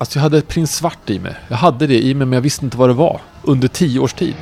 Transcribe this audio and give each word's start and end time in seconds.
Alltså 0.00 0.18
jag 0.18 0.22
hade 0.22 0.42
prins 0.42 0.76
svart 0.76 1.10
i 1.10 1.18
mig. 1.18 1.34
Jag 1.48 1.56
hade 1.56 1.86
det 1.86 2.04
i 2.04 2.14
mig 2.14 2.26
men 2.26 2.36
jag 2.36 2.40
visste 2.40 2.64
inte 2.64 2.76
vad 2.76 2.88
det 2.88 2.94
var. 2.94 3.20
Under 3.42 3.68
tio 3.68 4.00
års 4.00 4.12
tid. 4.12 4.34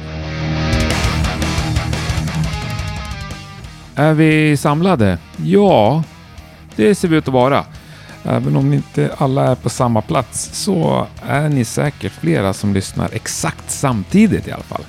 Är 3.95 4.15
vi 4.15 4.57
samlade? 4.57 5.19
Ja, 5.37 6.03
det 6.77 6.95
ser 6.95 7.09
vi 7.09 7.17
ut 7.17 7.29
att 7.29 7.35
vara. 7.35 7.65
Även 8.25 8.57
om 8.57 8.73
inte 8.73 9.11
alla 9.19 9.45
är 9.51 9.55
på 9.55 9.69
samma 9.69 10.03
plats 10.03 10.51
så 10.53 11.07
är 11.27 11.49
ni 11.49 11.65
säkert 11.65 12.13
flera 12.13 12.53
som 12.53 12.75
lyssnar 12.75 13.11
exakt 13.13 13.71
samtidigt 13.71 14.49
i 14.49 14.53
alla 14.53 14.63
fall. 14.63 14.85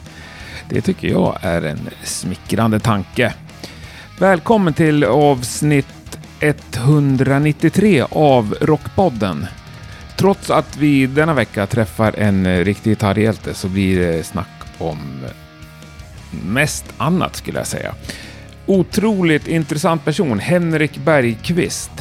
Det 0.70 0.81
tycker 0.81 1.07
jag 1.07 1.38
är 1.41 1.61
en 1.61 1.89
smickrande 2.04 2.79
tanke. 2.79 3.34
Välkommen 4.20 4.73
till 4.73 5.04
avsnitt 5.04 6.18
193 6.39 8.05
av 8.11 8.55
Rockpodden. 8.61 9.47
Trots 10.18 10.49
att 10.49 10.77
vi 10.77 11.07
denna 11.07 11.34
vecka 11.34 11.68
träffar 11.68 12.13
en 12.17 12.45
eh, 12.45 12.66
riktig 12.66 12.91
gitarrhjälte 12.91 13.53
så 13.53 13.70
blir 13.70 13.99
det 13.99 14.23
snack 14.23 14.48
om 14.77 15.26
mest 16.45 16.85
annat 16.98 17.35
skulle 17.35 17.57
jag 17.57 17.67
säga. 17.67 17.93
Otroligt 18.66 19.48
intressant 19.48 20.05
person, 20.05 20.40
Henrik 20.40 20.98
Bergqvist. 20.98 21.91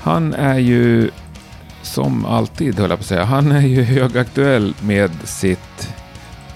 Han 0.00 0.34
är 0.34 0.58
ju, 0.58 1.10
som 1.82 2.24
alltid 2.24 2.78
höll 2.78 2.90
jag 2.90 2.98
på 2.98 3.02
att 3.02 3.06
säga, 3.06 3.24
han 3.24 3.52
är 3.52 3.66
ju 3.66 3.82
högaktuell 3.82 4.74
med 4.80 5.10
sitt, 5.24 5.94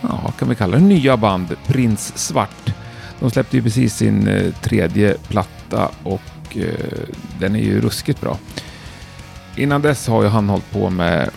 ja, 0.01 0.21
vad 0.25 0.37
kan 0.37 0.49
vi 0.49 0.55
kalla 0.55 0.77
det, 0.77 0.83
nya 0.83 1.17
band 1.17 1.57
Prins 1.67 2.19
Svart. 2.19 2.75
De 3.21 3.31
släppte 3.31 3.57
ju 3.57 3.63
precis 3.63 3.97
sin 3.97 4.29
eh, 4.29 4.53
tredje 4.63 5.17
platta 5.29 5.91
och 6.03 6.57
eh, 6.57 6.65
den 7.39 7.57
är 7.57 7.61
ju 7.61 7.81
ruskigt 7.81 8.21
bra. 8.21 8.39
Innan 9.57 9.83
dess 9.83 10.09
har 10.09 10.23
ju 10.23 10.29
han 10.29 10.49
hållit 10.49 10.71
på 10.71 10.91
med 10.91 11.31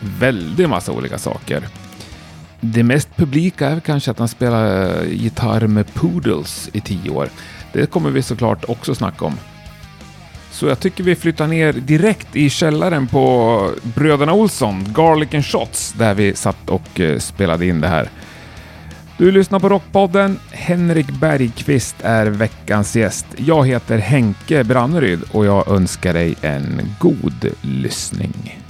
väldigt 0.00 0.68
massa 0.68 0.92
olika 0.92 1.18
saker. 1.18 1.68
Det 2.60 2.82
mest 2.82 3.16
publika 3.16 3.68
är 3.68 3.80
kanske 3.80 4.10
att 4.10 4.18
han 4.18 4.28
spelar 4.28 4.86
eh, 5.02 5.12
gitarr 5.12 5.66
med 5.66 5.94
Poodles 5.94 6.70
i 6.72 6.80
tio 6.80 7.10
år. 7.10 7.28
Det 7.72 7.90
kommer 7.90 8.10
vi 8.10 8.22
såklart 8.22 8.64
också 8.68 8.94
snacka 8.94 9.24
om. 9.24 9.34
Så 10.50 10.66
jag 10.66 10.80
tycker 10.80 11.04
vi 11.04 11.16
flyttar 11.16 11.46
ner 11.46 11.72
direkt 11.72 12.36
i 12.36 12.50
källaren 12.50 13.06
på 13.06 13.70
Bröderna 13.82 14.32
Olsson, 14.32 14.92
Garlic 14.92 15.34
and 15.34 15.44
Shots, 15.46 15.92
där 15.92 16.14
vi 16.14 16.34
satt 16.34 16.70
och 16.70 17.00
eh, 17.00 17.18
spelade 17.18 17.66
in 17.66 17.80
det 17.80 17.88
här. 17.88 18.10
Du 19.18 19.30
lyssnar 19.30 19.58
på 19.58 19.68
Rockpodden. 19.68 20.38
Henrik 20.50 21.10
Bergqvist 21.10 21.96
är 22.02 22.26
veckans 22.26 22.96
gäst. 22.96 23.26
Jag 23.36 23.66
heter 23.66 23.98
Henke 23.98 24.64
Branneryd 24.64 25.20
och 25.32 25.46
jag 25.46 25.68
önskar 25.68 26.12
dig 26.12 26.34
en 26.42 26.80
god 27.00 27.46
lyssning. 27.60 28.60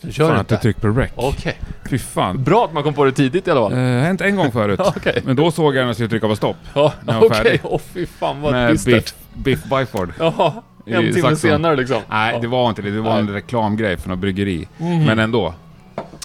Du 0.00 0.12
kör 0.12 0.28
Fan 0.28 0.36
att 0.36 0.40
inte? 0.40 0.54
du 0.54 0.60
tryckte 0.60 0.80
på 0.80 0.88
rec. 0.88 1.10
Okej. 1.14 1.58
Fy 1.90 1.98
fan. 1.98 2.44
Bra 2.44 2.64
att 2.64 2.72
man 2.72 2.82
kom 2.82 2.94
på 2.94 3.04
det 3.04 3.12
tidigt 3.12 3.48
i 3.48 3.50
alla 3.50 3.70
fall. 3.70 3.78
Uh, 3.78 4.00
hänt 4.02 4.20
en 4.20 4.36
gång 4.36 4.52
förut. 4.52 4.80
Okej. 4.96 5.22
Men 5.24 5.36
då 5.36 5.50
såg 5.50 5.74
jag 5.76 5.80
när 5.80 5.86
jag 5.86 5.94
skulle 5.96 6.08
trycka 6.08 6.28
på 6.28 6.36
stopp. 6.36 6.56
Ja, 6.74 6.92
okej. 7.06 7.30
färdig. 7.30 7.60
Åh 7.64 7.80
fy 7.94 8.06
fan 8.06 8.40
vad 8.40 8.52
Med 8.52 8.72
bistert. 8.72 9.14
Biff, 9.34 9.60
Biff 9.60 9.64
Byford. 9.64 10.12
Jaha, 10.18 10.52
en 10.86 11.14
timme 11.14 11.36
senare 11.36 11.76
liksom. 11.76 12.02
Nej, 12.10 12.38
det 12.40 12.46
var 12.46 12.68
inte 12.68 12.82
det. 12.82 12.90
Det 12.90 13.00
var 13.00 13.18
en 13.18 13.26
Nej. 13.26 13.34
reklamgrej 13.34 13.96
för 13.96 14.08
något 14.08 14.18
bryggeri. 14.18 14.68
Men 14.78 15.18
ändå. 15.18 15.54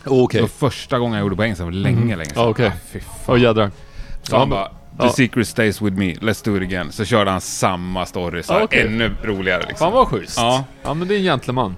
Okej. 0.07 0.37
Det 0.37 0.41
var 0.41 0.69
första 0.69 0.99
gången 0.99 1.13
jag 1.13 1.21
gjorde 1.25 1.35
på 1.35 1.43
engelska 1.43 1.65
för 1.65 1.71
länge, 1.71 1.97
Mhm. 1.99 2.07
länge 2.07 2.25
sedan. 2.29 2.43
Ja, 2.43 2.49
okej. 2.49 2.67
Ah, 2.67 2.71
fy 2.91 2.99
fan. 2.99 3.13
Åh 3.27 3.39
jädrar. 3.41 3.71
Så 4.23 4.35
Ja, 4.35 4.39
han 4.39 4.49
bara, 4.49 4.71
ja. 4.97 5.03
The 5.07 5.13
secret 5.13 5.47
stays 5.47 5.81
with 5.81 5.97
me, 5.97 6.13
let's 6.13 6.45
do 6.45 6.57
it 6.57 6.63
again. 6.63 6.91
Så 6.91 7.05
körde 7.05 7.31
han 7.31 7.41
samma 7.41 8.05
story, 8.05 8.43
så 8.43 8.53
Ja, 8.53 8.63
okej. 8.63 8.81
ännu 8.87 9.11
roligare 9.23 9.61
liksom. 9.67 9.77
Fan 9.85 9.93
vad 9.93 10.07
schysst. 10.07 10.37
Ja. 10.37 10.63
Ja 10.83 10.93
men 10.93 11.07
det 11.07 11.15
är 11.15 11.17
en 11.17 11.23
gentleman. 11.23 11.75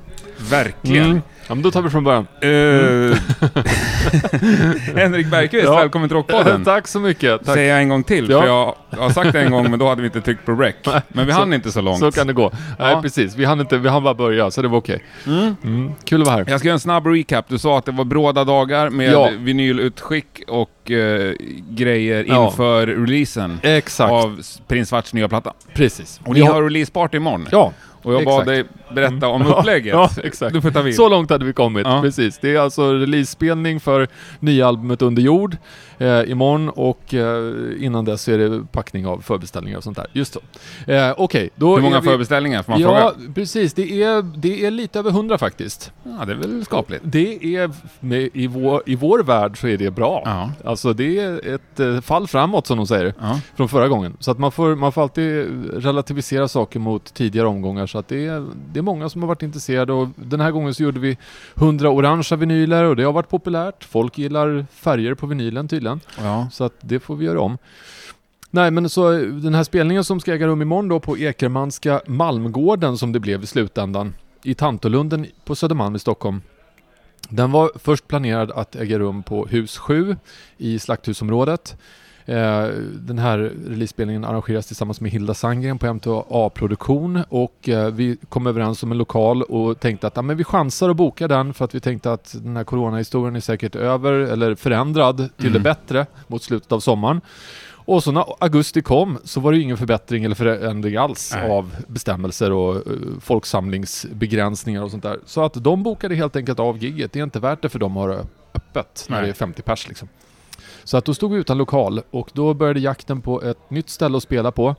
Verkligen. 0.49 1.05
Mm. 1.05 1.21
Ja 1.47 1.55
men 1.55 1.61
då 1.63 1.71
tar 1.71 1.81
vi 1.81 1.89
från 1.89 2.03
början. 2.03 2.27
Eh, 2.41 2.49
Henrik 4.95 5.27
Bergqvist, 5.31 5.63
Ja. 5.65 5.75
välkommen 5.75 6.09
till 6.09 6.15
Rockpodden. 6.17 6.63
Tack 6.65 6.87
så 6.87 6.99
mycket. 6.99 7.45
Tack. 7.45 7.55
Säger 7.55 7.69
jag 7.73 7.81
en 7.81 7.89
gång 7.89 8.03
till, 8.03 8.29
Ja. 8.29 8.41
för 8.41 8.47
jag 8.47 8.75
har 9.03 9.09
sagt 9.09 9.33
det 9.33 9.41
en 9.41 9.51
gång 9.51 9.69
men 9.69 9.79
då 9.79 9.87
hade 9.89 10.01
vi 10.01 10.05
inte 10.07 10.21
tryckt 10.21 10.45
på 10.45 10.51
rec. 10.51 10.75
Men 11.07 11.25
vi 11.27 11.33
Så- 11.33 11.39
hann 11.39 11.53
inte 11.53 11.71
så 11.71 11.81
långt. 11.81 11.99
Så 11.99 12.11
kan 12.11 12.27
det 12.27 12.33
gå. 12.33 12.51
Nej 12.79 12.91
Ja. 12.91 13.01
precis, 13.01 13.35
vi 13.35 13.45
hann 13.45 13.59
inte, 13.59 13.77
vi 13.77 13.89
hann 13.89 14.03
bara 14.03 14.13
börja 14.13 14.51
så 14.51 14.61
det 14.61 14.67
var 14.67 14.77
okej. 14.77 15.03
Mm. 15.27 15.91
Kul 16.03 16.21
att 16.21 16.27
vara 16.27 16.37
här. 16.37 16.45
Jag 16.49 16.59
ska 16.59 16.67
göra 16.67 16.73
en 16.73 16.79
snabb 16.79 17.07
recap. 17.07 17.45
Du 17.47 17.57
sa 17.59 17.77
att 17.77 17.85
det 17.85 17.91
var 17.91 18.05
bråda 18.05 18.43
dagar 18.43 18.89
med 18.89 19.11
Ja. 19.13 19.29
vinylutskick 19.37 20.41
och 20.47 20.91
eh, 20.91 21.33
grejer 21.69 22.25
Ja. 22.27 22.45
inför 22.45 22.87
releasen 22.87 23.59
Exakt. 23.63 24.11
av 24.11 24.39
Prins 24.67 24.89
Svarts 24.89 25.13
nya 25.13 25.27
platta. 25.29 25.53
Precis. 25.73 26.21
Och 26.25 26.33
ni 26.33 26.41
har 26.41 26.63
releaseparty 26.63 27.17
imorgon. 27.17 27.47
Ja, 27.51 27.73
och 28.03 28.13
jag 28.13 28.25
bad 28.25 28.33
exakt. 28.41 28.47
Mm. 28.47 28.65
dig 28.65 28.78
berätta 28.95 29.27
om 29.27 29.47
upplägget. 29.57 29.93
Ja, 29.93 30.09
exakt. 30.23 30.53
Du 30.53 30.61
får 30.61 30.71
ta 30.71 30.81
vid. 30.81 30.95
Så 30.95 31.09
långt 31.09 31.29
hade 31.29 31.45
vi 31.45 31.53
kommit, 31.53 31.87
Ja. 31.87 32.01
precis. 32.01 32.37
Det 32.41 32.55
är 32.55 32.59
alltså 32.59 32.93
releasespelning 32.93 33.79
för 33.79 34.07
nya 34.39 34.67
albumet 34.67 35.01
Under 35.01 35.21
jord 35.21 35.57
eh, 35.97 36.31
imorgon 36.31 36.69
och 36.69 37.13
eh, 37.13 37.53
innan 37.85 38.05
dess 38.05 38.27
är 38.27 38.37
det 38.37 38.63
packning 38.71 39.05
av 39.07 39.21
förbeställningar 39.21 39.77
och 39.77 39.83
sånt 39.83 39.97
där. 39.97 40.07
Just 40.13 40.33
så. 40.33 40.39
Eh, 40.91 41.13
Okej, 41.17 41.49
då 41.55 41.75
Hur 41.75 41.81
många 41.81 41.99
vi... 41.99 42.07
förbeställningar 42.07 42.63
får 42.63 42.71
man 42.71 42.81
Ja, 42.81 43.13
fråga? 43.15 43.33
precis. 43.33 43.73
Det 43.73 44.03
är, 44.03 44.21
det 44.37 44.65
är 44.65 44.71
lite 44.71 44.99
över 44.99 45.11
hundra 45.11 45.37
faktiskt. 45.37 45.91
Ja, 46.03 46.25
det 46.25 46.31
är 46.31 46.35
väl 46.37 46.65
skapligt. 46.65 47.01
Det 47.05 47.55
är, 47.55 47.71
med, 47.99 48.29
i, 48.33 48.47
vår, 48.47 48.83
i 48.85 48.95
vår 48.95 49.23
värld 49.23 49.59
så 49.61 49.67
är 49.67 49.77
det 49.77 49.91
bra. 49.91 50.21
Ja. 50.25 50.51
Alltså 50.69 50.93
det 50.93 51.19
är 51.19 51.53
ett 51.55 51.79
eh, 51.79 52.01
fall 52.01 52.27
framåt 52.27 52.67
som 52.67 52.77
de 52.77 52.87
säger, 52.87 53.13
Ja. 53.21 53.39
från 53.57 53.69
förra 53.69 53.87
gången. 53.87 54.17
Så 54.19 54.31
att 54.31 54.39
man 54.39 54.51
får, 54.51 54.75
man 54.75 54.91
får 54.91 55.01
alltid 55.01 55.47
relativisera 55.73 56.47
saker 56.47 56.79
mot 56.79 57.13
tidigare 57.13 57.47
omgångar. 57.47 57.87
Så 57.87 57.97
att 57.97 58.07
det 58.07 58.25
är, 58.25 58.45
det 58.73 58.78
är 58.79 58.83
många 58.83 59.09
som 59.09 59.21
har 59.21 59.27
varit 59.27 59.43
intresserade 59.43 59.93
och 59.93 60.07
den 60.15 60.39
här 60.39 60.51
gången 60.51 60.73
så 60.73 60.83
gjorde 60.83 60.99
vi 60.99 61.17
100 61.55 61.89
orangea 61.89 62.37
vinyler 62.37 62.83
och 62.83 62.95
det 62.95 63.03
har 63.03 63.13
varit 63.13 63.29
populärt. 63.29 63.83
Folk 63.83 64.17
gillar 64.17 64.65
färger 64.71 65.13
på 65.13 65.27
vinylen 65.27 65.67
tydligen. 65.67 66.01
ja. 66.17 66.49
Så 66.51 66.63
att 66.63 66.73
det 66.81 66.99
får 66.99 67.15
vi 67.15 67.25
göra 67.25 67.41
om. 67.41 67.57
Nej 68.51 68.71
men 68.71 68.89
så 68.89 69.11
den 69.11 69.53
här 69.53 69.63
spelningen 69.63 70.03
som 70.03 70.19
ska 70.19 70.33
äga 70.33 70.47
rum 70.47 70.61
imorgon 70.61 70.87
då 70.87 70.99
på 70.99 71.17
Ekermanska 71.17 72.01
Malmgården 72.07 72.97
som 72.97 73.11
det 73.11 73.19
blev 73.19 73.43
i 73.43 73.47
slutändan 73.47 74.13
i 74.43 74.53
Tantolunden 74.53 75.25
på 75.45 75.55
Södermalm 75.55 75.95
i 75.95 75.99
Stockholm. 75.99 76.41
Den 77.29 77.51
var 77.51 77.71
först 77.75 78.07
planerad 78.07 78.51
att 78.51 78.75
äga 78.75 78.99
rum 78.99 79.23
på 79.23 79.45
hus 79.45 79.77
7 79.77 80.17
i 80.57 80.79
Slakthusområdet. 80.79 81.77
Eh, 82.29 82.67
Den 82.93 83.19
här 83.19 83.37
releasespelningen 83.67 84.25
arrangeras 84.25 84.67
tillsammans 84.67 85.01
med 85.01 85.11
Hilda 85.11 85.33
Sandgren 85.33 85.77
på 85.77 85.93
MTA 85.93 86.49
Produktion 86.49 87.23
och 87.29 87.69
eh, 87.69 87.87
vi 87.93 88.17
kom 88.29 88.47
överens 88.47 88.83
om 88.83 88.91
en 88.91 88.97
lokal 88.97 89.43
och 89.43 89.79
tänkte 89.79 90.07
att 90.07 90.15
ja, 90.15 90.21
men 90.21 90.37
vi 90.37 90.43
chansar 90.43 90.89
att 90.89 90.95
boka 90.95 91.27
den 91.27 91.53
för 91.53 91.65
att 91.65 91.75
vi 91.75 91.79
tänkte 91.79 92.11
att 92.13 92.35
den 92.43 92.57
här 92.57 92.63
coronahistorien 92.63 93.35
är 93.35 93.39
säkert 93.39 93.75
över 93.75 94.13
eller 94.13 94.55
förändrad 94.55 95.17
till 95.37 95.47
Mm. 95.47 95.53
det 95.53 95.59
bättre 95.59 96.05
mot 96.27 96.43
slutet 96.43 96.71
av 96.71 96.79
sommaren. 96.79 97.21
Och 97.71 98.03
så 98.03 98.11
när 98.11 98.25
augusti 98.39 98.81
kom 98.81 99.17
så 99.23 99.39
var 99.39 99.51
det 99.51 99.57
ju 99.57 99.63
ingen 99.63 99.77
förbättring 99.77 100.23
eller 100.23 100.35
förändring 100.35 100.95
alls 100.95 101.33
Nej. 101.35 101.51
av 101.51 101.75
bestämmelser 101.87 102.51
och 102.51 102.75
uh, 102.75 103.19
folksamlingsbegränsningar 103.21 104.83
och 104.83 104.91
sånt 104.91 105.03
där. 105.03 105.19
Så 105.25 105.43
att 105.43 105.53
de 105.53 105.83
bokade 105.83 106.15
helt 106.15 106.35
enkelt 106.35 106.59
av 106.59 106.77
gigget. 106.83 107.13
Det 107.13 107.19
är 107.19 107.23
inte 107.23 107.39
värt 107.39 107.61
det 107.61 107.69
för 107.69 107.79
dem 107.79 107.97
att 107.97 108.07
ha 108.15 108.23
öppet 108.53 109.05
när 109.09 109.17
Nej. 109.17 109.25
det 109.25 109.31
är 109.31 109.33
50 109.33 109.61
pers 109.61 109.87
liksom. 109.87 110.07
Så 110.89 110.97
att 110.97 111.05
då 111.05 111.13
stod 111.13 111.31
vi 111.31 111.37
utan 111.39 111.57
lokal 111.57 112.01
och 112.11 112.29
då 112.33 112.53
började 112.53 112.79
jakten 112.79 113.21
på 113.21 113.41
ett 113.43 113.69
nytt 113.69 113.89
ställe 113.89 114.17
att 114.17 114.23
spela 114.23 114.51
på. 114.51 114.75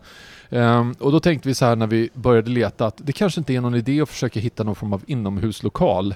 Ehm, 0.49 0.95
och 1.01 1.13
då 1.13 1.21
tänkte 1.21 1.49
vi 1.49 1.55
så 1.55 1.65
här 1.65 1.77
när 1.77 1.87
vi 1.87 2.11
började 2.15 2.51
leta 2.51 2.87
att 2.87 2.95
det 2.97 3.13
kanske 3.13 3.41
inte 3.41 3.55
är 3.55 3.61
någon 3.61 3.75
idé 3.75 4.01
att 4.01 4.09
försöka 4.09 4.41
hitta 4.41 4.65
någon 4.65 4.75
form 4.75 4.93
av 4.93 5.03
inomhuslokal. 5.07 6.15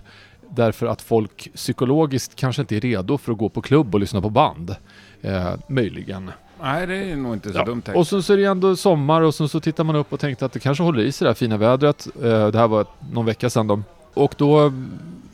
Därför 0.50 0.87
att 0.87 1.03
folk 1.03 1.49
psykologiskt 1.54 2.37
kanske 2.37 2.62
inte 2.62 2.77
är 2.77 2.81
redo 2.81 3.19
för 3.19 3.33
att 3.33 3.38
gå 3.38 3.49
på 3.49 3.62
klubb 3.62 3.94
och 3.94 4.00
lyssna 4.00 4.21
på 4.21 4.31
band. 4.31 4.77
Eh, 5.22 5.53
möjligen. 5.69 6.31
Nej, 6.62 6.87
det 6.87 6.94
är 6.97 7.16
nog 7.16 7.34
inte 7.34 7.53
så 7.53 7.59
Ja. 7.59 7.65
dumt 7.65 7.83
tänkt. 7.83 7.99
Och 7.99 8.06
så, 8.06 8.22
så 8.22 8.33
är 8.33 8.37
det 8.37 8.44
ändå 8.44 8.77
sommar 8.77 9.22
och 9.22 9.34
så, 9.34 9.49
så 9.49 9.60
tittar 9.60 9.84
man 9.84 9.97
upp 9.97 10.12
och 10.12 10.21
tänkte 10.21 10.44
att 10.47 10.53
det 10.53 10.60
kanske 10.60 10.84
håller 10.84 11.00
i 11.03 11.12
sig 11.12 11.25
det 11.25 11.28
här 11.31 11.34
fina 11.34 11.56
vädret. 11.56 12.06
Eh, 12.22 12.47
det 12.47 12.59
här 12.59 12.69
var 12.69 12.87
någon 13.12 13.27
vecka 13.27 13.50
sedan 13.50 13.66
då. 13.66 13.83
Och 14.15 14.34
då 14.38 14.72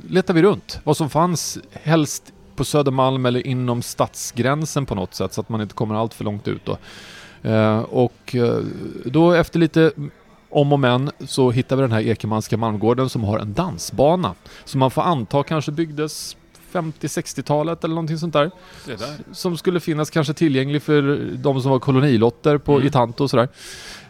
letar 0.09 0.35
vi 0.35 0.43
runt 0.43 0.81
vad 0.85 0.97
som 0.97 1.11
fanns 1.11 1.59
helst 1.73 2.33
på 2.61 2.65
Södermalm 2.65 3.27
eller 3.27 3.47
inom 3.47 3.83
stadsgränsen 3.83 4.87
på 4.87 4.95
något 4.95 5.15
sätt 5.15 5.33
så 5.33 5.41
att 5.41 5.49
man 5.49 5.61
inte 5.61 5.75
kommer 5.75 5.95
allt 5.95 6.15
för 6.15 6.25
långt 6.25 6.49
ut 6.49 6.63
då. 6.65 6.79
Eh, 7.51 7.79
och 7.81 8.35
eh, 8.35 8.59
då 9.05 9.33
efter 9.33 9.59
lite 9.59 9.93
om 10.51 10.73
och 10.73 10.81
men 10.81 11.11
så 11.21 11.51
hittar 11.51 11.77
vi 11.77 11.83
den 11.83 11.93
här 11.93 12.01
Ekemanska 12.01 12.57
Malmgården 12.57 13.09
som 13.09 13.25
har 13.25 13.39
en 13.39 13.53
dansbana. 13.53 14.35
Som 14.65 14.81
man 14.81 14.91
får 14.91 15.03
anta 15.03 15.43
kanske 15.43 15.73
byggdes 15.73 16.37
50-60-talet 16.73 17.85
eller 17.85 17.95
någonting 17.95 18.19
sånt 18.19 18.33
där 18.33 18.51
där. 18.87 19.17
som 19.33 19.57
skulle 19.57 19.81
finnas 19.81 20.11
kanske 20.11 20.35
tillgänglig 20.35 20.83
för 20.83 21.21
de 21.35 21.63
som 21.63 21.71
var 21.71 21.79
kolonilotter 21.79 22.59
på 22.59 22.73
Mm. 22.75 22.87
i 22.87 22.91
Tanto 22.91 23.25
och 23.25 23.31
sådär. 23.31 23.49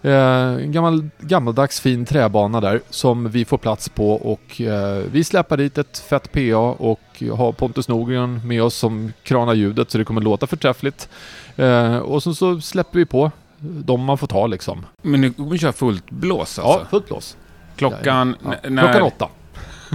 Eh, 0.03 0.65
en 0.65 0.73
gammal, 0.73 1.09
gammaldags 1.19 1.81
fin 1.81 2.05
träbana 2.07 2.61
där 2.61 2.81
som 2.91 3.31
vi 3.31 3.45
får 3.45 3.59
plats 3.59 3.89
på 3.89 4.13
och 4.13 4.61
eh, 4.61 5.03
vi 5.13 5.25
släpper 5.25 5.57
dit 5.57 5.79
ett 5.79 5.99
fett 5.99 6.33
PA 6.33 6.57
och 6.59 7.23
har 7.37 7.53
Pontus 7.53 7.89
Norgren 7.89 8.41
med 8.47 8.63
oss 8.63 8.75
som 8.75 9.13
kranar 9.23 9.55
ljudet 9.55 9.91
så 9.91 9.99
det 9.99 10.05
kommer 10.05 10.21
låta 10.21 10.47
förträffligt. 10.47 11.09
Eh, 11.57 11.97
och 11.97 12.23
så, 12.23 12.35
så 12.35 12.61
släpper 12.61 12.99
vi 12.99 13.07
på 13.07 13.31
de 13.59 14.05
man 14.05 14.19
får 14.19 14.27
ta 14.27 14.47
liksom. 14.47 14.87
Men 15.03 15.21
nu 15.21 15.33
kommer 15.33 15.51
vi 15.51 15.59
köra 15.59 15.73
fullt 15.73 16.11
blås 16.11 16.41
alltså? 16.59 16.63
Ja, 16.63 16.87
fullt 16.91 17.07
blås. 17.07 17.37
Klockan... 17.77 18.37
Ja. 18.45 18.55
när, 18.69 18.83
Klockan 18.83 19.03
åtta. 19.03 19.29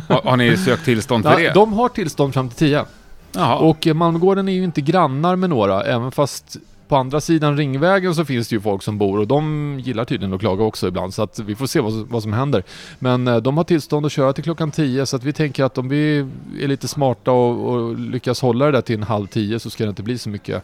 Har, 0.09 0.21
har 0.21 0.37
ni 0.37 0.57
sökt 0.57 0.85
tillstånd 0.85 1.23
för 1.23 1.35
Nej, 1.35 1.43
det? 1.43 1.53
de 1.53 1.73
har 1.73 1.89
tillstånd 1.89 2.33
fram 2.33 2.49
till 2.49 2.57
tio. 2.57 2.85
Jaha. 3.31 3.55
Och 3.55 3.87
eh, 3.87 3.93
Malmgården 3.93 4.49
är 4.49 4.53
ju 4.53 4.63
inte 4.63 4.81
grannar 4.81 5.35
med 5.35 5.49
några, 5.49 5.83
även 5.83 6.11
fast 6.11 6.57
på 6.87 6.95
andra 6.95 7.21
sidan 7.21 7.57
Ringvägen 7.57 8.15
så 8.15 8.25
finns 8.25 8.47
det 8.47 8.55
ju 8.55 8.61
folk 8.61 8.83
som 8.83 8.97
bor 8.97 9.19
och 9.19 9.27
de 9.27 9.79
gillar 9.83 10.05
tydligen 10.05 10.33
att 10.33 10.39
klaga 10.39 10.63
också 10.63 10.87
ibland 10.87 11.13
så 11.13 11.23
att 11.23 11.39
vi 11.39 11.55
får 11.55 11.67
se 11.67 11.79
vad, 11.79 11.93
vad 11.93 12.23
som 12.23 12.33
händer. 12.33 12.63
Men 12.99 13.27
eh, 13.27 13.37
de 13.37 13.57
har 13.57 13.63
tillstånd 13.63 14.05
att 14.05 14.11
köra 14.11 14.33
till 14.33 14.43
klockan 14.43 14.71
10 14.71 15.05
så 15.05 15.15
att 15.15 15.23
vi 15.23 15.33
tänker 15.33 15.63
att 15.63 15.77
om 15.77 15.89
vi 15.89 16.17
är 16.61 16.67
lite 16.67 16.87
smarta 16.87 17.31
och, 17.31 17.73
och 17.73 17.99
lyckas 17.99 18.41
hålla 18.41 18.65
det 18.65 18.71
där 18.71 18.81
till 18.81 18.95
en 18.95 19.03
halv 19.03 19.27
tio 19.27 19.59
så 19.59 19.69
ska 19.69 19.83
det 19.83 19.89
inte 19.89 20.03
bli 20.03 20.17
så 20.17 20.29
mycket 20.29 20.63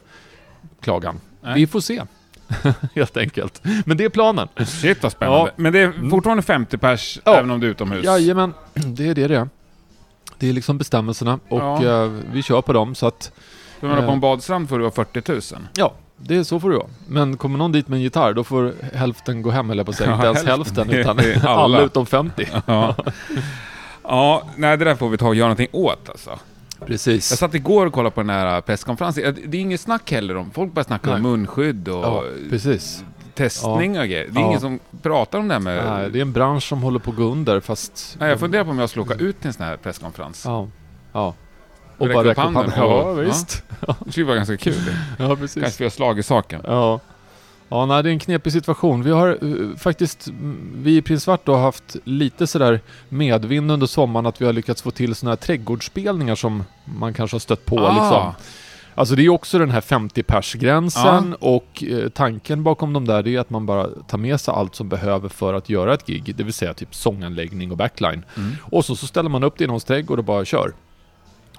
klagan. 0.81 1.19
Nej. 1.41 1.55
Vi 1.55 1.67
får 1.67 1.79
se. 1.79 2.01
Helt 2.95 3.17
enkelt. 3.17 3.61
Men 3.85 3.97
det 3.97 4.03
är 4.05 4.09
planen. 4.09 4.47
Shit 4.65 5.03
vad 5.03 5.11
spännande. 5.11 5.39
Ja. 5.39 5.49
Men 5.55 5.73
det 5.73 5.79
är 5.79 6.09
fortfarande 6.09 6.43
50 6.43 6.77
pers 6.77 7.19
Ja. 7.23 7.35
även 7.35 7.51
om 7.51 7.59
du 7.59 7.67
är 7.67 7.71
utomhus? 7.71 8.05
Jajamän, 8.05 8.53
det 8.73 9.07
är 9.07 9.15
det 9.15 9.27
det 9.27 9.35
är. 9.35 9.49
Det 10.37 10.49
är 10.49 10.53
liksom 10.53 10.77
bestämmelserna 10.77 11.39
och 11.49 11.59
Ja. 11.61 12.03
eh, 12.03 12.11
vi 12.33 12.43
kör 12.43 12.61
på 12.61 12.73
dem 12.73 12.95
så 12.95 13.07
att 13.07 13.31
man 13.79 13.91
är 13.91 13.95
på 13.97 14.01
Eh. 14.03 14.13
en 14.13 14.19
badstrand 14.19 14.69
får 14.69 14.77
du 14.79 14.83
ha 14.85 14.91
40 14.91 15.31
000. 15.31 15.41
Ja, 15.75 15.93
det 16.17 16.35
är 16.37 16.43
så 16.43 16.59
får 16.59 16.69
det 16.69 16.75
vara. 16.77 16.87
Men 17.07 17.37
kommer 17.37 17.57
någon 17.57 17.71
dit 17.71 17.87
med 17.87 17.97
en 17.97 18.03
gitarr, 18.03 18.33
då 18.33 18.43
får 18.43 18.73
hälften 18.93 19.41
gå 19.41 19.51
hem 19.51 19.69
eller 19.69 19.83
på. 19.83 19.93
Ja, 19.99 20.13
Inte 20.13 20.25
ens 20.27 20.45
hälften. 20.45 20.89
utan 20.89 21.19
alla. 21.19 21.49
alla 21.49 21.81
utom 21.81 22.05
50. 22.05 22.47
Ja. 22.65 22.95
ja, 24.03 24.43
nej 24.55 24.77
det 24.77 24.85
där 24.85 24.95
får 24.95 25.09
vi 25.09 25.17
ta 25.17 25.27
och 25.27 25.35
göra 25.35 25.47
någonting 25.47 25.67
åt 25.71 26.09
alltså. 26.09 26.39
Jag 26.81 26.87
Precis. 26.87 27.25
satt 27.37 27.53
igår 27.55 27.85
och 27.85 27.93
kollade 27.93 28.15
på 28.15 28.21
den 28.21 28.29
här 28.29 28.61
presskonferensen. 28.61 29.37
Det 29.45 29.57
är 29.57 29.61
inget 29.61 29.81
snack 29.81 30.11
heller 30.11 30.37
om... 30.37 30.51
Folk 30.51 30.73
börjar 30.73 30.83
snacka 30.85 31.13
om 31.13 31.21
Nej. 31.21 31.31
munskydd 31.31 31.87
och 31.87 32.03
Ja, 32.05 32.23
precis. 32.49 33.03
testning 33.33 33.99
och 33.99 34.05
grejer. 34.07 34.27
Det 34.31 34.39
är 34.39 34.41
Ja. 34.41 34.47
ingen 34.47 34.59
som 34.59 34.79
pratar 35.01 35.39
om 35.39 35.47
det 35.47 35.53
här 35.53 35.59
med... 35.61 35.85
Nej, 35.85 36.09
det 36.11 36.19
är 36.19 36.21
en 36.21 36.31
bransch 36.31 36.63
som 36.63 36.81
håller 36.83 36.99
på 36.99 37.11
att 37.11 37.17
gå 37.17 37.23
under, 37.23 37.59
fast... 37.59 38.15
Nej, 38.19 38.29
jag 38.29 38.39
funderar 38.39 38.63
på 38.63 38.69
om 38.69 38.79
jag 38.79 38.89
skulle 38.89 39.03
åka 39.03 39.13
ut 39.15 39.39
till 39.39 39.47
en 39.47 39.53
sån 39.53 39.65
här 39.65 39.77
presskonferens. 39.77 40.43
Ja. 40.45 40.67
Ja. 41.13 41.33
Och 41.97 42.07
Och 42.07 42.13
bara 42.13 42.19
räcka 42.29 42.29
upp 42.31 42.37
handen. 42.53 42.71
Ja, 42.77 43.03
Ja. 43.07 43.13
visst. 43.13 43.63
Det 44.05 44.11
skulle 44.11 44.25
vara 44.25 44.35
ganska 44.35 44.57
kul. 44.57 44.75
Ja, 45.17 45.27
Kanske 45.27 45.35
precis. 45.61 45.79
vi 45.81 45.85
har 45.85 45.89
slag 45.89 46.19
i 46.19 46.23
saken. 46.23 46.61
Ja. 46.63 46.99
Ja, 47.71 47.85
nej, 47.85 48.03
det 48.03 48.09
är 48.09 48.11
en 48.11 48.19
knepig 48.19 48.53
situation. 48.53 49.03
Vi 49.03 49.11
har 49.11 49.27
eh, 49.41 49.77
faktiskt, 49.77 50.27
vi 50.75 50.97
i 50.97 51.01
Prins 51.01 51.23
Svart 51.23 51.45
då 51.45 51.53
har 51.53 51.61
haft 51.61 51.95
lite 52.03 52.47
sådär 52.47 52.79
medvind 53.09 53.71
under 53.71 53.87
sommaren 53.87 54.25
att 54.25 54.41
vi 54.41 54.45
har 54.45 54.53
lyckats 54.53 54.81
få 54.81 54.91
till 54.91 55.15
sådana 55.15 55.31
här 55.31 55.37
trädgårdsspelningar 55.37 56.35
som 56.35 56.63
man 56.85 57.13
kanske 57.13 57.35
har 57.35 57.39
stött 57.39 57.65
på 57.65 57.79
Ah. 57.79 57.91
liksom. 57.91 58.33
Alltså 58.95 59.15
det 59.15 59.25
är 59.25 59.29
också 59.29 59.59
den 59.59 59.69
här 59.69 59.81
50-pers-gränsen 59.81 61.33
och 61.39 61.83
eh, 61.87 62.09
tanken 62.09 62.63
bakom 62.63 62.93
de 62.93 63.05
där 63.05 63.23
det 63.23 63.35
är 63.35 63.39
att 63.39 63.49
man 63.49 63.65
bara 63.65 63.87
tar 64.07 64.17
med 64.17 64.41
sig 64.41 64.53
allt 64.53 64.75
som 64.75 64.89
behöver 64.89 65.29
för 65.29 65.53
att 65.53 65.69
göra 65.69 65.93
ett 65.93 66.05
gig. 66.05 66.35
Det 66.35 66.43
vill 66.43 66.53
säga 66.53 66.73
typ 66.73 66.95
sånganläggning 66.95 67.71
och 67.71 67.77
backline. 67.77 68.25
Mm. 68.37 68.51
Och 68.61 68.85
så, 68.85 68.95
så 68.95 69.07
ställer 69.07 69.29
man 69.29 69.43
upp 69.43 69.57
det 69.57 69.63
i 69.63 69.67
någons 69.67 69.83
trädgård 69.83 70.19
och 70.19 70.25
bara 70.25 70.45
kör. 70.45 70.73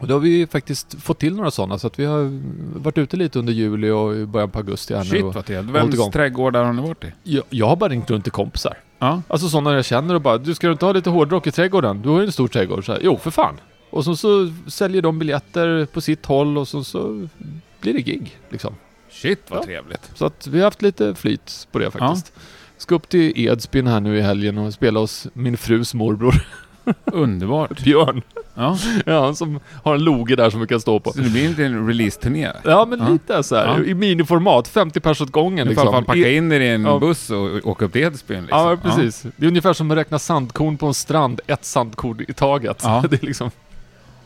Och 0.02 0.08
då 0.08 0.14
har 0.14 0.20
vi 0.20 0.46
faktiskt 0.46 1.02
fått 1.02 1.18
till 1.18 1.34
några 1.34 1.50
sådana 1.50 1.78
så 1.78 1.86
att 1.86 1.98
vi 1.98 2.04
har 2.04 2.40
varit 2.80 2.98
ute 2.98 3.16
lite 3.16 3.38
under 3.38 3.52
juli 3.52 3.90
och 3.90 4.28
början 4.28 4.50
på 4.50 4.58
augusti 4.58 4.94
här 4.94 5.04
nu. 5.04 5.10
Shit 5.10 5.22
vad 5.22 5.46
trevligt. 5.46 5.74
Vems 5.74 6.10
trädgårdar 6.10 6.64
har 6.64 6.72
ni 6.72 6.82
varit 6.82 7.04
i? 7.04 7.12
jag, 7.22 7.44
jag 7.50 7.66
har 7.68 7.76
bara 7.76 7.90
ringt 7.90 8.10
runt 8.10 8.24
till 8.24 8.32
kompisar. 8.32 8.78
Ja. 8.98 9.22
Alltså 9.28 9.48
sådana 9.48 9.74
jag 9.74 9.84
känner 9.84 10.14
och 10.14 10.20
bara 10.20 10.38
Du 10.38 10.54
ska 10.54 10.66
du 10.66 10.72
inte 10.72 10.84
ha 10.84 10.92
lite 10.92 11.10
hårdrock 11.10 11.46
i 11.46 11.50
trädgården? 11.50 12.02
Du 12.02 12.08
har 12.08 12.20
ju 12.20 12.26
en 12.26 12.32
stor 12.32 12.48
trädgård. 12.48 12.86
Så 12.86 12.92
här, 12.92 13.00
jo, 13.04 13.18
för 13.18 13.30
fan. 13.30 13.54
Och 13.90 14.04
så, 14.04 14.16
så 14.16 14.52
säljer 14.66 15.02
de 15.02 15.18
biljetter 15.18 15.86
på 15.86 16.00
sitt 16.00 16.26
håll 16.26 16.58
och 16.58 16.68
så, 16.68 16.84
så 16.84 17.28
blir 17.80 17.92
det 17.92 18.00
gig. 18.00 18.38
Liksom. 18.50 18.74
Shit 19.10 19.40
vad 19.48 19.58
Ja. 19.58 19.64
trevligt. 19.64 20.10
Så 20.14 20.26
att 20.26 20.46
vi 20.46 20.58
har 20.58 20.64
haft 20.64 20.82
lite 20.82 21.14
flyt 21.14 21.68
på 21.72 21.78
det 21.78 21.90
faktiskt. 21.90 22.32
Ska 22.76 22.94
upp 22.94 23.08
till 23.08 23.32
Edsbyn 23.46 23.86
här 23.86 24.00
nu 24.00 24.18
i 24.18 24.20
helgen 24.20 24.58
och 24.58 24.74
spela 24.74 25.00
hos 25.00 25.26
min 25.32 25.56
frus 25.56 25.94
morbror 25.94 26.34
Underbart. 27.04 27.80
Björn. 27.84 28.22
Ja. 28.54 28.78
Ja, 29.06 29.24
han 29.24 29.36
som 29.36 29.60
har 29.82 29.94
en 29.94 30.04
loge 30.04 30.36
där 30.36 30.50
som 30.50 30.60
vi 30.60 30.66
kan 30.66 30.80
stå 30.80 31.00
på. 31.00 31.12
Så 31.12 31.18
det 31.20 31.30
blir 31.30 31.44
inte 31.48 31.64
en 31.64 31.86
release-turné? 31.86 32.52
Ja, 32.64 32.86
men 32.88 32.98
Ja. 32.98 33.08
lite 33.08 33.42
så 33.42 33.56
här 33.56 33.66
Ja. 33.66 33.84
i 33.84 33.94
miniformat. 33.94 34.68
50 34.68 35.00
pers 35.00 35.20
åt 35.20 35.30
gången 35.30 35.68
Du 35.68 35.74
får 35.74 35.84
i 35.84 35.88
alla 35.88 35.92
fall 35.92 36.00
liksom. 36.02 36.14
packa 36.22 36.30
in 36.30 36.52
er 36.52 36.60
i 36.60 36.68
en 36.68 36.84
Ja. 36.84 36.98
buss 36.98 37.30
och 37.30 37.66
åka 37.66 37.84
upp 37.84 37.92
till 37.92 38.02
Edsbyn 38.02 38.40
liksom. 38.42 38.58
Ja, 38.58 38.76
precis. 38.82 39.26
Det 39.36 39.46
är 39.46 39.48
ungefär 39.48 39.72
som 39.72 39.90
att 39.90 39.96
räkna 39.96 40.18
sandkorn 40.18 40.76
på 40.76 40.86
en 40.86 40.94
strand, 40.94 41.40
ett 41.46 41.64
sandkorn 41.64 42.24
i 42.28 42.32
taget. 42.32 42.80
Ja. 42.82 43.04
Det 43.10 43.22
är 43.22 43.26
liksom 43.26 43.50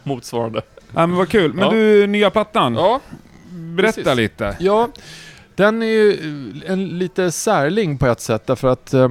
motsvarande. 0.02 0.62
Ja, 0.94 1.06
men 1.06 1.17
vad 1.17 1.28
kul. 1.28 1.52
Men 1.52 1.64
Ja. 1.64 1.70
du, 1.70 2.06
nya 2.06 2.31
plattan. 2.31 2.75
Ja, 2.75 3.00
Berätta 3.50 3.93
precis. 4.02 4.17
lite. 4.17 4.56
ja 4.61 4.88
den 5.55 5.82
är 5.82 5.87
ju 5.87 6.17
en 6.67 6.88
lite 6.88 7.31
särling 7.32 7.99
på 7.99 8.06
ett 8.06 8.20
sätt 8.20 8.46
därför 8.46 8.69
att 8.69 8.94
eh, 8.94 9.08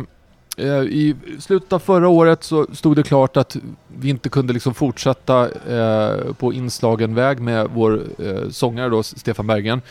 i 0.58 1.16
slutet 1.40 1.74
av 1.74 1.80
förra 1.80 2.08
året 2.08 2.44
så 2.44 2.68
stod 2.74 2.96
det 2.96 3.04
klart 3.04 3.38
att 3.38 3.58
vi 3.98 4.10
inte 4.10 4.30
kunde 4.30 4.54
liksom 4.54 4.74
fortsätta 4.74 5.50
eh, 5.70 6.34
på 6.34 6.54
inslagen 6.54 7.16
väg 7.16 7.40
med 7.40 7.68
vår 7.74 8.02
eh, 8.20 8.50
sångare 8.50 8.90
då, 8.90 9.04
Stefan 9.04 9.48
Bergen. 9.48 9.82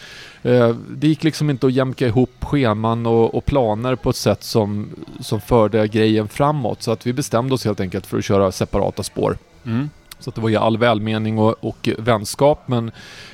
Eh, 0.43 0.77
det 0.91 1.09
gick 1.09 1.25
liksom 1.25 1.51
inte 1.51 1.67
att 1.67 1.73
jämka 1.73 2.07
ihop 2.07 2.31
scheman 2.41 3.07
och, 3.07 3.35
och 3.35 3.45
planer 3.45 3.95
på 3.95 4.11
ett 4.11 4.17
sätt 4.17 4.43
som, 4.43 4.89
som 5.21 5.41
förde 5.41 5.89
grejen 5.89 6.29
framåt. 6.29 6.83
Så 6.83 6.93
att 6.93 7.07
vi 7.07 7.13
bestämde 7.13 7.55
oss 7.55 7.65
helt 7.65 7.81
enkelt 7.81 8.07
för 8.07 8.19
att 8.19 8.25
köra 8.25 8.53
separata 8.53 9.03
spår. 9.03 9.39
Mm. 9.65 9.91
Så 10.19 10.31
att 10.31 10.35
det 10.35 10.41
var 10.41 10.49
ju 10.49 10.57
all 10.57 10.79
välmening 10.79 11.39
och, 11.39 11.55
och 11.61 11.89
vänskap 11.99 12.63
men 12.67 12.91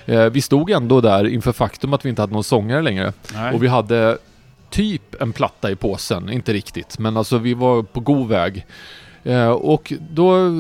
eh, 0.07 0.25
vi 0.25 0.41
stod 0.41 0.71
ändå 0.71 1.01
där 1.01 1.27
inför 1.27 1.53
faktum 1.53 1.95
att 1.95 2.05
vi 2.05 2.09
inte 2.09 2.23
hade 2.23 2.33
någon 2.33 2.45
sångare 2.45 2.83
längre. 2.83 3.13
Nej. 3.35 3.55
Och 3.55 3.63
vi 3.63 3.69
hade 3.69 4.19
typ 4.71 5.23
en 5.23 5.33
platta 5.33 5.71
i 5.71 5.77
påsen, 5.77 6.31
inte 6.31 6.53
riktigt, 6.53 6.99
men 6.99 7.17
alltså 7.17 7.39
vi 7.39 7.55
var 7.55 7.83
på 7.83 8.01
god 8.01 8.29
väg. 8.29 8.67
Eh, 9.23 9.51
och 9.51 9.93
då 10.11 10.51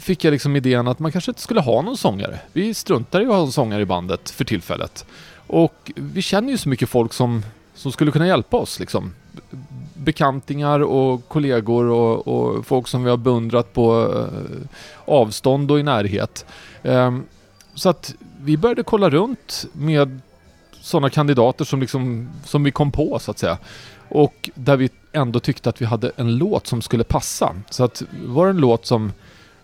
fick 0.00 0.24
jag 0.24 0.32
liksom 0.32 0.56
idén 0.56 0.88
att 0.88 0.98
man 0.98 1.12
kanske 1.12 1.30
inte 1.30 1.40
skulle 1.40 1.60
ha 1.60 1.82
någon 1.82 1.96
sångare. 1.96 2.40
Vi 2.52 2.74
struntar 2.74 3.20
i 3.20 3.24
att 3.24 3.32
ha 3.32 3.40
en 3.42 3.52
sångare 3.52 3.82
i 3.82 3.86
bandet 3.86 4.30
för 4.30 4.44
tillfället. 4.44 5.06
Och 5.46 5.92
vi 5.94 6.22
känner 6.22 6.50
ju 6.50 6.58
så 6.58 6.68
mycket 6.68 6.88
folk 6.88 7.12
som, 7.12 7.42
som 7.74 7.92
skulle 7.92 8.10
kunna 8.10 8.26
hjälpa 8.26 8.56
oss 8.56 8.80
liksom. 8.80 9.14
Bekantingar 9.94 10.80
och 10.80 11.28
kollegor 11.28 11.84
och, 11.84 12.28
och 12.28 12.66
folk 12.66 12.88
som 12.88 13.04
vi 13.04 13.10
har 13.10 13.16
beundrat 13.16 13.72
på 13.72 14.14
eh, 14.16 14.68
avstånd 15.04 15.70
och 15.70 15.80
i 15.80 15.82
närhet. 15.82 16.46
Ehm, 16.82 17.24
så 17.74 17.88
att 17.88 18.14
vi 18.40 18.56
började 18.56 18.82
kolla 18.82 19.10
runt 19.10 19.66
med 19.72 20.20
sådana 20.80 21.10
kandidater 21.10 21.64
som, 21.64 21.80
liksom, 21.80 22.28
som 22.44 22.64
vi 22.64 22.70
kom 22.70 22.92
på 22.92 23.18
så 23.18 23.30
att 23.30 23.38
säga. 23.38 23.58
Och 24.08 24.50
där 24.54 24.76
vi 24.76 24.90
ändå 25.12 25.40
tyckte 25.40 25.68
att 25.68 25.82
vi 25.82 25.86
hade 25.86 26.12
en 26.16 26.36
låt 26.36 26.66
som 26.66 26.82
skulle 26.82 27.04
passa. 27.04 27.54
Så 27.70 27.84
att 27.84 28.02
var 28.26 28.44
det 28.46 28.50
en 28.50 28.60
låt 28.60 28.86
som, 28.86 29.12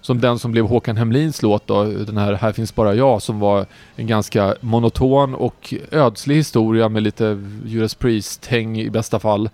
som 0.00 0.20
den 0.20 0.38
som 0.38 0.52
blev 0.52 0.66
Håkan 0.66 0.96
Hemlins 0.96 1.42
låt 1.42 1.66
då, 1.66 1.84
den 1.84 2.16
här 2.16 2.32
Här 2.32 2.52
finns 2.52 2.74
bara 2.74 2.94
jag, 2.94 3.22
som 3.22 3.40
var 3.40 3.66
en 3.96 4.06
ganska 4.06 4.54
monoton 4.60 5.34
och 5.34 5.74
ödslig 5.90 6.36
historia 6.36 6.88
med 6.88 7.02
lite 7.02 7.42
Judas 7.64 7.94
Priest-häng 7.94 8.80
i 8.80 8.90
bästa 8.90 9.18
fall. 9.18 9.50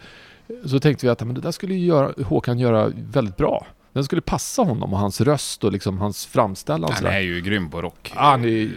Så 0.66 0.80
tänkte 0.80 1.06
vi 1.06 1.10
att 1.10 1.20
men 1.20 1.34
det 1.34 1.40
där 1.40 1.52
skulle 1.52 1.74
ju 1.74 1.86
göra, 1.86 2.12
Håkan 2.24 2.58
göra 2.58 2.92
väldigt 2.94 3.36
bra. 3.36 3.66
Den 3.92 4.04
skulle 4.04 4.20
passa 4.20 4.62
honom 4.62 4.92
och 4.92 4.98
hans 4.98 5.20
röst 5.20 5.64
och 5.64 5.72
liksom 5.72 5.98
hans 5.98 6.26
framställan. 6.26 6.92
Han 6.92 7.06
är 7.06 7.20
ju 7.20 7.40
grym 7.40 7.70
på 7.70 7.82
rock. 7.82 8.12
Han 8.16 8.44
är 8.44 8.70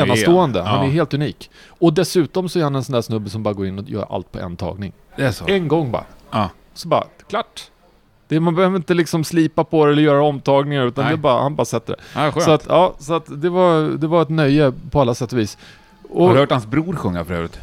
enastående. 0.00 0.62
Han 0.62 0.80
Ja. 0.80 0.86
är 0.86 0.90
helt 0.90 1.14
unik. 1.14 1.50
Och 1.68 1.92
dessutom 1.92 2.48
så 2.48 2.58
är 2.58 2.62
han 2.62 2.74
en 2.74 2.84
sån 2.84 2.92
där 2.92 3.02
snubbe 3.02 3.30
som 3.30 3.42
bara 3.42 3.54
går 3.54 3.66
in 3.66 3.78
och 3.78 3.88
gör 3.88 4.06
allt 4.14 4.32
på 4.32 4.38
en 4.38 4.56
tagning. 4.56 4.92
Det 5.16 5.22
är 5.22 5.30
så? 5.32 5.46
En 5.46 5.68
gång 5.68 5.90
bara. 5.90 6.04
Ja. 6.30 6.50
Så 6.74 6.88
bara, 6.88 7.04
klart. 7.28 7.62
Det, 8.28 8.40
man 8.40 8.54
behöver 8.54 8.76
inte 8.76 8.94
liksom 8.94 9.24
slipa 9.24 9.64
på 9.64 9.86
det 9.86 9.92
eller 9.92 10.02
göra 10.02 10.22
omtagningar 10.22 10.86
utan 10.86 11.04
Nej. 11.04 11.12
det 11.12 11.18
är 11.18 11.20
bara, 11.22 11.42
han 11.42 11.56
bara 11.56 11.64
sätter 11.64 11.96
det. 11.96 12.20
Ja, 12.20 12.32
skönt. 12.32 12.44
Så 12.44 12.50
att, 12.50 12.66
ja, 12.68 12.94
så 12.98 13.14
att 13.14 13.42
det, 13.42 13.50
var, 13.50 13.82
det 13.98 14.06
var 14.06 14.22
ett 14.22 14.28
nöje 14.28 14.72
på 14.90 15.00
alla 15.00 15.14
sätt 15.14 15.32
och 15.32 15.38
vis. 15.38 15.58
Och, 16.10 16.26
Har 16.26 16.34
du 16.34 16.40
hört 16.40 16.50
hans 16.50 16.66
bror 16.66 16.96
sjunga 16.96 17.24
för 17.24 17.34
övrigt? 17.34 17.58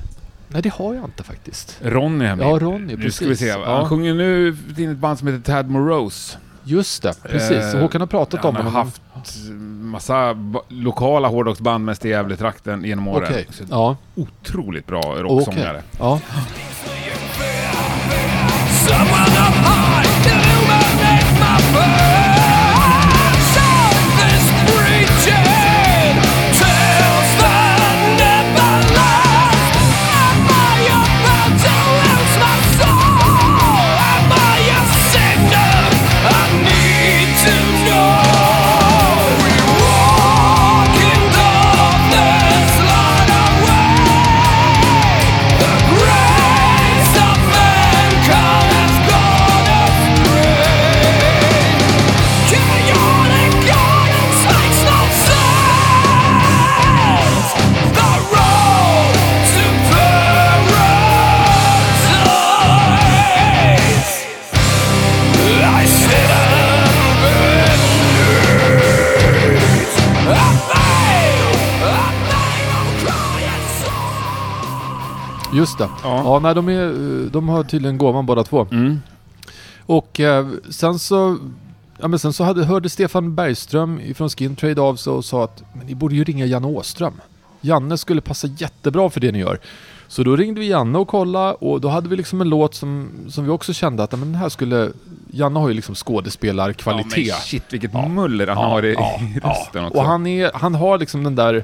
Nej, 0.47 0.61
det 0.61 0.73
har 0.73 0.93
jag 0.93 1.03
inte 1.05 1.23
faktiskt. 1.23 1.79
Ronny 1.81 2.25
Hemlin. 2.25 2.49
Ja, 2.49 2.59
Ronny, 2.59 2.79
Nu 2.79 2.95
precis. 2.97 3.15
ska 3.15 3.25
vi 3.25 3.35
se. 3.35 3.51
Han 3.51 3.61
Ja. 3.61 3.87
sjunger 3.89 4.13
nu 4.13 4.57
i 4.77 4.83
ett 4.83 4.97
band 4.97 5.19
som 5.19 5.27
heter 5.27 5.41
Tad 5.53 5.69
Morose. 5.69 6.37
Just 6.65 7.03
det, 7.03 7.13
precis. 7.23 7.73
Eh, 7.73 7.81
Håkan 7.81 8.01
har 8.01 8.07
pratat 8.07 8.39
Han 8.39 8.49
om 8.49 8.55
har 8.55 8.63
honom. 8.63 8.75
haft 8.87 9.01
massa 9.81 10.35
lokala 10.67 11.27
hårdrocksband 11.27 11.85
mest 11.85 12.05
i 12.05 12.09
Gävle-trakten 12.09 12.83
genom 12.85 13.07
åren. 13.07 13.45
Så 13.49 13.63
ja. 13.69 13.95
Otroligt 14.15 14.87
bra 14.87 15.01
rocksångare. 15.01 15.83
Ja. 15.99 16.19
Just 75.63 75.77
det. 75.77 75.89
Ja. 76.03 76.21
Ja, 76.25 76.39
nej, 76.39 76.55
de, 76.55 76.69
är, 76.69 77.29
de 77.29 77.49
har 77.49 77.63
tydligen 77.63 77.97
gåvan 77.97 78.25
båda 78.25 78.43
två. 78.43 78.67
Mm. 78.71 79.01
Och 79.85 80.19
eh, 80.19 80.47
sen 80.69 80.99
så... 80.99 81.37
Ja, 82.01 82.07
men 82.07 82.19
sen 82.19 82.33
så 82.33 82.43
hade, 82.43 82.65
hörde 82.65 82.89
Stefan 82.89 83.35
Bergström 83.35 84.01
från 84.15 84.29
Skin 84.29 84.55
Trade 84.55 84.81
av 84.81 84.95
sig 84.95 85.13
och 85.13 85.25
sa 85.25 85.43
att 85.43 85.63
men 85.73 85.87
ni 85.87 85.95
borde 85.95 86.15
ju 86.15 86.23
ringa 86.23 86.45
Janne 86.45 86.67
Åström. 86.67 87.13
Janne 87.61 87.97
skulle 87.97 88.21
passa 88.21 88.47
jättebra 88.47 89.09
för 89.09 89.19
det 89.19 89.31
ni 89.31 89.39
gör. 89.39 89.59
Så 90.07 90.23
då 90.23 90.35
ringde 90.35 90.59
vi 90.59 90.67
Janne 90.69 90.97
och 90.97 91.07
kollade 91.07 91.53
och 91.53 91.81
då 91.81 91.87
hade 91.89 92.09
vi 92.09 92.15
liksom 92.15 92.41
en 92.41 92.49
låt 92.49 92.75
som, 92.75 93.09
som 93.29 93.43
vi 93.43 93.49
också 93.49 93.73
kände 93.73 94.03
att 94.03 94.11
men 94.11 94.19
den 94.21 94.35
här 94.35 94.49
skulle... 94.49 94.91
Janne 95.31 95.59
har 95.59 95.67
ju 95.67 95.73
liksom 95.73 95.95
skådespelarkvalitet. 95.95 97.17
Ja, 97.17 97.33
men 97.33 97.41
shit 97.41 97.63
vilket 97.69 97.93
Ja. 97.93 98.07
muller 98.07 98.47
han 98.47 98.57
Ja, 98.57 98.69
har 98.69 98.85
i, 98.85 98.93
ja, 98.93 99.19
rösten 99.49 99.85
också. 99.85 99.97
Och 99.97 100.05
han, 100.05 100.27
är, 100.27 100.51
han 100.53 100.75
har 100.75 100.97
liksom 100.97 101.23
den 101.23 101.35
där 101.35 101.63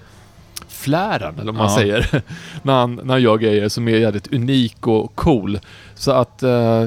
flären, 0.68 1.34
eller 1.36 1.51
vad 1.51 1.56
man 1.56 1.70
Ja. 1.70 1.75
säger, 1.75 2.22
när, 2.63 2.74
han, 2.74 2.96
när 2.96 3.13
han 3.13 3.22
gör 3.22 3.38
grejer 3.38 3.70
som 3.70 3.88
är 3.88 3.92
jävligt 3.98 4.34
unik 4.34 4.88
och 4.88 5.16
cool. 5.16 5.60
Så 5.96 6.12
att 6.12 6.44
eh, 6.44 6.84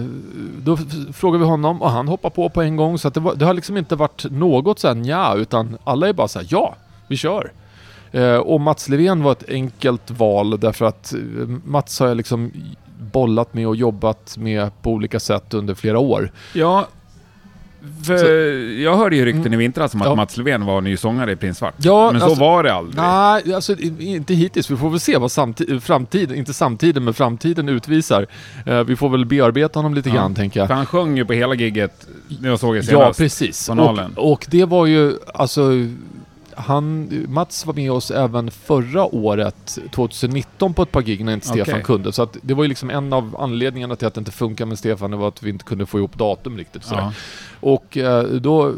då 0.59 0.79
frågar 1.13 1.39
vi 1.39 1.45
honom 1.45 1.83
och 1.83 1.91
han 1.91 2.09
hoppar 2.09 2.31
på 2.31 2.49
på 2.49 2.63
en 2.63 2.77
gång. 2.77 2.99
Så 2.99 3.09
att 3.09 3.15
det, 3.15 3.21
var, 3.21 3.35
det 3.35 3.45
har 3.45 3.55
liksom 3.55 3.77
inte 3.77 3.97
varit 3.97 4.25
något 4.31 4.79
sen 4.79 5.05
ja, 5.05 5.35
utan 5.35 5.79
alla 5.85 6.09
är 6.09 6.13
bara 6.13 6.29
så 6.29 6.39
här, 6.39 6.47
ja, 6.51 6.75
vi 7.09 7.17
kör. 7.17 7.53
Eh, 8.13 8.37
och 8.37 8.61
Mats 8.61 8.89
Levén 8.89 9.23
var 9.23 9.33
ett 9.33 9.49
enkelt 9.49 10.11
val 10.11 10.61
därför 10.61 10.85
att 10.85 11.13
eh, 11.15 11.19
Mats 11.65 12.01
har 12.01 12.07
jag 12.09 12.17
liksom 12.17 12.53
bollat 13.13 13.55
med 13.55 13.69
och 13.69 13.77
jobbat 13.77 14.37
med 14.39 14.83
på 14.83 14.91
olika 14.91 15.21
sätt 15.21 15.55
under 15.55 15.75
flera 15.75 15.99
år. 15.99 16.33
Ja, 16.55 16.87
jag 18.83 18.97
hörde 18.97 19.17
ju 19.17 19.25
rykten 19.25 19.41
Mm. 19.47 19.53
i 19.55 19.57
vintras 19.57 19.95
om 19.95 20.01
att 20.03 20.07
Ja. 20.09 20.15
Mats 20.15 20.37
Löfven 20.37 20.65
var 20.67 20.81
ny 20.81 20.97
sångare 20.97 21.33
i 21.33 21.37
Prins 21.37 21.59
Svart. 21.59 21.75
Ja, 21.79 22.11
men 22.13 22.21
så 22.21 22.27
alltså- 22.27 22.41
var 22.41 22.63
det 22.63 22.75
aldrig. 22.75 22.97
Nej, 22.97 23.55
alltså 23.55 23.77
inte 23.99 24.35
hittills. 24.35 24.71
Vi 24.71 24.77
får 24.77 24.91
väl 24.91 25.01
se 25.01 25.17
vad 25.19 25.33
framtiden, 25.83 26.37
inte 26.37 26.55
samtiden, 26.55 27.05
men 27.05 27.15
framtiden 27.15 27.69
utvisar. 27.69 28.27
Eh, 28.67 28.81
vi 28.85 28.97
får 28.97 29.09
väl 29.09 29.27
bearbeta 29.27 29.79
honom 29.79 29.95
lite 29.95 30.09
Ja. 30.09 30.15
grann, 30.15 30.35
tänker 30.35 30.61
jag. 30.61 30.69
För 30.69 30.75
han 30.75 30.87
sjöng 30.87 31.17
ju 31.17 31.25
på 31.25 31.33
hela 31.33 31.55
gigget 31.55 32.07
när 32.41 32.49
jag 32.49 32.59
såg 32.61 32.75
det 32.75 32.79
Ja, 32.79 32.85
senast. 32.85 33.19
precis. 33.19 33.69
på 33.69 33.75
Nalen. 33.75 34.13
Och, 34.17 34.33
och 34.33 34.47
det 34.51 34.65
var 34.65 34.87
ju, 34.87 35.13
alltså... 35.35 35.71
Han, 36.57 37.09
Mats 37.29 37.67
var 37.67 37.75
med 37.75 37.93
oss 37.93 38.11
även 38.11 38.51
förra 38.51 39.05
året, 39.15 39.79
2019, 39.91 40.75
på 40.75 40.83
ett 40.83 40.93
par 40.93 41.03
gig 41.03 41.25
när 41.25 41.35
inte 41.35 41.47
Stefan 41.47 41.73
Okej. 41.75 41.83
kunde. 41.85 42.13
Så 42.13 42.23
att 42.23 42.37
det 42.43 42.55
var 42.55 42.65
ju 42.65 42.69
liksom 42.69 42.91
en 42.91 43.13
av 43.13 43.37
anledningarna 43.39 43.97
till 43.97 44.07
att 44.07 44.15
det 44.15 44.19
inte 44.19 44.31
funkar 44.33 44.67
med 44.67 44.79
Stefan, 44.79 45.11
det 45.11 45.17
var 45.17 45.29
att 45.29 45.43
vi 45.43 45.51
inte 45.51 45.65
kunde 45.65 45.87
få 45.87 45.99
ihop 45.99 46.19
datum 46.19 46.57
riktigt. 46.59 46.85
Sådär. 46.85 47.01
ja. 47.03 47.13
Och 47.63 47.97
eh, 47.97 48.25
då, 48.25 48.75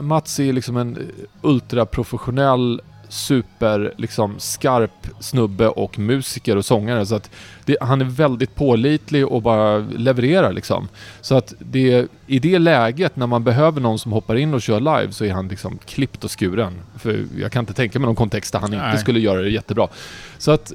Mats 0.00 0.40
är 0.40 0.52
liksom 0.52 0.76
en 0.76 0.98
ultraprofessionell, 1.42 2.80
super, 3.08 3.94
liksom 3.96 4.34
skarp 4.38 5.06
snubbe 5.20 5.68
och 5.68 5.98
musiker 5.98 6.56
och 6.56 6.64
sångare. 6.64 7.06
Så 7.06 7.14
att 7.14 7.30
det, 7.64 7.76
han 7.80 8.00
är 8.00 8.04
väldigt 8.04 8.54
pålitlig 8.54 9.26
och 9.26 9.42
bara 9.42 9.78
levererar 9.78 10.52
liksom. 10.52 10.88
Så 11.20 11.34
att 11.34 11.54
det, 11.58 12.06
i 12.26 12.38
det 12.38 12.58
läget 12.58 13.16
när 13.16 13.26
man 13.26 13.44
behöver 13.44 13.80
någon 13.80 13.98
som 13.98 14.12
hoppar 14.12 14.36
in 14.36 14.54
och 14.54 14.62
kör 14.62 14.80
live 14.80 15.12
så 15.12 15.24
är 15.24 15.32
han 15.32 15.48
liksom 15.48 15.78
klippt 15.86 16.24
och 16.24 16.40
skuren. 16.40 16.72
För 16.98 17.24
jag 17.38 17.52
kan 17.52 17.62
inte 17.62 17.74
tänka 17.74 17.98
mig 17.98 18.06
någon 18.06 18.16
kontext 18.16 18.52
där 18.52 18.60
han 18.60 18.72
inte 18.72 18.86
Nej. 18.86 18.98
skulle 18.98 19.20
göra 19.20 19.42
det 19.42 19.50
jättebra. 19.50 19.88
Så 20.38 20.50
att 20.50 20.72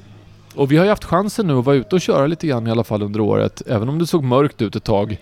och 0.54 0.72
vi 0.72 0.76
har 0.76 0.84
ju 0.84 0.90
haft 0.90 1.04
chansen 1.04 1.46
nu 1.46 1.58
att 1.58 1.64
vara 1.64 1.76
ute 1.76 1.94
och 1.94 2.00
köra 2.00 2.26
lite 2.26 2.46
grann 2.46 2.66
i 2.66 2.70
alla 2.70 2.84
fall 2.84 3.02
under 3.02 3.20
året, 3.20 3.62
även 3.66 3.88
om 3.88 3.98
det 3.98 4.06
såg 4.06 4.24
mörkt 4.24 4.62
ut 4.62 4.76
ett 4.76 4.84
tag. 4.84 5.18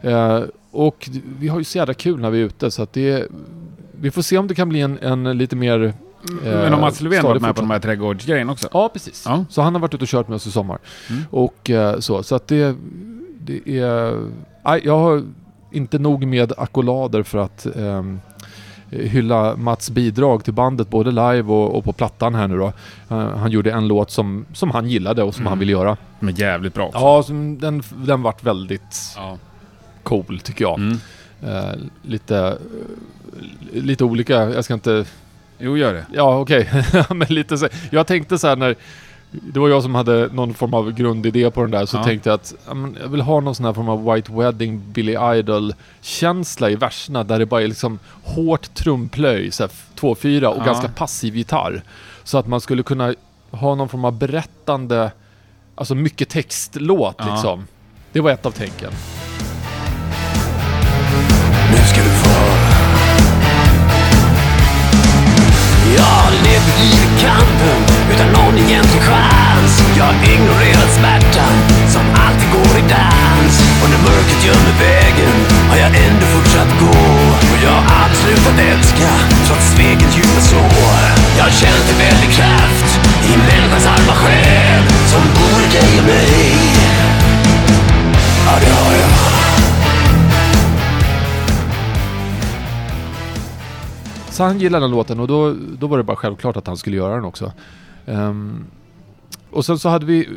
Eh, 0.00 0.40
och 0.70 1.08
vi 1.38 1.48
har 1.48 1.58
ju 1.58 1.64
så 1.64 1.78
jävla 1.78 1.94
kul 1.94 2.20
när 2.20 2.30
vi 2.30 2.40
är 2.40 2.44
ute 2.44 2.70
så 2.70 2.82
att 2.82 2.92
det... 2.92 3.26
Vi 4.00 4.10
får 4.10 4.22
se 4.22 4.38
om 4.38 4.46
det 4.46 4.54
kan 4.54 4.68
bli 4.68 4.80
en, 4.80 4.98
en 4.98 5.38
lite 5.38 5.56
mer... 5.56 5.84
eh, 5.84 5.92
Men 6.44 6.72
har 6.72 6.80
Mats 6.80 7.00
Löfven 7.00 7.22
varit 7.24 7.42
med 7.42 7.54
på 7.54 7.60
de 7.60 7.70
här 7.70 7.78
trädgårdsgrejerna 7.78 8.52
också? 8.52 8.68
Ja, 8.72 8.88
precis. 8.92 9.24
Ja. 9.26 9.44
Så 9.50 9.62
han 9.62 9.74
har 9.74 9.80
varit 9.80 9.94
ute 9.94 10.04
och 10.04 10.08
kört 10.08 10.28
med 10.28 10.36
oss 10.36 10.46
i 10.46 10.50
sommar. 10.50 10.78
Mm. 11.10 11.22
Och 11.30 11.70
eh, 11.70 11.98
så, 11.98 12.22
så 12.22 12.34
att 12.34 12.46
det... 12.48 12.76
Det 13.40 13.78
är... 13.80 14.20
Nej, 14.64 14.80
jag 14.84 14.98
har 14.98 15.22
inte 15.72 15.98
nog 15.98 16.26
med 16.26 16.52
akkolader 16.56 17.22
för 17.22 17.38
att 17.38 17.66
ehm, 17.76 18.20
hylla 18.90 19.56
Mats 19.56 19.90
bidrag 19.90 20.44
till 20.44 20.52
bandet 20.52 20.90
både 20.90 21.10
live 21.10 21.42
och, 21.52 21.74
och 21.78 21.84
på 21.84 21.92
plattan 21.92 22.34
här 22.34 22.48
nu 22.48 22.56
då. 22.58 22.72
Eh, 23.08 23.36
han 23.36 23.50
gjorde 23.50 23.72
en 23.72 23.88
låt 23.88 24.10
som, 24.10 24.44
som 24.52 24.70
han 24.70 24.88
gillade 24.88 25.22
och 25.22 25.34
som 25.34 25.42
Mm. 25.42 25.50
han 25.50 25.58
ville 25.58 25.72
göra. 25.72 25.96
Är 26.20 26.40
jävligt 26.40 26.74
bra 26.74 26.86
också. 26.86 26.98
Ja, 26.98 27.24
den, 27.60 27.82
den 28.06 28.22
vart 28.22 28.42
väldigt 28.44 29.14
Ja. 29.16 29.38
Cool 30.02 30.40
tycker 30.40 30.64
jag. 30.64 30.78
Mm. 30.78 30.98
Eh, 31.42 31.74
lite, 32.02 32.36
eh, 32.38 33.82
lite 33.82 34.04
olika, 34.04 34.34
jag 34.50 34.64
ska 34.64 34.74
inte... 34.74 35.04
Jo, 35.58 35.76
gör 35.76 35.92
det. 35.94 36.06
Ja, 36.14 36.38
okej. 36.38 36.70
Men 37.10 37.28
lite 37.28 37.58
så, 37.58 37.68
jag 37.90 38.06
tänkte 38.06 38.38
så 38.38 38.46
här 38.46 38.56
när... 38.56 38.76
Det 39.30 39.60
var 39.60 39.68
jag 39.68 39.82
som 39.82 39.94
hade 39.94 40.28
någon 40.32 40.54
form 40.54 40.74
av 40.74 40.92
grundidé 40.92 41.50
på 41.50 41.60
den 41.62 41.70
där, 41.70 41.86
så 41.86 41.96
Ja. 41.96 42.04
tänkte 42.04 42.28
jag 42.28 42.34
att 42.34 42.54
jag 43.02 43.08
vill 43.08 43.20
ha 43.20 43.40
någon 43.40 43.54
sån 43.54 43.66
här 43.66 43.72
form 43.72 43.88
av 43.88 44.12
White 44.14 44.32
Wedding, 44.32 44.92
Billy 44.92 45.16
Idol-känsla 45.38 46.70
i 46.70 46.76
verserna, 46.76 47.24
där 47.24 47.38
det 47.38 47.46
bara 47.46 47.62
är 47.62 47.66
liksom 47.68 47.98
hårt 48.22 48.74
trumplöj, 48.74 49.50
så 49.50 49.62
här 49.62 49.70
2-4 49.96 50.44
och 50.46 50.56
Ja. 50.60 50.64
ganska 50.64 50.88
passiv 50.88 51.36
gitarr. 51.36 51.82
Så 52.24 52.38
att 52.38 52.46
man 52.46 52.60
skulle 52.60 52.82
kunna 52.82 53.14
ha 53.50 53.74
någon 53.74 53.88
form 53.88 54.04
av 54.04 54.18
berättande, 54.18 55.10
alltså 55.74 55.94
mycket 55.94 56.28
textlåt 56.28 57.14
Ja. 57.18 57.32
liksom. 57.32 57.66
Det 58.12 58.20
var 58.20 58.30
ett 58.30 58.46
av 58.46 58.50
tänken. 58.50 58.90
Jag 66.28 66.34
har 66.34 66.44
levt 66.44 66.80
liv 66.80 67.00
i 67.08 67.20
kampen 67.26 67.80
utan 68.12 68.28
någon 68.38 68.58
egentlig 68.58 69.02
chans. 69.02 69.72
Jag 69.98 70.04
har 70.04 70.18
ignorerat 70.32 70.92
smärtan 70.98 71.54
som 71.94 72.04
alltid 72.24 72.48
går 72.58 72.74
i 72.82 72.84
dans. 72.96 73.54
Och 73.82 73.88
när 73.92 74.00
mörkret 74.08 74.44
gömmer 74.46 74.74
vägen 74.88 75.36
har 75.70 75.76
jag 75.84 75.90
ändå 76.06 76.26
fortsatt 76.34 76.72
gå. 76.84 77.00
Och 77.52 77.58
jag 77.64 77.74
har 77.78 77.86
aldrig 78.00 78.18
slutat 78.24 78.58
älska 78.72 79.10
trots 79.46 79.66
svekens 79.74 80.16
djupa 80.16 80.40
sår. 80.50 81.02
Jag 81.38 81.44
har 81.48 81.54
känt 81.62 81.86
en 81.92 81.98
väldig 82.06 82.30
kraft 82.38 82.90
i 83.30 83.32
människans 83.50 83.86
arma 83.94 84.14
själ 84.22 84.82
som 85.12 85.22
bor 85.36 85.58
i 85.66 85.68
dig 85.76 85.92
och 86.00 86.06
mig. 86.06 87.07
Så 94.38 94.44
han 94.44 94.58
gillade 94.58 94.84
den 94.84 94.90
låten 94.90 95.20
och 95.20 95.28
då, 95.28 95.54
då 95.78 95.86
var 95.86 95.96
det 95.96 96.04
bara 96.04 96.16
självklart 96.16 96.56
att 96.56 96.66
han 96.66 96.76
skulle 96.76 96.96
göra 96.96 97.14
den 97.14 97.24
också. 97.24 97.52
Ehm, 98.06 98.64
och 99.50 99.64
sen 99.64 99.78
så 99.78 99.88
hade 99.88 100.06
vi, 100.06 100.28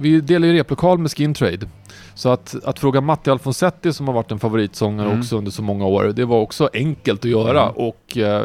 vi 0.00 0.20
delade 0.20 0.52
ju 0.52 0.58
replokal 0.58 0.98
med 0.98 1.10
Skin 1.10 1.34
Trade. 1.34 1.66
Så 2.14 2.28
att, 2.28 2.56
att 2.64 2.78
fråga 2.78 3.00
Matti 3.00 3.30
Alfonsetti 3.30 3.92
som 3.92 4.06
har 4.08 4.14
varit 4.14 4.30
en 4.30 4.38
favoritsångare 4.38 5.06
Mm. 5.06 5.20
också 5.20 5.38
under 5.38 5.50
så 5.50 5.62
många 5.62 5.86
år, 5.86 6.04
det 6.04 6.24
var 6.24 6.40
också 6.40 6.70
enkelt 6.72 7.24
att 7.24 7.30
göra. 7.30 7.62
Mm. 7.62 7.74
Och 7.74 8.16
eh, 8.16 8.42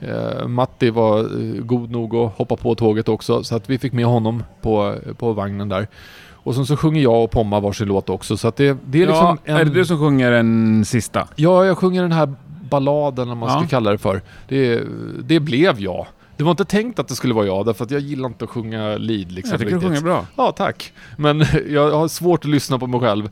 eh, 0.00 0.46
Matti 0.48 0.90
var 0.90 1.18
eh, 1.20 1.62
god 1.62 1.90
nog 1.90 2.16
att 2.16 2.32
hoppa 2.36 2.56
på 2.56 2.74
tåget 2.74 3.08
också, 3.08 3.44
så 3.44 3.56
att 3.56 3.70
vi 3.70 3.78
fick 3.78 3.92
med 3.92 4.06
honom 4.06 4.42
på, 4.62 4.94
på 5.18 5.32
vagnen 5.32 5.68
där. 5.68 5.88
Och 6.32 6.54
sen 6.54 6.66
så 6.66 6.76
sjunger 6.76 7.02
jag 7.02 7.24
och 7.24 7.30
Pomma 7.30 7.60
varsin 7.60 7.88
låt 7.88 8.10
också, 8.10 8.36
så 8.36 8.48
att 8.48 8.56
det, 8.56 8.78
det 8.86 9.02
är 9.02 9.06
liksom 9.06 9.38
ja, 9.44 9.58
Är 9.58 9.64
det 9.64 9.70
du 9.70 9.84
som 9.84 9.98
sjunger 9.98 10.30
den 10.30 10.84
sista? 10.84 11.28
Ja, 11.36 11.64
jag 11.64 11.78
sjunger 11.78 12.02
den 12.02 12.12
här 12.12 12.34
balladen, 12.70 13.28
vad 13.28 13.36
man 13.36 13.48
Ja. 13.48 13.58
ska 13.58 13.68
kalla 13.68 13.90
det 13.90 13.98
för. 13.98 14.22
Det, 14.48 14.82
det 15.24 15.40
blev 15.40 15.80
jag. 15.80 16.06
Det 16.36 16.44
var 16.44 16.50
inte 16.50 16.64
tänkt 16.64 16.98
att 16.98 17.08
det 17.08 17.14
skulle 17.14 17.34
vara 17.34 17.46
jag, 17.46 17.66
därför 17.66 17.84
att 17.84 17.90
jag 17.90 18.00
gillar 18.00 18.28
inte 18.28 18.44
att 18.44 18.50
sjunga 18.50 18.96
lead 18.96 19.32
liksom. 19.32 19.50
jag 19.50 19.60
tycker 19.60 19.70
du 19.70 19.76
riktigt. 19.76 19.88
sjunger 19.88 20.00
bra. 20.02 20.26
Ja, 20.36 20.52
tack. 20.52 20.92
Men 21.16 21.44
jag 21.68 21.90
har 21.90 22.08
svårt 22.08 22.44
att 22.44 22.50
lyssna 22.50 22.78
på 22.78 22.86
mig 22.86 23.00
själv. 23.00 23.28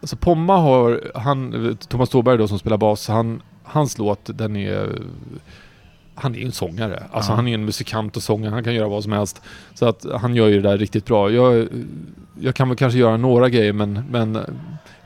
Alltså 0.00 0.16
Pomma 0.16 0.56
har, 0.56 1.00
han, 1.14 1.76
Thomas 1.88 2.08
Thorberg 2.08 2.38
då 2.38 2.48
som 2.48 2.58
spelar 2.58 2.76
bas, 2.76 3.08
han, 3.08 3.42
hans 3.64 3.98
låt 3.98 4.20
den 4.24 4.56
är... 4.56 4.98
Han 6.14 6.34
är 6.34 6.38
ju 6.38 6.44
en 6.44 6.52
sångare. 6.52 7.02
Alltså 7.12 7.32
Ja. 7.32 7.36
han 7.36 7.48
är 7.48 7.54
en 7.54 7.64
musikant 7.64 8.16
och 8.16 8.22
sångare, 8.22 8.50
han 8.52 8.64
kan 8.64 8.74
göra 8.74 8.88
vad 8.88 9.02
som 9.02 9.12
helst. 9.12 9.42
Så 9.74 9.86
att 9.86 10.06
han 10.20 10.34
gör 10.34 10.48
ju 10.48 10.62
det 10.62 10.68
där 10.68 10.78
riktigt 10.78 11.06
bra. 11.06 11.30
Jag, 11.30 11.68
jag 12.40 12.54
kan 12.54 12.68
väl 12.68 12.76
kanske 12.76 12.98
göra 12.98 13.16
några 13.16 13.48
grejer 13.48 13.72
men, 13.72 14.00
men 14.10 14.38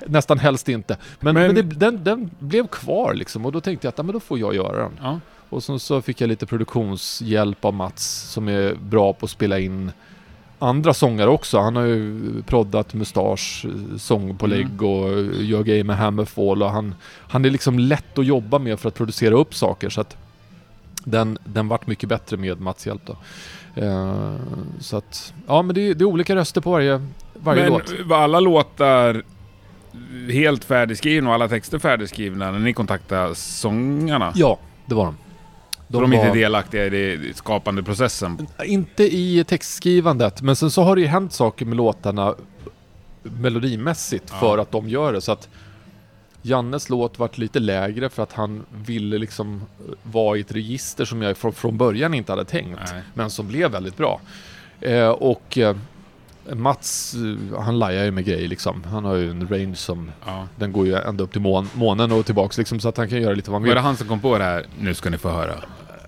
nästan 0.07 0.39
helst 0.39 0.69
inte. 0.69 0.97
Men, 1.21 1.35
Men- 1.35 1.47
men, 1.47 1.55
det, 1.55 1.63
den, 1.63 2.05
den 2.05 2.31
blev 2.39 2.67
kvar 2.67 3.15
liksom 3.15 3.47
och 3.47 3.53
då 3.53 3.61
tänkte 3.61 3.87
jag 3.87 3.89
att 3.93 3.99
ja, 3.99 4.05
men 4.05 4.13
då 4.13 4.21
får 4.21 4.39
jag 4.39 4.55
göra 4.55 4.83
den. 4.83 4.93
Ja. 5.03 5.21
Och 5.49 5.63
sen 5.63 5.79
så 5.81 6.03
fick 6.03 6.21
jag 6.21 6.29
lite 6.29 6.47
produktionshjälp 6.47 7.65
av 7.65 7.75
Mats 7.75 8.31
som 8.33 8.49
är 8.49 8.75
bra 8.75 9.13
på 9.13 9.25
att 9.25 9.31
spela 9.31 9.59
in 9.59 9.93
andra 10.59 10.95
sångare 10.95 11.31
också. 11.31 11.59
Han 11.61 11.77
har 11.77 11.83
ju 11.83 12.21
proddat 12.43 12.95
Mustasch 12.95 13.67
sångpålägg 13.99 14.83
och 14.83 15.23
gör 15.43 15.63
grejer 15.63 15.85
med 15.85 15.97
Hammerfall 15.97 16.63
och 16.63 16.71
han, 16.71 16.95
han 17.29 17.45
är 17.45 17.51
liksom 17.51 17.79
lätt 17.79 18.19
att 18.19 18.27
jobba 18.27 18.59
med 18.59 18.81
för 18.81 18.89
att 18.89 18.95
producera 18.95 19.35
upp 19.35 19.55
saker 19.55 19.91
så 19.91 20.01
att 20.01 20.17
den, 21.05 21.39
den 21.45 21.69
vart 21.69 21.87
mycket 21.87 22.09
bättre 22.09 22.37
med 22.37 22.61
Mats 22.61 22.87
hjälp 22.87 23.03
då. 23.07 23.17
Eh, 23.83 24.35
så 24.81 24.97
att, 24.97 25.35
ja 25.47 25.63
men 25.63 25.75
det, 25.75 25.81
är- 25.81 25.95
det 25.95 26.03
är 26.03 26.07
olika 26.07 26.37
röster 26.37 26.61
på 26.61 26.71
varje, 26.71 27.07
varje 27.35 27.63
Men 27.63 27.73
låt. 27.73 27.93
var 28.05 28.17
alla 28.17 28.41
låtar 28.41 29.23
helt 30.33 30.65
färdigskrivna 30.65 31.29
och 31.29 31.35
alla 31.35 31.49
texter 31.49 31.79
färdigskrivna 31.79 32.51
när 32.51 32.59
ni 32.59 32.73
kontaktade 32.73 33.35
sångarna? 33.35 34.33
Ja, 34.35 34.59
det 34.87 34.95
var 34.95 35.05
de. 35.05 35.17
De, 35.89 36.03
de 36.03 36.13
är 36.13 36.17
var- 36.19 36.27
inte 36.27 36.39
delaktiga 36.39 36.87
i 36.87 36.91
det 37.17 37.37
skapande 37.37 37.83
processen. 37.83 38.47
Inte 38.65 39.17
i 39.17 39.45
textskrivandet, 39.49 40.43
men 40.43 40.57
sen 40.57 40.71
så 40.71 40.83
har 40.83 40.97
det 40.97 41.03
ju 41.03 41.09
hänt 41.09 41.33
saker 41.33 41.67
med 41.67 41.77
låtarna 41.77 42.35
melodimässigt 43.23 44.25
Ja. 44.33 44.39
för 44.41 44.59
att 44.59 44.71
de 44.71 44.89
gör 44.89 45.13
det. 45.13 45.21
Så 45.21 45.33
att 45.33 45.49
Jannes 46.43 46.89
låt 46.91 47.19
vart 47.19 47.39
lite 47.39 47.59
lägre 47.61 48.09
för 48.09 48.23
att 48.23 48.33
han 48.33 48.65
ville 48.87 49.19
liksom 49.19 49.63
vara 50.03 50.37
i 50.37 50.41
ett 50.41 50.53
register 50.53 51.05
som 51.05 51.23
jag 51.23 51.37
från, 51.37 51.53
från 51.53 51.79
början 51.79 52.15
inte 52.15 52.33
hade 52.33 52.45
tänkt. 52.45 52.81
Nej. 52.93 53.03
Men 53.15 53.31
som 53.31 53.49
blev 53.49 53.71
väldigt 53.71 53.97
bra. 53.97 54.21
Eh, 54.81 55.09
och 55.09 55.59
eh, 55.59 55.77
Mats, 56.53 57.15
eh, 57.15 57.61
han 57.61 57.79
lajar 57.79 58.05
ju 58.05 58.11
med 58.11 58.25
grejer 58.25 58.49
liksom. 58.49 58.85
Han 58.91 59.05
har 59.05 59.15
ju 59.15 59.31
en 59.31 59.49
range 59.49 59.75
som, 59.77 60.11
Ja. 60.27 60.47
den 60.57 60.73
går 60.73 60.87
ju 60.87 60.95
ända 60.95 61.25
upp 61.25 61.33
till 61.33 61.41
mån, 61.41 61.69
månen 61.75 62.13
och 62.13 62.27
tillbaks 62.27 62.59
liksom 62.59 62.81
så 62.81 62.89
att 62.89 62.97
han 62.97 63.09
kan 63.09 63.23
göra 63.23 63.35
lite 63.35 63.51
vad 63.51 63.55
han 63.55 63.63
Var 63.63 63.69
vill. 63.69 63.75
det 63.75 63.81
han 63.81 63.97
som 63.97 64.09
kom 64.09 64.21
på 64.21 64.39
det 64.39 64.45
här? 64.45 64.67
Nu 64.81 64.95
ska 64.95 65.11
ni 65.11 65.19
få 65.19 65.29
höra. 65.31 65.55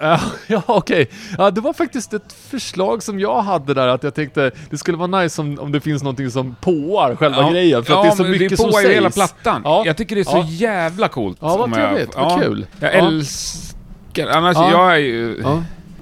Ja, 0.01 0.21
ja 0.47 0.63
okej. 0.67 1.11
Ja, 1.39 1.51
det 1.51 1.61
var 1.61 1.73
faktiskt 1.73 2.15
ett 2.15 2.33
förslag 2.33 3.03
som 3.03 3.21
jag 3.21 3.43
hade 3.43 3.75
där, 3.75 3.89
att 3.89 4.03
jag 4.03 4.15
tänkte 4.15 4.51
det 4.71 4.79
skulle 4.79 4.97
vara 4.99 5.21
nice 5.23 5.41
om, 5.43 5.59
om 5.59 5.73
det 5.73 5.81
finns 5.81 6.03
någonting 6.03 6.31
som 6.31 6.57
påar 6.61 7.17
själva 7.17 7.51
grejen, 7.51 7.85
för 7.85 7.93
ja, 7.93 7.99
att 7.99 8.05
det 8.05 8.23
är 8.23 8.25
så 8.25 8.31
mycket 8.31 8.51
det 8.51 8.57
som 8.57 8.73
sägs. 8.73 8.89
hela 8.89 9.11
plattan. 9.11 9.61
Ja. 9.65 9.83
Jag 9.87 9.97
tycker 9.97 10.15
det 10.15 10.21
är 10.23 10.25
så 10.25 10.37
Ja. 10.39 10.47
jävla 10.49 11.09
coolt. 11.09 11.39
Ja, 11.41 11.57
vad 11.57 11.73
trevligt, 11.75 12.17
vad 12.17 12.43
kul. 12.43 12.67
Jag 12.81 12.95
Ja. 12.95 12.99
älskar... 13.09 14.27
Annars, 14.29 14.57
Ja. 14.57 14.71
jag 14.71 14.93
är 14.93 14.97
ju... 14.99 15.43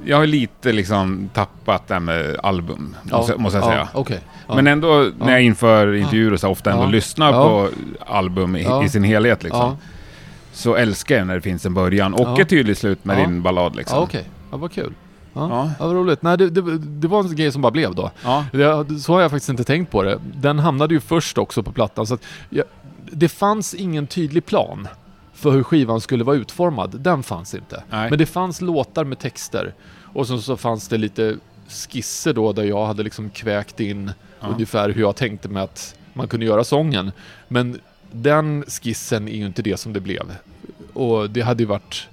Ja, 0.04 0.10
Jag 0.10 0.16
har 0.16 0.26
lite 0.26 0.72
liksom 0.72 1.30
tappat 1.34 1.88
det 1.88 1.94
här 1.94 2.00
med 2.00 2.36
album, 2.42 2.96
måste, 3.02 3.36
måste 3.36 3.58
jag 3.58 3.66
ja, 3.66 3.70
säga. 3.70 3.88
Okej. 3.92 4.20
Ja. 4.48 4.54
Men 4.54 4.66
ändå 4.66 4.88
när 5.18 5.26
Ja. 5.26 5.30
jag 5.30 5.42
inför 5.42 5.94
intervjuer 5.94 6.32
och 6.32 6.40
så 6.40 6.48
ofta 6.48 6.70
ändå 6.72 6.82
Ja. 6.84 6.88
lyssnar 6.88 7.32
Ja. 7.32 7.42
på 7.48 7.68
album 8.06 8.56
i, 8.56 8.62
Ja. 8.62 8.84
i 8.84 8.88
sin 8.88 9.04
helhet 9.04 9.42
liksom. 9.42 9.60
ja. 9.60 9.76
Så 10.52 10.74
älskar 10.76 11.16
jag 11.16 11.26
när 11.26 11.34
det 11.34 11.40
finns 11.40 11.66
en 11.66 11.74
början 11.74 12.14
och 12.14 12.20
Ja. 12.38 12.42
ett 12.42 12.48
tydligt 12.48 12.78
slut 12.78 13.04
med 13.04 13.18
Ja. 13.18 13.20
din 13.26 13.42
ballad 13.42 13.76
liksom. 13.76 13.96
ja, 13.98 14.02
okej. 14.04 14.24
Ja, 14.50 14.56
vad 14.56 14.72
kul. 14.72 14.92
Ja, 15.34 15.48
Ja. 15.50 15.70
ja. 15.78 15.86
vad 15.86 15.94
roligt. 15.96 16.22
Nej, 16.22 16.38
det, 16.38 16.50
det, 16.50 16.78
det 16.78 17.08
var 17.08 17.20
en 17.20 17.36
grej 17.36 17.52
som 17.52 17.62
bara 17.62 17.72
blev 17.72 17.94
då. 17.94 18.10
Ja. 18.24 18.44
Det, 18.52 18.98
så 19.00 19.12
har 19.12 19.20
jag 19.20 19.30
faktiskt 19.30 19.48
inte 19.50 19.64
tänkt 19.64 19.90
på 19.92 20.02
det. 20.02 20.18
Den 20.34 20.58
hamnade 20.58 20.94
ju 20.94 21.00
först 21.00 21.38
också 21.38 21.62
på 21.62 21.72
plattan, 21.72 22.06
så 22.06 22.14
att 22.14 22.22
jag, 22.50 22.64
det 23.10 23.28
fanns 23.28 23.74
ingen 23.74 24.06
tydlig 24.06 24.46
plan 24.46 24.88
för 25.34 25.50
hur 25.50 25.62
skivan 25.62 26.00
skulle 26.00 26.24
vara 26.24 26.36
utformad. 26.36 27.00
Den 27.00 27.22
fanns 27.22 27.54
inte. 27.54 27.82
Nej. 27.90 28.10
Men 28.10 28.18
det 28.18 28.26
fanns 28.26 28.60
låtar 28.60 29.04
med 29.04 29.18
texter. 29.18 29.74
Och 30.12 30.26
så, 30.26 30.38
så 30.38 30.56
fanns 30.56 30.88
det 30.88 30.98
lite 30.98 31.36
skisser 31.68 32.32
då 32.32 32.52
där 32.52 32.62
jag 32.64 32.86
hade 32.86 33.02
liksom 33.02 33.30
kväkt 33.30 33.80
in 33.80 34.12
Ja. 34.40 34.46
ungefär 34.48 34.90
hur 34.90 35.00
jag 35.00 35.16
tänkte 35.16 35.48
mig 35.48 35.62
att 35.62 35.96
man 36.12 36.28
kunde 36.28 36.46
göra 36.46 36.64
sången. 36.64 37.12
Men 37.48 37.80
den 38.12 38.64
skissen 38.68 39.28
är 39.28 39.36
ju 39.36 39.46
inte 39.46 39.62
det 39.62 39.76
som 39.76 39.92
det 39.92 40.00
blev. 40.00 40.32
Och 40.92 41.30
det 41.30 41.40
hade 41.40 41.62
ju 41.62 41.66
varit 41.66 42.08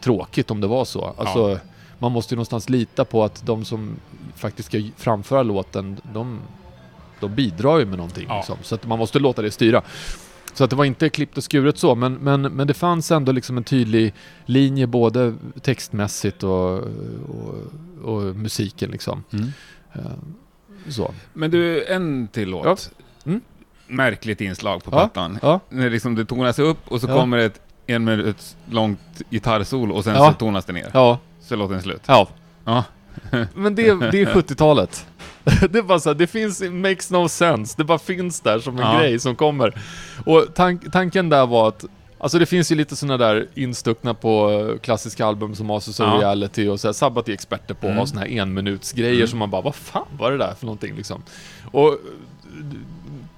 tråkigt 0.00 0.50
om 0.50 0.60
det 0.60 0.66
var 0.66 0.84
så. 0.84 1.14
Alltså, 1.18 1.58
man 1.98 2.12
måste 2.12 2.34
ju 2.34 2.36
någonstans 2.36 2.68
lita 2.68 3.04
på 3.04 3.24
att 3.24 3.46
de 3.46 3.64
som 3.64 3.96
faktiskt 4.36 4.68
ska 4.68 4.82
framföra 4.96 5.42
låten, 5.42 6.00
de, 6.12 6.40
de 7.20 7.34
bidrar 7.34 7.78
ju 7.78 7.84
med 7.86 7.96
någonting. 7.98 8.26
Ja. 8.28 8.36
Liksom. 8.36 8.56
Så 8.62 8.74
att 8.74 8.86
man 8.86 8.98
måste 8.98 9.18
låta 9.18 9.42
det 9.42 9.50
styra. 9.50 9.82
Så 10.56 10.64
att 10.64 10.70
det 10.70 10.76
var 10.76 10.84
inte 10.84 11.08
klippt 11.08 11.36
och 11.36 11.44
skuret 11.44 11.78
så, 11.78 11.94
men, 11.94 12.14
men, 12.14 12.42
men 12.42 12.66
det 12.66 12.74
fanns 12.74 13.10
ändå 13.10 13.32
liksom 13.32 13.56
en 13.56 13.64
tydlig 13.64 14.14
linje 14.46 14.86
både 14.86 15.34
textmässigt 15.62 16.42
och, 16.42 16.78
och, 17.28 17.54
och 18.04 18.22
musiken 18.36 18.90
liksom. 18.90 19.24
Mm. 19.32 19.46
Eh, 19.92 20.00
Så. 20.88 21.14
Men 21.32 21.50
du, 21.50 21.84
en 21.84 22.28
till 22.28 22.48
låt. 22.48 22.90
Mm. 23.26 23.40
Märkligt 23.86 24.40
inslag 24.40 24.84
på 24.84 24.90
Ja. 24.90 24.98
plattan. 24.98 25.38
Ja, 25.42 25.60
När 25.68 25.90
liksom 25.90 26.14
det 26.14 26.24
tonas 26.24 26.58
upp 26.58 26.78
och 26.88 27.00
så 27.00 27.08
Ja. 27.08 27.14
kommer 27.14 27.38
ett 27.38 27.60
en 27.86 28.04
minut 28.04 28.56
långt 28.70 29.22
gitarrsolo 29.30 29.94
och 29.94 30.04
sen 30.04 30.14
Ja. 30.14 30.32
så 30.32 30.38
tonas 30.38 30.64
det 30.64 30.72
ner. 30.72 30.90
ja, 30.94 31.18
Så 31.40 31.54
är 31.54 31.58
låten 31.58 31.82
slut. 31.82 32.02
ja. 32.06 32.28
Ja. 32.64 32.84
Men 33.54 33.74
det, 33.74 33.82
det 34.10 34.22
är 34.22 34.26
70-talet. 34.34 35.06
Det 35.70 35.78
är 35.78 35.82
bara 35.82 35.98
så 36.00 36.08
här, 36.08 36.14
det 36.14 36.26
finns, 36.26 36.62
it 36.62 36.72
makes 36.72 37.10
no 37.10 37.28
sense. 37.28 37.74
Det 37.78 37.84
bara 37.84 37.98
finns 37.98 38.40
där 38.40 38.58
som 38.58 38.78
en 38.78 38.82
Ja. 38.92 38.98
grej 38.98 39.18
som 39.18 39.36
kommer. 39.36 39.82
Och 40.24 40.46
tank, 40.54 40.92
tanken 40.92 41.28
där 41.28 41.46
var 41.46 41.68
att 41.68 41.84
Alltså 42.18 42.38
det 42.38 42.46
finns 42.46 42.72
ju 42.72 42.76
lite 42.76 42.96
sådana 42.96 43.16
där 43.16 43.46
instuckna 43.54 44.14
på 44.14 44.50
eh, 44.50 44.78
klassiska 44.78 45.26
album 45.26 45.54
som 45.54 45.66
Masters 45.66 46.00
of 46.00 46.06
Ja. 46.06 46.18
Reality 46.20 46.68
och 46.68 46.80
så 46.80 46.88
här, 46.88 46.92
Sabbath 46.92 47.30
är 47.30 47.34
experter 47.34 47.74
på 47.74 47.78
att 47.86 47.90
Mm. 47.90 47.98
ha 47.98 48.06
såna 48.06 48.20
här 48.20 48.28
enminutsgrejer 48.38 49.14
Mm. 49.14 49.26
som 49.26 49.38
man 49.38 49.50
bara, 49.50 49.62
vad 49.62 49.74
fan 49.74 50.06
var 50.18 50.30
det 50.30 50.38
där 50.38 50.54
för 50.58 50.66
någonting 50.66 50.96
liksom? 50.96 51.22
Och 51.72 51.98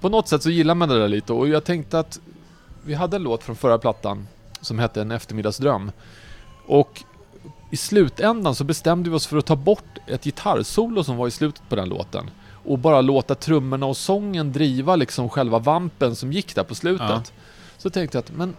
på 0.01 0.09
något 0.09 0.27
sätt 0.27 0.43
så 0.43 0.49
gillar 0.49 0.75
man 0.75 0.89
det 0.89 0.99
där 0.99 1.07
lite 1.07 1.33
och 1.33 1.47
jag 1.47 1.63
tänkte 1.63 1.99
att 1.99 2.19
vi 2.85 2.93
hade 2.93 3.15
en 3.15 3.23
låt 3.23 3.43
från 3.43 3.55
förra 3.55 3.77
plattan 3.77 4.27
som 4.61 4.79
hette 4.79 5.01
En 5.01 5.11
eftermiddagsdröm. 5.11 5.91
Och 6.65 7.03
i 7.69 7.77
slutändan 7.77 8.55
så 8.55 8.63
bestämde 8.63 9.09
vi 9.09 9.15
oss 9.15 9.27
för 9.27 9.37
att 9.37 9.45
ta 9.45 9.55
bort 9.55 9.97
ett 10.07 10.23
gitarrsolo 10.23 11.03
som 11.03 11.17
var 11.17 11.27
i 11.27 11.31
slutet 11.31 11.69
på 11.69 11.75
den 11.75 11.89
låten. 11.89 12.29
Och 12.65 12.79
bara 12.79 13.01
låta 13.01 13.35
trummorna 13.35 13.85
och 13.85 13.97
sången 13.97 14.51
driva 14.51 14.95
liksom 14.95 15.29
själva 15.29 15.59
vampen 15.59 16.15
som 16.15 16.33
gick 16.33 16.55
där 16.55 16.63
på 16.63 16.75
slutet. 16.75 17.09
Ja. 17.09 17.23
Så 17.77 17.89
tänkte 17.89 18.17
jag 18.17 18.23
att, 18.23 18.31
men 18.31 18.55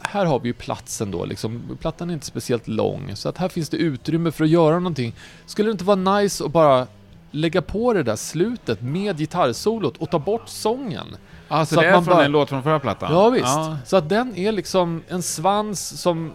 här 0.00 0.24
har 0.24 0.40
vi 0.40 0.48
ju 0.48 0.52
platsen 0.52 1.10
då 1.10 1.24
liksom. 1.24 1.78
Plattan 1.80 2.10
är 2.10 2.14
inte 2.14 2.26
speciellt 2.26 2.68
lång, 2.68 3.16
så 3.16 3.28
att 3.28 3.38
här 3.38 3.48
finns 3.48 3.68
det 3.68 3.76
utrymme 3.76 4.30
för 4.30 4.44
att 4.44 4.50
göra 4.50 4.74
någonting. 4.78 5.14
Skulle 5.46 5.68
det 5.68 5.72
inte 5.72 5.84
vara 5.84 6.18
nice 6.20 6.44
att 6.44 6.52
bara 6.52 6.86
lägga 7.30 7.62
på 7.62 7.92
det 7.92 8.02
där 8.02 8.16
slutet 8.16 8.82
med 8.82 9.18
gitarrsolot 9.18 9.96
och 9.96 10.10
ta 10.10 10.18
bort 10.18 10.48
sången? 10.48 11.16
Alltså 11.48 11.74
Så 11.74 11.80
det 11.80 11.86
är 11.86 11.92
man 11.92 12.04
från 12.04 12.14
bara- 12.14 12.24
en 12.24 12.32
låt 12.32 12.48
från 12.48 12.62
förra 12.62 12.80
plattan? 12.80 13.12
Ja, 13.12 13.28
visst. 13.30 13.44
Ja. 13.46 13.76
Så 13.84 13.96
att 13.96 14.08
den 14.08 14.36
är 14.36 14.52
liksom 14.52 15.02
en 15.08 15.22
svans 15.22 16.00
som... 16.02 16.32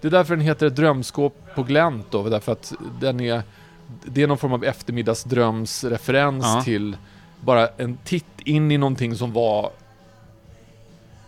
Det 0.00 0.08
är 0.08 0.10
därför 0.12 0.36
den 0.36 0.44
heter 0.44 0.66
ett 0.66 0.76
drömskåp 0.76 1.36
på 1.54 1.62
glänt 1.62 2.06
då, 2.10 2.28
därför 2.28 2.52
att 2.52 2.72
den 3.00 3.20
är... 3.20 3.42
Det 4.04 4.22
är 4.22 4.26
någon 4.26 4.38
form 4.38 4.52
av 4.52 4.64
eftermiddagsdrömsreferens 4.64 6.44
Ja. 6.44 6.62
till 6.64 6.96
bara 7.40 7.68
en 7.76 7.96
titt 8.04 8.24
in 8.44 8.70
i 8.70 8.78
någonting 8.78 9.16
som 9.16 9.32
var... 9.32 9.70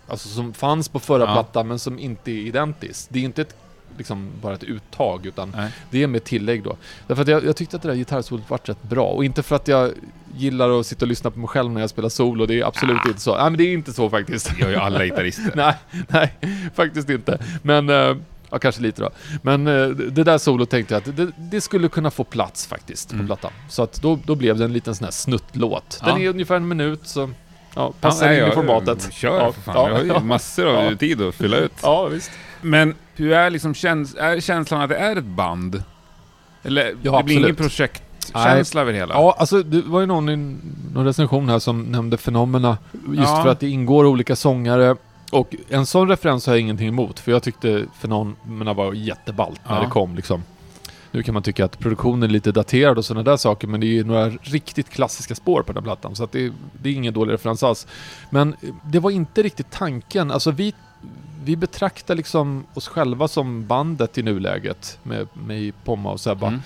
Alltså 0.08 0.28
som 0.28 0.52
fanns 0.52 0.88
på 0.88 0.98
förra 1.00 1.24
Ja. 1.24 1.32
plattan 1.32 1.68
men 1.68 1.78
som 1.78 1.98
inte 1.98 2.30
är 2.30 2.34
identiskt. 2.46 3.08
Det 3.12 3.18
är 3.18 3.22
inte 3.24 3.42
ett, 3.42 3.56
liksom 3.98 4.30
bara 4.42 4.54
ett 4.54 4.62
uttag 4.64 5.26
utan 5.26 5.52
Nej. 5.56 5.70
det 5.90 6.02
är 6.02 6.06
med 6.06 6.24
tillägg 6.24 6.62
då. 6.62 6.76
Därför 7.06 7.22
att 7.22 7.28
jag, 7.28 7.44
jag 7.44 7.56
tyckte 7.56 7.76
att 7.76 7.82
det 7.82 7.88
där 7.88 7.94
gitarrsolot 7.96 8.50
vart 8.50 8.68
rätt 8.68 8.82
bra. 8.82 9.06
Och 9.06 9.24
inte 9.24 9.42
för 9.42 9.56
att 9.56 9.68
jag 9.68 9.90
gillar 10.36 10.80
att 10.80 10.86
sitta 10.86 11.04
och 11.04 11.08
lyssna 11.08 11.30
på 11.30 11.38
mig 11.38 11.48
själv 11.48 11.70
när 11.72 11.80
jag 11.80 11.90
spelar 11.90 12.08
solo. 12.08 12.46
Det 12.46 12.60
är 12.60 12.64
absolut 12.66 12.96
Ah. 13.04 13.08
inte 13.08 13.20
så. 13.20 13.34
Nej 13.36 13.44
men 13.44 13.56
det 13.58 13.64
är 13.64 13.72
inte 13.72 13.92
så 13.92 14.10
faktiskt. 14.10 14.50
Det 14.56 14.60
gör 14.62 14.70
ju 14.70 14.76
alla 14.76 15.04
gitarrister. 15.04 15.52
nej, 15.54 15.74
nej, 16.08 16.32
faktiskt 16.74 17.10
inte. 17.10 17.38
Men, 17.62 17.88
eh, 17.90 18.16
ja 18.50 18.58
kanske 18.58 18.82
lite 18.82 19.02
då. 19.02 19.10
Men 19.42 19.66
eh, 19.66 19.86
det 19.88 20.24
där 20.24 20.38
solot 20.38 20.70
tänkte 20.70 20.94
jag 20.94 20.98
att 21.08 21.16
det, 21.16 21.30
det 21.36 21.60
skulle 21.60 21.88
kunna 21.88 22.10
få 22.10 22.24
plats 22.24 22.66
faktiskt 22.66 23.08
på 23.08 23.14
Mm. 23.14 23.26
plattan. 23.26 23.50
Så 23.68 23.82
att 23.82 24.02
då, 24.02 24.18
då 24.24 24.34
blev 24.34 24.58
det 24.58 24.64
en 24.64 24.72
liten 24.72 24.94
sån 24.94 25.04
här 25.04 25.12
snuttlåt. 25.12 26.00
Den 26.04 26.20
Ja. 26.20 26.26
är 26.26 26.28
ungefär 26.30 26.56
en 26.56 26.68
minut 26.68 27.00
så 27.04 27.30
ja, 27.74 27.92
passar 28.00 28.32
Ja, 28.32 28.44
in 28.46 28.52
i 28.52 28.54
formatet. 28.54 29.12
Kör 29.12 29.38
Ja, 29.38 29.52
för 29.52 29.60
fan. 29.60 29.74
ja, 29.76 29.88
jag 29.88 30.14
har 30.14 30.20
ju 30.20 30.26
massor 30.26 30.66
av 30.66 30.96
tid 30.96 31.22
att 31.22 31.34
fylla 31.34 31.56
ut. 31.56 31.72
Ja, 31.82 32.06
visst. 32.06 32.30
Men 32.60 32.94
hur 33.16 33.32
är 33.32 33.50
liksom 33.50 33.74
käns 33.74 34.14
är 34.14 34.40
känslan 34.40 34.80
att 34.80 34.88
det 34.88 34.96
är 34.96 35.16
ett 35.16 35.24
band? 35.24 35.82
Eller 36.62 36.94
Ja, 37.02 37.18
det 37.18 37.24
blir 37.24 37.36
ingen 37.38 37.54
projektkänsla 37.56 38.80
över 38.80 38.92
hela? 38.92 39.14
Ja, 39.14 39.36
alltså 39.38 39.62
det 39.62 39.82
var 39.82 40.00
ju 40.00 40.06
någon 40.06 40.28
i 40.28 40.36
någon 40.94 41.04
recension 41.04 41.48
här 41.48 41.58
som 41.58 41.82
nämnde 41.82 42.16
Fenomena. 42.16 42.78
Just 42.92 43.18
Ja. 43.18 43.42
för 43.42 43.50
att 43.50 43.60
det 43.60 43.68
ingår 43.68 44.04
olika 44.06 44.36
sångare. 44.36 44.96
Och 45.32 45.54
en 45.68 45.86
sån 45.86 46.08
referens 46.08 46.46
har 46.46 46.54
jag 46.54 46.60
ingenting 46.60 46.88
emot. 46.88 47.20
För 47.20 47.32
jag 47.32 47.42
tyckte 47.42 47.86
Fenomena 47.98 48.72
var 48.72 48.92
jätteballt 48.92 49.60
när 49.68 49.76
Ja. 49.76 49.82
det 49.82 49.90
kom 49.90 50.14
liksom. 50.14 50.42
Nu 51.10 51.22
kan 51.22 51.34
man 51.34 51.42
tycka 51.42 51.64
att 51.64 51.78
produktionen 51.78 52.22
är 52.22 52.28
lite 52.28 52.52
daterad 52.52 52.98
och 52.98 53.04
sådana 53.04 53.22
där 53.30 53.36
saker. 53.36 53.68
Men 53.68 53.80
det 53.80 53.86
är 53.86 53.88
ju 53.88 54.04
några 54.04 54.28
riktigt 54.30 54.88
klassiska 54.90 55.34
spår 55.34 55.62
på 55.62 55.72
den 55.72 55.82
här 55.82 55.84
plattan. 55.84 56.16
Så 56.16 56.24
att 56.24 56.32
det, 56.32 56.52
det 56.82 56.88
är 56.88 56.92
ingen 56.92 57.14
dålig 57.14 57.32
referens 57.32 57.62
alls. 57.62 57.86
Men 58.30 58.56
det 58.84 58.98
var 59.00 59.10
inte 59.10 59.42
riktigt 59.42 59.70
tanken. 59.70 60.30
Alltså 60.30 60.50
vi, 60.50 60.74
vi 61.44 61.56
betraktar 61.56 62.14
liksom 62.14 62.64
oss 62.74 62.88
själva 62.88 63.28
som 63.28 63.66
bandet 63.66 64.18
i 64.18 64.22
nuläget. 64.22 64.98
Med 65.02 65.28
mig, 65.32 65.72
Pomma 65.84 66.12
och 66.12 66.20
Sebba. 66.20 66.46
Mm. 66.46 66.60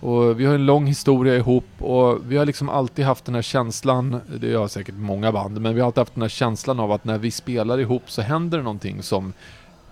Och 0.00 0.40
vi 0.40 0.46
har 0.46 0.54
en 0.54 0.66
lång 0.66 0.86
historia 0.86 1.36
ihop 1.36 1.66
och 1.78 2.18
vi 2.32 2.36
har 2.36 2.46
liksom 2.46 2.68
alltid 2.68 3.04
haft 3.04 3.24
den 3.24 3.34
här 3.34 3.42
känslan, 3.42 4.20
det 4.40 4.54
har 4.54 4.68
säkert 4.68 4.94
många 4.94 5.32
band, 5.32 5.60
men 5.60 5.74
vi 5.74 5.80
har 5.80 5.86
alltid 5.86 5.98
haft 5.98 6.14
den 6.14 6.22
här 6.22 6.28
känslan 6.28 6.80
av 6.80 6.92
att 6.92 7.04
när 7.04 7.18
vi 7.18 7.30
spelar 7.30 7.78
ihop 7.78 8.02
så 8.06 8.22
händer 8.22 8.58
det 8.58 8.64
någonting 8.64 9.02
som 9.02 9.32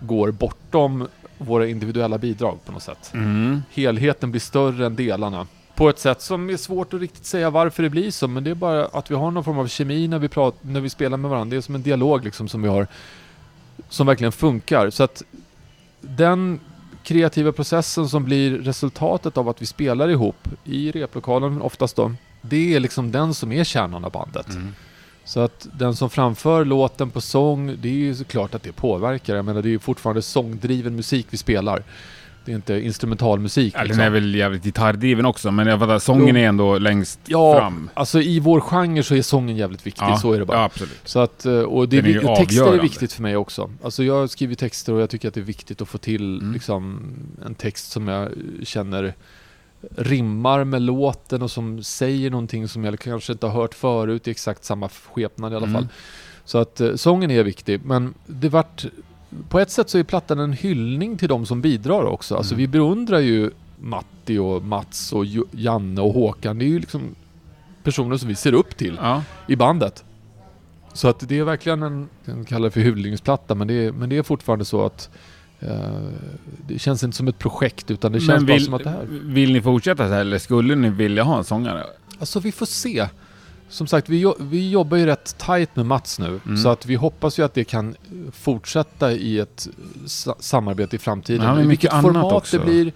går 0.01 0.31
bortom 0.31 1.09
våra 1.39 1.67
individuella 1.67 2.19
bidrag 2.19 2.59
på 2.65 2.73
något 2.73 2.83
sätt. 2.83 3.11
Mm. 3.15 3.63
Helheten 3.71 4.31
blir 4.31 4.41
större 4.41 4.87
än 4.87 4.97
delarna. 4.97 5.47
På 5.75 5.89
ett 5.89 5.99
sätt 5.99 6.23
som 6.23 6.51
är 6.51 6.57
svårt 6.57 6.95
att 6.95 7.01
riktigt 7.01 7.25
säga 7.25 7.51
varför 7.51 7.83
det 7.83 7.91
blir 7.91 8.11
så, 8.11 8.29
men 8.29 8.45
det 8.45 8.51
är 8.51 8.55
bara 8.55 8.87
att 8.87 9.11
vi 9.11 9.15
har 9.15 9.31
någon 9.31 9.45
form 9.45 9.59
av 9.59 9.67
kemi 9.67 10.09
när 10.09 10.19
vi, 10.19 10.29
prat, 10.29 10.55
när 10.61 10.81
vi 10.81 10.91
spelar 10.91 11.17
med 11.17 11.31
varandra. 11.31 11.51
Det 11.51 11.57
är 11.57 11.61
som 11.61 11.75
en 11.75 11.83
dialog 11.83 12.25
liksom 12.25 12.49
som 12.49 12.63
vi 12.63 12.69
har, 12.69 12.87
som 13.89 14.07
verkligen 14.07 14.33
funkar. 14.33 14.91
Så 14.91 15.03
att 15.03 15.23
den 16.01 16.61
kreativa 17.03 17.53
processen 17.53 18.09
som 18.09 18.25
blir 18.25 18.59
resultatet 18.59 19.37
av 19.37 19.49
att 19.49 19.63
vi 19.63 19.67
spelar 19.67 20.09
ihop 20.09 20.49
i 20.65 20.91
replokalen 20.91 21.63
oftast 21.63 21.97
då, 21.97 22.13
det 22.43 22.75
är 22.75 22.81
liksom 22.81 23.13
den 23.13 23.35
som 23.35 23.53
är 23.53 23.65
kärnan 23.65 24.05
av 24.05 24.13
bandet. 24.13 24.49
Mm. 24.49 24.75
Så 25.25 25.41
att 25.41 25.67
den 25.73 25.97
som 25.97 26.11
framför 26.11 26.65
låten 26.65 27.11
på 27.11 27.21
sång, 27.21 27.77
det 27.81 27.89
är 27.89 27.93
ju 27.93 28.15
såklart 28.15 28.55
att 28.55 28.63
det 28.63 28.73
påverkar. 28.73 29.37
Jag 29.37 29.45
menar, 29.45 29.63
det 29.63 29.69
är 29.69 29.71
ju 29.71 29.79
fortfarande 29.79 30.23
sångdriven 30.23 30.97
musik 30.97 31.27
vi 31.31 31.37
spelar. 31.37 31.83
Det 32.49 32.53
är 32.53 32.57
inte 32.57 32.81
instrumentalmusik. 32.81 33.75
Ja, 33.75 33.79
den 33.79 33.87
liksom. 33.87 34.03
är 34.05 34.11
väl 34.11 34.35
jävligt 34.35 34.65
gitarrdriven 34.65 35.27
också, 35.27 35.51
men 35.51 35.67
jag 35.67 35.79
fattar, 35.79 35.99
sången 35.99 36.37
är 36.37 36.49
ändå 36.49 36.79
längst 36.79 37.21
Ja, 37.27 37.59
fram. 37.59 37.91
alltså 37.95 38.21
i 38.21 38.41
vår 38.41 38.61
genre 38.61 39.03
så 39.03 39.15
är 39.15 39.23
sången 39.23 39.57
jävligt 39.57 39.87
viktig, 39.87 40.19
så 40.21 40.33
är 40.33 40.39
det 40.39 40.45
bara. 40.45 40.59
Ja, 40.59 40.65
absolut. 40.65 41.01
Så 41.05 41.19
att, 41.19 41.47
eh, 41.47 41.53
och 41.53 41.89
det, 41.89 42.01
Den 42.01 42.11
är 42.15 42.31
och 42.31 42.37
texter 42.37 42.75
är 42.75 42.83
viktigt 42.83 43.13
för 43.13 43.23
mig 43.23 43.37
också. 43.37 43.71
Alltså 43.83 44.05
jag 44.05 44.31
skriver 44.31 44.55
texter 44.55 44.93
och 44.93 45.01
jag 45.01 45.11
tycker 45.11 45.29
att 45.29 45.35
det 45.35 45.41
är 45.41 45.45
viktigt 45.45 45.81
att 45.83 45.89
få 45.89 45.99
till 45.99 46.39
Mm. 46.39 46.53
liksom, 46.53 47.01
en 47.47 47.55
text 47.55 47.91
som 47.91 48.09
jag 48.09 48.29
känner 48.63 49.15
rimmar 49.97 50.65
med 50.65 50.83
låten 50.83 51.43
och 51.43 51.51
som 51.51 51.83
säger 51.83 52.31
någonting 52.31 52.69
som 52.69 52.85
jag 52.85 52.99
kanske 52.99 53.33
inte 53.33 53.47
har 53.47 53.61
hört 53.61 53.75
förut 53.75 54.29
i 54.29 54.31
exakt 54.31 54.65
samma 54.65 54.89
skepnad 54.89 55.53
i 55.53 55.57
alla 55.57 55.67
Mm. 55.67 55.75
fall. 55.83 55.89
Så 56.45 56.59
att 56.59 56.81
eh, 56.81 56.95
sången 56.95 57.31
är 57.31 57.43
viktig, 57.43 57.81
men 57.85 58.15
det 58.27 58.49
vart... 58.49 58.87
På 59.49 59.59
ett 59.61 59.71
sätt 59.71 59.91
så 59.91 59.99
är 59.99 60.03
plattan 60.03 60.39
en 60.39 60.53
hyllning 60.53 61.17
till 61.19 61.29
de 61.29 61.47
som 61.47 61.61
bidrar 61.61 62.03
också. 62.05 62.37
Alltså 62.37 62.55
Mm. 62.55 62.59
vi 62.61 62.69
beundrar 62.69 63.19
ju 63.19 63.51
Matti 63.81 64.39
och 64.39 64.63
Mats 64.63 65.13
och 65.13 65.25
Janne 65.51 66.01
och 66.01 66.13
Håkan. 66.15 66.59
Det 66.59 66.65
är 66.65 66.69
ju 66.69 66.79
liksom 66.79 67.15
personer 67.83 68.17
som 68.17 68.29
vi 68.29 68.35
ser 68.35 68.53
upp 68.53 68.77
till 68.77 68.99
Ja. 69.03 69.23
i 69.47 69.57
bandet. 69.57 70.05
Så 70.93 71.09
att 71.09 71.29
det 71.29 71.39
är 71.39 71.45
verkligen 71.45 71.83
en, 71.83 72.09
kan 72.25 72.45
kalla 72.45 72.65
det 72.65 72.71
för 72.71 72.81
hyllningsplatta, 72.81 73.55
men 73.55 73.69
det 73.69 73.75
är, 73.75 73.93
men 73.93 74.09
det 74.09 74.17
är 74.17 74.23
fortfarande 74.23 74.65
så 74.65 74.85
att 74.87 75.11
eh, 75.61 75.69
det 76.67 76.79
känns 76.79 77.05
inte 77.05 77.17
som 77.17 77.29
ett 77.29 77.39
projekt 77.39 77.91
utan 77.91 78.13
det 78.13 78.21
känns 78.21 78.29
Men 78.29 78.47
bara 78.47 78.53
vill, 78.53 78.65
som 78.65 78.75
att 78.75 78.85
det 78.85 78.91
här... 78.91 79.07
vill 79.11 79.53
ni 79.53 79.61
fortsätta 79.63 80.09
så 80.09 80.13
här, 80.15 80.21
eller 80.21 80.39
skulle 80.39 80.75
ni 80.75 80.89
vilja 80.89 81.23
ha 81.23 81.39
en 81.39 81.45
sångare? 81.45 81.85
Alltså 82.19 82.41
vi 82.41 82.53
får 82.53 82.67
se. 82.67 83.09
Som 83.69 83.87
sagt, 83.87 84.09
vi, 84.09 84.21
jo- 84.21 84.37
vi 84.39 84.71
jobbar 84.71 84.97
ju 84.97 85.07
rätt 85.07 85.39
tight 85.39 85.77
med 85.77 85.87
Mats 85.87 86.19
nu, 86.19 86.41
Mm. 86.45 86.57
så 86.57 86.69
att 86.69 86.87
vi 86.87 86.95
hoppas 86.95 87.39
ju 87.39 87.43
att 87.45 87.55
det 87.55 87.65
kan 87.65 87.97
fortsätta 88.33 89.13
i 89.13 89.39
ett 89.39 89.69
sa- 90.07 90.37
samarbete 90.41 90.97
i 90.97 90.99
framtiden. 90.99 91.41
Men 91.47 91.55
I 91.65 91.65
mycket 91.67 91.71
vilket 91.93 92.01
format 92.03 92.33
också. 92.33 92.59
det 92.59 92.65
blir, 92.65 92.93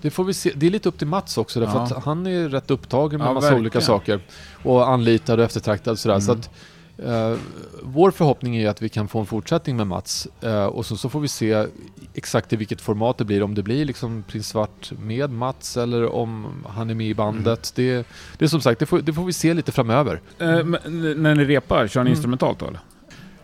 det 0.00 0.10
får 0.10 0.24
vi 0.24 0.34
se. 0.34 0.52
Det 0.56 0.66
är 0.66 0.70
lite 0.70 0.88
upp 0.88 0.98
till 0.98 1.06
Mats 1.06 1.38
också, 1.38 1.60
därför 1.60 1.78
Ja. 1.78 1.82
att 1.96 2.04
han 2.04 2.26
är 2.26 2.48
rätt 2.48 2.70
upptagen 2.70 3.18
med 3.18 3.28
Ja, 3.28 3.32
massa 3.32 3.44
verkligen. 3.44 3.60
olika 3.60 3.80
saker. 3.80 4.20
Och 4.62 4.88
anlitad 4.88 5.38
och 5.38 5.44
eftertraktad 5.44 5.92
och 5.92 5.98
sådär. 5.98 6.20
Så 6.20 6.30
Mm. 6.32 6.40
att, 6.40 6.50
eh, 6.98 7.34
vår 7.82 8.10
förhoppning 8.10 8.56
är 8.56 8.68
att 8.68 8.82
vi 8.82 8.88
kan 8.88 9.08
få 9.08 9.18
en 9.20 9.26
fortsättning 9.26 9.76
med 9.76 9.86
Mats. 9.86 10.28
Eh, 10.40 10.64
och 10.64 10.86
så, 10.86 10.96
så 10.96 11.08
får 11.08 11.20
vi 11.20 11.28
se 11.28 11.66
exakt 12.14 12.52
i 12.52 12.56
vilket 12.56 12.80
format 12.80 13.18
det 13.18 13.24
blir. 13.24 13.42
Om 13.42 13.54
det 13.54 13.62
blir 13.62 13.84
liksom 13.84 14.24
Prins 14.28 14.48
Svart 14.48 14.92
med 15.02 15.30
Mats 15.30 15.76
eller 15.76 16.12
om 16.14 16.46
han 16.68 16.90
är 16.90 16.94
med 16.94 17.06
i 17.06 17.14
bandet. 17.14 17.72
Det, 17.74 18.06
det 18.38 18.44
är 18.44 18.48
som 18.48 18.60
sagt, 18.60 18.80
det 18.80 18.86
får, 18.86 18.98
det 19.00 19.12
får 19.12 19.24
vi 19.24 19.32
se 19.32 19.54
lite 19.54 19.72
framöver. 19.72 20.20
N- 20.38 20.76
när 21.16 21.34
ni 21.34 21.44
repar, 21.44 21.86
kör 21.88 22.00
ni 22.00 22.08
Mm. 22.10 22.12
instrumentalt 22.12 22.58
då 22.58 22.66
eller? 22.66 22.80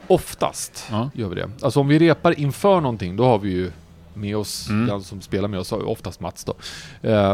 Oftast 0.07 0.87
gör 1.15 1.29
vi 1.29 1.35
det. 1.35 1.51
Alltså 1.61 1.81
om 1.81 1.89
vi 1.89 1.99
repar 1.99 2.41
inför 2.41 2.81
någonting, 2.81 3.17
då 3.17 3.25
har 3.25 3.39
vi 3.39 3.51
ju 3.51 3.71
med 4.15 4.37
oss, 4.37 4.69
Mm. 4.69 4.87
den 4.87 5.03
som 5.03 5.21
spelar 5.21 5.49
med 5.49 5.61
oss, 5.61 5.73
oftast 5.73 6.21
Mats 6.21 6.45
då. 6.45 6.55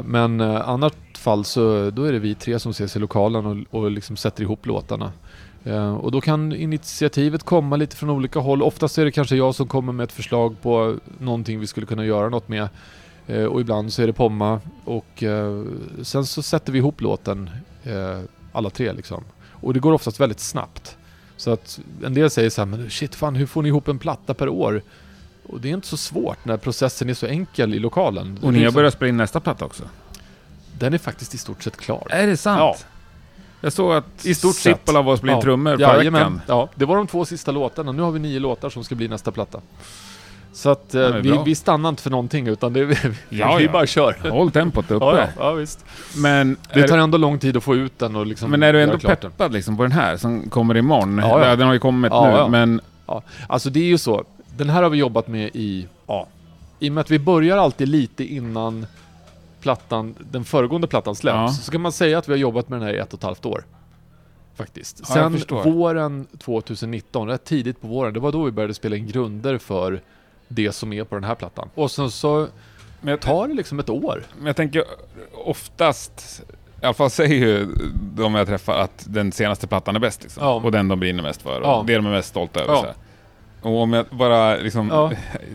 Men 0.05 0.41
annat 0.41 0.95
fall 1.19 1.45
så 1.45 1.91
då 1.91 2.05
är 2.05 2.13
det 2.13 2.19
vi 2.19 2.35
tre 2.35 2.59
som 2.59 2.71
ses 2.71 2.97
i 2.97 2.99
lokalen 2.99 3.47
och, 3.47 3.81
och 3.83 3.91
liksom 3.91 4.17
sätter 4.17 4.43
ihop 4.43 4.67
låtarna. 4.67 5.13
Eh, 5.65 5.95
och 5.95 6.11
då 6.13 6.21
kan 6.21 6.53
initiativet 6.53 7.43
komma 7.43 7.77
lite 7.77 7.97
från 7.97 8.11
olika 8.11 8.39
håll. 8.39 8.63
Oftast 8.63 8.99
är 8.99 9.05
det 9.05 9.11
kanske 9.13 9.37
jag 9.37 9.55
som 9.55 9.67
kommer 9.69 9.93
med 9.93 10.05
ett 10.05 10.13
förslag 10.13 10.57
på 10.63 10.97
någonting 11.19 11.61
vi 11.61 11.67
skulle 11.67 11.87
kunna 11.87 12.05
göra 12.05 12.29
något 12.29 12.49
med. 12.49 12.69
Eh, 13.27 13.45
och 13.45 13.61
ibland 13.61 13.93
så 13.93 14.03
är 14.03 14.07
det 14.07 14.13
Pomma. 14.13 14.61
Och 14.85 15.23
eh, 15.23 15.63
sen 16.03 16.27
så 16.27 16.43
sätter 16.43 16.73
vi 16.73 16.79
ihop 16.79 17.01
låten, 17.01 17.51
alla 18.53 18.71
tre 18.71 18.93
liksom. 18.93 19.25
Och 19.51 19.75
det 19.75 19.81
går 19.81 19.93
oftast 19.93 20.21
väldigt 20.21 20.41
snabbt. 20.41 20.97
Så 21.37 21.51
att 21.53 21.81
en 22.05 22.15
del 22.15 22.31
säger 22.31 22.51
så 22.51 22.61
här, 22.61 22.67
men 22.67 22.91
shit 22.91 23.15
fan 23.15 23.35
hur 23.37 23.47
får 23.47 23.63
ni 23.63 23.69
ihop 23.69 23.89
en 23.89 23.99
platta 23.99 24.35
per 24.35 24.49
år? 24.49 24.83
Och 25.47 25.61
det 25.61 25.69
är 25.69 25.75
inte 25.75 25.87
så 25.87 25.97
svårt 25.97 26.45
när 26.45 26.57
processen 26.57 27.09
är 27.11 27.15
så 27.15 27.27
enkel 27.27 27.75
i 27.75 27.79
lokalen. 27.79 28.39
Och 28.43 28.53
ni 28.53 28.65
har 28.65 28.71
så- 28.71 28.75
börjat 28.75 28.95
spela 28.95 29.09
in 29.09 29.17
nästa 29.17 29.41
platta 29.41 29.65
också? 29.65 29.83
Den 30.79 30.95
är 30.95 30.99
faktiskt 30.99 31.35
i 31.35 31.39
stort 31.39 31.63
sett 31.63 31.77
klar. 31.77 32.07
Är 32.11 32.27
det 32.27 32.37
sant? 32.37 32.59
Ja. 32.59 32.77
Jag 33.61 33.73
såg 33.73 33.93
att 33.93 34.27
I 34.27 34.35
stort 34.35 34.55
sett. 34.55 34.77
Sippola 34.79 35.03
var 35.03 35.13
och 35.13 35.19
spelade 35.19 35.37
in 35.37 35.43
trummor 35.43 35.77
förra 35.77 35.99
veckan. 36.11 36.41
Ja, 36.47 36.69
det 36.75 36.85
var 36.85 36.97
de 36.97 37.07
två 37.07 37.25
sista 37.25 37.53
låtarna. 37.53 37.93
Nu 37.93 38.03
har 38.03 38.11
vi 38.11 38.19
nio 38.19 38.39
låtar 38.41 38.71
som 38.71 38.85
ska 38.85 38.95
bli 38.95 39.09
nästa 39.09 39.33
platta. 39.33 39.61
Så 40.53 40.71
att 40.71 40.95
eh, 40.95 41.01
Ja, 41.01 41.11
vi, 41.13 41.39
vi 41.45 41.55
stannar 41.55 41.89
inte 41.89 42.03
för 42.03 42.11
någonting 42.11 42.47
utan 42.47 42.73
det, 42.73 42.85
vi, 42.85 42.95
Ja, 43.29 43.57
vi 43.57 43.65
ja. 43.65 43.73
bara 43.73 43.87
kör. 43.87 44.31
Håll 44.31 44.51
tempot 44.51 44.91
uppe. 44.91 45.05
Ja, 45.05 45.19
ja, 45.19 45.27
ja, 45.39 45.53
visst. 45.53 45.85
Men, 46.17 46.57
Det 46.75 46.89
tar 46.89 46.99
ändå 46.99 47.19
lång 47.19 47.39
tid 47.39 47.57
att 47.57 47.65
få 47.65 47.75
ut 47.75 47.99
den 47.99 48.17
och 48.17 48.27
liksom 48.27 48.51
men 48.51 48.63
är 48.63 48.73
du 48.73 48.83
ändå 48.83 48.99
peppad 48.99 49.53
liksom 49.53 49.77
på 49.77 49.83
den 49.83 49.93
här 49.93 50.17
som 50.17 50.51
kommer 50.51 50.77
imorgon? 50.77 51.19
Ja, 51.19 51.47
ja. 51.47 51.57
Den 51.57 51.67
har 51.67 51.75
ju 51.75 51.81
kommit 51.81 52.13
Ja, 52.13 52.27
nu, 52.31 52.37
ja. 52.37 52.49
men 52.49 52.81
Ja, 53.07 53.23
alltså 53.47 53.71
det 53.71 53.81
är 53.81 53.85
ju 53.85 53.99
så. 53.99 54.25
Den 54.57 54.71
här 54.71 54.83
har 54.83 54.91
vi 54.91 54.99
jobbat 54.99 55.29
med 55.29 55.51
i, 55.55 55.87
ja, 56.07 56.27
i 56.79 56.89
och 56.89 56.93
med 56.93 57.01
att 57.01 57.11
vi 57.11 57.19
börjar 57.19 57.57
alltid 57.57 57.89
lite 57.89 58.25
innan 58.25 58.87
plattan, 59.61 60.15
den 60.31 60.45
föregående 60.45 60.87
plattan 60.87 61.15
släpps, 61.15 61.35
Ja. 61.37 61.49
så 61.49 61.71
kan 61.73 61.81
man 61.81 61.93
säga 61.93 62.19
att 62.19 62.29
vi 62.29 62.33
har 62.33 62.39
jobbat 62.39 62.69
med 62.69 62.81
den 62.81 62.89
här 62.89 62.95
i 62.95 62.99
ett 62.99 63.13
och 63.13 63.19
ett 63.19 63.25
halvt 63.25 63.47
år. 63.47 63.65
Faktiskt. 64.55 64.99
Ja, 65.01 65.15
Sen 65.15 65.43
våren 65.73 66.27
2019, 66.39 67.29
rätt 67.29 67.45
tidigt 67.45 67.81
på 67.81 67.87
våren, 67.87 68.15
det 68.15 68.21
var 68.21 68.33
då 68.33 68.45
vi 68.45 68.51
började 68.51 68.75
spela 68.75 68.97
in 68.97 69.07
grunder 69.07 69.59
för 69.59 70.01
det 70.49 70.73
som 70.73 70.93
är 70.93 71.05
på 71.05 71.15
den 71.15 71.25
här 71.25 71.35
plattan. 71.35 71.71
Och 71.75 71.91
sen 71.91 72.11
så 72.11 72.47
men 73.01 73.11
jag, 73.11 73.21
tar 73.21 73.49
det 73.49 73.55
liksom 73.55 73.79
ett 73.79 73.89
år. 73.91 74.23
men 74.37 74.47
jag 74.47 74.57
tänker 74.57 74.85
oftast, 75.45 76.43
i 76.83 76.85
alla 76.85 76.95
fall 76.95 77.11
säger 77.11 77.35
ju 77.47 77.75
de 78.15 78.35
jag 78.35 78.47
träffar 78.47 78.79
att 78.79 79.07
den 79.09 79.33
senaste 79.33 79.67
plattan 79.67 79.97
är 79.97 80.01
bäst 80.01 80.23
liksom. 80.23 80.43
Ja. 80.45 80.55
Och 80.55 80.73
den 80.73 80.89
de 80.89 81.01
brinner 81.01 81.23
mest 81.23 81.43
för. 81.43 81.61
Och 81.61 81.67
Ja. 81.67 81.85
det 81.87 81.95
de 81.95 82.07
är 82.07 82.11
mest 82.11 82.29
stolta 82.29 82.61
över. 82.61 82.73
Ja. 82.75 82.87
Och 83.63 83.81
om 83.83 83.93
jag 83.93 84.07
bara 84.11 84.57
liksom 84.57 85.13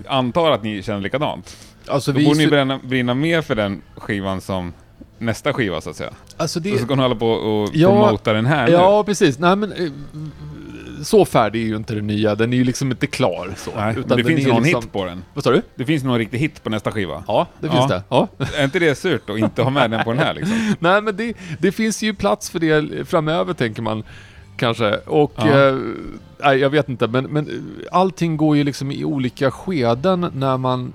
antar 0.08 0.52
att 0.52 0.64
ni 0.64 0.84
känner 0.84 1.02
likadant. 1.02 1.58
Alltså 1.88 2.12
Då 2.12 2.20
vi... 2.20 2.26
borde 2.26 2.38
ni 2.38 2.48
brinna, 2.48 2.80
brinna 2.84 3.14
mer 3.14 3.42
för 3.42 3.56
den 3.56 3.82
skivan 3.98 4.42
som 4.42 4.74
nästa 5.18 5.54
skiva 5.54 5.82
så 5.82 5.90
att 5.90 5.96
säga. 5.96 6.10
alltså 6.38 6.60
det, 6.60 6.74
Och 6.74 6.80
så 6.80 6.88
kan 6.88 6.98
du 6.98 7.04
hålla 7.04 7.16
på 7.16 7.28
och 7.30 7.70
Ja. 7.74 7.88
promota 7.90 8.34
den 8.34 8.46
här 8.46 8.66
nu. 8.68 8.72
Ja, 8.74 9.04
precis. 9.04 9.40
Nej 9.40 9.56
men... 9.56 9.72
eh, 9.72 9.90
Så 11.04 11.26
färdig 11.26 11.62
är 11.64 11.66
ju 11.68 11.76
inte 11.76 11.96
den 11.96 12.08
nya, 12.08 12.36
den 12.36 12.54
är 12.54 12.58
ju 12.58 12.64
liksom 12.64 12.92
inte 12.92 13.08
klar 13.08 13.52
så. 13.58 13.72
Nej, 13.76 13.96
Utan 13.98 14.18
det 14.18 14.24
finns 14.24 14.48
någon 14.48 14.64
liksom... 14.64 14.82
hit 14.82 14.92
på 14.92 15.06
den. 15.06 15.24
Vad 15.34 15.44
sa 15.44 15.52
du? 15.52 15.62
Det 15.76 15.86
finns 15.86 16.04
någon 16.04 16.18
riktig 16.18 16.38
hit 16.38 16.64
på 16.64 16.70
nästa 16.70 16.92
skiva. 16.92 17.24
Ja, 17.28 17.48
det 17.60 17.70
finns 17.70 17.86
Ja. 17.90 17.96
det. 17.96 18.04
Ja. 18.10 18.28
Är 18.58 18.64
inte 18.64 18.80
det 18.80 18.96
surt 18.96 19.30
att 19.30 19.38
inte 19.38 19.62
ha 19.64 19.70
med 19.70 19.92
den 19.92 20.04
på 20.04 20.12
den 20.14 20.20
här 20.20 20.34
liksom? 20.34 20.76
Nej 20.80 21.02
men 21.02 21.16
det, 21.16 21.34
det 21.60 21.72
finns 21.72 22.04
ju 22.04 22.14
plats 22.14 22.50
för 22.50 22.60
det 22.60 23.06
framöver 23.08 23.54
tänker 23.54 23.82
man 23.82 24.04
kanske. 24.58 24.96
Och 24.98 25.34
Ja. 25.38 25.68
eh, 25.68 25.76
nej, 26.44 26.58
jag 26.58 26.70
vet 26.70 26.90
inte 26.90 27.08
men, 27.08 27.24
men 27.26 27.48
eh, 27.48 27.98
allting 27.98 28.38
går 28.38 28.58
ju 28.58 28.64
liksom 28.64 28.92
i 28.92 29.06
olika 29.06 29.52
skeden 29.52 30.32
när 30.36 30.58
man 30.58 30.94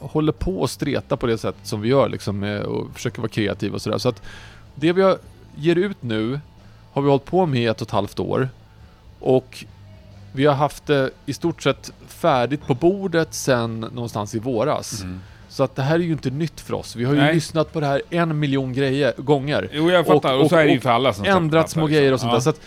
håller 0.00 0.32
på 0.32 0.60
och 0.60 0.70
streta 0.70 1.16
på 1.16 1.26
det 1.26 1.38
sätt 1.38 1.56
som 1.62 1.80
vi 1.80 1.88
gör 1.88 2.08
liksom 2.08 2.38
med 2.38 2.62
och 2.62 2.86
försöker 2.94 3.20
vara 3.20 3.28
kreativa 3.28 3.74
och 3.74 3.82
sådär. 3.82 3.98
Så 3.98 4.08
att 4.08 4.22
det 4.74 4.92
vi 4.92 5.14
ger 5.56 5.76
ut 5.76 5.96
nu 6.02 6.40
har 6.92 7.02
vi 7.02 7.08
hållit 7.08 7.24
på 7.24 7.46
med 7.46 7.62
i 7.62 7.66
ett 7.66 7.80
och 7.80 7.86
ett 7.86 7.92
halvt 7.92 8.20
år. 8.20 8.48
Och 9.20 9.64
vi 10.32 10.46
har 10.46 10.54
haft 10.54 10.86
det 10.86 11.10
i 11.26 11.32
stort 11.32 11.62
sett 11.62 11.92
färdigt 12.06 12.66
på 12.66 12.74
bordet 12.74 13.34
sen 13.34 13.80
någonstans 13.80 14.34
i 14.34 14.38
våras. 14.38 15.02
Mm. 15.02 15.20
Så 15.48 15.62
att 15.62 15.76
det 15.76 15.82
här 15.82 15.94
är 15.94 15.98
ju 15.98 16.12
inte 16.12 16.30
nytt 16.30 16.60
för 16.60 16.74
oss. 16.74 16.96
Vi 16.96 17.04
har 17.04 17.14
ju 17.14 17.20
Nej. 17.20 17.34
lyssnat 17.34 17.72
på 17.72 17.80
det 17.80 17.86
här 17.86 18.02
en 18.10 18.38
miljon 18.38 18.72
grejer, 18.72 19.12
gånger. 19.16 19.68
Jo, 19.72 19.90
jag 19.90 20.06
fattar. 20.06 20.34
Och, 20.34 20.40
Och- 20.40 20.50
så 20.50 20.56
är 20.56 20.64
det 20.64 20.70
ju 20.70 20.76
och 20.76 20.82
för 20.82 20.90
alla 20.90 21.12
som 21.12 21.24
Ändrat 21.24 21.70
små 21.70 21.82
liksom. 21.82 21.94
grejer 21.96 22.12
och 22.12 22.20
sånt 22.20 22.30
ja. 22.30 22.34
där. 22.34 22.40
Så 22.40 22.50
att 22.50 22.60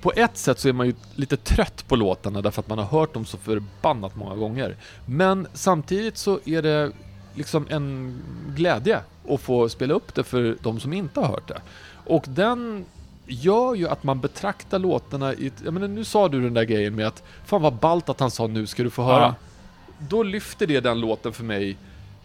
på 0.00 0.12
ett 0.16 0.36
sätt 0.36 0.58
så 0.58 0.68
är 0.68 0.72
man 0.72 0.86
ju 0.86 0.94
lite 1.14 1.36
trött 1.36 1.88
på 1.88 1.96
låtarna 1.96 2.42
därför 2.42 2.62
att 2.62 2.68
man 2.68 2.78
har 2.78 2.84
hört 2.84 3.14
dem 3.14 3.24
så 3.24 3.36
förbannat 3.38 4.16
många 4.16 4.34
gånger. 4.34 4.76
Men 5.06 5.46
samtidigt 5.52 6.18
så 6.18 6.40
är 6.44 6.62
det 6.62 6.92
liksom 7.34 7.66
en 7.70 8.18
glädje 8.56 9.00
att 9.28 9.40
få 9.40 9.68
spela 9.68 9.94
upp 9.94 10.14
det 10.14 10.24
för 10.24 10.56
de 10.62 10.80
som 10.80 10.92
inte 10.92 11.20
har 11.20 11.28
hört 11.28 11.48
det. 11.48 11.60
Och 12.06 12.24
den 12.28 12.84
gör 13.26 13.74
ju 13.74 13.88
att 13.88 14.02
man 14.02 14.20
betraktar 14.20 14.78
låtarna 14.78 15.34
i 15.34 15.46
ett, 15.46 15.62
jag 15.64 15.74
menar 15.74 15.88
nu 15.88 16.04
sa 16.04 16.28
du 16.28 16.42
den 16.42 16.54
där 16.54 16.64
grejen 16.64 16.94
med 16.94 17.06
att 17.06 17.22
fan 17.44 17.62
vad 17.62 17.74
ballt 17.74 18.08
att 18.08 18.20
han 18.20 18.30
sa 18.30 18.46
nu 18.46 18.66
ska 18.66 18.82
du 18.82 18.90
få 18.90 19.02
höra. 19.02 19.22
Ja. 19.22 19.34
Då 19.98 20.22
lyfter 20.22 20.66
det 20.66 20.80
den 20.80 21.00
låten 21.00 21.32
för 21.32 21.44
mig 21.44 21.76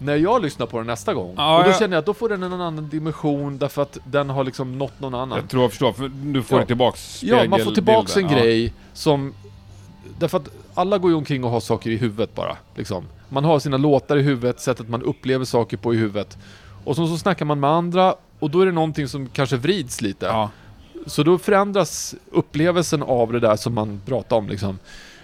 när 0.01 0.15
jag 0.15 0.41
lyssnar 0.41 0.65
på 0.65 0.77
den 0.77 0.87
nästa 0.87 1.13
gång. 1.13 1.33
Ja, 1.37 1.57
och 1.57 1.63
då 1.63 1.69
jag- 1.69 1.79
känner 1.79 1.95
jag 1.95 1.99
att 1.99 2.05
då 2.05 2.13
får 2.13 2.29
den 2.29 2.43
en 2.43 2.53
annan 2.53 2.89
dimension 2.89 3.57
därför 3.57 3.81
att 3.81 3.97
den 4.05 4.29
har 4.29 4.43
liksom 4.43 4.77
nått 4.77 4.99
någon 4.99 5.15
annan. 5.15 5.37
Jag 5.39 5.49
tror 5.49 5.63
jag 5.63 5.69
förstår, 5.71 5.93
för 5.93 6.11
du 6.23 6.43
får 6.43 6.59
Ja. 6.59 6.65
tillbaks 6.65 7.23
Ja, 7.23 7.43
man 7.49 7.59
får 7.59 7.71
tillbaks 7.71 8.17
en 8.17 8.23
spegelbilden. 8.23 8.37
Ja. 8.37 8.43
grej 8.45 8.73
som... 8.93 9.33
Därför 10.19 10.37
att 10.37 10.47
alla 10.73 10.97
går 10.97 11.11
ju 11.11 11.17
omkring 11.17 11.43
och 11.43 11.49
har 11.49 11.59
saker 11.59 11.89
i 11.89 11.97
huvudet 11.97 12.35
bara. 12.35 12.57
Liksom. 12.75 13.03
Man 13.29 13.45
har 13.45 13.59
sina 13.59 13.77
låtar 13.77 14.17
i 14.17 14.21
huvudet, 14.21 14.59
sättet 14.61 14.89
man 14.89 15.01
upplever 15.01 15.45
saker 15.45 15.77
på 15.77 15.93
i 15.93 15.97
huvudet. 15.97 16.37
Och 16.83 16.95
så, 16.95 17.07
så 17.07 17.17
snackar 17.17 17.45
man 17.45 17.59
med 17.59 17.69
andra 17.69 18.15
och 18.39 18.49
då 18.49 18.61
är 18.61 18.65
det 18.65 18.71
någonting 18.71 19.07
som 19.07 19.27
kanske 19.27 19.57
vrids 19.57 20.01
lite. 20.01 20.25
Ja. 20.25 20.49
Så 21.05 21.23
då 21.23 21.37
förändras 21.37 22.15
upplevelsen 22.31 23.03
av 23.03 23.31
det 23.33 23.39
där 23.39 23.55
som 23.55 23.73
man 23.73 24.01
pratar 24.05 24.35
om 24.37 24.47
liksom. 24.49 24.79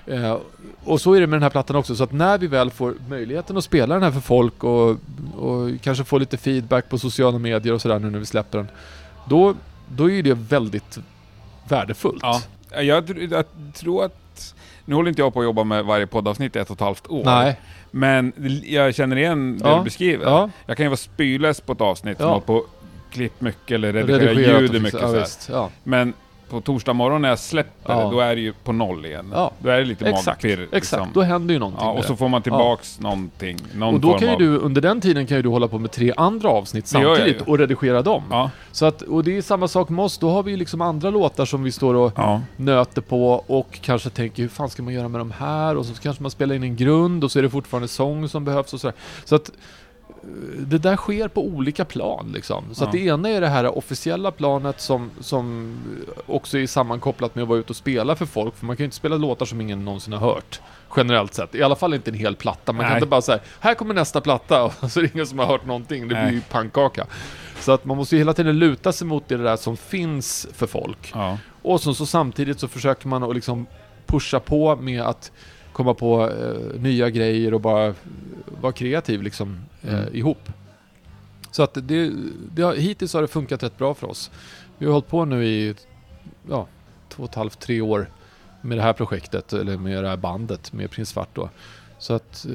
Eh, 0.08 0.38
och 0.84 1.02
så 1.02 1.14
är 1.14 1.22
det 1.22 1.28
med 1.28 1.36
den 1.38 1.44
här 1.44 1.50
plattan 1.50 1.76
också, 1.76 1.96
så 1.96 2.04
att 2.04 2.12
när 2.12 2.38
vi 2.38 2.48
väl 2.48 2.72
får 2.72 2.94
möjligheten 3.10 3.58
att 3.58 3.64
spela 3.64 3.94
den 3.94 4.04
här 4.04 4.12
för 4.12 4.20
folk 4.20 4.64
och, 4.64 4.90
och 5.38 5.70
kanske 5.82 6.04
få 6.04 6.18
lite 6.18 6.38
feedback 6.38 6.90
på 6.90 6.98
sociala 6.98 7.40
medier 7.40 7.74
och 7.74 7.82
sådär 7.82 8.00
nu 8.00 8.10
när 8.10 8.20
vi 8.20 8.26
släpper 8.26 8.58
den. 8.58 8.68
Då, 9.30 9.56
då 9.90 10.12
är 10.12 10.24
det 10.24 10.34
väldigt 10.34 10.98
värdefullt. 11.70 12.20
Ja. 12.24 12.42
Jag, 12.82 13.10
jag 13.32 13.46
tror 13.74 14.06
att... 14.06 14.54
Nu 14.86 14.96
håller 14.96 15.10
inte 15.10 15.22
jag 15.22 15.34
på 15.34 15.40
att 15.40 15.46
jobba 15.46 15.64
med 15.64 15.86
varje 15.86 16.08
poddavsnitt 16.08 16.56
i 16.56 16.60
ett 16.60 16.70
och 16.70 16.76
ett 16.76 16.82
halvt 16.82 17.08
år. 17.08 17.24
Nej. 17.26 17.60
Men 17.92 18.34
jag 18.64 18.96
känner 18.96 19.16
igen 19.16 19.58
det 19.58 19.70
Ja, 19.70 19.78
du 19.78 19.84
beskriver. 19.84 20.26
Ja, 20.26 20.50
Jag 20.66 20.78
kan 20.78 20.84
ju 20.84 20.90
vara 20.90 20.98
spylös 20.98 21.62
på 21.62 21.72
ett 21.74 21.82
avsnitt 21.82 22.18
som 22.18 22.28
Ja. 22.28 22.34
har 22.34 22.40
på 22.40 22.66
klippt 23.12 23.42
mycket 23.42 23.72
eller 23.76 23.94
redigerat 23.94 24.22
redigerat 24.22 24.62
ljud 24.62 24.76
och 24.76 24.82
mycket 24.82 25.00
så 25.00 25.06
ja, 25.06 25.20
visst, 25.20 25.50
ja. 25.52 25.70
Men 25.84 26.14
på 26.50 26.62
torsdag 26.62 26.94
morgon 26.94 27.22
när 27.22 27.30
jag 27.30 27.40
släpper 27.40 27.94
Ja. 27.94 28.04
det, 28.04 28.12
då 28.12 28.20
är 28.20 28.36
det 28.36 28.42
ju 28.42 28.54
på 28.54 28.72
noll 28.72 29.06
igen. 29.06 29.30
Ja. 29.34 29.52
Då 29.60 29.70
är 29.70 29.78
det 29.80 29.86
lite 29.86 30.06
Exakt, 30.10 30.26
magpirr. 30.26 30.60
exakt. 30.64 30.74
liksom. 30.74 31.08
Då 31.14 31.22
händer 31.22 31.54
ju 31.54 31.60
någonting 31.60 31.86
Ja, 31.88 31.92
och 31.92 32.06
så 32.06 32.16
får 32.16 32.30
man 32.30 32.42
tillbaks 32.42 33.00
någonting. 33.00 33.58
Någon 33.76 33.94
Och 33.96 34.00
då 34.00 34.14
kan 34.18 34.28
ju 34.28 34.34
av... 34.34 34.40
du, 34.40 34.58
under 34.58 34.82
den 34.82 35.02
tiden 35.02 35.28
kan 35.28 35.38
ju 35.38 35.44
du 35.44 35.50
hålla 35.50 35.68
på 35.68 35.80
med 35.80 35.92
tre 35.92 36.14
andra 36.18 36.50
avsnitt 36.50 36.88
samtidigt 36.88 37.42
och 37.42 37.58
redigera 37.58 38.02
dem. 38.02 38.24
Ja, 38.32 38.50
Så 38.72 38.86
att, 38.86 39.02
och 39.02 39.24
det 39.24 39.38
är 39.38 39.42
samma 39.42 39.68
sak 39.68 39.90
med 39.90 40.06
oss, 40.06 40.18
då 40.18 40.30
har 40.30 40.44
vi 40.44 40.52
ju 40.52 40.58
liksom 40.58 40.82
andra 40.82 41.10
låtar 41.10 41.46
som 41.46 41.64
vi 41.64 41.72
står 41.72 41.94
och 41.96 42.12
ja. 42.16 42.42
nöter 42.56 43.02
på 43.02 43.32
och 43.48 43.80
kanske 43.82 44.10
tänker 44.10 44.42
hur 44.44 44.50
fan 44.50 44.70
ska 44.70 44.84
man 44.84 44.94
göra 44.94 45.08
med 45.08 45.22
de 45.22 45.32
här? 45.32 45.78
Och 45.78 45.86
så 45.86 45.94
kanske 46.02 46.24
man 46.24 46.32
spelar 46.32 46.56
in 46.56 46.64
en 46.64 46.76
grund 46.76 47.24
och 47.24 47.32
så 47.32 47.40
är 47.40 47.44
det 47.44 47.50
fortfarande 47.50 47.88
sång 47.88 48.30
som 48.30 48.46
behövs 48.46 48.74
och 48.74 48.80
sådär. 48.82 48.96
Så 49.26 49.36
att 49.36 49.52
det 50.60 50.78
där 50.78 50.96
sker 50.96 51.28
på 51.28 51.46
olika 51.46 51.86
plan 51.86 52.32
liksom. 52.34 52.64
Så 52.74 52.84
att 52.84 52.94
Ja. 52.94 53.00
det 53.00 53.06
ena 53.06 53.30
är 53.30 53.42
det 53.42 53.48
här 53.48 53.78
officiella 53.78 54.32
planet 54.32 54.82
som, 54.82 55.12
som 55.20 55.76
också 56.26 56.58
är 56.60 56.68
sammankopplat 56.68 57.36
med 57.36 57.42
att 57.42 57.48
vara 57.48 57.60
ute 57.60 57.70
och 57.70 57.76
spela 57.76 58.16
för 58.16 58.26
folk. 58.26 58.56
För 58.56 58.66
man 58.66 58.76
kan 58.76 58.84
ju 58.84 58.86
inte 58.86 58.96
spela 58.98 59.16
låtar 59.18 59.46
som 59.46 59.62
ingen 59.62 59.86
någonsin 59.86 60.14
har 60.14 60.20
hört. 60.20 60.62
Generellt 60.98 61.34
sett. 61.34 61.56
I 61.56 61.64
alla 61.64 61.76
fall 61.76 61.94
inte 61.94 62.12
en 62.12 62.16
hel 62.16 62.36
platta. 62.36 62.72
Man 62.74 62.80
kan 62.84 62.90
Nej. 62.90 62.98
inte 62.98 63.08
bara 63.08 63.22
säga 63.22 63.40
här 63.60 63.74
kommer 63.74 63.94
nästa 63.94 64.22
platta 64.22 64.64
och 64.80 64.92
så 64.92 65.00
är 65.00 65.04
det 65.04 65.14
ingen 65.14 65.28
som 65.28 65.40
har 65.40 65.46
hört 65.46 65.66
någonting. 65.66 66.08
Det 66.08 66.14
Nej. 66.16 66.26
blir 66.26 66.36
ju 66.36 66.42
pannkaka. 66.42 67.06
Så 67.60 67.72
att 67.72 67.86
man 67.86 67.98
måste 67.98 68.16
ju 68.16 68.20
hela 68.20 68.34
tiden 68.34 68.60
luta 68.60 68.92
sig 68.92 69.08
mot 69.08 69.28
det 69.28 69.38
där 69.38 69.56
som 69.56 69.78
finns 69.78 70.48
för 70.54 70.68
folk. 70.68 71.12
ja. 71.14 71.38
Och 71.62 71.82
så, 71.82 71.94
så 71.94 72.06
samtidigt 72.06 72.60
så 72.60 72.68
försöker 72.68 73.08
man 73.08 73.24
att 73.24 73.36
liksom 73.36 73.66
pusha 74.06 74.40
på 74.40 74.76
med 74.76 75.02
att 75.02 75.32
komma 75.78 75.94
på 75.94 76.30
eh, 76.30 76.82
nya 76.82 77.10
grejer 77.10 77.54
och 77.54 77.62
bara 77.62 77.86
eh, 77.88 77.94
vara 78.62 78.72
kreativ 78.72 79.22
liksom 79.22 79.60
eh, 79.84 79.94
Mm. 80.00 80.16
ihop. 80.16 80.50
Så 81.52 81.64
att 81.64 81.74
det, 81.74 82.12
det 82.54 82.62
har, 82.62 82.76
hittills 82.76 83.14
har 83.14 83.22
det 83.22 83.28
funkat 83.28 83.64
rätt 83.64 83.78
bra 83.78 83.94
för 83.94 84.08
oss. 84.08 84.32
Vi 84.78 84.86
har 84.86 84.94
hållit 84.94 85.08
på 85.08 85.26
nu 85.26 85.46
i 85.46 85.76
ja, 86.50 86.68
två 87.10 87.24
och 87.24 87.30
ett 87.30 87.36
halvt, 87.36 87.60
tre 87.60 87.82
år 87.82 88.10
med 88.62 88.78
det 88.78 88.82
här 88.82 88.94
projektet, 88.94 89.54
eller 89.54 89.78
med 89.78 90.04
det 90.04 90.10
här 90.10 90.18
bandet 90.18 90.74
med 90.74 90.92
Prins 90.92 91.10
Svart 91.10 91.30
då. 91.34 91.50
Så 92.00 92.14
att, 92.14 92.46
eh, 92.46 92.54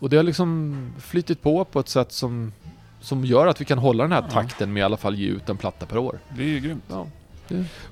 och 0.00 0.10
det 0.10 0.16
har 0.16 0.24
liksom 0.24 0.76
flyttit 1.00 1.42
på 1.42 1.64
på 1.64 1.80
ett 1.80 1.88
sätt 1.88 2.12
som, 2.12 2.52
som 3.00 3.24
gör 3.24 3.46
att 3.46 3.60
vi 3.60 3.64
kan 3.64 3.78
hålla 3.78 4.02
den 4.04 4.12
här 4.12 4.22
Ja. 4.22 4.30
takten 4.30 4.72
med 4.72 4.80
i 4.80 4.84
alla 4.84 4.96
fall 4.96 5.14
ge 5.14 5.28
ut 5.28 5.48
en 5.48 5.56
platta 5.56 5.86
per 5.86 5.98
år. 5.98 6.18
Det 6.36 6.42
är 6.42 6.46
ju 6.48 6.60
grymt. 6.60 6.84
Ja. 6.88 7.06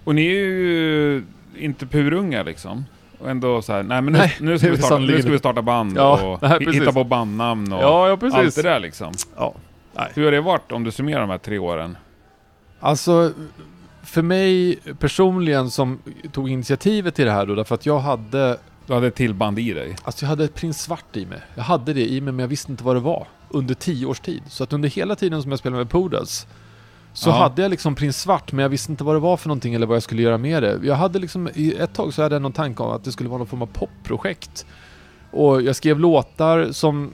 Och 0.04 0.14
ni 0.14 0.26
är 0.26 0.32
ju 0.40 1.24
inte 1.58 1.86
purunga 1.86 2.42
liksom. 2.42 2.84
Och 3.18 3.30
ändå 3.30 3.62
så 3.62 3.72
här, 3.72 3.82
nej 3.82 4.02
men 4.02 4.12
nu, 4.12 4.18
Nej, 4.18 4.36
nu, 4.40 4.58
ska 4.58 4.70
vi 4.70 4.76
starta, 4.76 4.98
nu 4.98 5.22
ska 5.22 5.30
vi 5.30 5.38
starta 5.38 5.62
band 5.62 5.96
Ja, 5.96 6.22
och 6.26 6.42
nej, 6.62 6.74
hitta 6.74 6.92
på 6.92 7.04
bandnamn 7.04 7.72
och 7.72 7.82
Ja, 7.82 8.08
ja 8.08 8.30
allt 8.32 8.56
det 8.56 8.62
där 8.62 8.80
liksom. 8.80 9.12
Ja. 9.36 9.54
Nej. 9.94 10.10
Hur 10.14 10.24
har 10.24 10.32
det 10.32 10.40
varit 10.40 10.72
om 10.72 10.84
du 10.84 10.90
summerar 10.90 11.20
de 11.20 11.30
här 11.30 11.38
tre 11.38 11.58
åren? 11.58 11.96
Alltså, 12.80 13.32
för 14.02 14.22
mig 14.22 14.78
personligen 14.98 15.70
som 15.70 15.98
tog 16.32 16.50
initiativet 16.50 17.14
till 17.14 17.24
det 17.24 17.30
här 17.30 17.46
då, 17.46 17.54
därför 17.54 17.74
att 17.74 17.86
jag 17.86 17.98
hade, 17.98 18.58
Du 18.86 18.94
hade 18.94 19.06
ett 19.06 19.14
till 19.14 19.34
band 19.34 19.58
i 19.58 19.72
dig. 19.72 19.96
alltså 20.02 20.24
jag 20.24 20.28
hade 20.28 20.44
ett 20.44 20.54
Prins 20.54 20.82
Svart 20.82 21.16
i 21.16 21.26
mig. 21.26 21.38
Jag 21.54 21.62
hade 21.62 21.92
det 21.92 22.06
i 22.12 22.20
mig 22.20 22.32
men 22.32 22.38
jag 22.42 22.48
visste 22.48 22.70
inte 22.70 22.84
vad 22.84 22.96
det 22.96 23.00
var. 23.00 23.26
Under 23.48 23.74
tio 23.74 24.06
års 24.06 24.20
tid. 24.20 24.42
Så 24.48 24.64
att 24.64 24.72
under 24.72 24.88
hela 24.88 25.16
tiden 25.16 25.42
som 25.42 25.50
jag 25.50 25.58
spelade 25.58 25.78
med 25.84 25.90
Poodles 25.90 26.46
så 27.16 27.28
Ja. 27.28 27.32
hade 27.34 27.62
jag 27.62 27.70
liksom 27.70 27.94
Prins 27.94 28.20
Svart 28.20 28.52
men 28.52 28.62
jag 28.62 28.68
visste 28.68 28.92
inte 28.92 29.04
vad 29.04 29.14
det 29.14 29.20
var 29.20 29.36
för 29.36 29.48
någonting 29.48 29.74
eller 29.74 29.86
vad 29.86 29.96
jag 29.96 30.02
skulle 30.02 30.22
göra 30.22 30.38
med 30.38 30.62
det. 30.62 30.80
Jag 30.82 30.94
hade 30.94 31.18
liksom, 31.18 31.48
i 31.54 31.74
ett 31.74 31.94
tag 31.94 32.14
så 32.14 32.22
hade 32.22 32.34
jag 32.34 32.42
någon 32.42 32.52
tanke 32.52 32.82
om 32.82 32.90
att 32.90 33.04
det 33.04 33.12
skulle 33.12 33.28
vara 33.28 33.38
någon 33.38 33.46
form 33.46 33.62
av 33.62 33.66
popprojekt. 33.66 34.66
Och 35.30 35.62
jag 35.62 35.76
skrev 35.76 36.00
låtar 36.00 36.72
som 36.72 37.12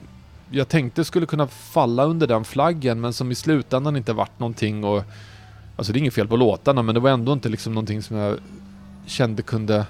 jag 0.49 0.69
tänkte 0.69 1.03
skulle 1.03 1.25
kunna 1.25 1.47
falla 1.47 2.03
under 2.03 2.27
den 2.27 2.43
flaggen 2.43 3.01
men 3.01 3.13
som 3.13 3.31
i 3.31 3.35
slutändan 3.35 3.95
inte 3.95 4.13
vart 4.13 4.39
någonting 4.39 4.83
och 4.83 5.03
Alltså 5.75 5.93
det 5.93 5.97
är 5.97 5.99
inget 5.99 6.13
fel 6.13 6.27
på 6.27 6.35
låtarna 6.37 6.81
men 6.81 6.95
det 6.95 7.01
var 7.01 7.09
ändå 7.09 7.33
inte 7.33 7.49
liksom 7.49 7.73
någonting 7.73 8.01
som 8.01 8.17
jag 8.17 8.37
kände 9.05 9.41
kunde 9.41 9.85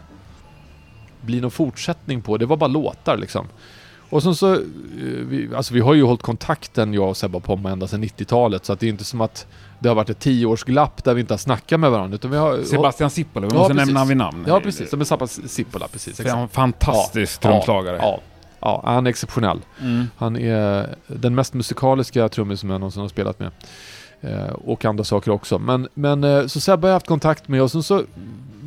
bli 1.21 1.41
någon 1.41 1.52
fortsättning 1.52 2.21
på. 2.21 2.38
Det 2.38 2.45
var 2.45 2.58
bara 2.58 2.67
låtar 2.67 3.17
liksom. 3.17 3.47
Och 4.13 4.23
sen 4.23 4.36
så, 4.36 4.54
eh, 4.54 4.60
vi, 4.99 5.49
alltså 5.56 5.73
vi 5.73 5.80
har 5.80 5.93
ju 5.93 6.04
hållit 6.04 6.21
kontakten 6.21 6.93
jag 6.93 7.10
och 7.10 7.17
Sebba 7.17 7.39
Pomma 7.39 7.71
ända 7.71 7.88
sedan 7.88 8.04
90-talet 8.04 8.65
så 8.65 8.73
att 8.73 8.80
det 8.80 8.86
är 8.86 8.89
inte 8.89 9.04
som 9.04 9.21
att 9.21 9.47
det 9.80 9.89
har 9.89 9.95
varit 9.95 10.10
ett 10.10 10.19
tioårsglapp 10.19 11.04
där 11.04 11.13
vi 11.13 11.21
inte 11.21 11.34
har 11.34 11.38
snackat 11.38 11.80
med 11.80 11.91
varandra 11.91 12.15
utan 12.15 12.32
vi 12.32 12.38
har... 12.38 12.63
Sebastian 12.63 13.10
Sippola, 13.10 13.47
vi 13.47 13.54
Ja, 13.54 13.60
måste 13.60 13.73
nämna 13.73 14.06
vid 14.06 14.17
namn. 14.17 14.45
Ja 14.47 14.60
precis, 14.60 14.93
är 14.93 15.04
Sappa 15.04 15.28
Sippola 15.28 15.88
precis. 15.88 16.19
Exakt. 16.19 16.54
fantastisk 16.54 17.39
Ja, 17.43 17.49
trumslagare. 17.49 17.97
Ja, 17.97 18.19
ja, 18.60 18.82
han 18.86 19.06
är 19.06 19.10
exceptionell. 19.10 19.62
Mm. 19.82 20.08
Han 20.17 20.38
är 20.38 20.95
den 21.08 21.36
mest 21.36 21.54
musikaliska 21.54 22.30
trummisen 22.30 22.69
jag 22.69 22.80
någonsin 22.80 23.02
har 23.02 23.10
spelat 23.10 23.39
med. 23.39 23.52
Eh, 24.21 24.54
och 24.54 24.86
andra 24.86 25.04
saker 25.04 25.32
också. 25.32 25.60
Men, 25.60 25.88
men 25.93 26.23
eh, 26.23 26.47
så 26.47 26.60
Sebbe 26.60 26.88
har 26.88 26.89
jag 26.89 26.95
haft 26.95 27.08
kontakt 27.08 27.47
med 27.47 27.62
och 27.62 27.71
sen 27.71 27.84
så 27.84 28.04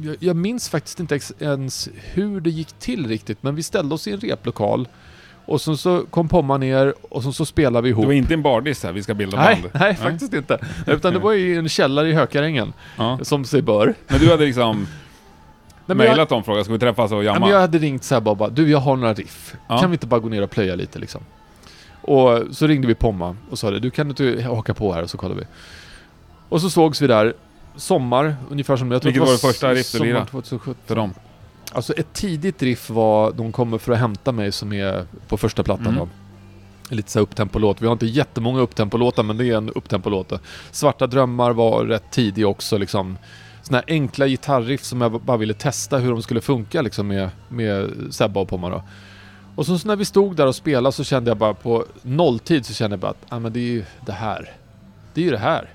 jag, 0.02 0.16
jag 0.20 0.36
minns 0.36 0.68
faktiskt 0.68 1.00
inte 1.00 1.20
ens 1.38 1.88
hur 1.94 2.40
det 2.40 2.50
gick 2.50 2.72
till 2.72 3.06
riktigt 3.08 3.42
men 3.42 3.54
vi 3.54 3.62
ställde 3.62 3.94
oss 3.94 4.08
i 4.08 4.12
en 4.12 4.20
replokal 4.20 4.88
och 5.46 5.60
sen 5.60 5.76
så 5.76 6.06
kom 6.10 6.28
Pomma 6.28 6.56
ner 6.56 6.94
och 7.08 7.22
sen 7.22 7.32
så 7.32 7.44
spelade 7.44 7.82
vi 7.82 7.88
ihop. 7.88 8.02
Det 8.02 8.06
var 8.06 8.14
inte 8.14 8.34
en 8.34 8.42
bardiss 8.42 8.82
här, 8.82 8.92
vi 8.92 9.02
ska 9.02 9.14
bilda 9.14 9.36
nej, 9.36 9.62
band. 9.62 9.70
nej, 9.80 9.94
faktiskt 9.94 10.34
inte. 10.34 10.58
Utan 10.86 11.12
det 11.12 11.18
var 11.18 11.32
i 11.32 11.56
en 11.56 11.68
källare 11.68 12.08
i 12.08 12.12
Hökarängen, 12.12 12.72
Ja. 12.96 13.18
som 13.22 13.44
sig 13.44 13.62
bör. 13.62 13.94
Men 14.08 14.20
du 14.20 14.30
hade 14.30 14.44
liksom 14.44 14.76
Nej, 14.78 14.86
jag, 15.86 15.96
mejlat 15.96 16.28
dem 16.28 16.38
och 16.38 16.44
frågat, 16.44 16.64
ska 16.64 16.72
vi 16.72 16.78
träffas 16.78 17.12
och 17.12 17.16
nej, 17.16 17.26
jamma? 17.26 17.40
men 17.40 17.48
jag 17.48 17.60
hade 17.60 17.78
ringt 17.78 18.04
Sebbe 18.04 18.30
och 18.30 18.36
bara, 18.36 18.48
du 18.48 18.70
jag 18.70 18.78
har 18.78 18.96
några 18.96 19.14
riff. 19.14 19.54
Ja. 19.68 19.78
Kan 19.78 19.90
vi 19.90 19.94
inte 19.94 20.06
bara 20.06 20.20
gå 20.20 20.28
ner 20.28 20.42
och 20.42 20.50
plöja 20.50 20.74
lite 20.74 20.98
liksom? 20.98 21.20
Och 22.00 22.42
så 22.50 22.66
ringde 22.66 22.88
vi 22.88 22.94
Pomma 22.94 23.36
och 23.50 23.58
sa 23.58 23.70
det, 23.70 23.78
du 23.78 23.90
kan 23.90 24.08
inte 24.08 24.42
haka 24.42 24.74
på 24.74 24.92
här 24.92 25.02
och 25.02 25.10
så 25.10 25.18
kollar 25.18 25.34
vi. 25.34 25.42
Och 26.48 26.60
så 26.60 26.70
sågs 26.70 27.02
vi 27.02 27.06
där, 27.06 27.34
sommar, 27.76 28.36
ungefär 28.50 28.76
som 28.76 28.92
jag 28.92 29.02
tror 29.02 29.12
Vilket 29.12 29.22
det 29.22 29.26
var 29.26 29.32
det 29.32 29.52
första 29.52 29.72
riff 29.72 29.92
du 29.92 29.98
lirade? 29.98 30.26
2017. 30.26 30.74
För 30.86 30.96
dem? 30.96 31.14
Alltså 31.72 31.92
ett 31.92 32.12
tidigt 32.12 32.62
riff 32.62 32.90
var, 32.90 33.32
de 33.32 33.52
kommer 33.52 33.78
för 33.78 33.92
att 33.92 33.98
hämta 33.98 34.32
mig 34.32 34.52
som 34.52 34.72
är 34.72 35.06
på 35.28 35.36
första 35.36 35.62
plattan 35.62 35.86
Mm. 35.86 35.98
då. 35.98 36.08
Lite 36.94 37.10
så 37.10 37.20
upptempolåt. 37.20 37.82
Vi 37.82 37.86
har 37.86 37.92
inte 37.92 38.06
jättemånga 38.06 38.60
upptempolåtar 38.60 39.22
men 39.22 39.36
det 39.36 39.46
är 39.46 39.56
en 39.56 39.70
upptempolåt. 39.70 40.32
Svarta 40.70 41.06
drömmar 41.06 41.50
var 41.50 41.84
rätt 41.84 42.10
tidig 42.10 42.46
också 42.46 42.78
liksom. 42.78 43.18
Såna 43.62 43.78
här 43.78 43.84
enkla 43.88 44.26
gitarriff 44.26 44.84
som 44.84 45.00
jag 45.00 45.20
bara 45.20 45.36
ville 45.36 45.54
testa 45.54 45.98
hur 45.98 46.10
de 46.10 46.22
skulle 46.22 46.40
funka 46.40 46.82
liksom 46.82 47.08
med, 47.08 47.30
med 47.48 47.90
Sebba 48.10 48.40
och 48.40 48.48
Pomma 48.48 48.70
då. 48.70 48.82
Och 49.56 49.66
så, 49.66 49.78
så 49.78 49.88
när 49.88 49.96
vi 49.96 50.04
stod 50.04 50.36
där 50.36 50.46
och 50.46 50.54
spelade 50.54 50.92
så 50.92 51.04
kände 51.04 51.30
jag 51.30 51.36
bara 51.38 51.54
på 51.54 51.84
nolltid 52.02 52.66
så 52.66 52.74
kände 52.74 52.94
jag 52.94 53.00
bara 53.00 53.10
att 53.10 53.26
ah, 53.28 53.38
men 53.38 53.52
det 53.52 53.60
är 53.60 53.70
ju 53.72 53.84
det 54.06 54.12
här. 54.12 54.52
Det 55.14 55.20
är 55.20 55.24
ju 55.24 55.30
det 55.30 55.38
här. 55.38 55.70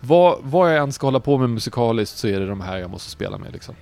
Vad, 0.00 0.38
vad 0.42 0.74
jag 0.74 0.82
än 0.82 0.92
ska 0.92 1.06
hålla 1.06 1.20
på 1.20 1.38
med 1.38 1.50
musikaliskt 1.50 2.18
så 2.18 2.28
är 2.28 2.40
det 2.40 2.46
de 2.46 2.60
här 2.60 2.78
jag 2.78 2.90
måste 2.90 3.10
spela 3.10 3.38
med 3.38 3.52
liksom. 3.52 3.74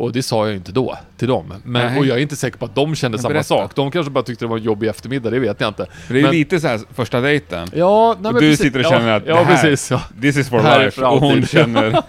Och 0.00 0.12
det 0.12 0.22
sa 0.22 0.46
jag 0.46 0.56
inte 0.56 0.72
då 0.72 0.98
till 1.16 1.28
dem. 1.28 1.54
Men, 1.64 1.86
Nej. 1.86 1.98
och 1.98 2.06
jag 2.06 2.18
är 2.18 2.22
inte 2.22 2.36
säker 2.36 2.58
på 2.58 2.64
att 2.64 2.74
de 2.74 2.94
kände 2.94 3.18
samma 3.18 3.42
sak. 3.42 3.74
De 3.74 3.90
kanske 3.90 4.10
bara 4.10 4.24
tyckte 4.24 4.44
det 4.44 4.48
var 4.48 4.56
en 4.56 4.62
jobbig 4.62 4.88
eftermiddag, 4.88 5.30
det 5.30 5.38
vet 5.38 5.60
jag 5.60 5.68
inte. 5.68 5.86
För 6.06 6.14
det 6.14 6.20
är 6.20 6.22
Men- 6.22 6.32
lite 6.32 6.60
så 6.60 6.66
här 6.68 6.80
första 6.94 7.20
dejten. 7.20 7.68
Ja, 7.74 8.16
nej, 8.20 8.32
men 8.32 8.34
du 8.34 8.40
precis. 8.50 8.58
sitter 8.66 8.78
och 8.78 8.84
ja, 8.84 8.90
känner 8.90 9.12
att 9.16 9.22
Ja, 9.26 9.34
det 9.38 9.44
här- 9.44 9.62
precis. 9.62 9.90
Ja. 9.90 10.00
This 10.20 10.36
is 10.36 10.48
for 10.48 10.58
här 10.60 10.80
är 10.80 10.84
life. 10.84 11.04
och 11.04 11.20
hon 11.20 11.46
känner... 11.46 11.90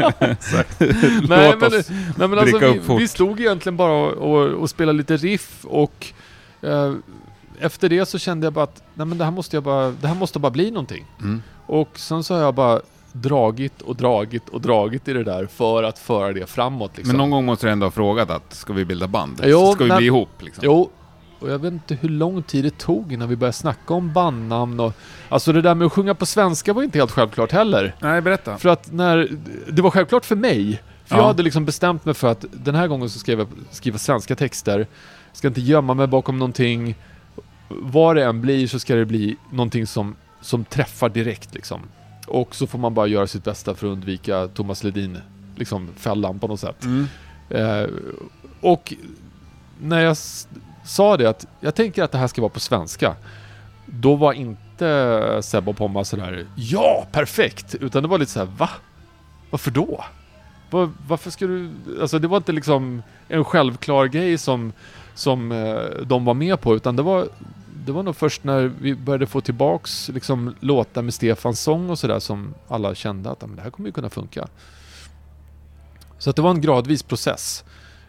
Nej, 1.30 1.52
Låt 1.52 1.60
men, 1.72 1.80
oss 1.80 1.90
nej, 2.18 2.28
men 2.28 2.40
alltså, 2.40 2.58
vi, 2.58 2.66
upp 2.66 2.86
fort. 2.86 3.02
vi 3.02 3.08
stod 3.08 3.40
egentligen 3.40 3.78
bara 3.78 3.92
och, 3.92 4.12
och, 4.32 4.48
och 4.50 4.70
spelade 4.70 4.98
lite 4.98 5.18
riff 5.18 5.66
och 5.66 6.08
eh, 6.62 6.94
efter 7.60 7.90
det 7.90 8.06
så 8.06 8.20
kände 8.20 8.46
jag 8.46 8.54
bara 8.54 8.64
att 8.64 8.84
nej, 8.94 9.08
men 9.08 9.18
det, 9.18 9.24
här 9.24 9.32
måste 9.32 9.56
jag 9.56 9.64
bara, 9.64 9.90
det 10.02 10.08
här 10.08 10.16
måste 10.16 10.40
bara 10.40 10.52
bli 10.52 10.72
någonting. 10.72 11.06
Mm. 11.20 11.42
Och 11.66 11.90
sen 12.00 12.24
så 12.24 12.34
har 12.34 12.42
jag 12.42 12.54
bara 12.56 12.82
dragit 13.14 13.82
och 13.82 13.96
dragit 13.96 14.50
och 14.50 14.62
dragit 14.62 15.08
i 15.08 15.14
det 15.14 15.24
där 15.24 15.46
för 15.46 15.84
att 15.84 16.00
föra 16.00 16.34
det 16.34 16.50
framåt. 16.50 16.92
Liksom. 16.98 17.08
Men 17.08 17.18
någon 17.18 17.30
gång 17.32 17.46
måste 17.46 17.68
du 17.68 17.72
ändå 17.72 17.86
ha 17.86 17.92
frågat 17.92 18.30
att 18.30 18.54
ska 18.54 18.74
vi 18.74 18.86
bilda 18.86 19.08
band? 19.08 19.42
Jo, 19.46 19.72
ska 19.74 19.84
vi 19.84 19.88
men- 19.88 19.98
bli 19.98 20.06
ihop 20.06 20.30
liksom? 20.40 20.62
Jo, 20.66 20.90
och 21.40 21.52
jag 21.52 21.60
vet 21.60 21.74
inte 21.74 21.96
hur 21.96 22.10
lång 22.10 22.44
tid 22.44 22.64
det 22.64 22.78
tog 22.78 23.14
innan 23.14 23.30
vi 23.30 23.36
började 23.36 23.54
snacka 23.54 23.94
om 23.94 24.14
bandnamn 24.14 24.80
och... 24.80 24.94
Alltså 25.30 25.52
det 25.54 25.62
där 25.62 25.76
med 25.76 25.86
att 25.86 25.94
sjunga 25.94 26.16
på 26.16 26.26
svenska 26.26 26.74
var 26.74 26.84
inte 26.84 26.98
helt 26.98 27.12
självklart 27.12 27.52
heller. 27.52 27.96
Nej, 28.00 28.22
berätta. 28.22 28.58
För 28.58 28.70
att 28.70 28.92
när... 28.92 29.30
Det 29.72 29.82
var 29.82 29.92
självklart 29.92 30.26
för 30.26 30.36
mig. 30.36 30.82
För 31.06 31.16
Ja. 31.16 31.22
jag 31.22 31.28
hade 31.28 31.44
liksom 31.44 31.66
bestämt 31.66 32.06
mig 32.06 32.14
för 32.14 32.28
att 32.32 32.46
den 32.52 32.76
här 32.76 32.88
gången 32.88 33.10
så 33.10 33.20
skrev 33.20 33.40
jag 33.40 33.48
skriva 33.72 33.98
svenska 33.98 34.36
texter. 34.36 34.88
Ska 35.34 35.48
inte 35.48 35.62
gömma 35.62 35.94
mig 35.94 36.08
bakom 36.08 36.40
någonting. 36.40 36.96
Vad 37.68 38.16
det 38.16 38.24
än 38.26 38.42
blir 38.42 38.68
så 38.68 38.80
ska 38.80 38.96
det 38.96 39.06
bli 39.06 39.36
någonting 39.52 39.88
som, 39.88 40.16
som 40.42 40.64
träffar 40.66 41.10
direkt 41.10 41.54
liksom. 41.54 41.80
Och 42.32 42.56
så 42.56 42.68
får 42.68 42.80
man 42.80 42.94
bara 42.94 43.08
göra 43.08 43.28
sitt 43.28 43.44
bästa 43.44 43.76
för 43.76 43.88
att 43.88 43.92
undvika 43.92 44.48
Thomas 44.48 44.84
Ledin, 44.84 45.18
liksom 45.56 45.90
fällan 45.96 46.40
på 46.40 46.48
något 46.48 46.60
sätt. 46.60 46.84
Mm. 46.84 47.08
Eh, 47.50 47.90
och 48.62 48.94
när 49.82 50.00
jag 50.00 50.18
sa 50.86 51.18
det 51.18 51.30
att 51.30 51.48
jag 51.60 51.76
tänker 51.76 52.04
att 52.04 52.12
det 52.12 52.18
här 52.18 52.28
ska 52.28 52.42
vara 52.42 52.50
på 52.50 52.60
svenska. 52.60 53.16
Då 53.86 54.16
var 54.16 54.34
inte 54.34 55.40
Sebbe 55.44 55.70
och 55.70 55.78
Pomma 55.78 56.04
sådär 56.04 56.46
Ja, 56.56 57.08
perfekt! 57.12 57.76
Utan 57.76 58.04
det 58.04 58.10
var 58.10 58.18
lite 58.18 58.32
så 58.32 58.40
här 58.40 58.46
Va? 58.58 58.70
Varför 59.50 59.72
då? 59.72 60.04
Va- 60.70 60.92
varför 61.08 61.32
ska 61.32 61.48
du... 61.48 61.70
Alltså 62.02 62.20
det 62.20 62.28
var 62.28 62.38
inte 62.38 62.52
liksom 62.52 63.04
en 63.28 63.44
självklar 63.46 64.06
grej 64.06 64.38
som, 64.38 64.74
som 65.14 65.52
eh, 65.52 66.06
de 66.06 66.26
var 66.26 66.34
med 66.34 66.62
på 66.62 66.76
utan 66.76 66.96
det 66.96 67.04
var 67.04 67.28
det 67.86 67.92
var 67.92 68.04
nog 68.04 68.16
först 68.16 68.44
när 68.44 68.72
vi 68.82 68.96
började 68.96 69.28
få 69.28 69.42
tillbaks 69.42 70.10
liksom, 70.10 70.56
låtar 70.60 71.02
med 71.02 71.14
Stefans 71.14 71.62
sång 71.62 71.90
och 71.90 72.00
sådär 72.00 72.20
som 72.20 72.54
alla 72.68 72.96
kände 72.96 73.32
att 73.32 73.42
men 73.42 73.56
det 73.56 73.62
här 73.62 73.70
kommer 73.70 73.90
ju 73.90 73.94
kunna 73.94 74.10
funka. 74.10 74.48
Så 76.18 76.30
att 76.30 76.36
det 76.36 76.42
var 76.42 76.52
en 76.52 76.62
gradvis 76.62 77.04
process. 77.04 77.64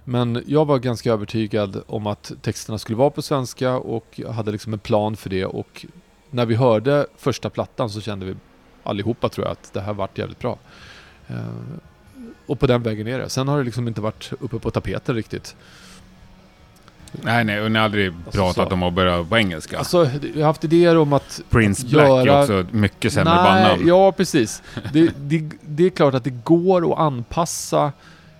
Men 0.04 0.44
jag 0.46 0.64
var 0.64 0.78
ganska 0.78 1.12
övertygad 1.12 1.82
om 1.87 2.06
att 2.06 2.32
texterna 2.42 2.78
skulle 2.78 2.98
vara 2.98 3.11
på 3.11 3.22
svenska 3.22 3.76
och 3.76 4.06
jag 4.14 4.32
hade 4.32 4.52
liksom 4.52 4.72
en 4.72 4.78
plan 4.78 5.16
för 5.16 5.30
det 5.30 5.44
och 5.44 5.87
när 6.30 6.46
vi 6.46 6.54
hörde 6.54 7.06
första 7.16 7.50
plattan 7.50 7.90
så 7.90 8.00
kände 8.00 8.26
vi 8.26 8.35
allihopa 8.82 9.28
tror 9.28 9.46
jag 9.46 9.52
att 9.52 9.72
det 9.72 9.80
här 9.80 9.92
vart 9.92 10.18
jävligt 10.18 10.38
bra. 10.38 10.58
Eh, 11.28 11.37
och 12.46 12.61
på 12.61 12.66
den 12.66 12.82
vägen 12.82 13.06
är 13.06 13.18
det. 13.18 13.28
Sen 13.28 13.48
har 13.48 13.58
det 13.58 13.64
liksom 13.64 13.88
inte 13.88 14.00
varit 14.00 14.32
uppe 14.40 14.58
på 14.58 14.70
tapeten 14.70 15.14
riktigt. 15.14 15.56
Nej, 17.12 17.44
nej, 17.44 17.61
och 17.61 17.70
ni 17.72 17.79
har 17.79 17.85
aldrig 17.85 18.09
Alltså, 18.25 18.31
pratat 18.40 18.68
så. 18.68 18.75
om 18.75 18.83
att 18.83 18.92
börja 18.92 19.25
på 19.25 19.37
engelska. 19.38 19.79
Alltså, 19.79 20.11
jag 20.35 20.40
har 20.40 20.44
haft 20.46 20.64
idéer 20.64 20.96
om 20.98 21.12
att 21.12 21.40
Prince 21.51 21.87
Black 21.87 22.09
är 22.09 22.27
göra- 22.27 22.40
också 22.40 22.61
ett 22.61 22.72
mycket 22.72 23.12
sämre 23.12 23.35
Nej, 23.35 23.44
bandnamn. 23.44 23.88
ja 23.88 24.12
precis. 24.12 24.62
Det, 24.92 25.11
det, 25.16 25.51
det 25.61 25.85
är 25.87 25.90
klart 25.90 26.14
att 26.14 26.25
det 26.25 26.31
går 26.44 26.92
att 26.92 26.98
anpassa 26.98 27.92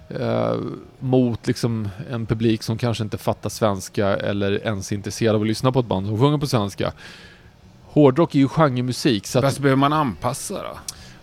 eh, 0.08 0.54
mot 0.98 1.46
liksom 1.46 1.88
en 2.11 2.26
publik 2.26 2.62
som 2.62 2.78
kanske 2.78 3.04
inte 3.04 3.18
fattar 3.18 3.50
svenska 3.50 4.06
eller 4.16 4.66
ens 4.66 4.92
är 4.92 4.96
intresserad 4.96 5.35
av 5.35 5.40
att 5.40 5.46
lyssna 5.46 5.72
på 5.72 5.80
ett 5.80 5.87
band 5.87 6.06
som 6.06 6.18
sjunger 6.18 6.38
på 6.38 6.46
svenska. 6.46 6.92
Hårdrock 7.87 8.35
är 8.35 8.38
ju 8.38 8.48
genremusik 8.48 9.26
så 9.26 9.38
att... 9.38 9.44
Fast 9.44 9.58
behöver 9.58 9.76
man 9.78 9.92
anpassa 9.92 10.54
då? 10.54 10.61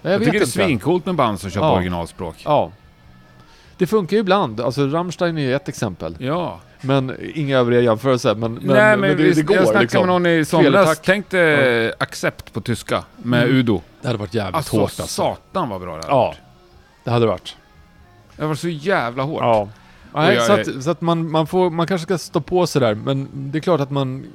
jag, 0.01 0.13
Jag, 0.13 0.19
tycker 0.19 0.31
det 0.31 0.39
är 0.39 0.45
svincoolt 0.45 1.05
med 1.05 1.15
band 1.15 1.39
som 1.39 1.49
kör 1.49 1.59
på 1.59 1.65
Ja. 1.65 1.75
originalspråk. 1.75 2.35
Ja. 2.45 2.71
Det 3.77 3.87
funkar 3.87 4.17
ju 4.17 4.21
ibland. 4.21 4.61
Alltså 4.61 4.87
Rammstein 4.87 5.37
är 5.37 5.41
ju 5.41 5.55
ett 5.55 5.67
exempel. 5.69 6.15
Ja. 6.19 6.59
Men 6.81 7.15
inga 7.35 7.57
övriga 7.57 7.81
jämförelser. 7.81 8.35
Men, 8.35 8.53
men, 8.53 8.63
Nej, 8.75 8.75
men, 8.75 8.99
men 8.99 9.09
det, 9.09 9.23
visst, 9.23 9.35
det 9.35 9.43
går 9.43 9.55
jag 9.57 9.63
snackade 9.65 9.81
liksom. 9.83 9.99
med 10.01 10.07
någon 10.07 10.25
i 10.25 10.45
somras. 10.45 10.99
Tänk 11.03 11.29
dig 11.29 11.93
Accept 11.99 12.53
på 12.53 12.61
tyska 12.61 13.03
med 13.17 13.43
Mm. 13.43 13.55
Udo. 13.55 13.81
Det 14.01 14.07
hade 14.07 14.19
varit 14.19 14.33
jävligt 14.33 14.55
Alltså, 14.55 14.75
hårt 14.75 14.81
alltså. 14.83 15.03
satan 15.07 15.69
vad 15.69 15.81
bra 15.81 15.89
det 15.95 16.01
hade 16.01 16.13
Ja, 16.13 16.25
varit. 16.25 16.37
det 17.03 17.11
hade 17.11 17.25
det 17.25 17.29
varit. 17.29 17.55
Det 18.35 18.45
var 18.45 18.55
så 18.55 18.69
jävla 18.69 19.23
hårt. 19.23 19.41
Ja. 19.41 19.69
Nej, 20.13 20.35
jag 20.35 20.45
så 20.45 20.53
att, 20.53 20.83
så 20.83 20.91
att 20.91 21.01
man, 21.01 21.31
man, 21.31 21.47
får, 21.47 21.69
man 21.69 21.87
kanske 21.87 22.05
ska 22.05 22.17
stå 22.17 22.41
på 22.41 22.67
sig 22.67 22.81
där, 22.81 22.95
men 22.95 23.29
det 23.33 23.57
är 23.57 23.61
klart 23.61 23.79
att 23.79 23.91
man 23.91 24.25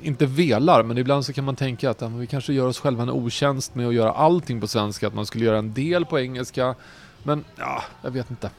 inte 0.00 0.26
velar, 0.26 0.82
men 0.82 0.98
ibland 0.98 1.26
så 1.26 1.32
kan 1.32 1.44
man 1.44 1.56
tänka 1.56 1.90
att 1.90 2.00
ja, 2.00 2.08
vi 2.08 2.26
kanske 2.26 2.52
gör 2.52 2.66
oss 2.66 2.80
själva 2.80 3.02
en 3.02 3.10
otjänst 3.10 3.74
med 3.74 3.88
att 3.88 3.94
göra 3.94 4.12
allting 4.12 4.60
på 4.60 4.66
svenska, 4.66 5.06
att 5.06 5.14
man 5.14 5.26
skulle 5.26 5.44
göra 5.44 5.58
en 5.58 5.74
del 5.74 6.04
på 6.04 6.20
engelska. 6.20 6.74
Men 7.22 7.44
ja, 7.56 7.82
jag 8.02 8.10
vet 8.10 8.30
inte. 8.30 8.50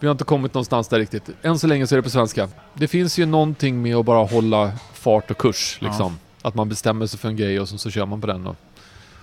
Vi 0.00 0.06
har 0.06 0.12
inte 0.12 0.24
kommit 0.24 0.54
någonstans 0.54 0.88
där 0.88 0.98
riktigt. 0.98 1.30
Än 1.42 1.58
så 1.58 1.66
länge 1.66 1.86
så 1.86 1.94
är 1.94 1.96
det 1.96 2.02
på 2.02 2.10
svenska. 2.10 2.48
Det 2.74 2.88
finns 2.88 3.18
ju 3.18 3.26
någonting 3.26 3.82
med 3.82 3.96
att 3.96 4.04
bara 4.04 4.24
hålla 4.24 4.72
fart 4.94 5.30
och 5.30 5.38
kurs 5.38 5.78
liksom. 5.80 6.18
Att 6.42 6.54
man 6.54 6.68
bestämmer 6.68 7.06
sig 7.06 7.18
för 7.18 7.28
en 7.28 7.36
grej 7.36 7.60
och 7.60 7.68
så, 7.68 7.78
så 7.78 7.90
kör 7.90 8.06
man 8.06 8.20
på 8.20 8.26
den 8.26 8.46
och 8.46 8.56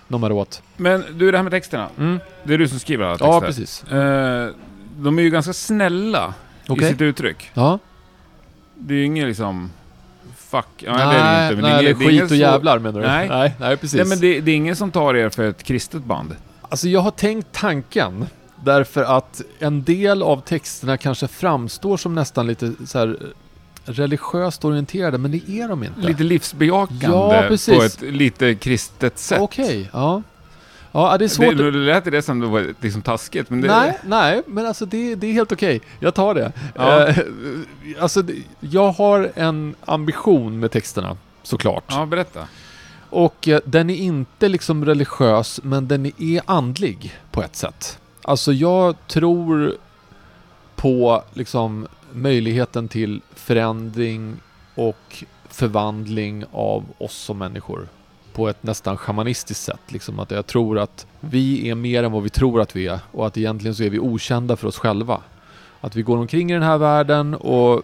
nommar 0.08 0.32
åt. 0.32 0.62
Men 0.76 1.04
du, 1.12 1.30
det 1.30 1.38
här 1.38 1.42
med 1.42 1.52
texterna. 1.52 1.88
Mm. 1.98 2.20
Det 2.44 2.54
är 2.54 2.58
du 2.58 2.68
som 2.68 2.78
skriver 2.78 3.04
alla 3.04 3.16
texter. 3.18 3.32
Ja, 3.32 3.40
precis. 3.40 3.84
Eh, 3.84 4.50
de 4.96 5.18
är 5.18 5.22
ju 5.22 5.30
ganska 5.30 5.52
snälla 5.52 6.34
Okej. 6.68 6.86
i 6.86 6.90
sitt 6.90 7.00
uttryck. 7.00 7.50
Ja. 7.54 7.78
Det 8.74 8.94
är 8.94 8.98
ju 8.98 9.04
inget 9.04 9.26
liksom... 9.28 9.70
Fuck. 10.36 10.66
Ja, 10.78 10.96
nej, 10.96 11.06
det 11.06 11.14
är 11.20 11.38
det 11.40 11.48
inte. 11.48 11.62
Men 11.62 11.70
nej, 11.70 11.84
det 11.84 11.90
är, 11.90 11.94
det 11.94 12.04
är 12.04 12.08
skit 12.08 12.22
och 12.22 12.28
så- 12.28 12.34
jävlar 12.34 12.78
menar 12.78 13.00
du? 13.00 13.06
Nej. 13.06 13.28
nej, 13.28 13.54
nej 13.60 13.76
precis. 13.76 13.98
Nej, 13.98 14.06
men 14.08 14.20
det, 14.20 14.40
det 14.40 14.50
är 14.50 14.56
ingen 14.56 14.76
som 14.76 14.90
tar 14.90 15.14
er 15.14 15.28
för 15.28 15.48
ett 15.48 15.62
kristet 15.62 16.04
band. 16.04 16.36
Alltså 16.62 16.88
jag 16.88 17.00
har 17.00 17.10
tänkt 17.10 17.48
tanken 17.52 18.26
därför 18.66 19.02
att 19.02 19.42
en 19.58 19.82
del 19.82 20.22
av 20.22 20.40
texterna 20.40 20.96
kanske 20.96 21.28
framstår 21.28 21.96
som 21.96 22.14
nästan 22.14 22.46
lite 22.46 22.72
så 22.86 22.98
här 22.98 23.16
religiöst 23.84 24.64
orienterade, 24.64 25.18
men 25.18 25.30
det 25.30 25.50
är 25.50 25.68
de 25.68 25.84
inte. 25.84 26.00
Lite 26.00 26.22
livsbejakande 26.22 27.06
Ja, 27.06 27.44
precis. 27.48 27.76
på 27.76 27.82
ett 27.82 28.02
lite 28.02 28.54
kristet 28.54 29.18
sätt. 29.18 29.40
Okej, 29.40 29.90
ja. 29.92 30.22
Ja, 30.92 31.18
det 31.18 31.24
är 31.24 31.28
svårt. 31.28 31.56
Det, 31.56 31.70
det 31.70 31.78
lät 31.78 32.04
det 32.04 32.22
som 32.22 32.40
det 32.40 32.46
var 32.46 32.74
liksom 32.80 33.02
taskigt, 33.02 33.50
men 33.50 33.60
det... 33.60 33.68
Nej, 33.68 33.98
nej, 34.04 34.42
men 34.46 34.66
alltså 34.66 34.86
det, 34.86 35.14
det 35.14 35.26
är 35.26 35.32
helt 35.32 35.52
okej. 35.52 35.80
Jag 36.00 36.14
tar 36.14 36.34
det. 36.34 36.52
Ja. 36.74 37.06
Eh, 37.08 37.16
alltså, 38.00 38.22
jag 38.60 38.92
har 38.92 39.32
en 39.34 39.74
ambition 39.84 40.60
med 40.60 40.70
texterna, 40.70 41.16
såklart. 41.42 41.84
Ja, 41.88 42.06
berätta. 42.06 42.48
Och 43.10 43.48
eh, 43.48 43.60
den 43.64 43.90
är 43.90 43.94
inte 43.94 44.48
liksom 44.48 44.84
religiös, 44.84 45.60
men 45.62 45.88
den 45.88 46.06
är 46.06 46.42
andlig 46.46 47.18
på 47.30 47.42
ett 47.42 47.56
sätt. 47.56 47.98
Alltså 48.28 48.52
jag 48.52 49.06
tror 49.06 49.76
på 50.76 51.22
liksom 51.32 51.86
möjligheten 52.12 52.88
till 52.88 53.20
förändring 53.34 54.36
och 54.74 55.24
förvandling 55.48 56.44
av 56.52 56.84
oss 56.98 57.14
som 57.16 57.38
människor 57.38 57.88
på 58.32 58.48
ett 58.48 58.62
nästan 58.62 58.96
shamanistiskt 58.96 59.64
sätt. 59.64 59.80
Liksom 59.88 60.18
att 60.18 60.30
jag 60.30 60.46
tror 60.46 60.78
att 60.78 61.06
vi 61.20 61.68
är 61.68 61.74
mer 61.74 62.02
än 62.02 62.12
vad 62.12 62.22
vi 62.22 62.28
tror 62.28 62.60
att 62.60 62.76
vi 62.76 62.86
är 62.86 62.98
och 63.12 63.26
att 63.26 63.36
egentligen 63.36 63.74
så 63.74 63.82
är 63.82 63.90
vi 63.90 63.98
okända 63.98 64.56
för 64.56 64.68
oss 64.68 64.78
själva. 64.78 65.20
Att 65.80 65.96
vi 65.96 66.02
går 66.02 66.16
omkring 66.16 66.50
i 66.50 66.54
den 66.54 66.62
här 66.62 66.78
världen 66.78 67.34
och 67.34 67.82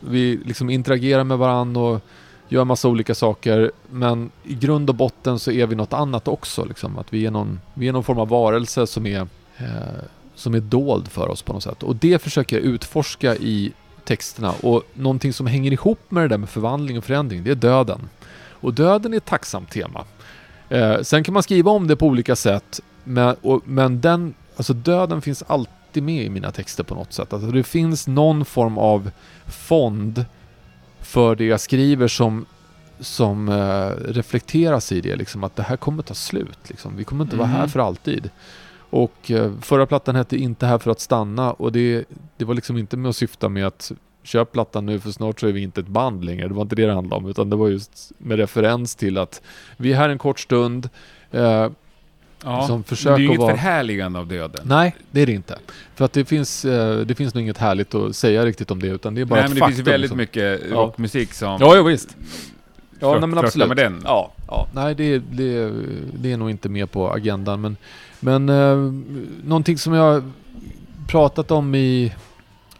vi 0.00 0.36
liksom 0.36 0.70
interagerar 0.70 1.24
med 1.24 1.38
varandra 1.38 1.80
och 1.80 2.00
gör 2.48 2.64
massa 2.64 2.88
olika 2.88 3.14
saker 3.14 3.72
men 3.90 4.30
i 4.44 4.54
grund 4.54 4.90
och 4.90 4.96
botten 4.96 5.38
så 5.38 5.50
är 5.50 5.66
vi 5.66 5.76
något 5.76 5.92
annat 5.92 6.28
också. 6.28 6.64
Liksom. 6.64 6.98
Att 6.98 7.12
vi 7.12 7.26
är, 7.26 7.30
någon, 7.30 7.60
vi 7.74 7.88
är 7.88 7.92
någon 7.92 8.04
form 8.04 8.18
av 8.18 8.28
varelse 8.28 8.86
som 8.86 9.06
är, 9.06 9.26
som 10.34 10.54
är 10.54 10.60
dold 10.60 11.08
för 11.08 11.28
oss 11.28 11.42
på 11.42 11.52
något 11.52 11.62
sätt. 11.62 11.82
Och 11.82 11.96
det 11.96 12.22
försöker 12.22 12.56
jag 12.56 12.64
utforska 12.64 13.36
i 13.36 13.72
texterna. 14.04 14.52
Och 14.62 14.82
någonting 14.94 15.32
som 15.32 15.46
hänger 15.46 15.72
ihop 15.72 16.00
med 16.10 16.24
det 16.24 16.28
där 16.28 16.38
med 16.38 16.48
förvandling 16.48 16.98
och 16.98 17.04
förändring, 17.04 17.44
det 17.44 17.50
är 17.50 17.54
döden. 17.54 18.08
Och 18.60 18.74
döden 18.74 19.12
är 19.12 19.16
ett 19.16 19.24
tacksamt 19.24 19.70
tema. 19.70 20.04
Eh, 20.68 21.00
sen 21.02 21.24
kan 21.24 21.34
man 21.34 21.42
skriva 21.42 21.70
om 21.70 21.86
det 21.86 21.96
på 21.96 22.06
olika 22.06 22.36
sätt, 22.36 22.80
men, 23.04 23.36
och, 23.42 23.62
men 23.64 24.00
den, 24.00 24.34
alltså 24.56 24.72
döden 24.72 25.22
finns 25.22 25.42
alltid 25.46 26.02
med 26.02 26.24
i 26.24 26.30
mina 26.30 26.50
texter 26.50 26.84
på 26.84 26.94
något 26.94 27.12
sätt. 27.12 27.32
Alltså 27.32 27.50
det 27.50 27.62
finns 27.62 28.06
någon 28.08 28.44
form 28.44 28.78
av 28.78 29.10
fond 29.46 30.24
för 31.00 31.34
det 31.36 31.44
jag 31.44 31.60
skriver 31.60 32.08
som, 32.08 32.46
som 33.00 33.48
eh, 33.48 34.12
reflekteras 34.12 34.92
i 34.92 35.00
det. 35.00 35.16
Liksom, 35.16 35.44
att 35.44 35.56
det 35.56 35.62
här 35.62 35.76
kommer 35.76 36.02
ta 36.02 36.14
slut. 36.14 36.58
Liksom. 36.68 36.96
Vi 36.96 37.04
kommer 37.04 37.24
inte 37.24 37.36
vara 37.36 37.48
här 37.48 37.58
Mhm. 37.60 37.68
för 37.68 37.80
alltid. 37.80 38.30
Och 38.90 39.30
eh, 39.30 39.52
förra 39.60 39.86
plattan 39.86 40.14
hette 40.16 40.36
Inte 40.36 40.66
här 40.66 40.78
för 40.78 40.90
att 40.90 41.00
stanna 41.00 41.52
och 41.52 41.72
det, 41.72 42.04
det 42.36 42.44
var 42.44 42.54
liksom 42.54 42.78
inte 42.78 42.96
med 42.96 43.08
att 43.08 43.16
syfta 43.16 43.48
med 43.48 43.66
att 43.66 43.92
köp 44.22 44.52
plattan 44.52 44.86
nu 44.86 45.00
för 45.00 45.10
snart 45.10 45.40
så 45.40 45.46
är 45.46 45.52
vi 45.52 45.62
inte 45.62 45.80
ett 45.80 45.86
band 45.88 46.24
längre. 46.24 46.48
Det 46.48 46.54
var 46.54 46.62
inte 46.62 46.76
det 46.76 46.86
det 46.86 46.92
handlade 46.94 47.22
om 47.24 47.30
utan 47.30 47.50
det 47.50 47.56
var 47.56 47.68
just 47.68 48.12
med 48.18 48.36
referens 48.38 48.94
till 48.94 49.18
att 49.18 49.42
vi 49.76 49.92
är 49.92 49.96
här 49.96 50.08
en 50.08 50.18
kort 50.18 50.40
stund. 50.40 50.88
Eh, 51.30 51.68
Ja, 52.44 52.66
Som 52.66 52.84
försök 52.84 53.10
det 53.10 53.14
är 53.14 53.18
ju 53.18 53.26
inget 53.26 53.38
vara- 53.38 53.50
förhärligande 53.50 54.18
av 54.18 54.26
döden. 54.26 54.60
nej, 54.66 54.96
det 55.10 55.20
är 55.22 55.26
det 55.26 55.32
inte. 55.32 55.58
För 55.94 56.04
att 56.04 56.12
det 56.12 56.24
finns, 56.24 56.64
eh, 56.64 56.98
det 56.98 57.14
finns 57.14 57.34
nog 57.34 57.42
inget 57.42 57.58
härligt 57.58 57.94
att 57.94 58.16
säga 58.16 58.44
riktigt 58.46 58.70
om 58.70 58.80
det 58.80 58.86
utan 58.86 59.14
det 59.14 59.20
är 59.20 59.24
bara 59.24 59.34
Nej, 59.36 59.44
ett 59.44 59.50
men 59.50 59.54
det 59.54 59.60
faktum. 59.60 59.76
finns 59.76 59.88
ju 59.88 59.90
väldigt 59.92 60.00
liksom. 60.10 60.16
mycket 60.18 60.60
Ja. 60.70 60.76
rockmusik 60.76 61.32
som 61.32 61.56
Ja, 61.60 61.76
ja 61.76 61.82
visst. 61.82 62.16
Ja, 63.00 63.18
nej, 63.18 63.28
men 63.28 63.38
absolut. 63.38 63.68
med 63.68 63.76
den. 63.76 64.00
Ja, 64.04 64.32
ja. 64.48 64.68
nej 64.74 64.94
det, 64.94 65.18
det, 65.18 65.72
det 66.14 66.32
är 66.32 66.36
nog 66.36 66.50
inte 66.50 66.68
med 66.68 66.90
på 66.90 67.10
agendan. 67.12 67.60
Men, 67.60 67.76
men 68.20 68.48
eh, 68.48 68.76
någonting 69.44 69.78
som 69.78 69.92
jag 69.92 70.32
pratat 71.08 71.50
om 71.50 71.74
i, 71.74 72.14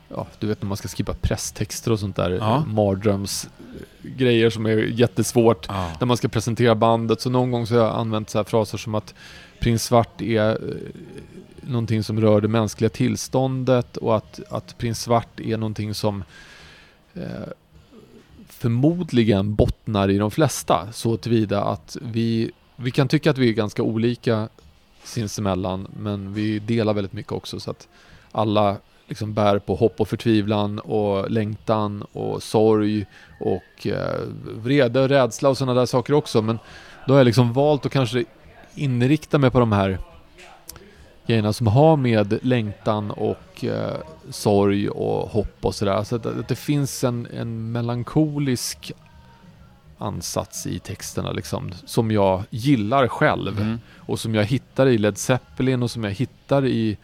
ja 0.08 0.26
du 0.38 0.46
vet 0.46 0.62
när 0.62 0.68
man 0.68 0.76
ska 0.76 0.88
skriva 0.88 1.14
presstexter 1.14 1.92
och 1.92 2.00
sånt 2.00 2.16
där, 2.16 2.30
Ja. 2.30 2.36
ja. 2.38 2.64
mardrömsgrejer 2.66 4.50
som 4.50 4.66
är 4.66 4.76
jättesvårt. 4.76 5.66
Ja. 5.68 5.90
När 6.00 6.06
man 6.06 6.16
ska 6.16 6.28
presentera 6.28 6.74
bandet, 6.74 7.20
så 7.20 7.30
någon 7.30 7.50
gång 7.50 7.66
så 7.66 7.74
har 7.74 7.80
jag 7.80 7.96
använt 7.96 8.30
så 8.30 8.38
här 8.38 8.44
fraser 8.44 8.78
som 8.78 8.94
att 8.94 9.14
Prins 9.60 9.84
Svart 9.84 10.20
är 10.22 10.50
eh, 10.50 10.56
någonting 11.60 12.02
som 12.02 12.20
rör 12.20 12.40
det 12.40 12.48
mänskliga 12.48 12.88
tillståndet 12.90 13.96
och 13.96 14.16
att, 14.16 14.40
att 14.50 14.78
Prins 14.78 15.00
Svart 15.00 15.40
är 15.40 15.56
någonting 15.56 15.94
som 15.94 16.24
eh, 17.14 17.22
förmodligen 18.48 19.54
bottnar 19.54 20.10
i 20.10 20.18
de 20.18 20.30
flesta 20.30 20.88
så 20.92 21.16
tillvida 21.16 21.62
att 21.64 21.96
vi, 22.02 22.50
vi 22.76 22.90
kan 22.90 23.08
tycka 23.08 23.30
att 23.30 23.38
vi 23.38 23.48
är 23.48 23.52
ganska 23.52 23.82
olika 23.82 24.48
sinsemellan 25.04 25.86
men 25.96 26.34
vi 26.34 26.58
delar 26.58 26.94
väldigt 26.94 27.12
mycket 27.12 27.32
också 27.32 27.60
så 27.60 27.70
att 27.70 27.88
alla 28.32 28.76
liksom 29.06 29.34
bär 29.34 29.58
på 29.58 29.74
hopp 29.74 30.00
och 30.00 30.08
förtvivlan 30.08 30.78
och 30.78 31.30
längtan 31.30 32.02
och 32.12 32.42
sorg 32.42 33.06
och 33.40 33.86
eh, 33.86 34.20
vrede 34.54 35.00
och 35.00 35.08
rädsla 35.08 35.48
och 35.48 35.58
sådana 35.58 35.80
där 35.80 35.86
saker 35.86 36.12
också 36.12 36.42
men 36.42 36.58
då 37.06 37.12
har 37.12 37.18
jag 37.18 37.24
liksom 37.24 37.52
valt 37.52 37.86
att 37.86 37.92
kanske 37.92 38.24
inrikta 38.74 39.38
mig 39.38 39.50
på 39.50 39.60
de 39.60 39.72
här 39.72 39.98
grejerna 41.28 41.52
som 41.52 41.66
har 41.66 41.96
med 41.96 42.38
längtan 42.42 43.10
och 43.10 43.64
eh, 43.64 43.96
sorg 44.30 44.88
och 44.88 45.28
hopp 45.28 45.64
och 45.64 45.74
sådär. 45.74 46.04
Så 46.04 46.16
att, 46.16 46.26
att 46.26 46.48
det 46.48 46.56
finns 46.56 47.04
en, 47.04 47.26
en 47.32 47.72
melankolisk 47.72 48.92
ansats 49.98 50.66
i 50.66 50.78
texterna 50.78 51.32
liksom, 51.32 51.70
som 51.84 52.10
jag 52.10 52.42
gillar 52.50 53.08
själv 53.08 53.60
Mm. 53.60 53.80
och 53.96 54.20
som 54.20 54.34
jag 54.34 54.44
hittar 54.44 54.86
i 54.86 54.98
Led 54.98 55.18
Zeppelin 55.18 55.82
och 55.82 55.90
som 55.90 56.04
jag 56.04 56.10
hittar 56.10 56.66
i 56.66 56.96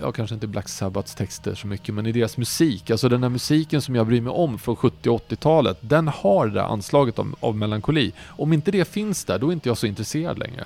ja 0.00 0.12
kanske 0.12 0.34
inte 0.34 0.46
Black 0.46 0.68
Sabbaths 0.68 1.14
texter 1.14 1.54
så 1.54 1.66
mycket, 1.66 1.94
men 1.94 2.06
i 2.06 2.12
deras 2.12 2.36
musik. 2.36 2.90
Alltså 2.90 3.08
den 3.08 3.22
här 3.22 3.30
musiken 3.30 3.82
som 3.82 3.94
jag 3.94 4.06
bryr 4.06 4.20
mig 4.20 4.32
om 4.32 4.58
från 4.58 4.76
70 4.76 5.10
och 5.10 5.30
80-talet, 5.30 5.78
den 5.80 6.08
har 6.08 6.46
det 6.46 6.52
där 6.52 6.62
anslaget 6.62 7.18
av, 7.18 7.34
av 7.40 7.56
melankoli. 7.56 8.12
Om 8.26 8.52
inte 8.52 8.70
det 8.70 8.84
finns 8.84 9.24
där, 9.24 9.38
då 9.38 9.48
är 9.48 9.52
inte 9.52 9.68
jag 9.68 9.78
så 9.78 9.86
intresserad 9.86 10.38
längre. 10.38 10.64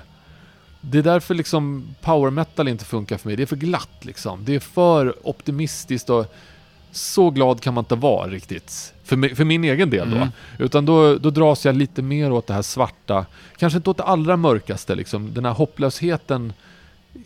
Det 0.81 0.99
är 0.99 1.03
därför 1.03 1.35
liksom 1.35 1.95
power 2.01 2.31
metal 2.31 2.69
inte 2.69 2.85
funkar 2.85 3.19
för 3.19 3.29
mig. 3.29 3.37
Det 3.37 3.43
är 3.43 3.47
för 3.47 3.57
glatt 3.57 4.05
liksom. 4.05 4.45
Det 4.45 4.55
är 4.55 4.61
för 4.61 5.29
optimistiskt 5.29 6.11
och 6.11 6.35
så 6.93 7.31
glad 7.31 7.61
kan 7.61 7.75
man 7.75 7.83
inte 7.83 7.95
vara 7.95 8.29
riktigt. 8.29 8.95
För, 9.05 9.35
för 9.35 9.45
min 9.45 9.65
egen 9.65 9.91
del 9.91 10.11
då. 10.11 10.17
Mm. 10.17 10.29
Utan 10.59 10.87
då, 10.87 11.17
då 11.19 11.31
dras 11.31 11.65
jag 11.65 11.77
lite 11.77 12.03
mer 12.03 12.33
åt 12.33 12.47
det 12.47 12.55
här 12.55 12.63
svarta. 12.63 13.27
Kanske 13.57 13.77
inte 13.77 13.91
åt 13.91 13.97
det 13.97 14.03
allra 14.03 14.37
mörkaste 14.37 14.95
liksom. 14.95 15.35
Den 15.35 15.45
här 15.45 15.53
hopplösheten 15.53 16.53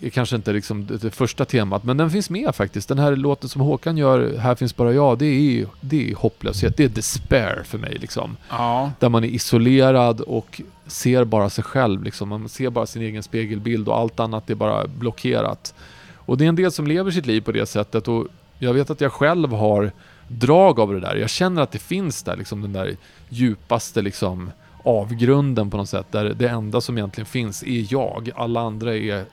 är 0.00 0.10
kanske 0.10 0.36
inte 0.36 0.52
liksom 0.52 0.86
det, 0.86 0.96
det 0.96 1.10
första 1.10 1.44
temat, 1.44 1.84
men 1.84 1.96
den 1.96 2.10
finns 2.10 2.30
med 2.30 2.54
faktiskt. 2.54 2.88
Den 2.88 2.98
här 2.98 3.16
låten 3.16 3.48
som 3.48 3.60
Håkan 3.60 3.96
gör, 3.96 4.36
Här 4.38 4.54
finns 4.54 4.76
bara 4.76 4.92
jag, 4.92 5.18
det 5.18 5.26
är, 5.26 5.66
det 5.80 6.10
är 6.10 6.14
hopplöshet. 6.14 6.76
Det 6.76 6.84
är 6.84 6.88
despair 6.88 7.62
för 7.64 7.78
mig 7.78 7.96
liksom. 8.00 8.36
Ja. 8.50 8.92
Där 8.98 9.08
man 9.08 9.24
är 9.24 9.28
isolerad 9.28 10.20
och 10.20 10.60
ser 10.86 11.24
bara 11.24 11.50
sig 11.50 11.64
själv 11.64 12.02
liksom. 12.02 12.28
Man 12.28 12.48
ser 12.48 12.70
bara 12.70 12.86
sin 12.86 13.02
egen 13.02 13.22
spegelbild 13.22 13.88
och 13.88 13.98
allt 13.98 14.20
annat 14.20 14.50
är 14.50 14.54
bara 14.54 14.86
blockerat. 14.86 15.74
Och 16.14 16.38
det 16.38 16.44
är 16.44 16.48
en 16.48 16.56
del 16.56 16.72
som 16.72 16.86
lever 16.86 17.10
sitt 17.10 17.26
liv 17.26 17.40
på 17.40 17.52
det 17.52 17.66
sättet 17.66 18.08
och 18.08 18.26
jag 18.58 18.72
vet 18.74 18.90
att 18.90 19.00
jag 19.00 19.12
själv 19.12 19.52
har 19.52 19.90
drag 20.28 20.80
av 20.80 20.92
det 20.92 21.00
där. 21.00 21.16
Jag 21.16 21.30
känner 21.30 21.62
att 21.62 21.72
det 21.72 21.78
finns 21.78 22.22
där, 22.22 22.36
liksom 22.36 22.62
den 22.62 22.72
där 22.72 22.96
djupaste 23.28 24.02
liksom 24.02 24.50
avgrunden 24.84 25.70
på 25.70 25.76
något 25.76 25.88
sätt. 25.88 26.06
Där 26.10 26.34
det 26.36 26.48
enda 26.48 26.80
som 26.80 26.98
egentligen 26.98 27.26
finns 27.26 27.62
är 27.62 27.86
jag. 27.92 28.30
Alla 28.36 28.60
andra 28.60 28.96
är 28.96 29.24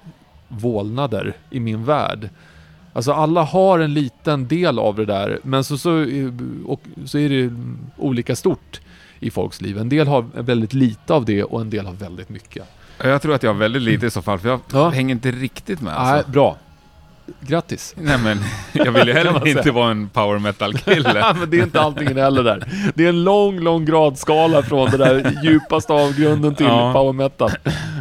vålnader 0.48 1.34
i 1.50 1.60
min 1.60 1.86
värld. 1.86 2.30
Alltså 2.94 3.12
alla 3.14 3.44
har 3.44 3.80
en 3.80 3.94
liten 3.94 4.48
del 4.48 4.80
av 4.80 4.96
det 4.96 5.06
där, 5.06 5.40
men 5.44 5.64
så, 5.64 5.78
så, 5.78 6.06
och, 6.66 6.82
så 7.06 7.18
är 7.18 7.30
det 7.30 7.54
olika 7.98 8.36
stort 8.36 8.82
i 9.20 9.32
folks 9.32 9.62
liv. 9.62 9.78
En 9.78 9.90
del 9.90 10.08
har 10.08 10.26
väldigt 10.34 10.74
lite 10.74 11.14
av 11.14 11.26
det 11.26 11.44
och 11.44 11.62
en 11.62 11.70
del 11.70 11.86
har 11.86 11.94
väldigt 11.94 12.30
mycket. 12.30 12.64
Jag 13.04 13.22
tror 13.22 13.36
att 13.36 13.44
jag 13.44 13.54
har 13.54 13.60
väldigt 13.60 13.82
lite 13.82 14.06
i 14.06 14.10
så 14.12 14.22
fall, 14.22 14.40
för 14.40 14.50
jag 14.50 14.60
Ja. 14.74 14.90
hänger 14.90 15.16
inte 15.16 15.32
riktigt 15.32 15.82
med. 15.82 15.94
Nej, 15.94 16.14
Alltså. 16.14 16.32
bra. 16.32 16.58
Grattis! 17.42 17.94
Nej 17.98 18.18
men, 18.18 18.40
jag 18.86 18.92
vill 18.92 19.08
ju 19.08 19.14
heller 19.24 19.48
inte 19.48 19.72
vara 19.72 19.92
en 19.92 20.10
power 20.10 20.40
metal-kille. 20.40 21.34
men 21.40 21.50
det 21.50 21.60
är 21.60 21.64
inte 21.64 21.82
allting 21.82 22.18
heller 22.18 22.44
där. 22.44 22.68
Det 22.96 23.06
är 23.06 23.10
en 23.10 23.24
lång, 23.24 23.60
lång 23.60 23.86
gradskala 23.86 24.64
från 24.64 24.90
det 24.92 24.98
där 24.98 25.40
djupaste 25.44 25.94
avgrunden 25.94 26.56
till 26.56 26.66
Ja. 26.66 26.94
power 26.94 27.14
metal. 27.14 27.52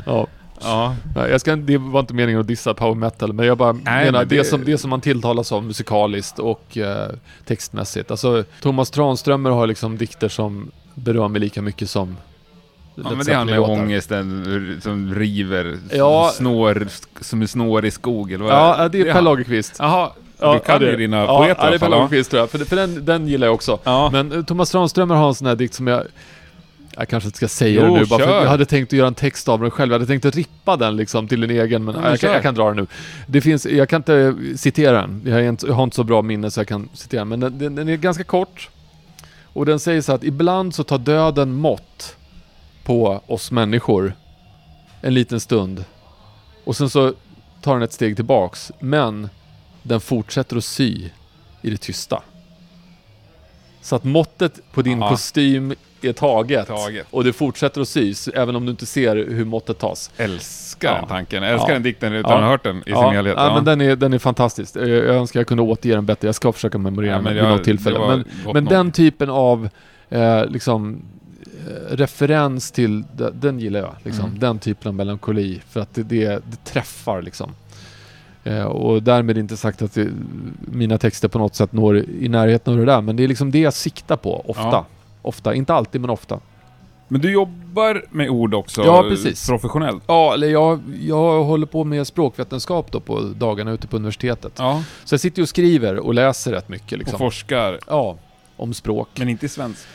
Ja. 0.06 0.26
ja. 0.60 0.94
Jag 1.14 1.40
ska, 1.40 1.56
det 1.56 1.78
var 1.78 2.00
inte 2.00 2.14
meningen 2.14 2.40
att 2.40 2.46
dissa 2.46 2.74
power 2.74 2.94
metal, 2.94 3.32
men 3.32 3.46
jag 3.46 3.58
bara 3.58 3.72
Nej, 3.72 3.82
menar 4.04 4.18
men 4.18 4.28
det... 4.28 4.36
det- 4.36 4.44
som, 4.44 4.64
det 4.64 4.78
som 4.78 4.90
man 4.90 5.00
tilltalas 5.00 5.52
av 5.52 5.64
musikaliskt 5.64 6.38
och 6.38 6.78
eh, 6.78 7.08
textmässigt. 7.46 8.10
Alltså, 8.10 8.44
Thomas 8.60 8.90
Tranströmer 8.90 9.50
har 9.50 9.66
liksom 9.66 9.96
dikter 9.98 10.28
som 10.28 10.70
berör 10.94 11.28
mig 11.28 11.40
lika 11.40 11.62
mycket 11.62 11.90
som 11.90 12.16
Ja 12.94 13.10
men 13.16 13.26
det 13.26 13.34
handlar 13.34 13.56
ju 13.56 13.62
om 13.62 13.70
ångesten 13.70 14.80
som 14.82 15.14
river, 15.14 15.76
Ja. 15.90 16.30
som, 16.34 16.36
snår, 16.44 16.86
som 17.20 17.42
en 17.42 17.48
snårig 17.48 17.92
skog 17.92 18.32
eller 18.32 18.44
vad 18.44 18.52
Ja, 18.54 18.88
det 18.88 19.00
är 19.00 19.12
Per 19.12 19.22
Lagerkvist. 19.22 19.76
Jaha, 19.78 20.10
Ja, 20.38 20.52
du 20.54 20.60
kan 20.60 20.82
ja, 20.82 20.88
ju 20.90 20.96
dina 20.96 21.16
ja, 21.16 21.38
poeter 21.38 21.62
Ja, 21.62 21.68
i 21.68 21.70
det 21.70 21.76
är 21.76 21.78
Per. 21.78 21.88
Lagerkvist 21.88 22.30
tror 22.30 22.40
jag, 22.40 22.50
för, 22.50 22.58
för 22.58 22.76
den, 22.76 23.04
den 23.04 23.28
gillar 23.28 23.46
jag 23.46 23.54
också. 23.54 23.78
Ja. 23.84 24.10
Men 24.12 24.32
eh, 24.32 24.44
Thomas 24.44 24.70
Tranströmer 24.70 25.14
har 25.14 25.28
en 25.28 25.34
sån 25.34 25.46
här 25.46 25.56
dikt 25.56 25.74
som 25.74 25.86
jag 25.86 26.02
jag 26.96 27.08
kanske 27.08 27.26
inte 27.26 27.36
ska 27.36 27.48
säga 27.48 27.86
Jo, 27.86 27.94
det 27.94 28.00
nu, 28.00 28.06
bara 28.06 28.24
för 28.24 28.42
jag 28.42 28.46
hade 28.50 28.64
tänkt 28.64 28.88
att 28.88 28.96
göra 28.98 29.08
en 29.08 29.14
text 29.14 29.48
av 29.48 29.60
den 29.60 29.70
själv. 29.70 29.92
Jag 29.92 29.98
hade 29.98 30.06
tänkt 30.06 30.24
att 30.24 30.36
rippa 30.36 30.76
den 30.76 30.96
liksom 30.96 31.28
till 31.28 31.42
en 31.44 31.50
egen, 31.50 31.84
men 31.84 31.94
Ja, 31.94 32.00
jag, 32.00 32.10
kan, 32.10 32.16
kör. 32.18 32.34
jag 32.34 32.42
kan 32.42 32.54
dra 32.54 32.66
den 32.68 32.76
nu. 32.76 32.86
Det 33.26 33.40
finns, 33.40 33.66
jag 33.66 33.88
kan 33.88 33.96
inte 33.96 34.34
citera 34.56 35.00
den, 35.00 35.22
jag 35.24 35.32
har 35.32 35.40
inte, 35.40 35.66
jag 35.66 35.74
har 35.74 35.82
inte 35.84 35.96
så 35.96 36.04
bra 36.04 36.22
minne 36.22 36.50
så 36.50 36.60
jag 36.60 36.68
kan 36.68 36.88
citera 36.94 37.20
den, 37.20 37.28
men 37.28 37.40
den, 37.40 37.58
den, 37.58 37.74
den 37.74 37.88
är 37.88 37.96
ganska 37.96 38.24
kort. 38.24 38.68
Och 39.44 39.66
den 39.66 39.78
säger 39.80 40.00
så 40.02 40.12
att 40.12 40.24
ibland 40.24 40.74
så 40.74 40.84
tar 40.84 40.98
döden 40.98 41.52
mått 41.54 42.16
på 42.84 43.20
oss 43.26 43.50
människor 43.50 44.14
en 45.00 45.14
liten 45.14 45.40
stund. 45.40 45.84
Och 46.64 46.76
sen 46.76 46.90
så 46.90 47.12
tar 47.62 47.72
den 47.74 47.82
ett 47.82 47.92
steg 47.92 48.16
tillbaks, 48.16 48.72
men 48.80 49.28
den 49.82 50.00
fortsätter 50.00 50.56
att 50.56 50.64
sy 50.64 51.08
i 51.62 51.70
det 51.70 51.76
tysta. 51.76 52.22
Så 53.80 53.96
att 53.96 54.04
måttet 54.04 54.60
på 54.72 54.82
din 54.82 55.00
Ja. 55.00 55.08
kostym 55.08 55.74
är 56.02 56.12
taget, 56.12 56.66
Taget. 56.66 57.06
och 57.10 57.24
det 57.24 57.32
fortsätter 57.32 57.80
att 57.80 57.88
sys, 57.88 58.28
även 58.28 58.56
om 58.56 58.64
du 58.66 58.70
inte 58.70 58.86
ser 58.86 59.16
hur 59.16 59.44
måttet 59.44 59.78
tas. 59.78 60.10
Älskar 60.16 60.92
Ja. 60.92 60.98
den 60.98 61.08
tanken. 61.08 61.42
Älskar 61.42 61.68
Ja. 61.68 61.74
den 61.74 61.82
dikten 61.82 62.12
utan 62.12 62.30
Ja. 62.30 62.36
att 62.36 62.42
ha 62.42 62.50
hört 62.50 62.62
den 62.64 62.76
i 62.78 62.82
sin 62.82 62.92
ja, 62.92 63.10
helhet. 63.10 63.34
Ja, 63.36 63.54
men 63.54 63.64
den 63.64 63.80
är, 63.80 63.96
den 63.96 64.12
är 64.12 64.18
fantastisk. 64.18 64.76
Jag 64.76 64.88
jag 64.88 65.04
önskar 65.04 65.40
jag 65.40 65.46
kunde 65.46 65.62
återge 65.62 65.94
den 65.94 66.06
bättre. 66.06 66.28
Jag 66.28 66.34
ska 66.34 66.52
försöka 66.52 66.78
memorera 66.78 67.10
Ja, 67.10 67.14
den 67.14 67.24
men 67.24 67.34
vid 67.34 67.42
jag- 67.42 67.50
något 67.50 67.64
tillfälle. 67.64 67.98
Men, 67.98 68.24
men 68.54 68.64
den 68.64 68.92
typen 68.92 69.30
av 69.30 69.68
eh, 70.10 70.46
liksom, 70.46 71.02
referens 71.90 72.70
till, 72.70 73.04
de- 73.16 73.30
den 73.40 73.60
gillar 73.60 73.80
jag. 73.80 73.94
Liksom. 74.02 74.24
Mm. 74.26 74.38
Den 74.38 74.58
typen 74.58 74.88
av 74.88 74.94
melankoli. 74.94 75.60
För 75.70 75.80
att 75.80 75.94
det, 75.94 76.02
det, 76.02 76.26
det 76.28 76.64
träffar 76.64 77.22
liksom. 77.22 77.50
Eh, 78.44 78.62
och 78.64 79.02
därmed 79.02 79.38
inte 79.38 79.56
sagt 79.56 79.82
att 79.82 79.94
det, 79.94 80.08
mina 80.60 80.98
texter 80.98 81.28
på 81.28 81.38
något 81.38 81.54
sätt 81.54 81.72
når 81.72 81.96
i 81.98 82.28
närheten 82.28 82.72
av 82.72 82.78
det 82.78 82.84
där. 82.86 83.00
Men 83.00 83.16
det 83.16 83.24
är 83.24 83.28
liksom 83.28 83.50
det 83.50 83.58
jag 83.60 83.74
siktar 83.74 84.16
på, 84.16 84.44
ofta. 84.50 84.62
Ja. 84.62 84.86
Ofta, 85.22 85.54
inte 85.54 85.74
alltid 85.74 86.00
men 86.00 86.10
ofta. 86.10 86.40
Men 87.08 87.20
du 87.20 87.32
jobbar 87.32 88.04
med 88.10 88.28
ord 88.30 88.54
också 88.54 88.82
Ja, 88.84 89.02
precis. 89.08 89.46
professionellt? 89.46 90.02
Ja, 90.06 90.34
eller 90.34 90.46
jag, 90.48 90.80
jag 91.02 91.44
håller 91.44 91.66
på 91.66 91.84
med 91.84 92.06
språkvetenskap 92.06 92.92
då 92.92 93.00
på 93.00 93.20
dagarna 93.20 93.70
ute 93.72 93.86
på 93.86 93.96
universitetet. 93.96 94.52
Ja, 94.58 94.82
Så 95.04 95.12
jag 95.14 95.20
sitter 95.20 95.42
och 95.42 95.48
skriver 95.48 95.96
och 95.98 96.14
läser 96.14 96.52
rätt 96.52 96.68
mycket 96.68 96.98
liksom. 96.98 97.14
och 97.14 97.18
forskar. 97.18 97.78
Ja, 97.88 98.16
om 98.56 98.74
språk. 98.74 99.08
Men 99.14 99.28
inte 99.28 99.48
svenska? 99.48 99.88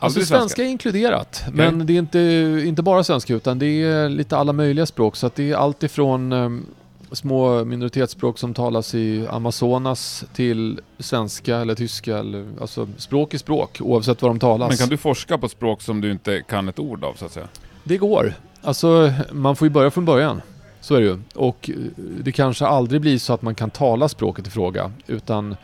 Alltså 0.00 0.18
Aldrig 0.18 0.26
svenska 0.26 0.62
är 0.62 0.66
inkluderat, 0.66 1.44
men 1.52 1.86
det 1.86 1.92
är 1.92 1.98
inte, 1.98 2.18
inte 2.66 2.82
bara 2.82 3.04
svenska 3.04 3.34
utan 3.34 3.58
det 3.58 3.82
är 3.82 4.08
lite 4.08 4.36
alla 4.36 4.52
möjliga 4.52 4.86
språk. 4.86 5.16
Så 5.16 5.26
att 5.26 5.34
det 5.34 5.50
är 5.50 5.56
allt 5.56 5.82
ifrån 5.82 6.32
um, 6.32 6.66
små 7.12 7.64
minoritetsspråk 7.64 8.38
som 8.38 8.54
talas 8.54 8.94
i 8.94 9.26
Amazonas 9.30 10.24
till 10.34 10.80
svenska 10.98 11.56
eller 11.56 11.74
tyska. 11.74 12.18
Eller, 12.18 12.46
alltså 12.60 12.88
språk 12.96 13.34
är 13.34 13.38
språk 13.38 13.78
oavsett 13.80 14.22
var 14.22 14.28
de 14.28 14.38
talas. 14.38 14.68
Men 14.68 14.78
kan 14.78 14.88
du 14.88 14.96
forska 14.96 15.38
på 15.38 15.48
språk 15.48 15.82
som 15.82 16.00
du 16.00 16.10
inte 16.10 16.42
kan 16.48 16.68
ett 16.68 16.78
ord 16.78 17.04
av 17.04 17.14
så 17.14 17.24
att 17.24 17.32
säga? 17.32 17.48
Det 17.84 17.96
går. 17.96 18.34
Alltså 18.62 19.12
man 19.32 19.56
får 19.56 19.66
ju 19.66 19.70
börja 19.70 19.90
från 19.90 20.04
början. 20.04 20.42
Så 20.80 20.94
är 20.94 21.00
det 21.00 21.06
ju. 21.06 21.18
Och 21.34 21.70
eh, 21.70 21.76
det 22.22 22.32
kanske 22.32 22.66
aldrig 22.66 23.00
blir 23.00 23.18
så 23.18 23.32
att 23.32 23.42
man 23.42 23.54
kan 23.54 23.70
tala 23.70 24.08
språket 24.08 24.46
i 24.46 24.50
fråga 24.50 24.92
utan 25.06 25.56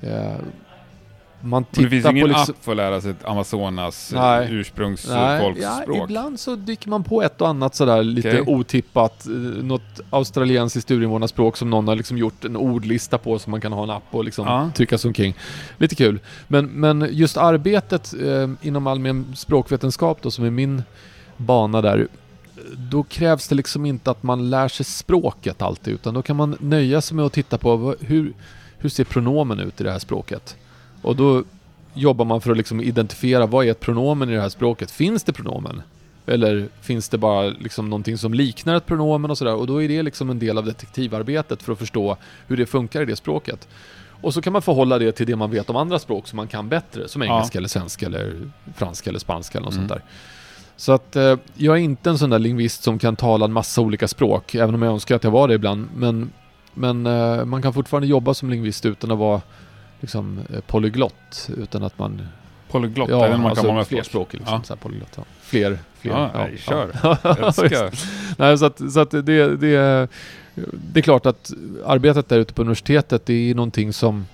eh, 0.00 0.32
man 1.40 1.64
Men 1.70 1.82
det 1.84 1.90
finns 1.90 2.02
tittar 2.02 2.10
ingen 2.10 2.22
på 2.22 2.26
liksom, 2.28 2.54
app 2.58 2.64
för 2.64 2.72
att 2.72 2.76
lära 2.76 3.00
sig 3.00 3.10
ett 3.10 3.24
Amazonas 3.24 4.12
Nej. 4.14 4.48
Nej. 5.10 5.54
Nej, 5.58 5.84
ja, 5.98 6.04
ibland 6.04 6.40
så 6.40 6.56
dyker 6.56 6.88
man 6.88 7.04
på 7.04 7.22
ett 7.22 7.40
och 7.40 7.48
annat 7.48 7.74
sådär 7.74 8.02
lite 8.02 8.40
Okej. 8.40 8.54
otippat. 8.54 9.26
eh, 9.26 9.32
Något 9.32 10.00
australiensiskt 10.10 10.90
urinvånarspråk 10.90 11.56
som 11.56 11.70
någon 11.70 11.88
har 11.88 11.96
liksom 11.96 12.18
gjort 12.18 12.44
en 12.44 12.56
ordlista 12.56 13.18
på 13.18 13.38
som 13.38 13.50
man 13.50 13.60
kan 13.60 13.72
ha 13.72 13.82
en 13.82 13.90
app 13.90 14.02
och 14.10 14.24
liksom 14.24 14.46
Ja. 14.46 14.70
trycka 14.74 14.98
sig 14.98 15.08
omkring. 15.08 15.34
Lite 15.78 15.94
kul. 15.94 16.18
Men, 16.48 16.66
men 16.66 17.08
just 17.10 17.36
arbetet 17.36 18.14
eh, 18.22 18.48
inom 18.62 18.86
allmän 18.86 19.26
språkvetenskap 19.36 20.18
då 20.22 20.30
som 20.30 20.44
är 20.44 20.50
min 20.50 20.82
bana 21.36 21.82
där. 21.82 22.08
Då 22.76 23.02
krävs 23.02 23.48
det 23.48 23.54
liksom 23.54 23.86
inte 23.86 24.10
att 24.10 24.22
man 24.22 24.50
lär 24.50 24.68
sig 24.68 24.86
språket 24.86 25.62
alltid 25.62 25.94
utan 25.94 26.14
då 26.14 26.22
kan 26.22 26.36
man 26.36 26.56
nöja 26.60 27.00
sig 27.00 27.16
med 27.16 27.24
att 27.26 27.32
titta 27.32 27.58
på 27.58 27.76
vad, 27.76 27.96
hur, 28.00 28.32
hur 28.78 28.88
ser 28.88 29.04
pronomen 29.04 29.60
ut 29.60 29.80
i 29.80 29.84
det 29.84 29.90
här 29.92 29.98
språket. 29.98 30.56
Och 31.02 31.16
då 31.16 31.44
jobbar 31.94 32.24
man 32.24 32.40
för 32.40 32.50
att 32.50 32.56
liksom 32.56 32.80
identifiera 32.80 33.46
vad 33.46 33.66
är 33.66 33.70
ett 33.70 33.80
pronomen 33.80 34.30
i 34.30 34.34
det 34.34 34.40
här 34.40 34.48
språket. 34.48 34.90
Finns 34.90 35.24
det 35.24 35.32
pronomen? 35.32 35.82
Eller 36.26 36.68
finns 36.80 37.08
det 37.08 37.18
bara 37.18 37.42
liksom 37.48 37.90
någonting 37.90 38.18
som 38.18 38.34
liknar 38.34 38.74
ett 38.76 38.86
pronomen 38.86 39.30
och 39.30 39.38
sådär? 39.38 39.54
Och 39.54 39.66
då 39.66 39.82
är 39.82 39.88
det 39.88 40.02
liksom 40.02 40.30
en 40.30 40.38
del 40.38 40.58
av 40.58 40.64
detektivarbetet 40.64 41.62
för 41.62 41.72
att 41.72 41.78
förstå 41.78 42.16
hur 42.46 42.56
det 42.56 42.66
funkar 42.66 43.02
i 43.02 43.04
det 43.04 43.16
språket. 43.16 43.68
Och 44.20 44.34
så 44.34 44.42
kan 44.42 44.52
man 44.52 44.62
förhålla 44.62 44.98
det 44.98 45.12
till 45.12 45.26
det 45.26 45.36
man 45.36 45.50
vet 45.50 45.70
om 45.70 45.76
andra 45.76 45.98
språk 45.98 46.26
som 46.28 46.36
man 46.36 46.48
kan 46.48 46.68
bättre, 46.68 47.08
som 47.08 47.22
Ja. 47.22 47.34
engelska 47.34 47.58
eller 47.58 47.68
svenska 47.68 48.06
eller 48.06 48.50
franska 48.76 49.10
eller 49.10 49.18
spanska 49.20 49.58
eller 49.58 49.64
något 49.64 49.74
Mm. 49.74 49.88
sånt 49.88 50.00
där. 50.00 50.10
Så 50.76 50.92
att 50.92 51.16
eh, 51.16 51.36
jag 51.54 51.76
är 51.76 51.80
inte 51.80 52.10
en 52.10 52.18
sån 52.18 52.30
där 52.30 52.38
lingvist 52.38 52.82
som 52.82 52.98
kan 52.98 53.16
tala 53.16 53.44
en 53.44 53.52
massa 53.52 53.80
olika 53.80 54.08
språk, 54.08 54.54
även 54.54 54.74
om 54.74 54.82
jag 54.82 54.92
önskar 54.92 55.16
att 55.16 55.24
jag 55.24 55.30
var 55.30 55.48
det 55.48 55.54
ibland. 55.54 55.88
Men, 55.96 56.30
men 56.74 57.06
eh, 57.06 57.44
man 57.44 57.62
kan 57.62 57.72
fortfarande 57.74 58.06
jobba 58.06 58.34
som 58.34 58.50
lingvist 58.50 58.86
utan 58.86 59.10
att 59.12 59.18
vara 59.18 59.40
liksom, 60.00 60.40
eh, 60.54 60.60
polyglott, 60.60 61.50
utan 61.56 61.82
att 61.82 61.98
man... 61.98 62.22
Polyglott, 62.70 63.08
ja, 63.10 63.18
man 63.18 63.46
alltså 63.46 63.54
kan 63.62 63.66
vara 63.66 63.76
med 63.76 63.86
flerspråkig 63.86 64.38
liksom, 64.38 64.54
Ja. 64.56 64.62
så 64.64 64.74
här 64.74 64.80
polyglott. 64.80 65.12
Ja. 65.16 65.22
Fler, 65.40 65.78
fler. 65.98 66.12
Ja, 66.12 66.30
nej, 66.34 66.56
kör. 66.58 66.90
Ja. 67.70 67.90
Nej, 68.38 68.58
så 68.58 68.64
att, 68.66 68.92
så 68.92 69.00
att 69.00 69.10
det, 69.10 69.22
det, 69.56 70.08
det 70.92 71.00
är 71.00 71.02
klart 71.02 71.26
att 71.26 71.50
arbetet 71.86 72.28
där 72.28 72.38
ute 72.38 72.54
på 72.54 72.62
universitetet, 72.62 73.26
det 73.26 73.50
är 73.50 73.54
någonting 73.54 73.92
som... 73.92 74.26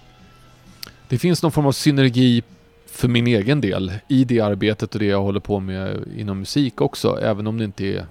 Det 1.08 1.18
finns 1.18 1.42
någon 1.42 1.52
form 1.52 1.66
av 1.66 1.72
synergi 1.72 2.42
för 2.86 3.08
min 3.08 3.26
egen 3.26 3.60
del 3.60 3.92
i 4.08 4.24
det 4.24 4.40
arbetet 4.40 4.94
och 4.94 4.98
det 5.00 5.06
jag 5.06 5.22
håller 5.22 5.40
på 5.40 5.60
med 5.60 6.04
inom 6.16 6.38
musik 6.38 6.80
också, 6.80 7.18
även 7.22 7.46
om 7.46 7.58
det 7.58 7.64
inte 7.64 7.86
är 7.86 8.06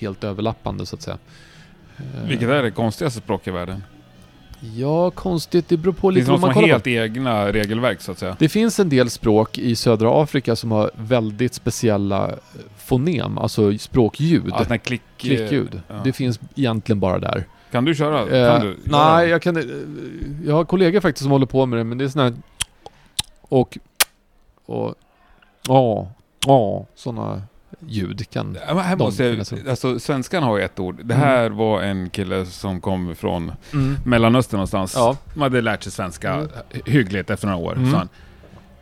helt 0.00 0.24
överlappande 0.24 0.86
så 0.86 0.96
att 0.96 1.02
säga. 1.02 1.18
Eh, 1.96 2.28
Vilket 2.28 2.48
är 2.48 2.62
det 2.62 2.70
konstigaste 2.70 3.20
språket 3.20 3.48
i 3.48 3.50
världen? 3.50 3.82
Ja, 4.64 5.10
konstigt. 5.10 5.68
Det 5.68 5.76
beror 5.76 5.92
på 5.92 6.10
lite 6.10 6.30
vad 6.30 6.40
man 6.40 6.52
kollar 6.52 6.66
på. 6.68 6.72
helt 6.72 6.86
egna 6.86 7.52
regelverk 7.52 8.00
så 8.00 8.12
att 8.12 8.18
säga? 8.18 8.36
Det 8.38 8.48
finns 8.48 8.80
en 8.80 8.88
del 8.88 9.10
språk 9.10 9.58
i 9.58 9.76
södra 9.76 10.22
Afrika 10.22 10.56
som 10.56 10.70
har 10.70 10.90
väldigt 10.94 11.54
speciella 11.54 12.28
eh, 12.28 12.34
fonem, 12.76 13.38
alltså 13.38 13.78
språkljud. 13.78 14.48
Ja, 14.50 14.64
här 14.68 14.76
klick... 14.76 15.02
Klickljud. 15.16 15.80
ja. 15.88 15.94
Det 16.04 16.12
finns 16.12 16.40
egentligen 16.54 17.00
bara 17.00 17.18
där. 17.18 17.44
Kan 17.70 17.84
du 17.84 17.94
köra? 17.94 18.20
Eh, 18.20 18.52
Kan 18.52 18.66
du? 18.66 18.76
nej, 18.84 19.28
jag 19.28 19.42
kan 19.42 19.56
eh, 19.56 19.64
Jag 20.46 20.54
har 20.54 20.64
kollegor 20.64 21.00
faktiskt 21.00 21.22
som 21.22 21.32
håller 21.32 21.46
på 21.46 21.66
med 21.66 21.78
det, 21.78 21.84
men 21.84 21.98
det 21.98 22.04
är 22.04 22.08
såna 22.08 22.24
här 22.24 22.34
och 23.40 23.78
och 24.66 24.94
ja, 25.68 26.08
ja, 26.46 26.86
sådana 26.94 27.42
ljud 27.86 28.30
kan... 28.30 28.56
Ja, 28.68 28.78
här 28.78 28.96
måste 28.96 29.24
jag, 29.24 29.46
så. 29.46 29.56
alltså 29.70 29.98
svenskan 29.98 30.42
har 30.42 30.58
ju 30.58 30.64
ett 30.64 30.78
ord. 30.80 30.96
Det 31.04 31.14
Mm. 31.14 31.26
här 31.26 31.50
var 31.50 31.82
en 31.82 32.10
kille 32.10 32.46
som 32.46 32.80
kom 32.80 33.14
från 33.14 33.52
Mellanöstern 34.04 34.56
någonstans. 34.56 34.92
Ja. 34.96 35.16
De 35.34 35.42
hade 35.42 35.60
lärt 35.60 35.82
sig 35.82 35.92
svenska 35.92 36.32
Mm. 36.32 36.48
hyggligt 36.84 37.30
efter 37.30 37.46
några 37.46 37.58
år. 37.60 37.72
Mm. 37.76 38.08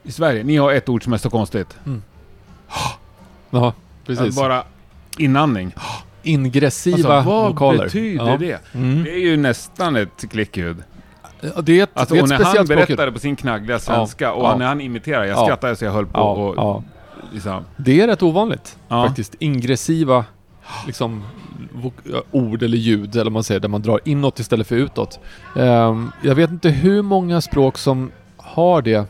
I 0.02 0.12
Sverige, 0.12 0.44
ni 0.44 0.56
har 0.56 0.72
ett 0.72 0.88
ord 0.88 1.04
som 1.04 1.12
är 1.12 1.16
så 1.18 1.30
konstigt. 1.30 1.76
Ja, 3.50 3.74
precis. 4.06 4.36
Bara 4.36 4.64
inandning. 5.18 5.74
Ingressiva 6.22 6.96
Alltså, 7.14 7.30
vad 7.30 7.50
vokaler. 7.52 7.84
betyder 7.84 8.26
ja. 8.26 8.36
det? 8.36 8.60
Mm. 8.74 9.04
Det 9.04 9.10
är 9.10 9.18
ju 9.20 9.36
nästan 9.36 9.96
ett 9.96 10.24
klickljud. 10.30 10.76
Ja, 11.40 11.60
Det 11.62 11.78
är 11.80 11.82
ett, 11.82 11.90
Alltså, 11.94 12.14
det 12.14 12.18
är 12.20 12.22
och 12.22 12.32
ett 12.32 12.38
när 12.38 12.56
han 12.56 12.66
berättade 12.66 13.12
på 13.12 13.18
sin 13.18 13.36
knaggliga 13.36 13.78
svenska 13.78 14.32
och 14.32 14.44
ja. 14.44 14.56
när 14.56 14.66
han 14.66 14.80
imiterade, 14.80 15.26
jag 15.26 15.38
Ja. 15.38 15.44
skrattade 15.44 15.76
så 15.76 15.84
jag 15.84 15.92
höll 15.92 16.06
på 16.06 16.18
Ja, 16.18 16.32
och 16.32 16.54
ja. 16.56 16.82
Liksom... 17.32 17.64
Det 17.76 18.00
är 18.00 18.06
rätt 18.06 18.22
ovanligt 18.22 18.78
Ja. 18.88 19.06
faktiskt. 19.06 19.34
Ingressiva 19.38 20.24
liksom, 20.86 21.24
ord 22.30 22.62
eller 22.62 22.78
ljud, 22.78 23.16
eller 23.16 23.30
man 23.30 23.44
säger, 23.44 23.60
där 23.60 23.68
man 23.68 23.82
drar 23.82 24.00
inåt 24.04 24.38
istället 24.38 24.66
för 24.66 24.76
utåt. 24.76 25.20
Ehm, 25.56 26.12
jag 26.22 26.34
vet 26.34 26.50
inte 26.50 26.68
hur 26.70 27.02
många 27.02 27.40
språk 27.40 27.78
som 27.78 28.10
har 28.36 28.82
det. 28.82 29.04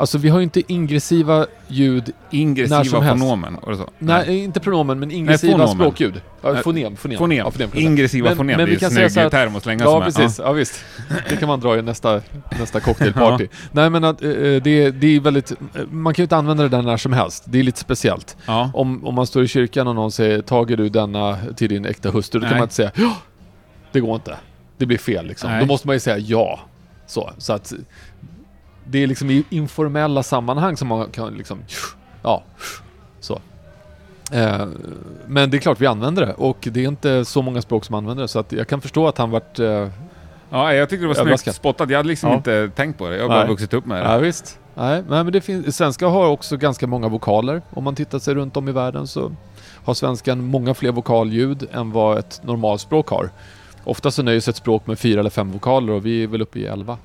Alltså 0.00 0.18
vi 0.18 0.28
har 0.28 0.38
ju 0.38 0.42
inte 0.44 0.72
ingressiva 0.72 1.46
ljud, 1.68 2.12
Ingressiva 2.30 3.08
fonomen. 3.08 3.54
Och 3.54 3.76
så. 3.76 3.88
nej, 3.98 4.38
inte 4.44 4.60
pronomen, 4.60 4.98
men 5.00 5.10
ingressiva 5.10 5.52
fonomen. 5.52 5.74
språkljud. 5.76 6.20
Ja, 6.42 6.52
Nej, 6.52 6.62
fonem, 6.62 6.96
fonem. 6.96 7.18
Fonem. 7.18 7.38
Ja, 7.38 7.50
fonem. 7.50 7.70
Ingressiva 7.74 8.28
Men- 8.28 8.36
fonem. 8.36 8.56
men 8.56 8.66
det 8.66 8.72
är 8.74 8.76
kan 8.76 8.96
en 8.96 9.10
snygg 9.10 9.30
term 9.30 9.56
att 9.56 9.62
slänga 9.62 9.84
Ja, 9.84 10.00
precis. 10.00 10.38
Ja. 10.44 10.52
visst. 10.52 10.84
Det 11.28 11.36
kan 11.36 11.48
man 11.48 11.60
dra 11.60 11.78
i 11.78 11.82
nästa, 11.82 12.20
nästa 12.58 12.80
cocktailparty. 12.80 13.48
Nej, 13.72 13.90
men 13.90 14.04
att, 14.04 14.22
eh, 14.22 14.28
det, 14.30 14.90
det 14.90 15.16
är 15.16 15.20
väldigt... 15.20 15.50
eh, 15.50 15.56
Man 15.90 16.14
kan 16.14 16.22
ju 16.22 16.24
inte 16.24 16.36
använda 16.36 16.62
det 16.62 16.68
där 16.68 16.82
när 16.82 16.96
som 16.96 17.12
helst. 17.12 17.44
Det 17.46 17.58
är 17.58 17.62
lite 17.62 17.80
speciellt. 17.80 18.36
Ja. 18.46 18.70
Om, 18.74 19.06
om 19.06 19.14
man 19.14 19.26
står 19.26 19.42
i 19.44 19.48
kyrkan 19.48 19.86
och 19.88 19.94
någon 19.94 20.12
säger 20.12 20.42
”Tager 20.42 20.76
du 20.76 20.88
denna 20.88 21.38
till 21.56 21.68
din 21.68 21.84
äkta 21.84 22.10
hustru?” 22.10 22.40
Då 22.40 22.44
kan 22.44 22.50
Nej. 22.50 22.58
man 22.58 22.64
inte 22.64 22.74
säga 22.74 22.90
”Ja, 22.94 23.16
det 23.92 24.00
går 24.00 24.14
inte”. 24.14 24.36
Det 24.78 24.86
blir 24.86 24.98
fel 24.98 25.26
liksom. 25.26 25.50
Nej. 25.50 25.60
Då 25.60 25.66
måste 25.66 25.86
man 25.86 25.96
ju 25.96 26.00
säga 26.00 26.18
”ja”. 26.18 26.60
Så, 27.06 27.30
så 27.38 27.52
att 27.52 27.72
det 28.84 29.02
är 29.02 29.06
liksom 29.06 29.30
i 29.30 29.44
informella 29.50 30.22
sammanhang 30.22 30.76
som 30.76 30.88
man 30.88 31.10
kan 31.10 31.34
liksom 31.34 31.58
”ja”. 32.22 32.42
Så. 33.20 33.40
Eh, 34.32 34.66
men 35.26 35.50
det 35.50 35.56
är 35.56 35.58
klart 35.58 35.80
vi 35.80 35.86
använder 35.86 36.26
det 36.26 36.32
och 36.32 36.58
det 36.70 36.84
är 36.84 36.88
inte 36.88 37.24
så 37.24 37.42
många 37.42 37.62
språk 37.62 37.84
som 37.84 37.94
använder 37.94 38.22
det 38.22 38.28
så 38.28 38.38
att 38.38 38.52
jag 38.52 38.68
kan 38.68 38.80
förstå 38.80 39.08
att 39.08 39.18
han 39.18 39.30
vart... 39.30 39.58
Eh, 39.58 39.88
Ja, 40.52 40.74
jag 40.74 40.88
tyckte 40.88 41.04
det 41.04 41.08
var 41.08 41.36
snyggt 41.36 41.56
spottat. 41.56 41.90
Jag 41.90 41.96
hade 41.98 42.08
liksom 42.08 42.30
Ja. 42.30 42.36
inte 42.36 42.70
tänkt 42.76 42.98
på 42.98 43.08
det. 43.08 43.16
Jag 43.16 43.22
har 43.22 43.28
bara 43.28 43.38
Nej. 43.38 43.48
vuxit 43.48 43.74
upp 43.74 43.86
med 43.86 44.02
det. 44.02 44.12
ja 44.12 44.18
visst. 44.18 44.58
Nej 44.74 45.02
men 45.08 45.32
det 45.32 45.40
finns, 45.40 45.76
svenska 45.76 46.06
har 46.06 46.26
också 46.28 46.56
ganska 46.56 46.86
många 46.86 47.08
vokaler. 47.08 47.62
Om 47.70 47.84
man 47.84 47.94
tittar 47.94 48.18
sig 48.18 48.34
runt 48.34 48.56
om 48.56 48.68
i 48.68 48.72
världen 48.72 49.06
så 49.06 49.32
har 49.84 49.94
svenskan 49.94 50.44
många 50.44 50.74
fler 50.74 50.92
vokalljud 50.92 51.68
än 51.72 51.92
vad 51.92 52.18
ett 52.18 52.40
normalspråk 52.44 53.08
har. 53.08 53.30
Ofta 53.84 54.10
så 54.10 54.22
nöjer 54.22 54.40
sig 54.40 54.50
ett 54.50 54.56
språk 54.56 54.86
med 54.86 54.98
fyra 54.98 55.20
eller 55.20 55.30
fem 55.30 55.52
vokaler 55.52 55.92
och 55.92 56.06
vi 56.06 56.22
är 56.22 56.26
väl 56.26 56.42
uppe 56.42 56.58
i 56.58 56.66
elva. 56.66 56.98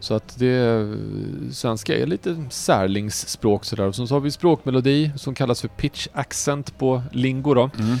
Så 0.00 0.14
att 0.14 0.38
det, 0.38 0.88
svenska 1.52 1.98
är 1.98 2.06
lite 2.06 2.44
särlingsspråk 2.50 3.64
sådär. 3.64 3.86
Och 3.86 3.94
sen 3.96 4.08
så 4.08 4.14
har 4.14 4.20
vi 4.20 4.30
språkmelodi 4.30 5.10
som 5.16 5.34
kallas 5.34 5.60
för 5.60 5.68
pitch 5.68 6.06
accent 6.12 6.78
på 6.78 7.02
lingo 7.12 7.54
då. 7.54 7.70
Mm. 7.78 7.96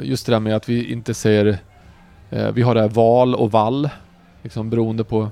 Just 0.08 0.26
det 0.26 0.32
där 0.32 0.40
med 0.40 0.56
att 0.56 0.68
vi 0.68 0.92
inte 0.92 1.14
säger... 1.14 1.58
eh, 2.30 2.50
Vi 2.52 2.62
har 2.62 2.74
det 2.74 2.80
här 2.80 2.88
val 2.88 3.34
och 3.34 3.52
vall. 3.52 3.88
Liksom 4.42 4.70
beroende 4.70 5.04
på 5.04 5.28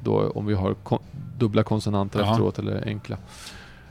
då 0.00 0.30
om 0.30 0.46
vi 0.46 0.54
har 0.54 0.74
kon- 0.74 1.02
dubbla 1.38 1.62
konsonanter 1.62 2.20
Ja. 2.20 2.30
efteråt 2.30 2.58
eller 2.58 2.84
enkla. 2.86 3.16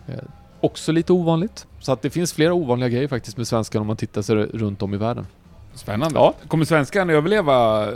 Eh, 0.08 0.14
Också 0.62 0.92
lite 0.92 1.14
ovanligt. 1.14 1.68
Så 1.80 1.92
att 1.92 2.02
det 2.02 2.10
finns 2.10 2.34
flera 2.34 2.54
ovanliga 2.54 2.90
grejer 2.90 3.08
faktiskt 3.08 3.38
med 3.38 3.48
svenskan 3.48 3.82
om 3.82 3.88
man 3.88 3.98
tittar 3.98 4.22
sig 4.22 4.36
runt 4.36 4.82
om 4.82 4.94
i 4.94 4.98
världen. 4.98 5.26
Spännande. 5.74 6.20
Ja. 6.20 6.34
Kommer 6.48 6.66
svenskan 6.66 7.10
överleva 7.10 7.88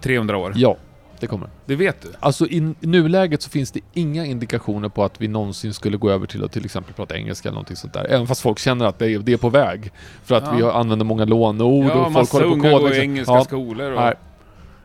300 0.00 0.36
år? 0.36 0.52
Ja, 0.56 0.76
det 1.20 1.26
kommer. 1.26 1.48
Det 1.66 1.76
vet 1.76 2.02
du? 2.02 2.08
Alltså 2.20 2.46
i 2.46 2.74
nuläget 2.80 3.42
så 3.42 3.50
finns 3.50 3.70
det 3.70 3.80
inga 3.94 4.24
indikationer 4.26 4.88
på 4.88 5.04
att 5.04 5.20
vi 5.20 5.28
någonsin 5.28 5.74
skulle 5.74 5.96
gå 5.96 6.10
över 6.10 6.26
till 6.26 6.44
att 6.44 6.52
till 6.52 6.64
exempel 6.64 6.94
prata 6.94 7.16
engelska 7.16 7.48
eller 7.48 7.54
någonting 7.54 7.76
sånt 7.76 7.92
där. 7.92 8.04
Även 8.10 8.26
fast 8.26 8.40
folk 8.40 8.58
känner 8.58 8.84
att 8.86 8.98
det 8.98 9.10
är, 9.10 9.18
det 9.18 9.32
är 9.32 9.36
på 9.36 9.48
väg. 9.48 9.90
För 10.24 10.34
att 10.34 10.44
Ja. 10.46 10.52
vi 10.56 10.62
använder 10.62 11.04
många 11.06 11.24
låneord 11.24 11.84
Ja, 11.86 11.92
och 11.92 12.02
folk 12.02 12.12
massa 12.12 12.36
håller 12.36 12.48
på 12.48 12.52
unga 12.54 12.70
kod. 12.70 12.80
går 12.80 12.92
i 12.92 12.98
engelska 13.00 13.32
Ja. 13.34 13.44
skolor 13.44 13.90
och... 13.92 14.00
Nej. 14.00 14.14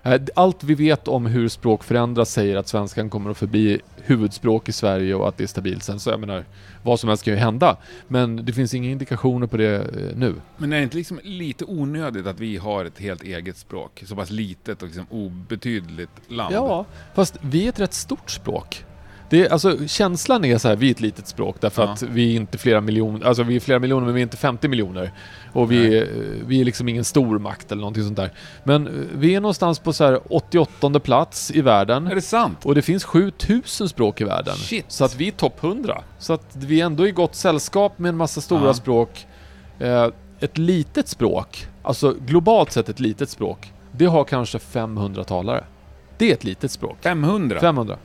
Eh, 0.06 0.22
Allt 0.36 0.64
vi 0.64 0.76
vet 0.76 1.08
om 1.08 1.26
hur 1.26 1.48
språk 1.48 1.84
förändras 1.84 2.32
säger 2.32 2.58
att 2.58 2.68
svenskan 2.68 3.10
kommer 3.10 3.32
att 3.32 3.38
förbli 3.38 3.82
huvudspråk 3.96 4.70
i 4.70 4.72
Sverige 4.72 5.16
och 5.16 5.28
att 5.28 5.38
det 5.38 5.44
är 5.44 5.48
stabilt. 5.48 5.84
Sen 5.84 6.00
så 6.00 6.10
jag 6.10 6.20
menar, 6.20 6.46
vad 6.84 7.00
som 7.00 7.10
helst 7.10 7.24
kan 7.24 7.34
ju 7.34 7.40
hända. 7.40 7.78
Men 8.08 8.46
det 8.46 8.54
finns 8.54 8.74
inga 8.74 8.90
indikationer 8.90 9.48
på 9.48 9.58
det 9.58 9.76
eh, 9.76 10.18
nu. 10.18 10.36
Men 10.58 10.74
är 10.74 10.78
det 10.78 10.84
inte 10.84 10.98
liksom 10.98 11.20
lite 11.24 11.66
onödigt 11.66 12.28
att 12.28 12.40
vi 12.40 12.58
har 12.58 12.86
ett 12.86 13.00
helt 13.00 13.24
eget 13.24 13.58
språk? 13.58 14.04
Så 14.06 14.16
pass 14.16 14.30
litet 14.30 14.82
och 14.82 14.88
liksom 14.88 15.06
obetydligt 15.10 16.12
land? 16.28 16.56
Ja, 16.56 16.86
fast 17.16 17.38
vi 17.42 17.66
är 17.66 17.70
ett 17.70 17.80
rätt 17.80 17.94
stort 17.94 18.32
språk. 18.32 18.86
Det 19.30 19.46
är, 19.46 19.50
alltså, 19.52 19.88
känslan 19.88 20.46
är 20.46 20.58
så 20.58 20.68
här, 20.68 20.76
vi 20.76 20.88
är 20.88 20.92
ett 20.92 21.02
litet 21.02 21.28
språk 21.28 21.56
därför 21.60 21.84
Ja. 21.84 21.90
att 21.92 22.02
vi 22.02 22.32
är 22.32 22.36
inte 22.36 22.58
flera 22.58 22.82
miljoner, 22.82 23.26
alltså 23.28 23.44
vi 23.44 23.56
är 23.56 23.60
flera 23.60 23.80
miljoner 23.80 24.06
men 24.06 24.16
vi 24.16 24.22
är 24.22 24.24
inte 24.24 24.38
50 24.38 24.68
miljoner. 24.68 25.12
Och 25.54 25.72
vi, 25.72 25.80
Nej. 25.90 25.98
är, 25.98 26.08
vi 26.48 26.62
är 26.62 26.66
liksom 26.66 26.90
ingen 26.90 27.04
stor 27.04 27.40
makt 27.40 27.72
eller 27.72 27.80
någonting 27.80 28.04
sånt 28.04 28.16
där. 28.18 28.32
Men 28.64 28.88
eh, 28.88 28.94
vi 29.16 29.36
är 29.36 29.42
någonstans 29.42 29.80
på 29.80 29.94
så 29.94 30.04
här 30.06 30.20
88 30.30 31.00
plats 31.00 31.52
i 31.52 31.62
världen. 31.62 32.08
Är 32.08 32.16
det 32.16 32.22
sant? 32.22 32.58
Och 32.66 32.76
det 32.76 32.82
finns 32.82 33.04
7000 33.04 33.90
språk 33.90 34.22
i 34.22 34.24
världen. 34.24 34.56
Shit. 34.56 34.86
Så 34.88 35.06
att 35.06 35.16
vi 35.16 35.28
är 35.28 35.32
topp 35.32 35.64
100. 35.64 36.02
Så 36.20 36.34
att 36.34 36.56
vi 36.56 36.82
är 36.82 36.86
ändå 36.86 37.08
i 37.08 37.12
gott 37.12 37.36
sällskap 37.36 38.00
med 38.00 38.10
en 38.10 38.18
massa 38.18 38.42
stora 38.42 38.66
Ja. 38.68 38.74
språk. 38.74 39.28
Eh, 39.80 40.08
ett 40.40 40.58
litet 40.58 41.08
språk, 41.08 41.68
alltså 41.84 42.16
globalt 42.26 42.72
sett 42.72 42.90
ett 42.90 43.00
litet 43.00 43.30
språk, 43.30 43.74
det 43.92 44.06
har 44.06 44.24
kanske 44.24 44.60
500 44.60 45.24
talare. 45.24 45.64
Det 46.18 46.30
är 46.30 46.34
ett 46.34 46.44
litet 46.44 46.72
språk. 46.72 46.98
500? 47.02 47.60
500. 47.60 47.98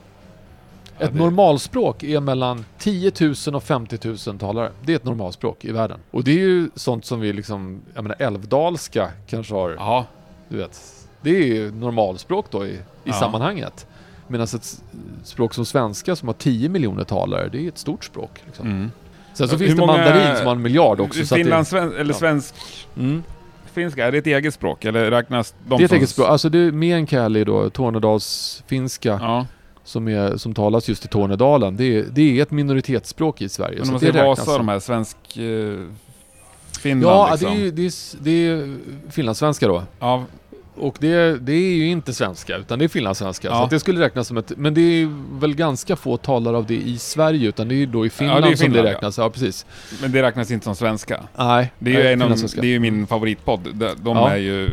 Ja, 1.01 1.07
ett 1.07 1.13
det- 1.13 1.19
normalspråk 1.19 2.03
är 2.03 2.19
mellan 2.19 2.65
10 2.77 3.11
000 3.47 3.55
och 3.55 3.63
50 3.63 3.99
000 4.27 4.39
talare. 4.39 4.71
Det 4.85 4.91
är 4.91 4.95
ett 4.95 5.05
normalspråk 5.05 5.65
i 5.65 5.71
världen. 5.71 5.99
Och 6.11 6.23
det 6.23 6.31
är 6.31 6.35
ju 6.39 6.69
sånt 6.75 7.05
som 7.05 7.19
vi 7.19 7.33
liksom, 7.33 7.81
jag 7.95 8.03
menar 8.03 8.15
älvdalska 8.19 9.11
kanske 9.27 9.53
har 9.53 9.69
Ja. 9.79 10.05
du 10.49 10.57
vet. 10.57 10.81
Det 11.21 11.29
är 11.29 11.45
ju 11.45 11.71
normalspråk 11.71 12.45
då 12.51 12.65
i, 12.65 12.69
i 12.71 12.79
Ja. 13.03 13.13
sammanhanget. 13.13 13.87
Medan 14.27 14.43
ett 14.43 14.81
språk 15.23 15.53
som 15.53 15.65
svenska 15.65 16.15
som 16.15 16.27
har 16.27 16.33
10 16.35 16.69
miljoner 16.69 17.03
talare, 17.03 17.49
det 17.51 17.63
är 17.65 17.67
ett 17.67 17.77
stort 17.77 18.03
språk. 18.03 18.31
Liksom. 18.45 18.67
Mm. 18.67 18.91
Sen 19.33 19.47
så 19.47 19.55
Hur 19.55 19.65
finns 19.65 19.79
det 19.79 19.85
många- 19.85 19.97
mandarin 19.97 20.37
som 20.37 20.45
har 20.47 20.55
en 20.55 20.61
miljard 20.61 20.99
också. 20.99 21.25
Så 21.25 21.35
att 21.35 21.41
Finland, 21.41 21.67
sven, 21.67 21.93
eller 21.95 22.13
svensk... 22.13 22.55
det, 22.93 23.01
mm, 23.01 23.23
Finska, 23.73 24.07
är 24.07 24.11
det 24.11 24.17
ett 24.17 24.27
eget 24.27 24.53
språk? 24.53 24.85
Eller 24.85 25.11
räknas 25.11 25.55
de 25.67 25.77
det 25.77 25.83
är 25.83 25.85
ett 25.85 25.89
som... 25.89 25.97
eget 25.97 26.09
språk. 26.09 26.27
Alltså 26.29 26.49
det 26.49 26.57
är 26.59 26.71
meänkieli 26.71 27.43
då, 27.43 27.69
tornedalsfinska, 27.69 29.19
Ja. 29.21 29.45
Som, 29.83 30.07
är, 30.07 30.37
som 30.37 30.53
talas 30.53 30.89
just 30.89 31.05
i 31.05 31.07
Tornedalen. 31.07 31.77
Det 31.77 31.83
är, 31.97 32.05
det 32.11 32.39
är 32.39 32.43
ett 32.43 32.51
minoritetsspråk 32.51 33.41
i 33.41 33.49
Sverige. 33.49 33.77
Men 33.79 33.87
om 33.87 33.91
man 33.93 33.99
säger 33.99 34.25
Vasa, 34.25 34.57
de 34.57 34.67
här 34.67 34.79
svensk... 34.79 35.17
Eh, 35.37 35.77
Finland 36.81 37.15
Ja, 37.15 37.29
liksom. 37.31 37.49
det 37.53 37.61
är 37.61 37.63
ju 37.63 37.71
det 37.71 37.81
är, 37.85 37.91
det 38.23 38.31
är 38.47 38.75
finlandssvenska 39.11 39.67
då. 39.67 39.83
Ja, 39.99 40.23
Och 40.75 40.97
det, 40.99 41.37
det 41.45 41.53
är 41.53 41.73
ju 41.75 41.87
inte 41.87 42.13
svenska, 42.13 42.57
utan 42.57 42.79
det 42.79 42.85
är 42.85 42.89
finlandssvenska. 42.89 43.47
Ja. 43.47 43.63
Så 43.63 43.67
det 43.69 43.79
skulle 43.79 43.99
räknas 44.05 44.27
som 44.27 44.37
ett... 44.37 44.51
Men 44.57 44.73
det 44.73 44.81
är 44.81 45.39
väl 45.39 45.55
ganska 45.55 45.95
få 45.95 46.17
talare 46.17 46.57
av 46.57 46.65
det 46.65 46.75
i 46.75 46.97
Sverige, 46.97 47.49
utan 47.49 47.67
det 47.67 47.75
är 47.75 47.77
ju 47.77 47.85
då 47.85 48.05
i 48.05 48.09
Finland, 48.09 48.43
det 48.43 48.47
är 48.47 48.55
som 48.55 48.63
Finland, 48.65 48.85
det 48.85 48.89
ja. 48.89 48.95
räknas. 48.95 49.17
Ja, 49.17 49.29
precis. 49.29 49.65
men 50.01 50.11
det 50.11 50.21
räknas 50.21 50.51
inte 50.51 50.63
som 50.63 50.75
svenska. 50.75 51.23
Nej, 51.37 51.71
Det 51.79 51.95
är 51.95 52.03
ju, 52.03 52.07
en 52.13 52.21
av, 52.21 52.29
det 52.55 52.59
är 52.61 52.65
ju 52.65 52.79
min 52.79 53.07
favoritpodd. 53.07 53.59
De, 53.73 53.89
de 53.97 54.17
Ja. 54.17 54.29
är 54.29 54.37
ju... 54.37 54.69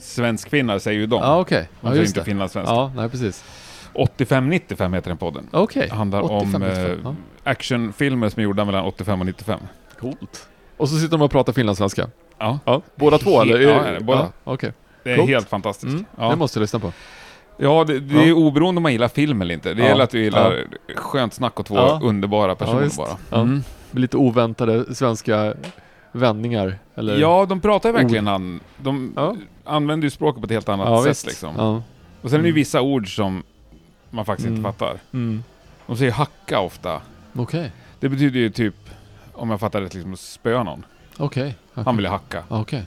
Svenskfinnar 0.00 0.78
säger 0.78 1.00
ju 1.00 1.06
de. 1.06 1.22
Ja, 1.22 1.40
okej. 1.40 1.68
Man 1.80 1.90
Ja, 1.92 1.96
säger 1.96 2.06
inte 2.06 2.24
finlandssvenska. 2.24 2.74
Ja, 2.74 2.92
nej 2.96 3.08
precis. 3.08 3.44
85-95 3.94 4.94
heter 4.94 5.10
den 5.10 5.16
podden. 5.18 5.48
Okej. 5.52 5.86
Det 5.90 5.94
handlar 5.94 6.22
85, 6.22 6.62
om 6.62 6.68
95. 6.68 6.90
eh, 6.90 6.96
Ja. 7.04 7.14
actionfilmer 7.44 8.28
som 8.28 8.40
är 8.40 8.44
gjorda 8.44 8.64
mellan 8.64 8.84
85 8.84 9.20
och 9.20 9.26
95. 9.26 9.60
Coolt. 10.00 10.48
Och 10.76 10.88
så 10.88 10.96
sitter 10.96 11.10
de 11.18 11.22
och 11.22 11.30
pratar 11.30 11.52
finlandssvenska. 11.52 12.08
Ja, 12.38 12.58
Ja, 12.64 12.82
båda 12.94 13.18
två 13.18 13.42
eller? 13.42 13.60
Ja, 13.60 14.00
båda. 14.00 14.18
Ja, 14.18 14.28
Okej. 14.52 14.72
det 15.04 15.12
är 15.12 15.16
Coolt. 15.16 15.28
helt 15.30 15.48
fantastiskt. 15.48 15.92
Mm, 15.92 16.04
Ja. 16.18 16.30
Det 16.30 16.36
måste 16.36 16.58
jag 16.58 16.62
lyssna 16.62 16.78
på. 16.78 16.92
Ja, 17.56 17.84
det, 17.84 17.98
det 18.00 18.28
är 18.28 18.32
oberoende 18.32 18.78
om 18.78 18.82
man 18.82 18.92
gillar 18.92 19.08
film 19.08 19.42
eller 19.42 19.54
inte. 19.54 19.74
Det 19.74 19.82
gäller 19.82 20.04
att 20.04 20.10
du 20.10 20.22
gillar 20.22 20.64
skönt 20.96 21.34
snack 21.34 21.60
och 21.60 21.66
två 21.66 21.78
underbara 22.02 22.54
personer 22.54 22.90
bara. 22.96 23.40
Mm. 23.42 23.62
Lite 23.90 24.16
oväntade 24.16 24.94
svenska 24.94 25.54
vändningar. 26.12 26.78
Eller? 26.94 27.18
Ja, 27.18 27.46
de 27.48 27.60
pratar 27.60 27.92
verkligen 27.92 28.28
an, 28.28 28.60
De 28.78 29.12
Ja. 29.16 29.36
använder 29.64 30.06
ju 30.06 30.10
språket 30.10 30.40
på 30.42 30.44
ett 30.46 30.50
helt 30.52 30.68
annat 30.68 30.88
ja 30.88 31.02
sätt 31.02 31.10
visst. 31.10 31.26
liksom. 31.26 31.54
Ja. 31.58 31.82
Och 32.22 32.30
sen 32.30 32.38
är 32.38 32.42
det 32.42 32.48
ju 32.48 32.52
Mm. 32.52 32.54
vissa 32.54 32.80
ord 32.80 33.16
som 33.16 33.42
man 34.10 34.24
faktiskt 34.24 34.46
Mm. 34.48 34.58
inte 34.58 34.68
fattar. 34.72 34.98
Mm. 35.12 35.42
De 35.86 35.96
säger 35.96 36.12
hacka 36.12 36.60
ofta. 36.60 37.00
Okej. 37.34 37.72
Det 38.00 38.08
betyder 38.08 38.40
ju 38.40 38.50
typ, 38.50 38.74
om 39.32 39.50
jag 39.50 39.60
fattar 39.60 39.80
rätt, 39.80 39.94
liksom 39.94 40.16
spöa 40.16 40.62
någon. 40.62 40.84
Okej. 41.18 41.56
Han 41.74 41.96
ville 41.96 42.08
hacka. 42.08 42.42
Okej. 42.48 42.84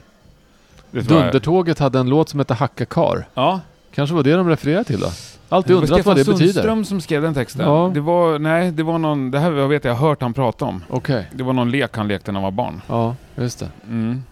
Det 0.90 0.98
jag. 0.98 1.06
Dundertåget 1.06 1.78
hade 1.78 1.98
en 1.98 2.08
låt 2.08 2.28
som 2.28 2.38
hette 2.40 2.54
Hacka 2.54 2.84
kar. 2.84 3.26
Ja. 3.34 3.60
Kanske 3.94 4.14
var 4.16 4.22
det 4.22 4.32
de 4.36 4.48
refererade 4.48 4.84
till 4.84 5.00
då? 5.00 5.06
Alltid 5.48 5.70
Det 5.70 5.74
var 5.74 5.82
undrat 5.82 6.06
vad 6.06 6.16
det 6.16 6.22
Stefan 6.24 6.34
betyder. 6.38 6.52
Sundström 6.52 6.84
som 6.84 7.00
skrev 7.00 7.22
den 7.22 7.34
texten. 7.34 7.66
Ja. 7.66 7.90
Det 7.94 8.00
var, 8.00 8.38
nej, 8.38 8.70
det 8.72 8.82
var 8.82 8.98
någon, 8.98 9.30
det 9.30 9.38
här 9.38 9.50
vet 9.50 9.84
jag, 9.84 9.90
jag 9.92 9.96
har 9.98 10.08
hört 10.08 10.22
han 10.22 10.34
prata 10.34 10.64
om. 10.64 10.84
Okej. 10.88 11.26
Det 11.32 11.42
var 11.42 11.52
någon 11.52 11.70
lek 11.70 11.96
han 11.96 12.08
lekte 12.08 12.32
när 12.32 12.40
han 12.40 12.44
var 12.44 12.50
barn. 12.50 12.80
Ja, 12.88 13.16
just 13.36 13.58
det. 13.58 13.68
Mm. 13.86 14.22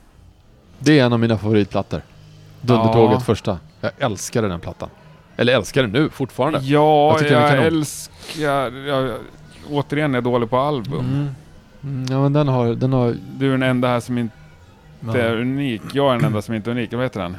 Det 0.79 0.99
är 0.99 1.05
en 1.05 1.13
av 1.13 1.21
mina 1.21 1.39
favoritplattor. 1.39 2.03
Dundertåget 2.61 3.13
Ja. 3.19 3.21
första. 3.21 3.59
Jag 3.81 3.91
älskade 3.99 4.49
den 4.49 4.61
plattan. 4.61 4.89
Eller 5.37 5.55
älskar 5.55 5.83
den 5.83 5.91
nu 5.91 6.09
fortfarande. 6.11 6.59
Ja, 6.63 7.19
Jag 7.21 7.31
jag, 7.31 7.51
är 7.51 7.57
älskar... 7.57 8.87
Jag, 8.87 9.11
återigen 9.71 10.11
är 10.15 10.17
jag 10.17 10.25
dålig 10.25 10.51
på 10.51 10.59
album. 10.59 10.99
Mm. 11.01 11.29
Mm, 11.85 12.07
ja 12.11 12.23
men 12.23 12.33
den 12.33 12.49
har... 12.49 12.67
Den 12.75 12.93
har 12.93 13.15
Du 13.39 13.47
är 13.47 13.51
den 13.51 13.63
enda 13.63 13.89
här 13.89 14.01
som 14.01 14.19
inte 14.19 14.35
ja. 15.01 15.17
är 15.17 15.37
unik. 15.41 15.83
Jag 15.93 16.11
är 16.15 16.17
den 16.17 16.25
enda 16.25 16.43
som 16.43 16.55
inte 16.55 16.71
är 16.71 16.73
unik. 16.73 16.93
Vad 16.93 17.03
heter 17.03 17.21
den? 17.21 17.37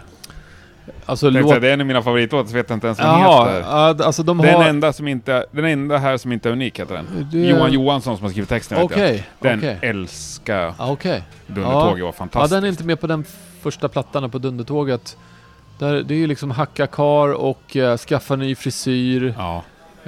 Alltså 1.05 1.29
låt... 1.29 1.47
säga, 1.49 1.59
det 1.59 1.69
är 1.69 1.73
en 1.73 1.81
av 1.81 1.87
mina 1.87 2.01
favoritlåtar, 2.01 2.47
så 2.49 2.53
vet 2.55 2.69
jag 2.69 2.75
inte 2.75 2.87
ens 2.87 2.99
vad 2.99 3.07
den 3.07 3.15
heter. 3.19 3.59
ja, 3.69 4.05
alltså 4.05 4.23
de 4.23 4.37
Den 4.37 4.55
har... 4.55 4.63
enda, 4.63 4.93
som 4.93 5.07
inte, 5.07 5.45
den 5.51 5.65
enda 5.65 5.97
här 5.97 6.17
som 6.17 6.31
inte 6.31 6.49
är 6.49 6.53
unik 6.53 6.79
heter 6.79 6.95
den. 6.95 7.27
Det- 7.31 7.37
Johan 7.49 7.71
Johansson 7.73 8.17
som 8.17 8.23
har 8.23 8.31
skrivit 8.31 8.49
texten 8.49 8.87
vet 8.87 8.97
jag. 8.97 9.23
Den 9.39 9.59
okej. 9.59 9.77
älskar 9.81 10.61
jag. 10.61 10.73
Ja, 10.77 10.91
Okej. 10.91 11.23
Dundertåget 11.47 12.01
var 12.01 12.07
Ja, 12.07 12.11
fantastiskt. 12.11 12.51
den 12.53 12.63
är 12.63 12.67
inte 12.67 12.83
med 12.83 12.99
på 13.01 13.07
den 13.07 13.25
första 13.61 13.89
plattan 13.89 14.29
på 14.31 14.37
Dundertåget. 14.37 15.17
Där, 15.77 16.03
det 16.03 16.13
är 16.13 16.17
ju 16.17 16.27
liksom 16.27 16.51
hacka 16.51 16.87
kar 16.87 17.33
och 17.33 17.77
eh, 17.77 17.97
skaffa 17.97 18.35
ny 18.35 18.55
frisyr, 18.55 19.33
Ja. 19.37 19.63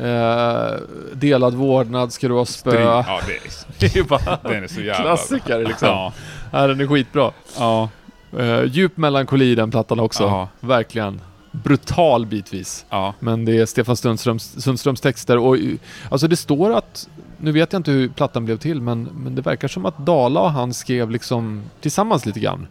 eh, 0.05 0.74
delad 1.13 1.53
vårdnad 1.53 2.13
ska 2.13 2.28
du 2.28 2.34
ha 2.34 2.45
spö. 2.45 2.82
Ja, 2.82 3.22
det 3.28 3.34
är, 3.34 3.41
Det 3.93 3.99
är 3.99 4.03
bara 4.03 4.39
den 4.43 4.63
är 4.63 4.68
så 4.68 4.82
jävla... 4.82 5.01
klassiker 5.03 5.59
liksom. 5.68 5.88
Ja. 5.88 6.13
Ja, 6.51 6.68
den 6.68 6.82
är 6.82 6.88
skitbra. 6.88 7.32
Ja. 7.57 7.89
Eh, 8.38 8.63
djup 8.63 8.97
melankoli 8.97 9.45
i 9.51 9.55
den 9.55 9.72
plattan 9.72 9.99
också. 9.99 10.24
Ja. 10.24 10.49
Verkligen. 10.59 11.22
Brutal 11.51 12.26
bitvis. 12.26 12.86
Ja. 12.89 13.13
Men 13.20 13.45
det 13.45 13.57
är 13.57 13.66
Stefan 13.66 13.97
Sundströms, 13.97 14.63
Sundströms 14.63 15.01
texter 15.01 15.38
och 15.38 15.57
eh, 15.57 15.63
alltså 16.09 16.28
det 16.28 16.36
står 16.36 16.74
att, 16.78 17.09
nu 17.38 17.51
vet 17.51 17.74
jag 17.74 17.80
inte 17.80 17.91
hur 17.91 18.09
plattan 18.09 18.45
blev 18.45 18.57
till, 18.57 18.82
men, 18.82 19.03
men 19.03 19.36
det 19.36 19.41
verkar 19.41 19.68
som 19.68 19.86
att 19.86 19.97
Dala 19.97 20.39
och 20.39 20.51
han 20.51 20.74
skrev 20.74 21.09
liksom 21.11 21.63
tillsammans 21.82 22.26
lite 22.26 22.39
grann. 22.39 22.68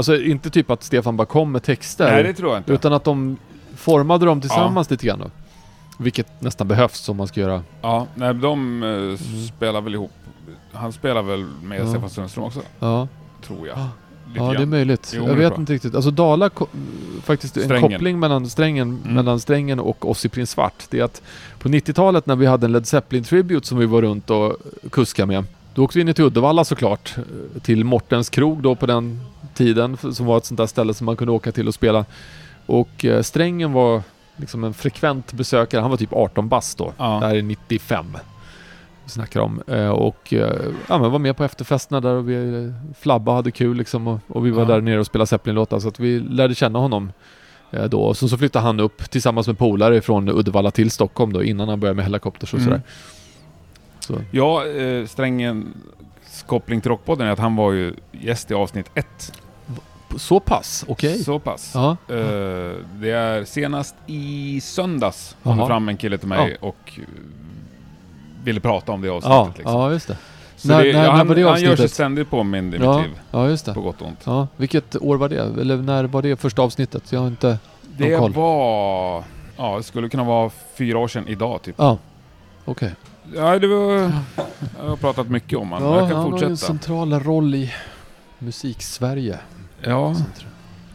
Alltså 0.00 0.20
inte 0.22 0.50
typ 0.50 0.70
att 0.70 0.82
Stefan 0.82 1.16
bara 1.16 1.26
kom 1.26 1.52
med 1.52 1.62
texter, 1.62 2.12
Nej, 2.12 2.22
det 2.22 2.32
tror 2.34 2.50
jag 2.50 2.60
inte. 2.60 2.72
utan 2.72 2.92
att 2.92 3.04
de 3.04 3.36
formade 3.76 4.26
dem 4.26 4.40
tillsammans 4.40 4.90
lite 4.90 5.06
grann. 5.06 5.18
Då. 5.18 5.30
Vilket 5.98 6.40
nästan 6.42 6.68
behövs 6.68 7.08
om 7.08 7.16
man 7.16 7.28
ska 7.28 7.40
göra... 7.40 7.62
Ja, 7.82 8.06
nej, 8.14 8.34
de 8.34 8.82
eh, 8.82 9.24
spelar 9.56 9.80
väl 9.80 9.94
ihop. 9.94 10.10
Han 10.72 10.92
spelar 10.92 11.22
väl 11.22 11.46
med 11.62 11.80
Ja. 11.80 11.86
Stefan 11.86 12.10
Sundström 12.10 12.44
också, 12.44 12.60
Ja, 12.78 13.08
tror 13.46 13.68
jag. 13.68 13.78
Ja. 13.78 13.88
Lite 14.28 14.40
ja 14.40 14.48
det 14.48 14.54
är 14.54 14.58
grann. 14.58 14.68
möjligt. 14.70 15.12
Jo, 15.16 15.28
jag 15.28 15.34
vet 15.34 15.58
inte 15.58 15.72
riktigt. 15.72 15.94
Alltså 15.94 16.10
Dala, 16.10 16.50
faktiskt 17.24 17.56
en 17.56 17.62
Strängen. 17.64 17.90
koppling 17.92 18.18
mellan 18.20 18.50
strängen, 18.50 19.00
Mm. 19.02 19.14
mellan 19.14 19.40
strängen 19.40 19.80
och 19.80 20.10
oss 20.10 20.24
i 20.24 20.28
Prins 20.28 20.50
Svart. 20.50 20.84
Det 20.90 20.98
är 21.00 21.04
att 21.04 21.22
på 21.58 21.68
90-talet 21.68 22.26
när 22.26 22.36
vi 22.36 22.46
hade 22.46 22.66
en 22.66 22.72
Led 22.72 22.86
Zeppelin 22.86 23.24
Tribute 23.24 23.66
som 23.66 23.78
vi 23.78 23.86
var 23.86 24.02
runt 24.02 24.30
och 24.30 24.56
kuska 24.90 25.26
med. 25.26 25.44
Då 25.74 25.84
åkte 25.84 25.98
vi 25.98 26.04
ner 26.04 26.12
till 26.12 26.24
Uddevalla 26.24 26.64
såklart. 26.64 27.14
eh, 27.16 27.60
Till 27.62 27.84
Mortens 27.84 28.30
krog 28.30 28.62
då 28.62 28.74
på 28.74 28.86
den 28.86 29.20
tiden. 29.64 29.96
Som 30.12 30.26
var 30.26 30.36
ett 30.36 30.44
sånt 30.44 30.58
där 30.58 30.66
ställe 30.66 30.94
som 30.94 31.04
man 31.06 31.16
kunde 31.16 31.32
åka 31.32 31.52
till 31.52 31.68
och 31.68 31.74
spela. 31.74 32.04
Och 32.66 33.04
eh, 33.04 33.22
strängen 33.22 33.72
var 33.72 34.02
liksom 34.36 34.64
en 34.64 34.74
frekvent 34.74 35.32
besökare. 35.32 35.80
Han 35.80 35.90
var 35.90 35.96
typ 35.96 36.12
18 36.12 36.48
bast 36.48 36.78
då. 36.78 36.92
Ja. 36.98 37.18
Det 37.20 37.26
här 37.26 37.34
är 37.34 37.42
95. 37.42 38.16
Vi 39.04 39.10
snackar 39.10 39.40
om. 39.40 39.62
Eh, 39.66 39.88
och 39.88 40.32
eh, 40.34 40.56
ja, 40.88 40.98
men 40.98 41.10
var 41.10 41.18
med 41.18 41.36
på 41.36 41.44
efterfesterna 41.44 42.00
där 42.00 42.14
och 42.14 42.28
vi 42.28 42.64
eh, 42.64 42.94
flabba 43.00 43.32
hade 43.34 43.50
kul 43.50 43.76
liksom. 43.76 44.08
Och, 44.08 44.18
och 44.28 44.46
vi 44.46 44.50
var 44.50 44.62
Ja. 44.62 44.68
där 44.68 44.80
nere 44.80 45.00
och 45.00 45.06
spelade 45.06 45.26
Zeppelin-låtar 45.26 45.78
så 45.80 45.88
att 45.88 46.00
vi 46.00 46.20
lärde 46.20 46.54
känna 46.54 46.78
honom. 46.78 47.12
Eh, 47.70 47.84
då. 47.84 48.00
Och 48.02 48.16
så, 48.16 48.28
så 48.28 48.38
flyttade 48.38 48.64
han 48.64 48.80
upp 48.80 49.10
tillsammans 49.10 49.46
med 49.46 49.58
polare 49.58 50.00
från 50.00 50.28
Uddevalla 50.28 50.70
till 50.70 50.90
Stockholm 50.90 51.32
då 51.32 51.42
innan 51.42 51.68
han 51.68 51.80
började 51.80 51.96
med 51.96 52.04
helikopters 52.04 52.54
och 52.54 52.58
Mm. 52.60 52.70
sådär. 52.70 52.82
Så, 54.00 54.14
Ja, 54.30 54.66
eh, 54.66 55.06
strängens 55.06 55.66
koppling 56.46 56.80
till 56.80 56.88
Rockpodden 56.90 57.26
är 57.26 57.30
att 57.30 57.38
han 57.38 57.56
var 57.56 57.72
ju 57.72 57.94
gäst 58.12 58.50
i 58.50 58.54
avsnitt 58.54 58.90
ett. 58.94 59.32
Så 60.16 60.40
pass? 60.40 60.84
Okej. 60.88 61.18
Så 61.24 61.38
pass. 61.38 61.70
Ja. 61.74 61.90
Eh, 62.08 62.16
det 63.00 63.10
är 63.10 63.44
senast 63.44 63.94
i 64.06 64.60
söndags 64.60 65.36
kom 65.42 65.58
det 65.58 65.66
fram 65.66 65.88
en 65.88 65.96
kille 65.96 66.18
till 66.18 66.28
mig 66.28 66.56
och 66.60 66.76
eh, 66.96 67.02
ville 68.44 68.60
prata 68.60 68.92
om 68.92 69.00
det 69.00 69.06
Ja, 69.08 69.14
avsnittet. 69.14 69.58
liksom. 69.58 69.80
ja, 69.80 69.92
just 69.92 70.08
det. 70.08 70.16
Så 70.56 70.68
När- 70.68 70.84
det, 70.84 70.92
när- 70.92 70.98
ja, 71.04 71.10
när 71.10 71.16
han, 71.18 71.28
var 71.28 71.34
det 71.34 71.42
han 71.48 71.60
gör 71.60 71.76
sig 71.76 71.88
ständigt 71.88 72.30
påmind 72.30 72.74
i 72.74 72.78
Ja, 72.80 72.96
mitt 72.98 73.06
liv. 73.06 73.18
ja, 73.30 73.48
just 73.48 73.66
det. 73.66 73.74
På 73.74 73.80
gott 73.80 74.00
och 74.02 74.08
ont. 74.08 74.20
Ja, 74.24 74.48
vilket 74.56 74.96
år 74.96 75.16
var 75.16 75.28
det? 75.28 75.60
Eller 75.60 75.76
när 75.76 76.04
var 76.04 76.22
det 76.22 76.36
första 76.36 76.62
avsnittet? 76.62 77.12
Jag 77.12 77.20
har 77.20 77.26
inte... 77.26 77.58
Det 77.96 78.18
koll. 78.18 78.32
var... 78.32 79.24
Ja, 79.56 79.76
det 79.76 79.82
skulle 79.82 80.08
kunna 80.08 80.24
vara 80.24 80.50
fyra 80.76 80.98
år 80.98 81.08
sedan 81.08 81.28
idag 81.28 81.62
typ. 81.62 81.74
Ja, 81.78 81.98
okej. 82.64 82.92
Ja, 83.34 83.58
det 83.58 83.66
var... 83.66 83.92
Jag 84.82 84.88
har 84.88 84.96
pratat 84.96 85.28
mycket 85.28 85.58
om 85.58 85.70
honom. 85.70 85.88
Ja, 85.88 85.94
jag 85.94 86.00
han 86.02 86.10
kan 86.10 86.18
har 86.18 86.24
en 86.26 86.30
fortsätta. 86.30 86.56
central 86.56 87.12
roll 87.20 87.54
i 87.54 87.72
musik-Sverige. 88.38 89.38
Ja, 89.82 90.14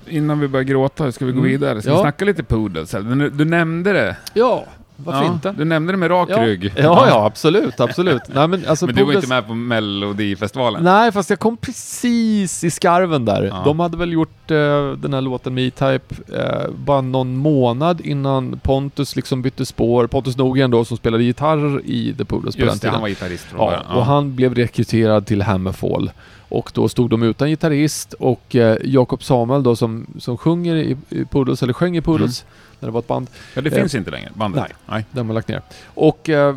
innan 0.08 0.40
vi 0.40 0.48
börjar 0.48 0.64
gråta 0.64 1.12
ska 1.12 1.26
vi 1.26 1.32
gå 1.32 1.40
Mm. 1.40 1.52
vidare. 1.52 1.82
Ska 1.82 1.92
Ja. 1.92 1.96
vi 1.96 2.02
snacka 2.02 2.26
lite 2.26 2.44
poodles? 2.44 2.94
här? 2.94 3.02
Du, 3.02 3.30
du 3.30 3.46
nämnde 3.46 3.94
det. 3.94 4.16
Ja, 4.34 4.66
varför 4.98 5.24
Ja, 5.26 5.34
inte? 5.34 5.52
Du 5.52 5.66
nämnde 5.66 5.94
det 5.94 5.98
med 5.98 6.12
rak 6.12 6.30
Ja. 6.32 6.46
rygg. 6.46 6.74
Ja, 6.78 7.06
ja, 7.10 7.26
absolut, 7.26 7.80
absolut. 7.80 8.22
Nej, 8.34 8.48
men 8.48 8.64
alltså, 8.68 8.86
Men 8.86 8.96
du 8.96 9.04
var 9.04 9.12
Poodles- 9.12 9.16
inte 9.16 9.28
med 9.28 9.48
på 9.48 9.54
Melodifestivalen? 9.54 10.84
Nej, 10.84 11.12
fast 11.12 11.30
jag 11.30 11.40
kom 11.40 11.58
precis 11.58 12.64
i 12.64 12.72
skarven 12.72 13.26
där. 13.26 13.44
Ja. 13.44 13.62
De 13.66 13.80
hade 13.80 13.98
väl 13.98 14.12
gjort 14.14 14.52
eh, 14.52 14.92
den 14.92 15.14
här 15.14 15.22
låten 15.22 15.54
med 15.54 15.64
E-Type 15.68 16.16
eh, 16.38 16.70
bara 16.76 17.02
någon 17.02 17.38
månad 17.38 18.02
innan 18.02 18.60
Pontus 18.64 19.16
liksom 19.16 19.42
bytte 19.42 19.66
spår. 19.66 20.08
Pontus 20.08 20.38
Norgren 20.38 20.72
då 20.72 20.86
som 20.86 20.98
spelade 20.98 21.24
gitarr 21.24 21.82
i 21.86 22.14
The 22.18 22.26
Poodles 22.26 22.56
på 22.56 22.60
den 22.62 22.68
Just 22.70 22.76
det, 22.76 22.80
tiden. 22.82 22.94
han 22.94 23.02
var 23.02 23.10
gitarrist 23.10 23.44
från 23.44 23.60
Ja, 23.60 23.66
början. 23.66 23.86
och 23.98 24.06
han 24.06 24.36
blev 24.36 24.56
rekryterad 24.56 25.26
till 25.26 25.42
Hammerfall. 25.42 26.12
Och 26.56 26.72
då 26.74 26.90
stod 26.90 27.10
de 27.10 27.24
utan 27.24 27.50
gitarrist 27.50 28.14
och 28.14 28.56
eh, 28.56 28.78
Jakob 28.84 29.24
Samuel 29.24 29.64
då 29.64 29.76
som, 29.76 30.08
som 30.20 30.38
sjunger 30.38 30.76
i, 30.76 30.98
i 31.10 31.26
Poodles, 31.26 31.64
eller 31.64 31.74
sjöng 31.74 31.98
i 31.98 32.02
Poodles, 32.02 32.46
när 32.80 32.88
det 32.88 32.92
var 32.94 33.00
ett 33.00 33.08
band, 33.08 33.28
ja, 33.54 33.62
det 33.62 33.70
eh, 33.70 33.80
finns 33.80 33.96
inte 33.96 34.12
längre, 34.12 34.30
bandet. 34.34 34.64
nej. 34.64 34.76
nej. 34.86 35.06
den 35.12 35.26
man 35.26 35.34
lagt 35.36 35.48
ner. 35.48 35.62
Och 35.86 36.30
eh, 36.30 36.56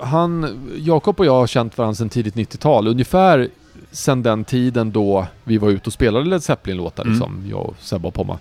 han, 0.00 0.58
Jakob 0.76 1.20
och 1.20 1.26
jag 1.26 1.32
har 1.32 1.46
känt 1.46 1.78
varandra 1.78 1.94
sedan 1.94 2.08
tidigt 2.08 2.34
90-tal, 2.34 2.88
ungefär 2.88 3.48
sedan 3.90 4.22
den 4.22 4.44
tiden 4.44 4.92
då 4.92 5.26
vi 5.44 5.58
var 5.58 5.70
ute 5.70 5.86
och 5.86 5.92
spelade 5.92 6.24
Led 6.24 6.42
Zeppelin-låtar, 6.42 7.02
Mm. 7.04 7.14
liksom, 7.14 7.44
jag 7.50 7.66
och 7.66 7.74
Sebbe 7.80 8.08
och 8.08 8.14
Pomma. 8.14 8.38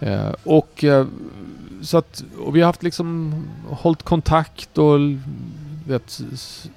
Eh, 0.00 0.34
och, 0.44 0.84
eh, 0.84 1.06
så 1.82 1.98
att, 1.98 2.24
och 2.38 2.56
vi 2.56 2.60
har 2.60 2.66
haft 2.66 2.82
liksom 2.82 3.34
hållit 3.70 4.02
kontakt 4.02 4.78
och 4.78 4.98
vet, 5.86 6.20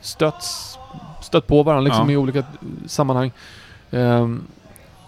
stötts, 0.02 0.78
stött 1.24 1.48
på 1.48 1.64
varandra 1.64 1.82
liksom, 1.82 2.10
Ja. 2.10 2.14
i 2.14 2.18
olika 2.18 2.44
sammanhang. 2.88 3.32
Ehm, 3.92 4.44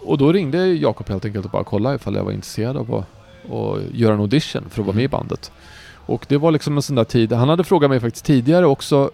och 0.00 0.18
då 0.18 0.32
ringde 0.32 0.66
Jakob 0.66 1.08
helt 1.08 1.24
enkelt 1.24 1.44
och 1.44 1.50
bara 1.50 1.64
kollade 1.64 1.96
ifall 1.96 2.14
jag 2.14 2.24
var 2.24 2.32
intresserad 2.32 2.76
av 2.76 2.94
att, 2.94 3.04
att 3.52 3.94
göra 3.94 4.14
en 4.14 4.20
audition 4.20 4.64
för 4.70 4.80
att 4.82 4.86
vara 4.86 4.96
med 4.96 5.04
i 5.04 5.08
bandet. 5.08 5.52
Och 6.06 6.26
det 6.28 6.36
var 6.36 6.50
liksom 6.50 6.76
en 6.76 6.82
sån 6.82 6.96
där 6.96 7.04
tid, 7.04 7.32
han 7.32 7.48
hade 7.48 7.64
frågat 7.64 7.90
mig 7.90 8.00
faktiskt 8.00 8.24
tidigare 8.24 8.66
också, 8.66 9.10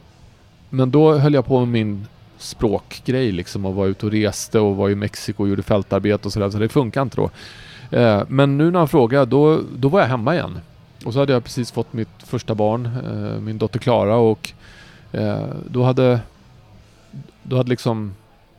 men 0.71 0.91
då 0.91 1.19
höll 1.19 1.35
jag 1.35 1.47
på 1.47 1.59
med 1.61 1.69
min 1.69 2.07
språkgrej 2.39 3.33
liksom 3.33 3.67
och 3.67 3.75
var 3.75 3.87
ute 3.87 4.07
och 4.07 4.13
reste 4.13 4.59
och 4.61 4.77
var 4.77 4.91
i 4.91 4.95
Mexiko 4.95 5.43
och 5.43 5.49
gjorde 5.49 5.63
fältarbete 5.63 6.29
och 6.29 6.33
sådär, 6.33 6.51
så 6.51 6.59
det 6.59 6.69
funkar 6.69 7.03
inte 7.03 7.17
då. 7.17 7.31
Eh, 7.99 8.23
men 8.29 8.59
nu 8.59 8.71
när 8.71 8.79
han 8.79 8.89
frågade, 8.89 9.27
då, 9.27 9.61
då 9.77 9.89
var 9.89 10.01
jag 10.01 10.07
hemma 10.07 10.35
igen. 10.35 10.59
Och 11.05 11.13
så 11.13 11.19
hade 11.19 11.33
jag 11.33 11.45
precis 11.45 11.73
fått 11.73 11.93
mitt 11.93 12.09
första 12.25 12.55
barn, 12.55 12.87
eh, 12.87 13.41
min 13.41 13.59
dotter 13.59 13.79
Klara 13.79 14.17
och 14.17 14.53
eh, 15.13 15.45
då 15.71 15.83
hade, 15.83 16.21
då 17.43 17.57
hade 17.57 17.71
liksom, 17.71 18.15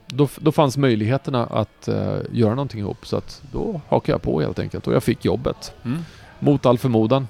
då, 0.07 0.27
då 0.39 0.51
fanns 0.51 0.77
möjligheterna 0.77 1.45
att 1.45 1.87
eh, 1.87 2.17
göra 2.31 2.55
någonting 2.55 2.79
ihop 2.79 3.07
så 3.07 3.17
att 3.17 3.41
då 3.51 3.81
hakade 3.89 4.11
jag 4.11 4.21
på 4.21 4.41
helt 4.41 4.59
enkelt 4.59 4.87
och 4.87 4.93
jag 4.93 5.03
fick 5.03 5.25
jobbet. 5.25 5.73
Mm. 5.85 5.99
Mot 6.39 6.65
all 6.65 6.77
förmodan. 6.77 7.27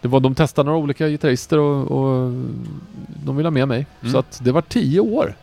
Det 0.00 0.08
var, 0.08 0.20
de 0.20 0.34
testade 0.34 0.66
några 0.66 0.78
olika 0.78 1.08
gitarrister 1.08 1.58
och, 1.58 1.90
och 1.90 2.32
de 3.24 3.36
ville 3.36 3.46
ha 3.46 3.50
med 3.50 3.68
mig. 3.68 3.86
Mm. 4.00 4.12
Så 4.12 4.18
att 4.18 4.40
det 4.44 4.52
var 4.52 4.62
tio 4.62 5.00
år. 5.00 5.34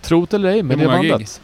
Tro 0.00 0.26
det 0.30 0.36
eller 0.36 0.48
ej, 0.48 0.62
Hur 0.62 0.68
det 0.68 0.76
många 0.76 0.88
bandet. 0.88 1.40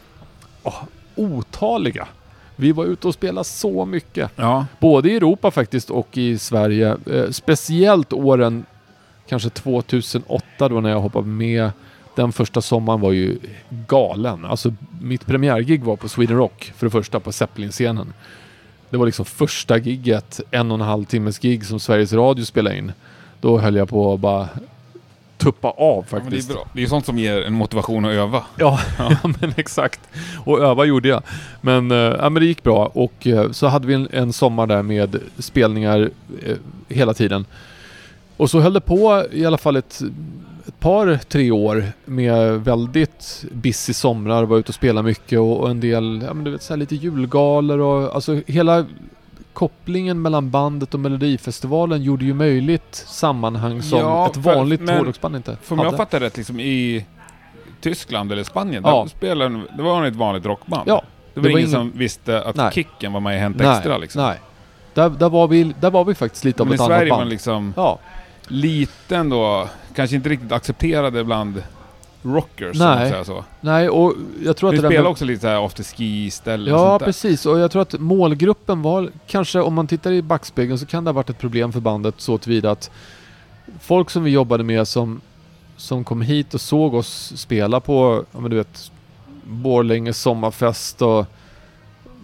Åh, 0.62 0.82
otaliga. 1.14 2.09
Vi 2.57 2.72
var 2.72 2.84
ute 2.84 3.09
och 3.09 3.14
spelade 3.14 3.44
så 3.44 3.84
mycket. 3.84 4.30
Ja. 4.36 4.66
Både 4.80 5.11
i 5.11 5.16
Europa 5.16 5.51
faktiskt 5.51 5.90
och 5.90 6.18
i 6.18 6.38
Sverige. 6.38 6.97
Eh, 7.11 7.30
speciellt 7.30 8.12
åren 8.12 8.64
kanske 9.28 9.51
2008 9.51 10.68
då 10.68 10.80
när 10.80 10.90
jag 10.90 11.01
hoppade 11.01 11.26
med. 11.26 11.70
Den 12.17 12.33
första 12.33 12.61
sommaren 12.62 13.01
var 13.01 13.12
ju 13.12 13.39
galen. 13.87 14.45
Alltså 14.45 14.75
mitt 15.01 15.27
premiärgig 15.27 15.85
var 15.85 15.97
på 15.97 16.09
Sweden 16.09 16.37
Rock 16.37 16.73
för 16.77 16.87
det 16.87 16.91
första 16.91 17.21
på 17.21 17.33
Zeppelin-scenen. 17.33 18.12
Det 18.91 18.97
var 18.97 19.07
liksom 19.07 19.25
första 19.25 19.79
gigget, 19.79 20.41
en 20.51 20.71
och 20.71 20.75
en 20.75 20.81
halv 20.87 21.05
timmes 21.05 21.39
gig 21.39 21.67
som 21.67 21.81
Sveriges 21.81 22.12
Radio 22.12 22.45
spelade 22.45 22.79
in. 22.79 22.93
Då 23.41 23.59
höll 23.59 23.77
jag 23.77 23.89
på 23.89 24.14
att 24.14 24.21
bara 24.21 24.49
tuppa 25.39 25.69
av 25.69 25.77
Ja, 25.77 26.05
men 26.11 26.19
det 26.19 26.25
faktiskt. 26.25 26.51
är 26.51 26.55
bra. 26.55 26.69
Det 26.73 26.79
är 26.79 26.83
ju 26.83 26.89
sånt 26.89 27.07
som 27.07 27.19
ger 27.19 27.43
en 27.43 27.53
motivation 27.53 28.05
att 28.05 28.11
öva. 28.12 28.45
Ja, 28.59 28.81
ja. 28.99 29.17
men 29.23 29.53
exakt. 29.57 30.01
Och 30.45 30.61
öva 30.61 30.85
gjorde 30.85 31.09
jag. 31.09 31.23
Men, 31.61 31.91
eh, 31.91 31.97
ja, 31.97 32.31
men 32.31 32.35
det 32.35 32.47
gick 32.47 32.62
bra 32.62 32.87
och 32.95 33.27
eh, 33.27 33.51
så 33.51 33.67
hade 33.67 33.87
vi 33.87 33.95
en, 33.95 34.09
en 34.12 34.33
sommar 34.33 34.67
där 34.67 34.83
med 34.83 35.21
spelningar 35.39 36.11
eh, 36.43 36.57
hela 36.89 37.14
tiden. 37.14 37.45
Och 38.37 38.51
så 38.51 38.61
höll 38.61 38.73
det 38.73 38.81
på 38.81 39.25
i 39.33 39.47
alla 39.47 39.59
fall 39.59 39.77
ett, 39.77 40.03
ett 40.69 40.81
par, 40.81 41.17
tre 41.29 41.51
år 41.51 41.85
med 42.05 42.64
väldigt 42.64 43.45
busy 43.53 43.93
somrar, 43.93 44.45
var 44.45 44.59
ute 44.59 44.69
och 44.69 44.75
spelade 44.75 45.07
mycket 45.09 45.39
och, 45.39 45.61
och 45.61 45.71
en 45.71 45.81
del, 45.81 46.23
ja 46.27 46.35
men 46.35 46.45
du 46.45 46.51
vet 46.51 46.62
så 46.62 46.77
lite 46.77 46.97
julgalor 46.97 47.79
och 47.79 48.14
alltså 48.14 48.41
hela 48.47 48.87
kopplingen 49.53 50.23
mellan 50.23 50.51
bandet 50.51 50.95
och 50.95 51.01
Melodifestivalen 51.01 52.03
gjorde 52.03 52.25
ju 52.25 52.35
möjligt 52.35 52.95
sammanhang 53.07 53.83
som 53.83 53.99
Ja, 53.99 54.27
ett 54.27 54.37
vanligt 54.37 54.81
men 54.81 54.97
hårdrocksband 54.97 55.37
inte 55.37 55.57
För 55.62 55.75
om 55.79 55.85
jag 55.85 55.97
fattar 55.97 56.21
rätt, 56.21 56.37
liksom 56.37 56.61
i 56.61 57.07
Tyskland 57.81 58.33
eller 58.33 58.45
Spanien, 58.45 58.83
Ja. 58.87 59.03
där 59.03 59.09
spelade, 59.11 59.61
det 59.77 59.83
var 59.83 60.05
ett 60.07 60.17
vanligt 60.17 60.47
rockband. 60.47 60.83
Ja, 60.87 61.03
det 61.35 61.41
var 61.41 61.49
det 61.49 61.53
var 61.53 61.59
ingen 61.59 61.71
ingen- 61.71 61.71
som 61.93 61.99
visste 61.99 62.43
att 62.43 62.57
Nej. 62.57 62.73
Kicken 62.73 63.12
var 63.12 63.21
med 63.21 63.37
i 63.37 63.39
Hänt 63.39 63.57
nej, 63.59 63.69
Extra 63.77 63.99
liksom. 63.99 64.23
nej. 64.23 64.39
Där, 64.95 65.11
där, 65.11 65.29
var 65.29 65.49
vi, 65.49 65.73
där 65.81 65.91
var 65.91 66.05
vi 66.05 66.14
faktiskt 66.14 66.45
lite 66.45 66.62
av 66.62 66.67
Men 66.67 66.73
i 66.73 66.75
ett 66.75 66.81
annat 66.81 66.89
Sverige 66.99 67.07
är 67.07 67.11
band. 67.11 67.21
man 67.21 67.29
liksom 67.29 67.75
Ja, 67.77 67.99
lite 68.49 69.16
ändå, 69.16 69.68
kanske 69.94 70.16
inte 70.16 70.28
riktigt 70.28 70.53
accepterade 70.53 71.24
bland 71.24 71.62
rockers, 72.22 72.78
Nej. 72.78 73.11
säger 73.11 73.24
så. 73.24 73.44
nej 73.61 73.88
och 73.88 74.14
jag 74.44 74.57
tror 74.57 74.68
att 74.68 74.72
Du 74.72 74.76
det 74.76 74.82
där 74.82 74.88
spelar 74.90 75.03
med- 75.03 75.11
också 75.11 75.24
lite 75.24 75.40
såhär 75.40 75.66
after 75.66 75.82
ski-ställe 75.84 76.70
Ja, 76.70 76.99
precis. 76.99 77.47
Och 77.47 77.59
jag 77.59 77.70
tror 77.70 77.82
att 77.82 78.01
målgruppen 78.01 78.82
var, 78.82 79.11
kanske 79.26 79.61
om 79.61 79.74
man 79.74 79.86
tittar 79.86 80.12
i 80.12 80.22
backspegeln 80.22 80.78
så 80.78 80.86
kan 80.86 81.05
det 81.05 81.09
ha 81.09 81.12
varit 81.12 81.30
ett 81.30 81.38
problem 81.38 81.72
för 81.72 81.80
bandet 81.80 82.14
så 82.18 82.38
tillvida 82.38 82.70
att 82.70 82.90
folk 83.80 84.11
som 84.11 84.24
vi 84.24 84.30
jobbade 84.30 84.64
med 84.64 84.88
som, 84.88 85.20
som 85.76 86.05
kom 86.05 86.20
hit 86.22 86.55
och 86.55 86.61
såg 86.61 86.94
oss 86.94 87.32
spela 87.36 87.80
på, 87.80 88.24
ja 88.32 88.40
men 88.40 88.51
du 88.51 88.57
vet, 88.57 88.90
Borlänge 89.44 90.12
sommarfest 90.12 91.03
och 91.03 91.26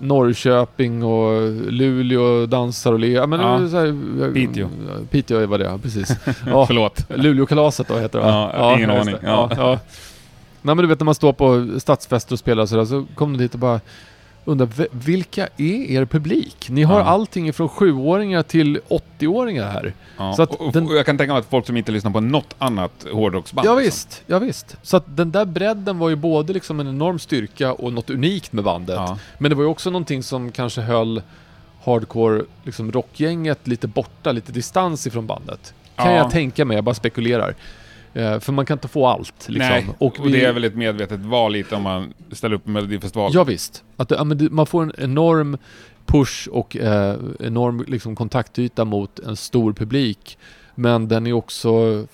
Norrköping 0.02 1.04
och 1.04 1.50
Luleå 1.72 2.46
dansar 2.46 2.92
och 2.92 2.98
le. 2.98 3.08
Ja, 3.12 3.26
men 3.26 3.40
Ja. 3.40 3.68
så 3.68 3.76
här, 3.76 4.32
Piteå. 4.34 4.68
Piteå 5.10 5.46
var 5.46 5.58
det, 5.58 5.78
precis. 5.82 6.16
Ja, 6.46 6.66
Förlåt. 6.66 7.04
Luleåkalaset 7.14 7.88
då 7.88 7.98
heter 7.98 8.18
det 8.18 8.24
va? 8.24 8.50
Ja, 8.54 8.76
ingen 8.76 8.90
aning. 8.90 9.14
Nej 10.64 10.74
men 10.74 10.76
du 10.76 10.86
vet 10.86 11.00
när 11.00 11.04
man 11.04 11.14
står 11.14 11.32
på 11.32 11.68
stadsfester 11.80 12.32
och 12.32 12.38
spelar 12.38 12.62
och 12.62 12.68
sådär 12.68 12.84
så 12.84 13.06
kom 13.14 13.32
de 13.32 13.38
dit 13.38 13.54
och 13.54 13.60
bara 13.60 13.80
undrar 14.44 14.66
"V- 14.66 14.86
vilka 14.90 15.48
är 15.56 15.90
er 15.90 16.04
publik? 16.04 16.66
Ni 16.70 16.82
har 16.82 16.98
Ja. 16.98 17.04
allting 17.04 17.48
ifrån 17.48 17.68
sjuåringar 17.68 18.42
till 18.42 18.80
80-åringar 18.88 19.70
här. 19.70 19.92
Ja. 20.18 20.32
Så 20.36 20.42
att 20.42 20.54
och, 20.54 20.72
den- 20.72 20.86
och 20.86 20.96
jag 20.96 21.06
kan 21.06 21.18
tänka 21.18 21.32
mig 21.32 21.40
att 21.40 21.46
folk 21.50 21.66
som 21.66 21.76
inte 21.76 21.92
lyssnar 21.92 22.10
på 22.10 22.20
något 22.20 22.54
annat 22.58 23.06
hårdrocksband. 23.12 23.66
Ja 23.68 23.74
liksom. 23.74 23.84
visst, 23.84 24.22
ja 24.26 24.38
visst. 24.38 24.76
Så 24.82 24.96
att 24.96 25.16
den 25.16 25.30
där 25.32 25.44
bredden 25.44 25.98
var 25.98 26.08
ju 26.08 26.16
både 26.16 26.52
liksom 26.52 26.80
en 26.80 26.88
enorm 26.88 27.18
styrka 27.18 27.72
och 27.72 27.92
något 27.92 28.10
unikt 28.10 28.52
med 28.52 28.64
bandet. 28.64 28.96
Ja. 28.96 29.18
Men 29.38 29.48
det 29.50 29.54
var 29.54 29.62
ju 29.64 29.68
också 29.68 29.90
någonting 29.90 30.22
som 30.22 30.52
kanske 30.52 30.80
höll 30.80 31.22
hardcore 31.84 32.42
liksom 32.64 32.92
rockgänget 32.92 33.66
lite 33.68 33.86
borta, 33.88 34.32
lite 34.32 34.52
distans 34.52 35.06
ifrån 35.06 35.26
bandet. 35.26 35.74
Kan 35.96 36.10
Ja. 36.10 36.16
jag 36.16 36.30
tänka 36.30 36.64
mig, 36.64 36.74
jag 36.74 36.84
bara 36.84 36.94
spekulerar. 36.94 37.54
Eh, 38.14 38.40
för 38.40 38.52
man 38.52 38.66
kan 38.66 38.74
inte 38.76 38.88
få 38.88 39.06
allt 39.06 39.34
liksom. 39.48 39.68
Nej, 39.70 39.86
och, 39.98 40.26
vi- 40.26 40.32
det 40.32 40.44
är 40.44 40.52
väl 40.52 40.64
ett 40.64 40.74
medvetet 40.74 41.20
val 41.20 41.52
lite 41.52 41.74
om 41.74 41.82
man 41.82 42.12
ställer 42.32 42.54
upp 42.56 42.66
Melodifestivalen. 42.66 43.32
Ja, 43.34 43.44
visst. 43.44 43.84
Att 43.96 44.08
det, 44.08 44.50
man 44.50 44.66
får 44.66 44.82
en 44.82 44.92
enorm 44.98 45.56
push 46.06 46.48
och 46.48 46.76
eh, 46.76 47.16
enorm 47.40 47.84
liksom, 47.88 48.16
kontaktyta 48.16 48.84
mot 48.84 49.18
en 49.18 49.36
stor 49.36 49.72
publik. 49.72 50.38
Men 50.74 51.08
den 51.08 51.26
är 51.26 51.32
också 51.32 52.04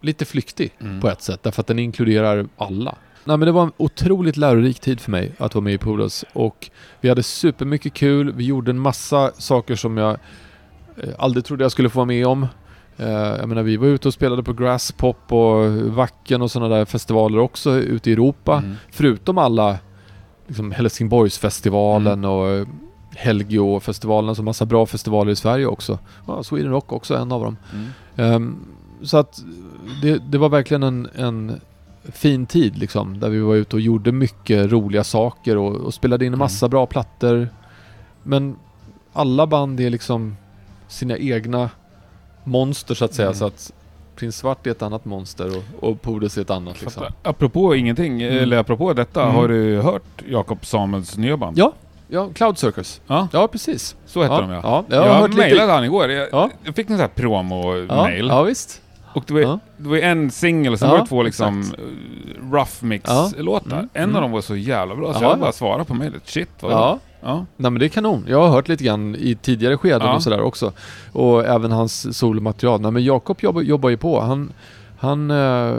lite 0.00 0.24
flyktig 0.24 0.72
Mm. 0.80 1.00
på 1.00 1.08
ett 1.08 1.22
sätt, 1.22 1.42
därför 1.42 1.60
att 1.60 1.66
den 1.66 1.78
inkluderar 1.78 2.46
alla. 2.56 2.94
Nej, 3.24 3.36
men 3.36 3.46
det 3.46 3.52
var 3.52 3.62
en 3.62 3.72
otroligt 3.76 4.36
lärorik 4.36 4.80
tid 4.80 5.00
för 5.00 5.10
mig 5.10 5.32
att 5.38 5.54
vara 5.54 5.62
med 5.64 5.74
i 5.74 5.78
Polos 5.78 6.24
och 6.32 6.70
vi 7.00 7.08
hade 7.08 7.22
supermycket 7.22 7.94
kul. 7.94 8.32
Vi 8.32 8.44
gjorde 8.44 8.70
en 8.70 8.78
massa 8.78 9.32
saker 9.38 9.74
som 9.76 9.96
jag 9.96 10.10
eh, 10.96 11.08
aldrig 11.18 11.44
trodde 11.44 11.64
jag 11.64 11.72
skulle 11.72 11.88
få 11.88 11.98
vara 11.98 12.06
med 12.06 12.26
om. 12.26 12.46
Eh, 12.96 13.08
jag 13.10 13.48
menar, 13.48 13.62
vi 13.62 13.76
var 13.76 13.86
ute 13.86 14.08
och 14.08 14.14
spelade 14.14 14.42
på 14.42 14.52
Grasspop 14.52 15.32
och 15.32 15.72
Wacken 15.72 16.42
och 16.42 16.50
sådana 16.50 16.74
där 16.76 16.84
festivaler 16.84 17.38
också 17.38 17.70
ute 17.74 18.10
i 18.10 18.12
Europa. 18.12 18.58
Mm. 18.58 18.74
Förutom 18.90 19.38
alla 19.38 19.78
liksom 20.46 20.70
Helsingborgsfestivalen 20.72 22.24
Mm. 22.24 22.30
och 22.30 22.66
Helgeå-festivalen, 23.16 24.28
alltså 24.28 24.42
massa 24.42 24.66
bra 24.66 24.86
festivaler 24.86 25.32
i 25.32 25.36
Sverige 25.36 25.66
också. 25.66 25.98
Ja, 26.26 26.42
Sweden 26.42 26.70
Rock 26.70 26.92
också 26.92 27.16
en 27.16 27.32
av 27.32 27.40
dem. 27.44 27.56
Mm. 27.74 27.88
Ehm, 28.34 28.56
så 29.02 29.16
att 29.16 29.42
det, 30.02 30.18
det 30.30 30.38
var 30.38 30.48
verkligen 30.48 30.82
en, 30.82 31.08
en 31.14 31.60
fin 32.04 32.46
tid 32.46 32.78
liksom, 32.78 33.20
där 33.20 33.28
vi 33.28 33.40
var 33.40 33.54
ute 33.54 33.76
och 33.76 33.80
gjorde 33.80 34.12
mycket 34.12 34.72
roliga 34.72 35.04
saker 35.04 35.56
och, 35.56 35.76
och 35.76 35.94
spelade 35.94 36.26
in 36.26 36.32
en 36.32 36.38
massa 36.38 36.68
bra 36.68 36.86
plattor. 36.86 37.48
Men 38.22 38.56
alla 39.12 39.46
band 39.46 39.80
är 39.80 39.90
liksom 39.90 40.36
sina 40.88 41.16
egna 41.18 41.70
monster 42.44 42.94
så 42.94 43.04
att 43.04 43.14
säga, 43.14 43.26
Mm. 43.28 43.38
så 43.38 43.46
att 43.46 43.72
Prins 44.16 44.36
Svart 44.36 44.66
är 44.66 44.70
ett 44.70 44.82
annat 44.82 45.04
monster 45.04 45.50
och, 45.56 45.88
och 45.90 46.02
Podes 46.02 46.36
är 46.38 46.42
ett 46.42 46.50
annat 46.50 46.80
liksom. 46.82 47.02
Apropå 47.22 47.74
ingenting, 47.74 48.22
Mm. 48.22 48.38
eller 48.42 48.56
apropå 48.56 48.92
detta, 48.92 49.22
Mm. 49.22 49.34
har 49.34 49.48
du 49.48 49.80
hört 49.80 50.22
Jakob 50.28 50.66
Samuels 50.66 51.16
nya 51.16 51.36
band? 51.36 51.58
Ja, 51.58 51.72
ja, 52.08 52.28
Cloud 52.34 52.58
Circus. 52.58 53.00
Ja, 53.06 53.28
Ja, 53.32 53.48
precis. 53.48 53.96
så 54.06 54.22
heter 54.22 54.34
ja, 54.34 54.40
de 54.40 54.50
ja. 54.50 54.60
Ja, 54.64 54.84
jag 54.88 55.06
jag 55.08 55.14
hört 55.14 55.30
lite. 55.30 55.40
mejlade 55.42 55.72
han 55.72 55.84
igår. 55.84 56.10
Jag, 56.10 56.28
Ja. 56.32 56.50
jag 56.64 56.74
fick 56.74 56.86
en 56.90 56.96
sån 56.96 57.00
här 57.00 57.10
Ja, 57.14 57.22
promo-mail. 57.22 58.26
ja, 58.28 58.42
visst. 58.42 58.80
Och 59.14 59.24
det 59.26 59.32
var, 59.34 59.40
Ja. 59.40 59.58
det 59.76 59.88
var 59.88 59.96
en 59.96 60.30
singel 60.30 60.78
sen 60.78 60.88
Ja, 60.88 60.94
var 60.94 61.00
det 61.00 61.06
två 61.08 61.22
liksom 61.22 61.60
exakt. 61.60 61.80
rough 62.52 62.84
mix-låtar. 62.84 63.76
Mm, 63.76 63.88
En 63.92 64.02
mm. 64.04 64.16
av 64.16 64.22
dem 64.22 64.30
var 64.30 64.40
så 64.40 64.56
jävla 64.56 64.94
bra 64.94 65.12
så 65.14 65.18
Ja, 65.18 65.22
jag 65.28 65.32
ja. 65.32 65.36
bara 65.40 65.52
svarade 65.52 65.84
på 65.84 65.94
mejlet. 65.94 66.22
Shit 66.28 66.48
vad 66.60 66.70
bra. 66.72 66.98
Ja, 67.22 67.46
nej 67.56 67.70
men 67.70 67.80
det 67.80 67.86
är 67.86 67.88
kanon. 67.88 68.24
Jag 68.28 68.40
har 68.40 68.48
hört 68.48 68.68
lite 68.68 68.84
grann 68.84 69.16
i 69.16 69.34
tidigare 69.42 69.76
skeden 69.76 70.06
Ja. 70.08 70.14
och 70.14 70.22
sådär 70.22 70.40
också. 70.40 70.72
Och 71.12 71.44
även 71.46 71.72
hans 71.72 72.18
solomaterial. 72.18 72.80
Nej 72.80 72.90
men 72.90 73.04
Jakob 73.04 73.36
jobbar, 73.40 73.62
jobbar 73.62 73.88
ju 73.90 73.96
på. 73.96 74.20
Han, 74.20 74.52
han, 74.98 75.30
eh, 75.30 75.74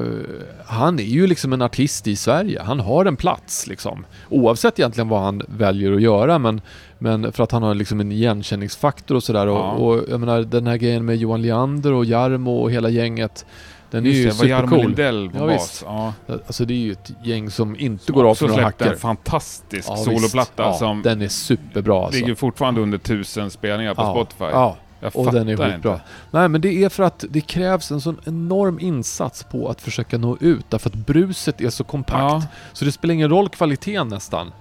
han 0.66 1.00
är 1.00 1.04
ju 1.04 1.28
liksom 1.28 1.54
en 1.54 1.62
artist 1.62 2.08
i 2.08 2.16
Sverige. 2.16 2.62
Han 2.62 2.80
har 2.80 3.06
en 3.06 3.16
plats 3.16 3.68
liksom. 3.68 4.06
Oavsett 4.30 4.80
egentligen 4.80 5.08
vad 5.10 5.22
han 5.22 5.42
väljer 5.48 5.94
att 5.94 6.02
göra 6.02 6.40
men, 6.40 6.62
men 7.00 7.32
för 7.32 7.44
att 7.44 7.52
han 7.52 7.64
har 7.64 7.74
liksom 7.76 8.00
en 8.00 8.12
igenkänningsfaktor 8.12 9.16
och 9.16 9.24
sådär. 9.24 9.48
Ja. 9.48 9.72
Och, 9.72 9.88
och 9.94 10.04
jag 10.10 10.20
menar 10.20 10.42
den 10.42 10.68
här 10.68 10.78
grejen 10.78 11.06
med 11.06 11.18
Johan 11.18 11.42
Leander 11.42 11.94
och 11.94 12.06
Jarmo 12.06 12.52
och 12.62 12.72
hela 12.72 12.90
gänget. 12.90 13.46
Den 13.94 14.06
är 14.06 14.10
ju 14.10 14.24
det, 14.24 14.30
var 14.30 14.36
supercool. 14.36 14.80
Lindell 14.82 15.30
på 15.30 15.38
Ja, 15.38 15.48
bas. 15.48 15.84
Ja. 15.88 16.14
Alltså 16.28 16.66
det 16.66 16.74
är 16.74 16.78
ju 16.78 16.92
ett 16.92 17.12
gäng 17.24 17.50
som 17.52 17.80
inte 17.80 18.06
Som 18.06 18.16
går 18.16 18.30
av 18.30 18.36
för 18.36 18.48
några 18.48 18.64
hackar. 18.64 18.92
en 18.92 18.98
fantastisk 18.98 19.90
Ja, 19.90 19.98
soloplatta. 19.98 20.64
Ja, 20.64 20.74
som 20.74 21.02
Den 21.02 21.22
är 21.22 21.28
superbra 21.28 22.06
alltså. 22.06 22.20
ligger 22.20 22.36
fortfarande 22.36 22.82
under 22.82 22.98
tusen 22.98 23.52
spelningar 23.52 23.94
på 23.94 24.02
ja, 24.02 24.12
Spotify. 24.14 24.44
Ja, 24.52 24.78
Jag 25.00 25.16
och 25.16 25.34
den 25.34 25.50
är 25.50 25.58
skitbra. 25.58 26.00
Nej 26.32 26.50
men 26.50 26.62
det 26.62 26.84
är 26.84 26.90
för 26.90 27.04
att 27.04 27.26
det 27.30 27.42
krävs 27.42 27.92
en 27.92 28.02
sån 28.02 28.20
enorm 28.26 28.80
insats 28.80 29.44
på 29.44 29.70
att 29.70 29.82
försöka 29.82 30.18
nå 30.18 30.38
ut 30.40 30.66
därför 30.70 30.90
att 30.90 30.96
bruset 30.96 31.62
är 31.62 31.70
så 31.70 31.84
kompakt. 31.84 32.48
Så 32.74 32.86
det 32.86 32.92
spelar 32.92 33.14
ingen 33.14 33.30
roll 33.30 33.50
kvaliteten 33.50 34.08
nästan. 34.08 34.52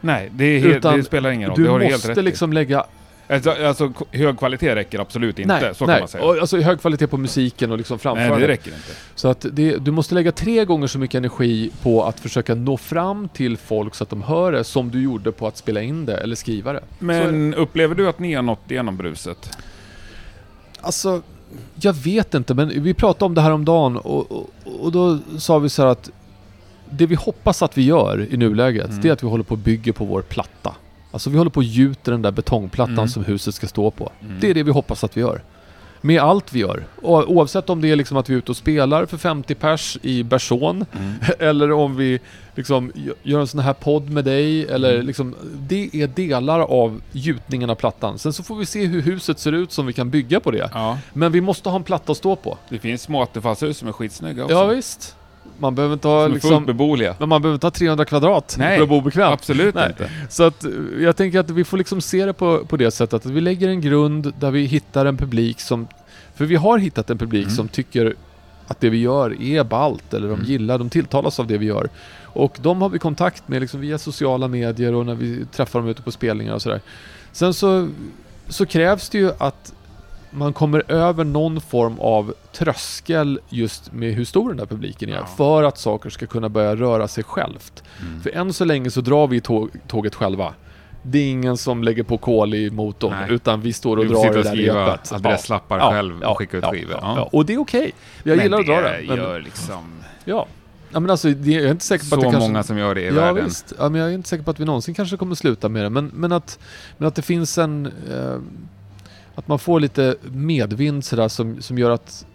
Nej, 0.00 0.30
det, 0.32 0.44
är 0.44 0.58
helt, 0.60 0.82
det 0.82 1.04
spelar 1.04 1.30
ingen 1.30 1.50
roll. 1.50 1.80
Du 1.80 1.90
måste 1.92 2.22
liksom 2.22 2.52
lägga... 2.52 2.84
Alltså, 3.30 3.50
alltså 3.50 3.92
hög 4.12 4.38
kvalitet 4.38 4.74
räcker 4.74 4.98
absolut 4.98 5.38
inte, 5.38 5.60
nej, 5.60 5.74
så 5.74 5.86
nej. 5.86 5.94
kan 5.94 6.00
man 6.02 6.08
säga. 6.08 6.24
Och, 6.24 6.38
alltså 6.38 6.56
hög 6.60 6.80
kvalitet 6.80 7.06
på 7.06 7.16
musiken 7.16 7.72
och 7.72 7.78
liksom 7.78 7.94
Nej, 7.94 8.00
framförandet. 8.02 8.40
det 8.40 8.48
räcker 8.48 8.70
inte. 8.70 8.92
Så 9.14 9.28
att 9.28 9.46
det, 9.52 9.76
du 9.76 9.90
måste 9.90 10.14
lägga 10.14 10.32
tre 10.32 10.64
gånger 10.64 10.86
så 10.86 10.98
mycket 10.98 11.18
energi 11.18 11.70
på 11.82 12.04
att 12.04 12.20
försöka 12.20 12.54
nå 12.54 12.76
fram 12.76 13.28
till 13.28 13.56
folk 13.56 13.94
så 13.94 14.04
att 14.04 14.10
de 14.10 14.22
hör 14.22 14.52
det 14.52 14.64
som 14.64 14.90
du 14.90 15.02
gjorde 15.02 15.32
på 15.32 15.46
att 15.46 15.56
spela 15.56 15.82
in 15.82 16.06
det 16.06 16.16
eller 16.16 16.36
skriva 16.36 16.72
det. 16.72 16.80
Men 16.98 17.54
upplever 17.54 17.94
du 17.94 18.08
att 18.08 18.18
ni 18.18 18.34
har 18.34 18.42
nått 18.42 18.70
igenom 18.70 18.96
bruset? 18.96 19.50
Alltså, 20.80 21.22
jag 21.80 21.92
vet 21.92 22.34
inte, 22.34 22.54
men 22.54 22.82
vi 22.82 22.94
pratade 22.94 23.24
om 23.24 23.34
det 23.34 23.40
här 23.40 23.50
om 23.50 23.64
dagen 23.64 23.96
och, 23.96 24.32
och, 24.32 24.50
och 24.80 24.92
då 24.92 25.18
sa 25.38 25.58
vi 25.58 25.68
så 25.68 25.82
här 25.82 25.88
att 25.88 26.10
det 26.90 27.06
vi 27.06 27.14
hoppas 27.14 27.62
att 27.62 27.78
vi 27.78 27.82
gör 27.82 28.26
i 28.30 28.36
nuläget, 28.36 28.88
Mm. 28.88 29.00
det 29.00 29.08
är 29.08 29.12
att 29.12 29.22
vi 29.22 29.26
håller 29.26 29.44
på 29.44 29.54
att 29.54 29.60
bygga 29.60 29.92
på 29.92 30.04
vår 30.04 30.22
platta. 30.22 30.74
Alltså 31.12 31.30
vi 31.30 31.38
håller 31.38 31.50
på 31.50 31.60
att 31.60 31.66
gjuta 31.66 32.10
den 32.10 32.22
där 32.22 32.30
betongplattan 32.30 32.92
Mm. 32.94 33.08
som 33.08 33.24
huset 33.24 33.54
ska 33.54 33.66
stå 33.66 33.90
på. 33.90 34.12
Mm. 34.22 34.36
Det 34.40 34.50
är 34.50 34.54
det 34.54 34.62
vi 34.62 34.70
hoppas 34.70 35.04
att 35.04 35.16
vi 35.16 35.20
gör. 35.20 35.42
Med 36.02 36.20
allt 36.20 36.52
vi 36.52 36.58
gör. 36.60 36.84
Och, 37.02 37.30
oavsett 37.30 37.70
om 37.70 37.80
det 37.80 37.88
är 37.90 37.96
liksom 37.96 38.16
att 38.16 38.28
vi 38.30 38.34
är 38.34 38.38
ute 38.38 38.50
och 38.52 38.56
spelar 38.56 39.06
för 39.06 39.16
50 39.16 39.54
pers 39.54 39.98
i 40.02 40.22
Bersån 40.22 40.84
Mm. 40.98 41.14
eller 41.38 41.72
om 41.72 41.96
vi 41.96 42.20
liksom 42.54 42.92
gö- 42.92 43.12
gör 43.22 43.40
en 43.40 43.46
sån 43.46 43.60
här 43.60 43.72
podd 43.72 44.10
med 44.10 44.24
dig 44.24 44.66
eller 44.66 44.94
Mm. 44.94 45.06
liksom 45.06 45.34
Det 45.58 45.90
är 45.92 46.06
delar 46.06 46.60
av 46.60 47.00
gjutningen 47.12 47.70
av 47.70 47.74
plattan. 47.74 48.18
Sen 48.18 48.32
så 48.32 48.42
får 48.42 48.56
vi 48.56 48.66
se 48.66 48.86
hur 48.86 49.02
huset 49.02 49.38
ser 49.38 49.52
ut 49.52 49.72
som 49.72 49.86
vi 49.86 49.92
kan 49.92 50.10
bygga 50.10 50.40
på 50.40 50.50
det. 50.50 50.70
Ja, 50.74 50.98
Men 51.12 51.32
vi 51.32 51.40
måste 51.40 51.68
ha 51.68 51.76
en 51.76 51.82
platta 51.84 52.12
att 52.12 52.18
stå 52.18 52.36
på. 52.36 52.58
det 52.68 52.78
finns 52.78 53.02
små 53.02 53.22
återfallshus 53.22 53.78
som 53.78 53.88
är 53.88 53.92
skitsnygga 53.92 54.44
också. 54.44 54.54
Ja 54.56 54.66
visst. 54.66 55.16
Man 55.58 55.74
behöver 55.74 55.92
inte 55.94 56.08
ha 56.08 56.24
Som 56.24 56.32
liksom... 56.34 56.50
fullt 56.50 56.66
beboeliga. 56.66 57.14
Men 57.18 57.28
man 57.28 57.42
behöver 57.42 57.54
inte 57.54 57.66
ha 57.66 57.70
300 57.70 58.04
kvadrat 58.04 58.54
Nej, 58.58 58.76
för 58.76 58.82
att 58.82 58.88
bo 58.88 59.00
bekvämt. 59.00 59.32
Absolut 59.32 59.74
Nej. 59.74 59.88
inte. 59.88 60.10
Så 60.28 60.42
att 60.42 60.64
jag 61.00 61.16
tänker 61.16 61.40
att 61.40 61.50
vi 61.50 61.64
får 61.64 61.76
liksom 61.78 62.00
se 62.00 62.26
det 62.26 62.32
på, 62.32 62.64
på 62.64 62.76
det 62.76 62.90
sättet 62.90 63.14
att 63.14 63.32
vi 63.32 63.40
lägger 63.40 63.68
en 63.68 63.80
grund 63.80 64.32
där 64.40 64.50
vi 64.50 64.64
hittar 64.64 65.06
en 65.06 65.16
publik 65.16 65.60
som... 65.60 65.88
För 66.34 66.44
vi 66.44 66.56
har 66.56 66.78
hittat 66.78 67.10
en 67.10 67.18
publik 67.18 67.44
Mm. 67.44 67.56
som 67.56 67.68
tycker 67.68 68.14
att 68.66 68.80
det 68.80 68.90
vi 68.90 68.98
gör 68.98 69.42
är 69.42 69.64
ballt 69.64 70.14
eller 70.14 70.28
de 70.28 70.34
Mm. 70.34 70.46
gillar, 70.46 70.78
de 70.78 70.90
tilltalas 70.90 71.40
av 71.40 71.46
det 71.46 71.58
vi 71.58 71.66
gör. 71.66 71.88
Och 72.24 72.58
de 72.62 72.82
har 72.82 72.88
vi 72.88 72.98
kontakt 72.98 73.48
med 73.48 73.60
liksom 73.60 73.80
via 73.80 73.98
sociala 73.98 74.48
medier 74.48 74.94
och 74.94 75.06
när 75.06 75.14
vi 75.14 75.44
träffar 75.52 75.78
dem 75.78 75.88
ute 75.88 76.02
på 76.02 76.10
spelningar 76.12 76.54
och 76.54 76.62
sådär. 76.62 76.80
Sen 77.32 77.54
så, 77.54 77.88
så 78.48 78.66
krävs 78.66 79.08
det 79.08 79.18
ju 79.18 79.30
att 79.38 79.72
man 80.30 80.52
kommer 80.52 80.92
över 80.92 81.24
någon 81.24 81.60
form 81.60 81.98
av 81.98 82.34
tröskel 82.52 83.40
just 83.48 83.92
med 83.92 84.14
hur 84.14 84.24
stor 84.24 84.48
den 84.48 84.56
där 84.56 84.66
publiken 84.66 85.08
är. 85.08 85.14
Ja. 85.14 85.26
För 85.36 85.62
att 85.62 85.78
saker 85.78 86.10
ska 86.10 86.26
kunna 86.26 86.48
börja 86.48 86.76
röra 86.76 87.08
sig 87.08 87.24
självt. 87.24 87.82
Mm. 88.00 88.20
För 88.22 88.30
än 88.30 88.52
så 88.52 88.64
länge 88.64 88.90
så 88.90 89.00
drar 89.00 89.26
vi 89.26 89.40
tåg, 89.40 89.70
tåget 89.88 90.14
själva. 90.14 90.54
Det 91.02 91.18
är 91.18 91.30
ingen 91.30 91.56
som 91.56 91.84
lägger 91.84 92.02
på 92.02 92.18
kol 92.18 92.54
i 92.54 92.70
motorn, 92.70 93.14
Nej. 93.20 93.32
utan 93.34 93.60
vi 93.60 93.72
står 93.72 93.96
och 93.96 94.04
Du 94.04 94.10
drar 94.10 94.22
det 94.22 94.28
och 94.28 94.34
där 94.34 94.42
skriva 94.50 94.86
repet. 94.92 95.12
adresslappar 95.12 95.78
Ja. 95.78 95.90
själv 95.92 96.16
och 96.18 96.22
Ja. 96.24 96.34
skicka 96.34 96.56
ut 96.56 96.62
ja. 96.66 96.70
skivor. 96.72 97.28
Och 97.34 97.46
det 97.46 97.52
är 97.54 97.58
okej. 97.60 97.92
Jag 98.22 98.36
Men 98.36 98.44
gillar 98.44 98.60
att 98.60 98.66
dra 98.66 98.80
det. 98.80 99.00
Men, 99.08 99.16
gör 99.16 99.40
liksom 99.40 99.92
ja. 100.24 100.46
ja, 100.92 101.00
men 101.00 101.10
alltså, 101.10 101.28
det, 101.28 101.50
jag 101.50 101.64
är 101.64 101.70
inte 101.70 101.84
säker 101.84 102.08
på 102.10 102.14
att 102.14 102.20
det 102.20 102.26
så 102.26 102.30
kanske... 102.30 102.48
många 102.50 102.62
som 102.62 102.78
gör 102.78 102.94
det 102.94 103.00
i 103.00 103.06
Ja 103.06 103.12
världen. 103.14 103.44
visst, 103.44 103.72
ja, 103.78 103.88
men 103.88 104.00
jag 104.00 104.10
är 104.10 104.14
inte 104.14 104.28
säker 104.28 104.44
på 104.44 104.50
att 104.50 104.60
vi 104.60 104.64
någonsin 104.64 104.94
kanske 104.94 105.16
kommer 105.16 105.34
sluta 105.34 105.68
med 105.68 105.82
det. 105.84 105.90
Men, 105.90 106.10
men, 106.14 106.32
att, 106.32 106.58
men 106.98 107.08
att 107.08 107.14
det 107.14 107.22
finns 107.22 107.58
en... 107.58 107.86
Eh, 107.86 108.36
att 109.40 109.48
man 109.48 109.58
får 109.58 109.80
lite 109.80 110.16
medvind 110.32 111.04
sådär 111.04 111.28
som, 111.28 111.62
som 111.62 111.78
gör 111.78 111.90
att 111.90 112.26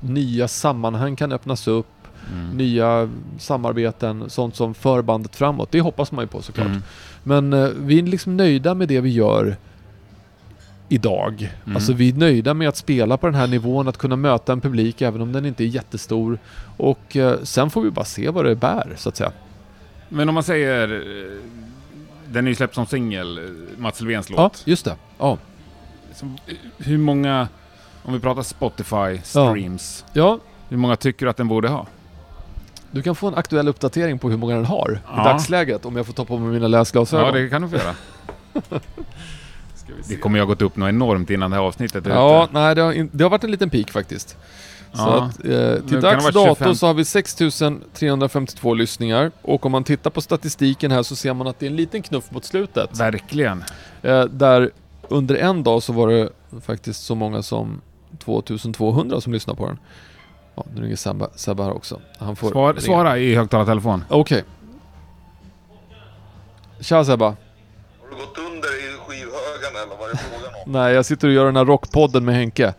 nya 0.00 0.48
sammanhang 0.48 1.16
kan 1.16 1.32
öppnas 1.32 1.68
upp. 1.68 1.86
Mm. 2.32 2.50
Nya 2.56 3.10
samarbeten, 3.38 4.30
sånt 4.30 4.56
som 4.56 4.74
för 4.74 5.02
bandet 5.02 5.36
framåt. 5.36 5.70
Det 5.70 5.80
hoppas 5.80 6.12
man 6.12 6.24
ju 6.24 6.28
på 6.28 6.42
såklart. 6.42 6.66
Mm. 6.66 6.82
Men 7.22 7.52
eh, 7.52 7.68
vi 7.76 7.98
är 7.98 8.02
liksom 8.02 8.36
nöjda 8.36 8.74
med 8.74 8.88
det 8.88 9.00
vi 9.00 9.10
gör 9.10 9.56
idag. 10.88 11.52
Mm. 11.64 11.76
Alltså 11.76 11.92
vi 11.92 12.08
är 12.08 12.12
nöjda 12.14 12.54
med 12.54 12.68
att 12.68 12.76
spela 12.76 13.16
på 13.16 13.26
den 13.26 13.34
här 13.34 13.46
nivån, 13.46 13.88
att 13.88 13.96
kunna 13.98 14.16
möta 14.16 14.52
en 14.52 14.60
publik 14.60 15.02
även 15.02 15.20
om 15.20 15.32
den 15.32 15.46
inte 15.46 15.64
är 15.64 15.66
jättestor. 15.66 16.38
Och 16.76 17.16
eh, 17.16 17.38
sen 17.42 17.70
får 17.70 17.82
vi 17.82 17.90
bara 17.90 18.04
se 18.04 18.28
vad 18.30 18.44
det 18.44 18.54
bär, 18.56 18.94
så 18.96 19.08
att 19.08 19.16
säga. 19.16 19.32
Men 20.08 20.28
om 20.28 20.34
man 20.34 20.42
säger... 20.44 20.92
eh, 20.92 21.38
Den 22.28 22.44
är 22.44 22.48
ju 22.48 22.54
släppt 22.54 22.74
som 22.74 22.86
singel, 22.86 23.38
eh, 23.38 23.44
Mats 23.78 24.00
Löfvens 24.00 24.30
Ja, 24.30 24.42
låt. 24.42 24.62
just 24.66 24.84
det. 24.84 24.96
Ja. 25.18 25.38
Som, 26.14 26.38
eh, 26.46 26.54
Hur 26.78 26.98
många, 26.98 27.48
om 28.02 28.12
vi 28.12 28.20
pratar 28.20 28.42
Spotify, 28.42 29.20
streams, 29.24 30.04
ja, 30.12 30.38
hur 30.68 30.76
många 30.76 30.96
tycker 30.96 31.26
du 31.26 31.30
att 31.30 31.36
den 31.36 31.48
borde 31.48 31.68
ha? 31.68 31.86
du 32.90 33.02
kan 33.02 33.14
få 33.14 33.28
en 33.28 33.34
aktuell 33.34 33.68
uppdatering 33.68 34.18
på 34.18 34.30
hur 34.30 34.36
många 34.36 34.54
den 34.54 34.64
har 34.64 34.92
i 34.92 34.98
Ja. 35.16 35.24
dagsläget 35.24 35.84
om 35.84 35.96
jag 35.96 36.06
får 36.06 36.12
ta 36.12 36.24
på 36.24 36.38
mig 36.38 36.52
mina 36.52 36.68
läsglasögon. 36.68 37.26
Ja, 37.26 37.32
det 37.32 37.48
kan 37.48 37.62
du 37.62 37.68
få 37.68 37.76
göra. 37.76 37.94
Det 40.08 40.16
kommer 40.16 40.38
ju 40.38 40.42
ha 40.42 40.46
gått 40.46 40.62
upp 40.62 40.76
något 40.76 40.88
enormt 40.88 41.30
innan 41.30 41.50
det 41.50 41.56
här 41.56 41.62
avsnittet 41.64 42.06
är 42.06 42.10
Ja, 42.10 42.44
ute. 42.44 42.52
nej 42.52 42.74
det 42.74 42.80
har, 42.82 43.08
det 43.12 43.24
har 43.24 43.30
varit 43.30 43.44
en 43.44 43.50
liten 43.50 43.70
peak 43.70 43.90
faktiskt. 43.90 44.28
Så 44.92 45.00
Ja. 45.00 45.22
att, 45.24 45.44
eh, 45.44 45.88
till 45.88 46.00
dags 46.00 46.24
dato 46.24 46.44
25. 46.54 46.74
så 46.74 46.86
har 46.86 46.94
vi 46.94 47.04
6352 47.04 48.74
lyssningar 48.74 49.30
och 49.42 49.66
om 49.66 49.72
man 49.72 49.84
tittar 49.84 50.10
på 50.10 50.20
statistiken 50.20 50.90
här 50.90 51.02
så 51.02 51.16
ser 51.16 51.34
man 51.34 51.46
att 51.46 51.58
det 51.58 51.66
är 51.66 51.70
en 51.70 51.76
liten 51.76 52.02
knuff 52.02 52.30
mot 52.30 52.44
slutet. 52.44 53.00
Verkligen. 53.00 53.64
Eh, 54.02 54.24
där 54.24 54.70
under 55.12 55.34
en 55.34 55.62
dag 55.62 55.82
så 55.82 55.92
var 55.92 56.08
det 56.08 56.28
faktiskt 56.60 57.04
så 57.04 57.14
många 57.14 57.42
som 57.42 57.80
2200 58.18 59.20
som 59.20 59.32
lyssnade 59.32 59.56
på 59.56 59.66
den. 59.66 59.78
Ja, 60.54 60.64
nu 60.74 60.82
ringer 60.82 60.96
Sebbe, 60.96 61.28
Sebbe 61.34 61.62
här 61.62 61.72
också. 61.72 62.00
Han 62.18 62.36
får 62.36 62.50
Svar, 62.50 62.74
svara 62.74 63.18
i 63.18 63.34
högtalartelefon. 63.34 64.04
Okej. 64.08 64.44
Tja 66.80 67.04
Sebba. 67.04 67.26
Har 67.26 67.36
du 68.10 68.16
gått 68.16 68.38
under 68.38 68.68
i 68.68 68.98
skivhögen 68.98 69.76
eller 69.84 69.96
vad 69.98 70.08
är 70.08 70.12
det 70.12 70.18
frågan 70.18 70.54
om? 70.66 70.72
Nej, 70.72 70.94
jag 70.94 71.04
sitter 71.04 71.28
och 71.28 71.34
gör 71.34 71.44
den 71.44 71.56
här 71.56 71.64
rockpodden 71.64 72.24
med 72.24 72.34
Henke. 72.34 72.74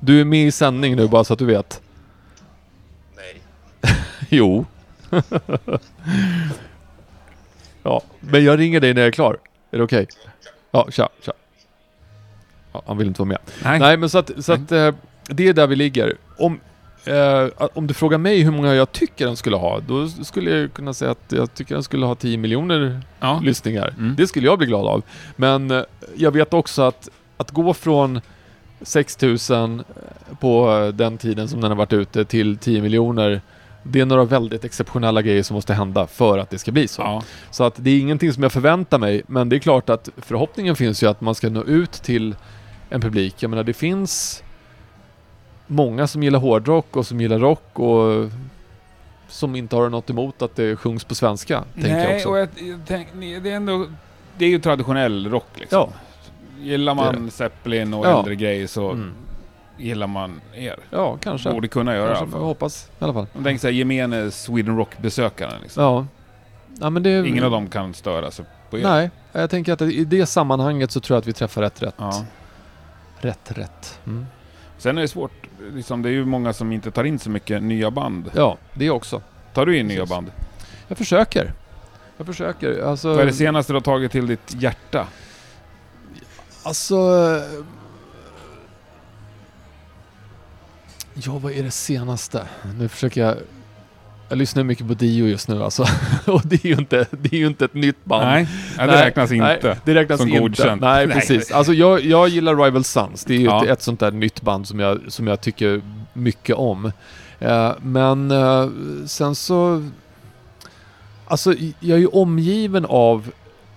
Du 0.00 0.20
är 0.20 0.24
med 0.24 0.46
i 0.46 0.52
sändning 0.52 0.96
nu 0.96 1.08
bara 1.08 1.24
så 1.24 1.32
att 1.32 1.38
du 1.38 1.46
vet. 1.46 1.80
Nej. 3.16 3.42
Jo. 4.28 4.66
ja, 7.82 8.02
men 8.20 8.44
jag 8.44 8.58
ringer 8.58 8.80
dig 8.80 8.94
när 8.94 9.00
jag 9.00 9.08
är 9.08 9.12
klar. 9.12 9.38
Är 9.70 9.78
det 9.78 9.84
okej? 9.84 10.06
Ja, 10.70 10.86
tja, 10.90 11.08
tja. 11.22 11.32
Ja, 12.72 12.82
han 12.86 12.98
vill 12.98 13.06
inte 13.06 13.22
vara 13.22 13.28
med. 13.28 13.38
Nej. 13.64 13.78
Nej, 13.78 13.96
men 13.96 14.08
så 14.08 14.18
att, 14.18 14.30
så 14.38 14.52
att 14.52 14.72
eh, 14.72 14.94
det 15.28 15.48
är 15.48 15.52
där 15.52 15.66
vi 15.66 15.76
ligger. 15.76 16.16
Om, 16.38 16.60
eh, 17.04 17.68
om 17.74 17.86
du 17.86 17.94
frågar 17.94 18.18
mig 18.18 18.40
hur 18.42 18.50
många 18.52 18.74
jag 18.74 18.92
tycker 18.92 19.26
den 19.26 19.36
skulle 19.36 19.56
ha, 19.56 19.80
då 19.80 20.08
skulle 20.08 20.50
jag 20.50 20.72
kunna 20.72 20.94
säga 20.94 21.10
att 21.10 21.32
jag 21.32 21.54
tycker 21.54 21.74
den 21.74 21.82
skulle 21.82 22.06
ha 22.06 22.14
10 22.14 22.36
miljoner 22.38 23.00
Ja. 23.20 23.40
lyssningar. 23.44 23.94
Mm. 23.98 24.14
Det 24.16 24.26
skulle 24.26 24.46
jag 24.46 24.58
bli 24.58 24.66
glad 24.66 24.86
av. 24.86 25.02
Men 25.36 25.70
eh, 25.70 25.82
jag 26.16 26.30
vet 26.30 26.54
också 26.54 26.82
att, 26.82 27.08
att 27.36 27.50
gå 27.50 27.74
från 27.74 28.20
6000 28.82 29.82
på 30.40 30.70
eh, 30.78 30.88
den 30.88 31.18
tiden 31.18 31.48
som 31.48 31.60
den 31.60 31.70
har 31.70 31.76
varit 31.76 31.92
ute 31.92 32.24
till 32.24 32.56
10 32.56 32.82
miljoner 32.82 33.40
det 33.82 34.00
är 34.00 34.06
några 34.06 34.24
väldigt 34.24 34.64
exceptionella 34.64 35.22
grejer 35.22 35.42
som 35.42 35.54
måste 35.54 35.74
hända 35.74 36.06
för 36.06 36.38
att 36.38 36.50
det 36.50 36.58
ska 36.58 36.72
bli 36.72 36.88
så. 36.88 37.02
Ja. 37.02 37.22
Så 37.50 37.64
att 37.64 37.74
det 37.76 37.90
är 37.90 37.98
ingenting 38.00 38.32
som 38.32 38.42
jag 38.42 38.52
förväntar 38.52 38.98
mig, 38.98 39.22
men 39.26 39.48
det 39.48 39.56
är 39.56 39.60
klart 39.60 39.90
att 39.90 40.08
förhoppningen 40.16 40.76
finns 40.76 41.02
ju 41.02 41.06
att 41.06 41.20
man 41.20 41.34
ska 41.34 41.48
nå 41.48 41.64
ut 41.64 41.92
till 41.92 42.34
en 42.90 43.00
publik. 43.00 43.34
Jag 43.42 43.50
menar 43.50 43.62
det 43.64 43.72
finns 43.72 44.42
många 45.66 46.06
som 46.06 46.22
gillar 46.22 46.38
hårdrock 46.38 46.96
och 46.96 47.06
som 47.06 47.20
gillar 47.20 47.38
rock 47.38 47.78
och 47.78 48.30
som 49.28 49.56
inte 49.56 49.76
har 49.76 49.88
något 49.88 50.10
emot 50.10 50.42
att 50.42 50.56
det 50.56 50.76
sjungs 50.76 51.04
på 51.04 51.14
svenska, 51.14 51.64
jag 51.74 51.82
Nej, 51.90 52.16
också. 52.16 52.28
och 52.28 52.38
jag, 52.38 52.48
jag 52.60 52.80
tänk, 52.86 53.08
det 53.42 53.50
är 53.50 53.56
ändå... 53.56 53.86
Det 54.38 54.44
är 54.44 54.48
ju 54.48 54.58
traditionell 54.58 55.30
rock 55.30 55.46
liksom. 55.54 55.78
Ja. 55.78 55.88
Gillar 56.64 56.94
Det 56.94 57.18
man 57.20 57.30
Zeppelin 57.30 57.94
och 57.94 58.06
Ja. 58.06 58.18
äldre 58.18 58.34
grejer 58.34 58.66
så 58.66 58.90
Mm. 58.90 59.12
gillar 59.78 60.06
man 60.06 60.40
er. 60.54 60.76
Ja, 60.90 61.16
kanske. 61.20 61.50
Borde 61.52 61.68
kunna 61.68 61.94
göra 61.94 62.02
i 62.04 62.08
alla 62.08 62.14
kanske 62.16 62.30
får 62.30 62.38
jag 62.38 62.40
fall. 62.42 62.48
hoppas 62.48 62.88
i 63.00 63.04
alla 63.04 63.12
fall. 63.12 63.26
De 63.32 63.44
tänker 63.44 63.60
såhär, 63.60 63.74
gemene 63.74 64.30
Sweden 64.30 64.76
Rock-besökaren 64.76 65.60
liksom. 65.62 65.82
Ja. 65.84 66.06
ja 66.80 66.90
men 66.90 67.02
det, 67.02 67.28
Ingen 67.28 67.44
av 67.44 67.50
dem 67.50 67.68
kan 67.68 67.94
störa 67.94 68.30
sig 68.30 68.44
på 68.70 68.78
er. 68.78 68.82
Nej, 68.82 69.10
jag 69.32 69.50
tänker 69.50 69.72
att 69.72 69.82
i 69.82 70.04
det 70.04 70.26
sammanhanget 70.26 70.90
så 70.90 71.00
tror 71.00 71.14
jag 71.14 71.20
att 71.20 71.26
vi 71.26 71.32
träffar 71.32 71.62
rätt 71.62 71.82
rätt. 71.82 71.94
Ja. 71.98 72.24
Rätt 73.20 73.52
rätt. 73.58 73.98
Mm. 74.06 74.26
Sen 74.78 74.98
är 74.98 75.02
det 75.02 75.08
svårt, 75.08 75.32
liksom, 75.72 76.02
det 76.02 76.08
är 76.08 76.12
ju 76.12 76.24
många 76.24 76.52
som 76.52 76.72
inte 76.72 76.90
tar 76.90 77.04
in 77.04 77.18
så 77.18 77.30
mycket 77.30 77.62
nya 77.62 77.90
band. 77.90 78.30
Ja, 78.34 78.58
det 78.74 78.90
också. 78.90 79.22
Tar 79.54 79.66
du 79.66 79.78
in 79.78 79.86
nya 79.86 79.96
Precis. 79.96 80.10
band? 80.10 80.32
Jag 80.88 80.98
försöker. 80.98 81.52
Jag 82.16 82.26
försöker. 82.26 82.82
Alltså, 82.82 83.08
Vad 83.08 83.20
är 83.20 83.26
det 83.26 83.32
senaste 83.32 83.72
du 83.72 83.76
har 83.76 83.80
tagit 83.80 84.12
till 84.12 84.26
ditt 84.26 84.54
hjärta? 84.54 85.06
Alltså... 86.62 86.96
Ja, 91.14 91.38
vad 91.38 91.52
är 91.52 91.62
det 91.62 91.70
senaste? 91.70 92.46
Nu 92.78 92.88
försöker 92.88 93.20
jag... 93.20 93.36
Jag 94.30 94.38
lyssnar 94.38 94.64
mycket 94.64 94.88
på 94.88 94.94
Dio 94.94 95.26
just 95.26 95.48
nu 95.48 95.62
alltså. 95.64 95.84
Och 96.26 96.42
det 96.44 96.64
är 96.64 96.68
ju 96.68 96.74
inte, 96.74 97.06
det 97.10 97.32
är 97.32 97.38
ju 97.38 97.46
inte 97.46 97.64
ett 97.64 97.74
nytt 97.74 98.04
band. 98.04 98.24
Nej, 98.24 98.48
ja, 98.78 98.86
det 98.86 98.92
Nej, 98.92 99.04
räknas 99.04 99.32
inte. 99.32 99.60
Nej, 99.62 99.76
det 99.84 99.94
räknas 99.94 100.20
som 100.20 100.28
inte. 100.28 100.40
godkänt. 100.40 100.80
Nej, 100.82 101.06
Nej. 101.06 101.16
precis. 101.16 101.50
Alltså 101.52 101.72
jag, 101.72 102.04
jag 102.04 102.28
gillar 102.28 102.56
Rival 102.64 102.84
Sons. 102.84 103.24
Det 103.24 103.34
är 103.34 103.38
ju 103.38 103.44
Ja. 103.44 103.64
ett, 103.64 103.70
ett 103.70 103.82
sånt 103.82 104.00
där 104.00 104.10
nytt 104.10 104.42
band 104.42 104.68
som 104.68 104.80
jag, 104.80 105.00
som 105.08 105.26
jag 105.26 105.40
tycker 105.40 105.82
mycket 106.12 106.56
om. 106.56 106.92
Eh, 107.40 107.72
men 107.82 108.30
eh, 108.30 108.68
sen 109.06 109.34
så... 109.34 109.88
Alltså 111.26 111.54
jag 111.80 111.96
är 111.96 112.00
ju 112.00 112.06
omgiven 112.06 112.86
av 112.88 113.30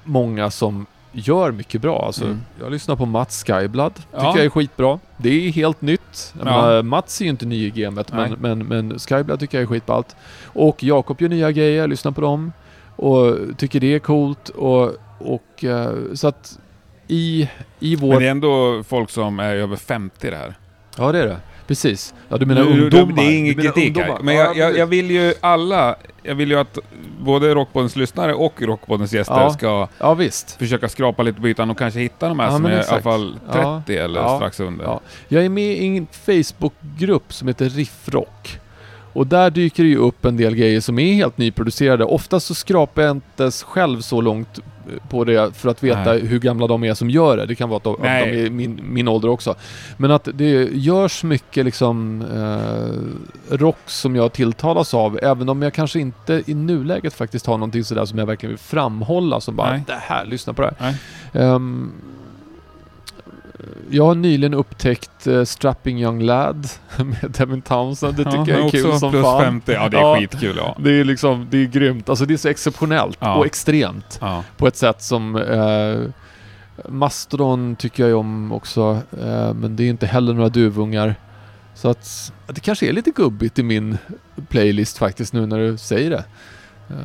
många 0.03 0.51
som 0.51 0.85
gör 1.13 1.51
mycket 1.51 1.81
bra. 1.81 2.05
Alltså, 2.05 2.23
Mm. 2.25 2.41
Jag 2.59 2.71
lyssnar 2.71 2.95
på 2.95 3.05
Mats 3.05 3.43
Skyblood. 3.43 3.95
Tycker 3.95 4.07
Ja. 4.17 4.33
jag 4.37 4.45
är 4.45 4.49
skitbra. 4.49 4.99
Det 5.17 5.29
är 5.47 5.51
helt 5.51 5.81
nytt. 5.81 6.33
Ja. 6.39 6.43
menar, 6.45 6.83
Mats 6.83 7.21
är 7.21 7.25
ju 7.25 7.29
inte 7.31 7.45
ny 7.45 7.65
i 7.65 7.69
gamet, 7.69 8.11
men, 8.13 8.31
men, 8.39 8.59
men 8.59 8.99
Skyblood 8.99 9.39
tycker 9.39 9.57
jag 9.57 9.63
är 9.63 9.67
skitballt. 9.67 10.15
Och 10.45 10.83
Jakob 10.83 11.21
gör 11.21 11.29
nya 11.29 11.51
grejer, 11.51 11.77
jag 11.81 11.89
lyssnar 11.89 12.11
på 12.11 12.21
dem. 12.21 12.51
Och 12.95 13.35
tycker 13.57 13.79
det 13.79 13.95
är 13.95 13.99
coolt. 13.99 14.49
Och, 14.49 14.91
och 15.19 15.63
eh, 15.63 15.91
så 16.13 16.27
att 16.27 16.59
i, 17.07 17.49
i 17.79 17.95
vår... 17.95 18.09
Men 18.09 18.19
det 18.19 18.25
är 18.27 18.31
ändå 18.31 18.83
folk 18.83 19.09
som 19.09 19.39
är 19.39 19.55
över 19.55 19.75
50 19.75 20.29
det 20.29 20.37
här. 20.37 20.55
Ja 20.97 21.11
det 21.11 21.19
är 21.19 21.27
det. 21.27 21.37
Precis. 21.67 22.13
Ja 22.29 22.37
du 22.37 22.45
menar 22.45 22.61
ungdomar? 22.61 23.15
Det 23.15 23.21
är 23.21 23.37
ingen 23.37 23.55
kritik 23.55 23.97
här. 23.97 24.17
Men 24.21 24.35
Ja, 24.35 24.43
jag, 24.43 24.57
jag, 24.57 24.77
jag 24.77 24.87
vill 24.87 25.11
ju 25.11 25.33
alla, 25.41 25.95
jag 26.23 26.35
vill 26.35 26.51
ju 26.51 26.59
att 26.59 26.77
både 27.19 27.53
Rockpoddens 27.53 27.95
lyssnare 27.95 28.33
och 28.33 28.61
Rockpoddens 28.61 29.13
gäster 29.13 29.33
Ja. 29.35 29.49
ska 29.53 29.87
Ja 29.99 30.13
visst. 30.13 30.51
försöka 30.51 30.89
skrapa 30.89 31.23
lite 31.23 31.41
på 31.41 31.47
ytan 31.47 31.69
och 31.69 31.77
kanske 31.77 31.99
hitta 31.99 32.27
de 32.29 32.39
här 32.39 32.47
Ja, 32.47 32.51
som 32.51 32.65
är 32.65 32.71
i 32.71 32.85
alla 32.87 33.01
fall 33.01 33.39
30 33.51 33.63
Ja. 33.87 33.93
eller 33.93 34.35
strax 34.37 34.59
under. 34.59 34.85
Ja. 34.85 34.99
Jag 35.27 35.45
är 35.45 35.49
med 35.49 35.63
i 35.77 35.97
en 35.97 36.07
Facebookgrupp 36.25 37.33
som 37.33 37.47
heter 37.47 37.69
Riffrock. 37.69 38.59
Och 39.13 39.27
där 39.27 39.49
dyker 39.49 39.83
det 39.83 39.89
ju 39.89 39.97
upp 39.97 40.25
en 40.25 40.37
del 40.37 40.55
grejer 40.55 40.81
som 40.81 40.99
är 40.99 41.13
helt 41.13 41.37
nyproducerade. 41.37 42.05
Oftast 42.05 42.45
så 42.47 42.53
skrapar 42.55 43.01
jag 43.01 43.11
inte 43.11 43.51
själv 43.51 44.01
så 44.01 44.21
långt 44.21 44.59
på 45.09 45.23
det 45.23 45.55
för 45.55 45.69
att 45.69 45.83
veta 45.83 46.03
Nej. 46.03 46.25
hur 46.25 46.39
gamla 46.39 46.67
de 46.67 46.83
är 46.83 46.93
som 46.93 47.09
gör 47.09 47.37
det. 47.37 47.45
Det 47.45 47.55
kan 47.55 47.69
vara 47.69 47.77
att 47.77 47.83
de, 47.83 47.93
att 47.93 48.01
de 48.01 48.45
är 48.45 48.49
min, 48.49 48.79
min 48.83 49.07
ålder 49.07 49.29
också. 49.29 49.55
Men 49.97 50.11
att 50.11 50.27
det 50.33 50.69
görs 50.73 51.23
mycket 51.23 51.65
liksom 51.65 52.21
eh, 52.21 53.55
rock 53.55 53.79
som 53.85 54.15
jag 54.15 54.33
tilltalas 54.33 54.93
av, 54.93 55.19
även 55.21 55.49
om 55.49 55.61
jag 55.61 55.73
kanske 55.73 55.99
inte 55.99 56.43
i 56.45 56.53
nuläget 56.53 57.13
faktiskt 57.13 57.45
har 57.45 57.57
någonting 57.57 57.83
sådär 57.83 58.05
som 58.05 58.19
jag 58.19 58.25
verkligen 58.25 58.51
vill 58.51 58.59
framhålla 58.59 59.41
som 59.41 59.55
bara 59.55 59.71
Nej. 59.71 59.83
det 59.87 59.99
här, 60.01 60.25
lyssna 60.25 60.53
på 60.53 60.61
det 60.61 60.73
här. 60.79 60.95
Nej. 61.31 61.43
Jag 63.89 64.05
har 64.05 64.15
nyligen 64.15 64.53
upptäckt 64.53 65.27
eh, 65.27 65.43
Strapping 65.43 66.01
Young 66.01 66.21
Lad 66.21 66.67
med 66.97 67.31
Devin 67.31 67.61
Townsend. 67.61 68.15
Det 68.15 68.23
tycker 68.23 68.37
Ja, 68.37 68.57
jag 68.57 68.65
är 68.65 68.69
kul 68.69 68.99
som 68.99 69.11
plus 69.11 69.23
fan. 69.23 69.41
50, 69.41 69.71
ja 69.71 69.89
det 69.89 69.97
är 69.97 70.01
Ja. 70.01 70.15
skitkul 70.19 70.55
ja. 70.57 70.75
Det 70.79 70.91
är 70.91 71.03
liksom, 71.03 71.47
det 71.49 71.57
är 71.57 71.65
grymt. 71.65 72.09
Alltså 72.09 72.25
det 72.25 72.33
är 72.33 72.37
så 72.37 72.47
exceptionellt 72.49 73.17
Ja. 73.21 73.35
och 73.35 73.45
extremt 73.45 74.19
på 74.57 74.67
ett 74.67 74.75
sätt 74.75 75.01
som 75.01 75.35
eh, 75.35 75.99
Mastodon 76.89 77.75
tycker 77.75 78.03
jag 78.03 78.07
ju 78.09 78.15
om 78.15 78.51
också, 78.51 78.99
eh, 79.21 79.53
men 79.53 79.75
det 79.75 79.83
är 79.83 79.89
inte 79.89 80.05
heller 80.05 80.33
några 80.33 80.49
duvungar. 80.49 81.15
Så 81.75 81.89
att 81.89 82.33
det 82.47 82.59
kanske 82.59 82.87
är 82.87 82.93
lite 82.93 83.11
gubbigt 83.11 83.59
i 83.59 83.63
min 83.63 83.97
playlist 84.49 84.97
faktiskt 84.97 85.33
nu 85.33 85.45
när 85.45 85.59
du 85.59 85.77
säger 85.77 86.09
det. 86.09 86.23
Eh, 86.89 86.95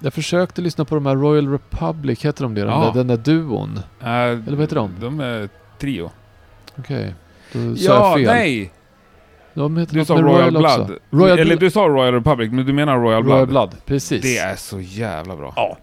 jag 0.00 0.14
försökte 0.14 0.62
lyssna 0.62 0.84
på 0.84 0.94
de 0.94 1.06
här 1.06 1.16
Royal 1.16 1.48
Republic, 1.52 2.24
heter 2.24 2.42
de 2.42 2.54
det? 2.54 2.60
Ja. 2.60 2.66
Den, 2.66 2.80
där, 2.80 2.92
den 2.94 3.06
där 3.06 3.16
duon. 3.32 3.80
Eller 4.02 4.50
vad 4.50 4.60
heter 4.60 4.76
de? 4.76 4.90
De 5.00 5.20
är 5.20 5.48
trio. 5.78 6.10
Okej, 6.78 7.14
sa 7.52 7.58
Ja, 7.76 8.14
fel. 8.16 8.24
nej! 8.26 8.72
De 9.54 9.76
heter 9.76 9.94
Du 9.94 10.04
sa 10.04 10.14
Royal, 10.14 10.56
också. 10.56 10.84
Blood. 10.84 10.98
Royal, 11.10 11.38
Eller 11.38 11.56
du 11.56 11.70
sa 11.70 11.80
Royal 11.88 12.14
Republic, 12.14 12.52
men 12.52 12.66
du 12.66 12.72
menar 12.72 12.98
Royal 12.98 13.22
Blood. 13.24 13.34
Royal 13.36 13.48
Blood, 13.48 13.76
precis. 13.86 14.22
Det 14.22 14.38
är 14.38 14.56
så 14.56 14.80
jävla 14.80 15.36
bra. 15.36 15.52
Ja. 15.56 15.78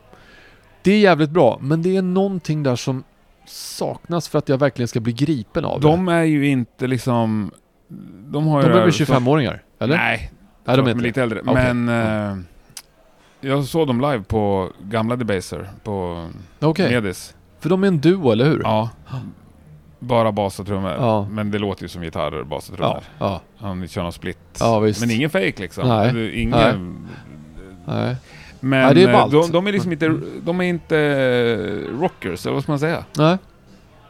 Det 0.82 0.92
är 0.92 1.00
jävligt 1.00 1.30
bra, 1.30 1.58
men 1.62 1.82
det 1.82 1.96
är 1.98 2.02
någonting 2.02 2.64
där 2.64 2.76
som 2.76 3.04
saknas 3.46 4.30
för 4.30 4.40
att 4.40 4.50
jag 4.50 4.58
verkligen 4.58 4.88
ska 4.88 5.00
bli 5.00 5.14
gripen 5.14 5.66
av 5.66 5.82
De 5.82 6.08
är 6.08 6.24
ju 6.24 6.48
inte 6.48 6.88
liksom... 6.88 7.52
De 8.32 8.48
har 8.48 8.62
det. 8.62 8.68
ju 8.68 8.74
De 8.74 8.76
det 8.78 8.82
är 8.82 8.86
väl 8.86 8.92
25-åringar? 9.24 9.64
Eller? 9.80 9.98
Nej, 9.98 10.32
Nej, 10.66 10.78
de 10.78 10.82
är 10.82 10.86
de 10.86 10.92
inte 10.92 11.04
lite 11.04 11.20
det. 11.20 11.24
äldre. 11.24 11.40
Okej. 11.46 11.74
Men... 11.74 11.90
eh, 12.32 12.38
jag 13.42 13.64
såg 13.66 13.88
dem 13.88 14.02
live 14.02 14.24
på 14.24 14.70
gamla 14.82 15.16
Debaser 15.16 15.70
på 15.84 16.28
Okej, 16.60 16.90
Medis. 16.92 17.36
för 17.60 17.70
de 17.70 17.84
är 17.84 17.88
en 17.88 18.00
duo, 18.00 18.32
eller 18.32 18.46
hur? 18.46 18.62
Ja. 18.64 18.90
Bara 20.04 20.32
bas 20.32 20.60
och 20.60 20.66
trummor. 20.66 20.92
Ja. 20.92 21.28
Men 21.30 21.52
det 21.52 21.60
låter 21.60 21.84
ju 21.84 21.88
som 21.90 22.02
gitarrer, 22.02 22.44
bas 22.44 22.70
och 22.70 22.76
ja. 22.76 22.78
trummor. 22.78 23.04
ja. 23.20 23.42
Han 23.58 23.88
kör 23.88 24.04
någon 24.04 24.12
split. 24.14 24.38
Ja, 24.60 24.80
visst. 24.80 25.02
Men 25.02 25.12
ingen 25.12 25.30
fake 25.30 25.54
liksom. 25.58 25.88
Nej. 25.88 26.42
Ingen... 26.42 27.08
Nej. 27.86 28.16
Men 28.60 28.94
Nej, 28.96 29.04
är 29.04 29.14
eh, 29.14 29.28
de, 29.30 29.52
de 29.52 29.68
är 29.68 29.72
liksom 29.72 29.92
inte, 29.92 30.18
de 30.44 30.60
är 30.62 30.64
inte 30.64 30.96
rockers, 32.00 32.46
eller 32.46 32.54
vad 32.54 32.64
ska 32.64 32.72
man 32.72 32.80
säga? 32.80 33.04
Nej. 33.18 33.38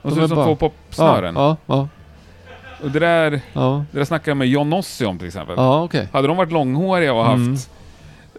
De 0.01 0.09
De 0.09 0.15
ser 0.15 0.21
ut 0.23 0.27
som 0.29 0.35
bara- 0.35 0.45
två 0.45 0.55
popsnören. 0.55 1.35
Ja, 1.35 1.57
ja, 1.65 1.87
Och 2.83 2.91
det 2.91 2.99
där, 2.99 3.41
ja. 3.53 3.85
det 3.91 3.97
där 3.97 4.05
snackade 4.05 4.29
jag 4.31 4.37
med 4.37 4.47
John 4.47 4.73
Ossie 4.73 5.07
om 5.07 5.17
till 5.17 5.27
exempel. 5.27 5.55
Ja, 5.57 5.83
okej. 5.83 6.07
Hade 6.13 6.27
de 6.27 6.37
varit 6.37 6.51
långhåriga 6.51 7.13
och 7.13 7.23
haft 7.25 7.35
Mm. 7.37 7.57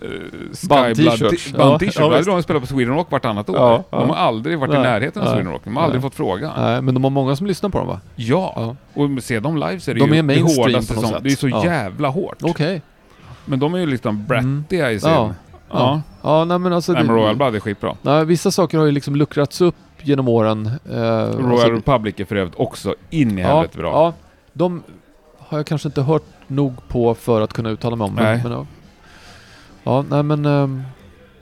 Eh, 0.05 0.69
Band-t-shirts. 0.69 1.47
Skyblood- 1.47 1.59
band 1.59 1.83
Ja, 1.83 2.03
då 2.09 2.11
hade 2.11 2.25
de 2.25 2.43
spelat 2.43 2.63
på 2.63 2.67
Sweden 2.69 2.95
Rock 2.95 3.11
vartannat 3.11 3.49
år. 3.49 3.57
Ja. 3.57 3.85
De 3.91 4.09
har 4.11 4.17
aldrig 4.17 4.59
varit 4.59 4.71
i 4.71 4.75
Nej, 4.75 4.83
närheten 4.83 5.23
av 5.23 5.29
nej, 5.29 5.35
Sweden 5.37 5.53
Rock. 5.53 5.63
De 5.65 5.77
har 5.77 5.83
aldrig 5.83 6.01
nej. 6.03 6.11
fått 6.11 6.15
frågan. 6.17 6.53
Nej, 6.57 6.83
men 6.83 6.95
de 6.95 7.05
har 7.05 7.11
många 7.11 7.37
som 7.37 7.47
lyssnar 7.47 7.71
på 7.71 7.79
dem 7.79 7.87
va? 7.87 8.01
Ja, 8.17 8.77
och 8.95 9.09
se 9.23 9.41
dem 9.41 9.57
live 9.57 9.81
så 9.81 9.91
är 9.91 9.95
det 9.95 10.01
De 10.01 10.11
ju 10.15 10.19
är 10.19 10.23
det 10.23 10.41
hårdaste 10.63 10.95
som, 10.95 11.03
sätt. 11.03 11.19
Det 11.23 11.33
är 11.33 11.37
så 11.37 11.49
jävla 11.49 12.09
hårt. 12.09 12.37
Okej. 12.43 12.83
Men 13.45 13.59
de 13.59 13.75
är 13.75 13.79
ju 13.79 13.87
liksom 13.87 14.27
brattiga 14.27 14.93
i 14.93 15.01
sin... 15.01 15.11
Ja. 15.11 15.31
Ja. 15.71 16.03
Ja. 16.23 16.45
Nej 16.45 16.59
men 16.59 16.73
alltså... 16.73 16.93
Nej, 16.93 17.05
men 17.05 17.17
Royal 17.17 17.37
Blood 17.37 17.55
är 17.55 17.61
skitbra. 17.61 17.97
Nej, 18.03 18.25
vissa 18.25 18.51
saker 18.51 18.79
har 18.79 18.85
ju 18.85 18.91
liksom 18.93 19.17
luckrats 19.17 19.61
upp 19.61 19.75
genom 20.03 20.29
åren. 20.29 20.67
Eh, 20.67 20.97
Royal 20.97 21.53
alltså- 21.53 21.71
Republic 21.71 22.15
är 22.19 22.25
för 22.25 22.37
övrigt 22.37 22.55
också 22.57 22.95
in 23.11 23.39
i 23.39 23.43
ja, 23.43 23.49
helvete 23.49 23.79
bra. 23.79 23.91
Ja, 23.93 24.13
de 24.53 24.83
har 25.39 25.59
jag 25.59 25.67
kanske 25.67 25.89
inte 25.89 26.03
hört 26.03 26.23
nog 26.47 26.89
på 26.89 27.15
för 27.15 27.41
att 27.41 27.53
kunna 27.53 27.71
uttala 27.71 27.97
mig 27.97 28.05
om. 28.05 28.15
Men, 28.15 28.25
Nej. 28.25 28.41
men, 28.43 28.53
ja. 28.53 28.67
Ja, 29.85 30.05
nej 30.11 30.23
men... 30.23 30.47
ehm, 30.47 30.83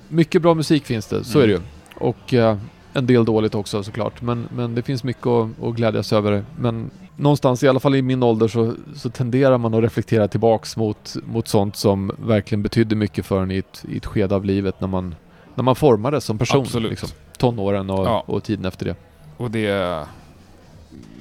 mycket 0.09 0.43
bra 0.43 0.55
musik 0.55 0.84
finns 0.86 1.07
det, 1.07 1.24
så 1.24 1.38
Mm. 1.38 1.43
är 1.51 1.55
det 1.55 1.61
ju. 1.61 1.61
Och 2.07 2.34
eh, 2.34 2.57
en 2.93 3.07
del 3.07 3.24
dåligt 3.24 3.55
också 3.55 3.82
såklart. 3.82 4.22
Men, 4.22 4.49
men 4.55 4.74
det 4.74 4.82
finns 4.82 5.05
mycket 5.05 5.26
att, 5.26 5.62
att 5.62 5.74
glädjas 5.74 6.12
över. 6.12 6.45
Men 6.59 6.91
någonstans, 7.16 7.62
i 7.62 7.68
alla 7.68 7.80
fall 7.80 7.95
i 7.95 8.03
min 8.03 8.22
ålder, 8.22 8.49
så, 8.49 8.74
så 8.97 9.11
tenderar 9.11 9.59
man 9.59 9.74
att 9.74 9.82
reflektera 9.82 10.28
tillbaks 10.28 10.76
mot, 10.76 11.14
mot 11.24 11.49
sånt 11.49 11.76
som 11.76 12.12
verkligen 12.18 12.62
betydde 12.62 12.95
mycket 12.95 13.26
för 13.26 13.43
en 13.43 13.51
i 13.51 13.57
ett, 13.59 13.84
i 13.88 13.97
ett 13.97 14.07
skede 14.07 14.34
av 14.34 14.45
livet 14.45 14.80
när 14.80 14.88
man, 14.88 15.14
när 15.55 15.64
man 15.64 15.74
formades 15.76 16.24
som 16.24 16.38
person. 16.38 16.61
Absolut. 16.61 16.91
Liksom. 16.91 17.09
Tonåren 17.38 17.91
och, 17.91 18.07
Ja. 18.07 18.24
och 18.26 18.43
tiden 18.43 18.64
efter 18.64 18.84
det. 18.86 18.95
Och 19.36 19.51
det... 19.51 20.05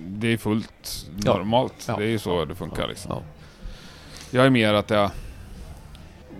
Det 0.07 0.33
är 0.33 0.37
fullt 0.37 1.07
Ja. 1.25 1.33
normalt. 1.37 1.85
Ja. 1.87 1.95
Det 1.97 2.03
är 2.03 2.07
ju 2.09 2.19
så 2.19 2.45
det 2.45 2.55
funkar 2.55 2.87
liksom. 2.87 3.11
Ja. 3.15 3.21
Jag 4.31 4.45
är 4.45 4.49
mer 4.49 4.73
att 4.73 4.89
jag... 4.89 5.11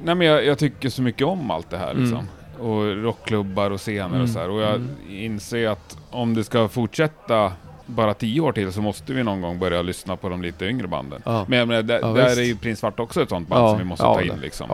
Nej 0.03 0.15
men 0.15 0.27
jag, 0.27 0.45
jag 0.45 0.57
tycker 0.57 0.89
så 0.89 1.01
mycket 1.01 1.27
om 1.27 1.51
allt 1.51 1.69
det 1.69 1.77
här 1.77 1.91
Mm. 1.91 2.03
liksom. 2.03 2.27
Och 2.59 3.03
rockklubbar 3.03 3.71
och 3.71 3.79
scener 3.79 4.05
Mm. 4.05 4.21
och 4.21 4.29
så 4.29 4.39
här. 4.39 4.49
Och 4.49 4.61
jag 4.61 4.75
Mm. 4.75 4.89
inser 5.09 5.67
att 5.67 5.97
om 6.09 6.33
det 6.33 6.43
ska 6.43 6.67
fortsätta 6.67 7.51
bara 7.85 8.13
tio 8.13 8.41
år 8.41 8.51
till 8.51 8.71
så 8.73 8.81
måste 8.81 9.13
vi 9.13 9.23
någon 9.23 9.41
gång 9.41 9.59
börja 9.59 9.81
lyssna 9.81 10.15
på 10.15 10.29
de 10.29 10.41
lite 10.41 10.65
yngre 10.65 10.87
banden. 10.87 11.21
Ja. 11.25 11.45
Men 11.47 11.59
jag 11.59 11.67
menar, 11.67 11.81
där, 11.83 11.99
Ja, 12.01 12.07
där 12.07 12.39
är 12.39 12.43
ju 12.43 12.55
Prins 12.57 12.79
Svart 12.79 12.99
också 12.99 13.21
ett 13.23 13.29
sånt 13.29 13.47
band 13.47 13.63
Ja, 13.63 13.69
som 13.69 13.77
vi 13.77 13.83
måste 13.83 14.03
ta 14.03 14.21
in 14.21 14.39
liksom. 14.41 14.69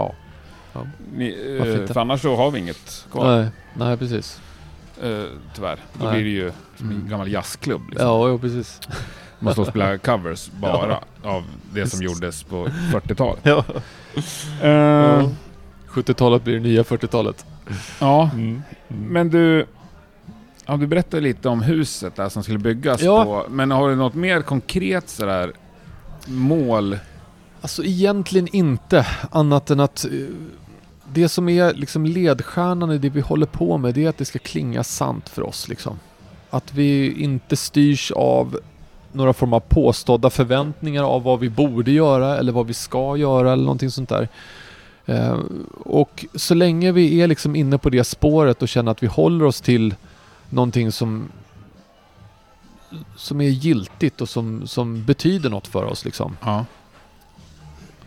Ni, 1.16 1.58
eh, 1.60 1.94
för 1.94 1.98
annars 2.02 2.22
så 2.22 2.36
har 2.36 2.52
vi 2.52 2.60
inget 2.60 3.06
kvar. 3.12 3.38
Nej, 3.38 3.48
nej 3.74 3.98
precis. 3.98 4.42
Eh, 5.04 5.24
tyvärr. 5.56 5.80
Då 5.94 6.06
Nej. 6.06 6.14
blir 6.14 6.24
det 6.24 6.30
ju 6.30 6.52
som 6.76 6.90
en 6.90 6.96
Mm. 6.96 7.10
gammal 7.10 7.32
jazzklubb. 7.32 7.90
Liksom. 7.90 8.08
Ja, 8.08 8.28
jo, 8.28 8.40
precis. 8.40 8.80
Man 9.40 9.54
står 9.54 9.64
och 9.64 9.70
spelar 9.70 9.98
covers 9.98 10.50
bara 10.62 11.00
av 11.24 11.44
det 11.74 11.88
som 11.88 12.02
gjordes 12.02 12.44
på 12.44 12.68
40-talet. 12.92 13.66
Ja. 14.62 14.68
Eh, 15.20 15.30
70-talet 15.90 16.44
blir 16.44 16.54
det 16.54 16.60
nya 16.60 16.84
40-talet. 16.84 17.46
ja, 18.00 18.30
Mm. 18.34 18.62
men 18.88 19.30
du... 19.30 19.66
Ja, 20.68 20.78
du 20.78 20.88
berättade 20.88 21.22
lite 21.24 21.50
om 21.50 21.62
huset 21.62 22.16
där 22.16 22.30
som 22.30 22.44
skulle 22.44 22.60
byggas 22.60 23.02
Ja. 23.02 23.24
på. 23.24 23.46
Men 23.50 23.72
har 23.72 23.90
du 23.90 23.96
något 23.96 24.14
mer 24.14 24.42
konkret 24.42 25.10
sådär 25.10 25.52
mål? 26.28 26.98
Alltså 27.62 27.84
egentligen 27.84 28.48
inte, 28.56 29.08
annat 29.32 29.70
än 29.70 29.80
att 29.80 30.06
eh, 30.06 30.12
det 31.14 31.30
som 31.30 31.50
är 31.50 31.74
liksom 31.74 32.06
ledstjärnan 32.06 32.92
i 32.92 32.98
det 32.98 33.10
vi 33.10 33.22
håller 33.22 33.46
på 33.46 33.78
med, 33.78 33.94
det 33.94 34.06
är 34.06 34.10
att 34.10 34.18
det 34.18 34.26
ska 34.26 34.40
klinga 34.40 34.84
sant 34.84 35.30
för 35.30 35.42
oss 35.42 35.68
liksom. 35.68 36.00
Att 36.50 36.74
vi 36.74 37.22
inte 37.24 37.56
styrs 37.56 38.12
av 38.12 38.60
några 39.16 39.34
form 39.34 39.54
av 39.54 39.60
påstådda 39.60 40.30
förväntningar 40.30 41.04
av 41.04 41.24
vad 41.24 41.40
vi 41.40 41.50
borde 41.50 41.92
göra 41.92 42.38
eller 42.38 42.52
vad 42.52 42.68
vi 42.68 42.74
ska 42.74 43.18
göra 43.18 43.54
eller 43.54 43.64
någonting 43.64 43.92
sånt 43.92 44.10
där. 44.10 44.28
Eh, 45.06 45.40
och 45.86 46.26
så 46.36 46.54
länge 46.54 46.92
vi 46.92 47.22
är 47.22 47.28
liksom 47.28 47.56
inne 47.56 47.78
på 47.78 47.90
det 47.90 48.04
spåret 48.04 48.62
och 48.62 48.68
känner 48.68 48.92
att 48.92 49.04
vi 49.04 49.08
håller 49.08 49.46
oss 49.46 49.62
till 49.62 49.96
någonting 50.50 50.92
som 50.92 51.32
som 53.16 53.42
är 53.42 53.50
giltigt 53.50 54.22
och 54.22 54.30
som, 54.30 54.68
som 54.68 55.04
betyder 55.04 55.50
något 55.50 55.68
för 55.68 55.84
oss 55.84 56.06
liksom 56.06 56.38
Ja. 56.42 56.66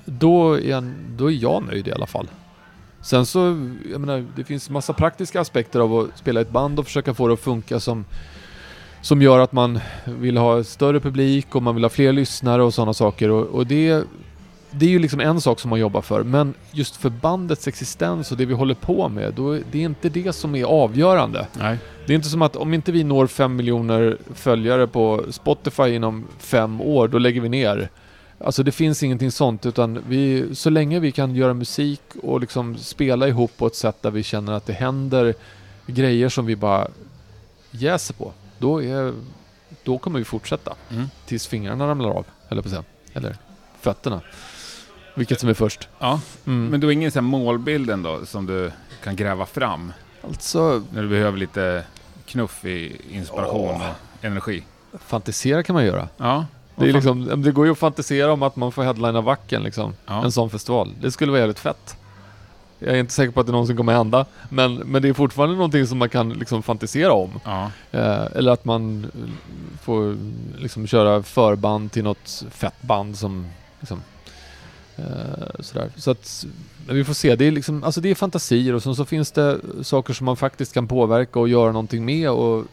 då 0.05 0.53
är, 0.53 0.71
jag, 0.71 0.93
då 1.17 1.31
är 1.31 1.35
jag 1.43 1.63
nöjd 1.67 1.89
i 1.89 1.93
alla 1.93 2.07
fall. 2.07 2.29
Sen 3.01 3.27
så, 3.27 3.39
jag 3.93 4.01
menar, 4.01 4.27
det 4.37 4.45
finns 4.45 4.71
massa 4.71 4.93
praktiska 4.93 5.41
aspekter 5.41 5.81
av 5.81 5.99
att 5.99 6.19
spela 6.19 6.41
ett 6.41 6.51
band 6.51 6.79
och 6.79 6.85
försöka 6.85 7.15
få 7.15 7.27
det 7.29 7.35
att 7.35 7.41
funka 7.41 7.81
som, 7.81 8.05
som 9.09 9.23
gör 9.23 9.39
att 9.39 9.53
man 9.53 9.81
vill 10.05 10.37
ha 10.37 10.65
större 10.65 11.01
publik 11.01 11.55
och 11.55 11.63
man 11.63 11.75
vill 11.75 11.85
ha 11.85 11.89
fler 11.89 12.13
lyssnare 12.13 12.63
och 12.63 12.75
sådana 12.75 12.95
saker. 12.95 13.31
Och, 13.31 13.47
och 13.47 13.67
det, 13.67 14.05
det 14.71 14.87
är 14.87 14.91
ju 14.91 14.99
liksom 14.99 15.21
en 15.21 15.41
sak 15.41 15.61
som 15.61 15.71
man 15.71 15.81
jobbar 15.81 16.01
för. 16.01 16.23
Men 16.23 16.55
just 16.73 16.97
för 16.97 17.11
bandets 17.11 17.69
existens 17.69 18.31
och 18.31 18.37
det 18.37 18.45
vi 18.45 18.55
håller 18.55 18.75
på 18.75 19.09
med, 19.09 19.35
då, 19.35 19.53
det 19.53 19.79
är 19.79 19.85
inte 19.85 20.09
det 20.09 20.33
som 20.33 20.55
är 20.55 20.65
avgörande. 20.65 21.47
Nej. 21.59 21.79
Det 22.07 22.13
är 22.13 22.15
inte 22.15 22.29
som 22.29 22.43
att 22.43 22.57
om 22.57 22.75
inte 22.75 22.93
vi 22.93 23.05
når 23.05 23.27
fem 23.27 23.57
miljoner 23.57 24.19
följare 24.35 24.87
på 24.87 25.25
Spotify 25.31 25.89
inom 25.95 26.25
fem 26.39 26.81
år, 26.81 27.09
då 27.09 27.19
lägger 27.19 27.41
vi 27.41 27.49
ner. 27.49 27.89
Alltså 28.39 28.63
det 28.63 28.73
finns 28.73 29.03
ingenting 29.03 29.31
sånt 29.31 29.67
utan 29.67 30.03
vi, 30.09 30.55
så 30.55 30.71
länge 30.71 31.01
vi 31.01 31.13
kan 31.13 31.35
göra 31.35 31.55
musik 31.55 32.03
och 32.23 32.41
liksom 32.41 32.77
spela 32.77 33.29
ihop 33.29 33.57
på 33.57 33.67
ett 33.67 33.77
sätt 33.77 34.03
där 34.03 34.11
vi 34.11 34.23
känner 34.23 34.53
att 34.53 34.67
det 34.67 34.73
händer 34.73 35.35
grejer 35.87 36.29
som 36.29 36.47
vi 36.47 36.57
bara 36.57 36.89
jäser 37.71 38.15
på. 38.15 38.33
Då, 38.59 38.83
är, 38.83 39.15
då 39.83 39.99
kommer 39.99 40.19
vi 40.19 40.25
fortsätta. 40.25 40.75
Mm. 40.91 41.11
Tills 41.27 41.47
fingrarna 41.47 41.89
ramlar 41.89 42.11
av, 42.11 42.27
eller 42.49 42.63
på 42.63 42.69
säga. 42.69 42.85
Eller 43.13 43.37
fötterna. 43.81 44.21
Vilket 45.15 45.41
som 45.41 45.49
är 45.49 45.55
först. 45.55 45.89
Ja. 45.99 46.21
Mm. 46.47 46.67
Men 46.67 46.81
du 46.81 46.87
har 46.87 46.93
ingen 46.93 47.11
sån 47.11 47.25
här 47.25 47.31
målbild 47.31 47.91
ändå 47.91 48.27
som 48.27 48.47
du 48.47 48.73
kan 49.03 49.17
gräva 49.17 49.47
fram? 49.47 49.93
alltså, 50.25 50.83
När 50.93 51.03
du 51.03 51.09
behöver 51.09 51.39
lite 51.39 51.85
knuff 52.27 52.65
i 52.65 53.01
inspiration 53.11 53.71
Åh. 53.71 53.89
och 53.89 54.25
energi? 54.25 54.65
fantisera 54.99 55.63
kan 55.63 55.75
man 55.75 55.85
göra. 55.85 56.09
Ja. 56.17 56.47
Det, 56.77 56.89
är 56.89 56.93
liksom, 56.93 57.43
det 57.43 57.53
går 57.53 57.67
ju 57.67 57.73
att 57.73 57.79
fantisera 57.79 58.33
om 58.33 58.43
att 58.43 58.57
man 58.57 58.73
får 58.73 58.83
headlina 58.83 59.21
Wacken 59.21 59.63
liksom. 59.63 59.95
Ja. 60.07 60.25
En 60.25 60.33
sån 60.33 60.51
festival. 60.51 60.95
Det 61.01 61.11
skulle 61.11 61.31
vara 61.33 61.41
jävligt 61.41 61.59
fett. 61.59 61.97
Jag 62.79 62.95
är 62.95 63.01
inte 63.01 63.13
säker 63.13 63.33
på 63.33 63.41
att 63.41 63.47
det 63.47 63.53
någonsin 63.53 63.77
kommer 63.77 63.93
hända. 63.93 64.27
Men, 64.49 64.75
men 64.75 65.03
det 65.03 65.09
är 65.09 65.13
fortfarande 65.13 65.55
någonting 65.57 65.87
som 65.87 65.99
man 65.99 66.09
kan 66.09 66.33
liksom 66.33 66.63
fantisera 66.63 67.13
om. 67.13 67.41
Ja. 67.45 67.71
Eh, 67.91 68.27
eller 68.35 68.53
att 68.53 68.65
man 68.65 69.05
eh, 69.05 69.81
får 69.83 70.17
liksom 70.59 70.87
köra 70.87 71.23
förband 71.23 71.93
till 71.93 72.05
något 72.05 72.45
fett 72.51 72.83
band 72.83 73.19
som 73.19 73.47
liksom, 73.81 74.03
eh, 74.97 75.05
sådär. 75.61 75.91
Så 75.97 76.11
att 76.11 76.47
vi 76.89 77.05
får 77.05 77.15
se. 77.15 77.37
Det 77.37 77.45
är, 77.45 77.51
liksom, 77.51 77.85
alltså 77.85 78.01
det 78.01 78.11
är 78.11 78.15
fantasier 78.15 78.75
och 78.75 78.83
så, 78.83 78.95
så 78.95 79.05
finns 79.05 79.33
det 79.33 79.61
saker 79.83 80.15
som 80.15 80.25
man 80.25 80.37
faktiskt 80.37 80.75
kan 80.75 80.89
påverka 80.89 81.41
och 81.41 81.49
göra 81.49 81.73
någonting 81.73 82.05
med 82.05 82.31
och 82.31 82.65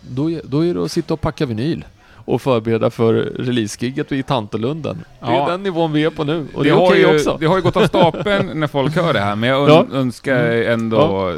då, 0.00 0.40
då 0.44 0.64
är 0.64 0.74
det 0.74 0.84
att 0.84 0.92
sitta 0.92 1.14
och 1.14 1.20
packa 1.20 1.46
vinyl 1.46 1.84
och 2.26 2.42
förbereda 2.42 2.90
för 2.90 3.14
releasegiget 3.14 4.12
i 4.12 4.22
Tantolunden. 4.22 5.04
Det 5.20 5.26
är 5.26 5.32
Ja. 5.32 5.48
den 5.50 5.62
nivån 5.62 5.92
vi 5.92 6.04
är 6.04 6.10
på 6.10 6.24
nu 6.24 6.46
och 6.54 6.64
det, 6.64 6.68
det, 6.68 6.74
är 6.74 6.78
har 6.78 6.86
okej 6.86 7.00
ju, 7.00 7.14
också. 7.14 7.36
det 7.40 7.46
har 7.46 7.56
ju 7.56 7.62
gått 7.62 7.76
av 7.76 7.86
stapeln 7.86 8.50
när 8.60 8.66
folk 8.66 8.96
hör 8.96 9.12
det 9.12 9.20
här, 9.20 9.36
men 9.36 9.48
jag 9.50 9.68
Ja. 9.70 9.80
ön- 9.80 9.92
önskar 9.92 10.36
ändå 10.52 11.32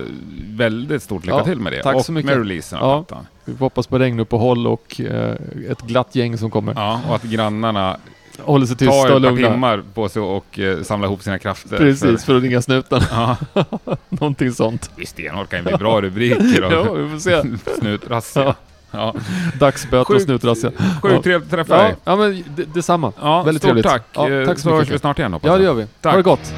väldigt 0.51 1.03
stort 1.03 1.25
lycka 1.27 1.39
Ja, 1.39 1.45
till 1.45 1.59
med 1.61 1.73
det. 1.73 1.83
tack 1.83 1.97
och 1.97 2.05
så 2.05 2.13
mycket. 2.13 2.31
med 2.31 2.39
releasen 2.39 2.79
av 2.79 2.91
Ja. 2.91 3.03
plattan. 3.05 3.27
Vi 3.45 3.55
hoppas 3.59 3.87
på 3.87 3.99
regnuppehåll 3.99 4.67
och 4.67 5.01
eh, 5.01 5.35
ett 5.71 5.81
glatt 5.81 6.15
gäng 6.15 6.39
som 6.39 6.51
kommer. 6.51 6.73
Ja, 6.77 7.01
och 7.09 7.15
att 7.15 7.23
grannarna 7.23 7.97
Håller 8.43 8.67
sig 8.67 8.77
tar 8.77 8.87
tysta 8.87 9.01
och 9.01 9.07
ett 9.07 9.13
par 9.13 9.21
lugna. 9.21 9.51
timmar 9.51 9.83
på 9.95 10.09
sig 10.09 10.23
och 10.23 10.59
eh, 10.59 10.83
samlar 10.83 11.09
ihop 11.09 11.23
sina 11.23 11.39
krafter. 11.39 11.77
Precis, 11.77 12.25
för 12.25 12.37
att 12.37 12.43
ringa 12.43 12.63
snuten. 12.63 13.01
Ja, 13.11 13.37
Någonting 14.09 14.53
sånt. 14.53 14.91
visst, 14.97 15.13
stenhårt 15.13 15.49
kan 15.51 15.59
ju 15.59 15.65
bli 15.65 15.77
bra 15.77 16.01
rubriker 16.01 16.65
och 16.65 16.73
Ja, 16.73 16.93
vi 16.93 17.09
får 17.11 17.19
se. 17.19 17.43
snutrazzia. 17.81 18.45
Ja. 18.45 18.55
Ja. 18.91 19.15
Dagsböter 19.61 20.15
och 20.15 20.23
snutrazzia. 20.23 20.71
Sjukt 21.03 21.15
Ja. 21.15 21.23
trevligt 21.23 21.43
att 21.45 21.51
träffa 21.51 21.77
Ja, 21.77 21.83
dig. 21.83 21.97
ja 22.05 22.17
men 22.17 22.45
det, 22.57 22.65
detsamma. 22.75 23.13
Ja, 23.21 23.43
Väldigt 23.43 23.63
stort 23.63 23.69
trevligt. 23.69 23.87
tack. 23.87 24.03
Ja, 24.15 24.31
Eh, 24.31 24.47
tack 24.47 24.59
så 24.59 24.63
så 24.63 24.71
hörs 24.71 24.79
mycket. 24.81 24.95
vi 24.95 24.99
snart 24.99 25.19
igen 25.19 25.33
hoppas 25.33 25.47
Ja, 25.49 25.57
det 25.57 25.65
jag. 25.65 25.71
gör 25.79 25.83
vi. 25.83 25.87
Tack. 26.01 26.13
Ha 26.13 26.17
det 26.17 26.23
gott. 26.23 26.53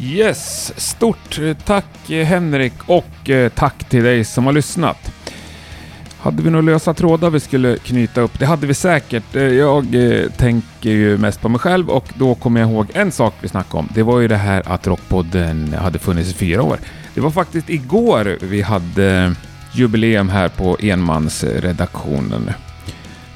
Yes, 0.00 0.72
stort 0.80 1.38
eh, 1.38 1.56
tack 1.64 2.10
eh, 2.10 2.26
Henrik 2.26 2.72
och 2.86 3.30
tack 3.54 3.88
till 3.88 4.04
dig 4.04 4.24
som 4.24 4.46
har 4.46 4.52
lyssnat. 4.52 5.12
Hade 6.22 6.42
vi 6.42 6.50
några 6.50 6.62
lösa 6.62 6.94
trådar 6.94 7.30
vi 7.30 7.40
skulle 7.40 7.76
knyta 7.76 8.20
upp? 8.20 8.38
Det 8.38 8.46
hade 8.46 8.66
vi 8.66 8.74
säkert. 8.74 9.36
Eh, 9.36 9.42
jag 9.42 9.94
eh, 9.94 10.30
tänker 10.30 10.90
ju 10.90 11.18
mest 11.18 11.40
på 11.40 11.48
mig 11.48 11.60
själv 11.60 11.90
och 11.90 12.08
då 12.14 12.34
kommer 12.34 12.60
jag 12.60 12.70
ihåg 12.70 12.86
en 12.94 13.12
sak 13.12 13.34
vi 13.40 13.48
snackade 13.48 13.78
om. 13.78 13.88
Det 13.94 14.02
var 14.02 14.20
ju 14.20 14.28
det 14.28 14.36
här 14.36 14.62
att 14.66 14.86
Rockpodden 14.86 15.74
hade 15.74 15.98
funnits 15.98 16.30
i 16.30 16.34
fyra 16.34 16.62
år. 16.62 16.78
Det 17.14 17.20
var 17.20 17.30
faktiskt 17.30 17.70
igår 17.70 18.38
vi 18.40 18.62
hade 18.62 19.34
jubileum 19.72 20.28
här 20.28 20.48
på 20.48 20.76
enmansredaktionen. 20.80 22.50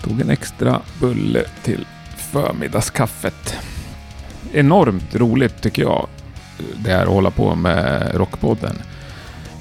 Tog 0.03 0.21
en 0.21 0.31
extra 0.31 0.81
bulle 1.01 1.45
till 1.63 1.87
förmiddagskaffet. 2.17 3.57
Enormt 4.53 5.15
roligt 5.15 5.63
tycker 5.63 5.83
jag 5.83 6.07
det 6.77 6.91
är 6.91 7.03
att 7.03 7.09
hålla 7.09 7.31
på 7.31 7.55
med 7.55 8.11
Rockpodden. 8.15 8.77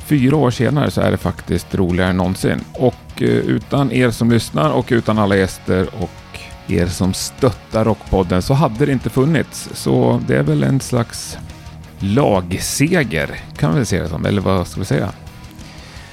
Fyra 0.05 0.35
år 0.35 0.51
senare 0.51 0.91
så 0.91 1.01
är 1.01 1.11
det 1.11 1.17
faktiskt 1.17 1.75
roligare 1.75 2.09
än 2.09 2.17
någonsin. 2.17 2.61
Och 2.73 2.95
och 3.15 3.21
eh, 3.21 3.29
utan 3.29 3.91
er 3.91 4.11
som 4.11 4.31
lyssnar 4.31 4.69
och 4.69 4.87
utan 4.89 5.19
alla 5.19 5.35
gäster 5.35 5.87
och 5.99 6.39
er 6.67 6.87
som 6.87 7.13
stöttar 7.13 7.85
Rockpodden 7.85 8.41
så 8.41 8.53
hade 8.53 8.85
det 8.85 8.91
inte 8.91 9.09
funnits. 9.09 9.69
Så 9.73 10.21
det 10.27 10.37
är 10.37 10.43
väl 10.43 10.63
en 10.63 10.79
slags 10.79 11.37
lagseger 11.99 13.39
kan 13.57 13.69
man 13.69 13.77
väl 13.77 13.85
se 13.85 14.01
det 14.01 14.09
som, 14.09 14.25
eller 14.25 14.41
vad 14.41 14.67
ska 14.67 14.79
vi 14.79 14.85
säga? 14.85 15.11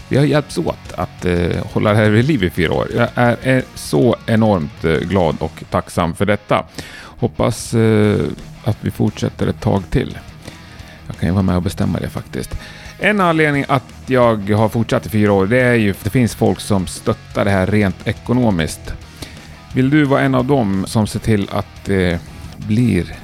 Vi 0.09 0.17
har 0.17 0.25
hjälpts 0.25 0.59
åt 0.59 0.93
att 0.95 1.25
eh, 1.25 1.67
hålla 1.73 1.91
det 1.91 1.97
här 1.97 2.11
vid 2.11 2.25
liv 2.25 2.45
i 2.45 2.51
fyra 2.51 2.73
år. 2.73 2.89
Jag 2.97 3.09
är, 3.15 3.37
är 3.43 3.63
så 3.75 4.17
enormt 4.27 4.85
eh, 4.85 4.93
glad 4.93 5.37
och 5.39 5.65
tacksam 5.71 6.15
för 6.15 6.27
detta. 6.27 6.65
Hoppas 7.01 7.75
eh, 7.75 8.21
att 8.65 8.77
vi 8.81 8.91
fortsätter 8.91 9.47
ett 9.47 9.61
tag 9.61 9.83
till. 9.91 10.19
Jag 11.07 11.17
kan 11.17 11.29
ju 11.29 11.33
vara 11.33 11.43
med 11.43 11.57
och 11.57 11.63
bestämma 11.63 11.99
det 11.99 12.09
faktiskt. 12.09 12.57
En 13.05 13.21
anledning 13.21 13.65
att 13.69 13.93
jag 14.07 14.51
har 14.51 14.69
fortsatt 14.69 15.07
i 15.07 15.09
fyra 15.09 15.33
år, 15.33 15.47
det 15.47 15.61
är 15.61 15.75
ju 15.75 15.91
att 15.91 16.05
det 16.05 16.11
finns 16.11 16.35
folk 16.35 16.61
som 16.61 16.87
stöttar 16.87 17.45
det 17.45 17.51
här 17.51 17.67
rent 17.67 18.07
ekonomiskt. 18.07 18.95
Vill 19.75 19.91
du 19.91 20.05
vara 20.05 20.21
en 20.21 20.35
av 20.35 20.45
dem 20.45 20.85
som 20.87 21.07
ser 21.07 21.19
till 21.19 21.49
att 21.53 21.85
det 21.85 22.21
blir 22.57 23.15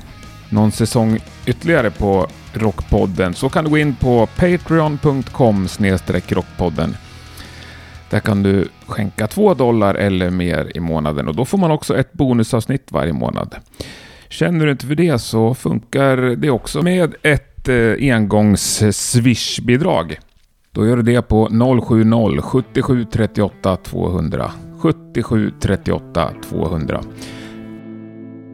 någon 0.48 0.72
säsong 0.72 1.18
ytterligare 1.46 1.90
på 1.90 2.26
Rockpodden 2.52 3.34
så 3.34 3.48
kan 3.48 3.64
du 3.64 3.70
gå 3.70 3.78
in 3.78 3.94
på 3.94 4.26
patreon.com 4.26 5.68
rockpodden. 6.28 6.96
Där 8.10 8.20
kan 8.20 8.42
du 8.42 8.68
skänka 8.86 9.26
två 9.26 9.54
dollar 9.54 9.94
eller 9.94 10.30
mer 10.30 10.72
i 10.74 10.80
månaden 10.80 11.28
och 11.28 11.36
då 11.36 11.44
får 11.44 11.58
man 11.58 11.70
också 11.70 11.96
ett 11.96 12.12
bonusavsnitt 12.12 12.92
varje 12.92 13.12
månad. 13.12 13.56
Känner 14.28 14.66
du 14.66 14.72
inte 14.72 14.86
för 14.86 14.94
det 14.94 15.18
så 15.18 15.54
funkar 15.54 16.16
det 16.16 16.50
också 16.50 16.82
med 16.82 17.14
ett 17.22 17.57
Eh, 17.68 18.14
engångs 18.14 18.82
Swish-bidrag. 18.92 20.18
Då 20.72 20.86
gör 20.86 20.96
du 20.96 21.02
det 21.02 21.22
på 21.22 21.48
070 21.82 22.42
77 22.42 23.04
38 23.04 23.76
200. 23.76 24.50
77 24.78 25.52
38 25.60 26.30
200. 26.48 27.00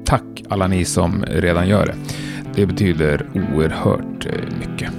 Tack 0.05 0.45
alla 0.49 0.67
ni 0.67 0.85
som 0.85 1.25
redan 1.29 1.69
gör 1.69 1.87
det. 1.87 1.95
Det 2.55 2.67
betyder 2.67 3.27
oerhört 3.35 4.27
eh, 4.27 4.33
mycket. 4.59 4.91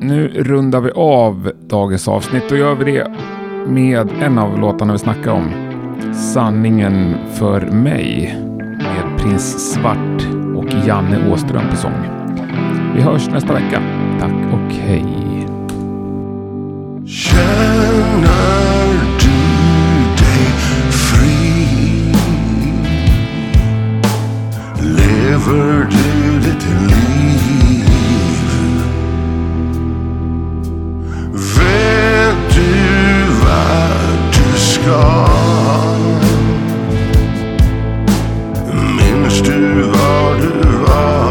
Nu 0.00 0.28
rundar 0.28 0.80
vi 0.80 0.90
av 0.90 1.52
dagens 1.60 2.08
avsnitt 2.08 2.52
och 2.52 2.58
gör 2.58 2.74
vi 2.74 2.92
det 2.92 3.16
med 3.66 4.08
en 4.22 4.38
av 4.38 4.58
låtarna 4.58 4.92
vi 4.92 4.98
snackar 4.98 5.30
om. 5.30 5.50
Sanningen 6.14 7.16
för 7.34 7.60
mig 7.60 8.36
med 8.78 9.18
Prins 9.18 9.72
Svart 9.72 10.26
och 10.56 10.86
Janne 10.86 11.32
Åström 11.32 11.70
på 11.70 11.76
sång. 11.76 12.17
Vi 12.98 13.04
hörs 13.04 13.28
nästa 13.28 13.52
vecka. 13.52 13.82
Tack 14.20 14.32
och 14.52 14.72
hej. 14.72 15.04
Känner 17.06 18.26
du 19.20 19.30
dig 20.18 20.46
fri? 20.90 22.12
Lever 24.80 25.88
du 25.90 26.38
ditt 26.38 26.66
liv? 26.88 27.88
Vet 31.32 32.54
du 32.54 32.72
vart 33.44 34.32
du 34.32 34.58
ska? 34.58 35.26
Minns 38.72 39.42
du 39.42 39.82
var 39.82 40.36
du 40.40 40.78
var? 40.78 41.27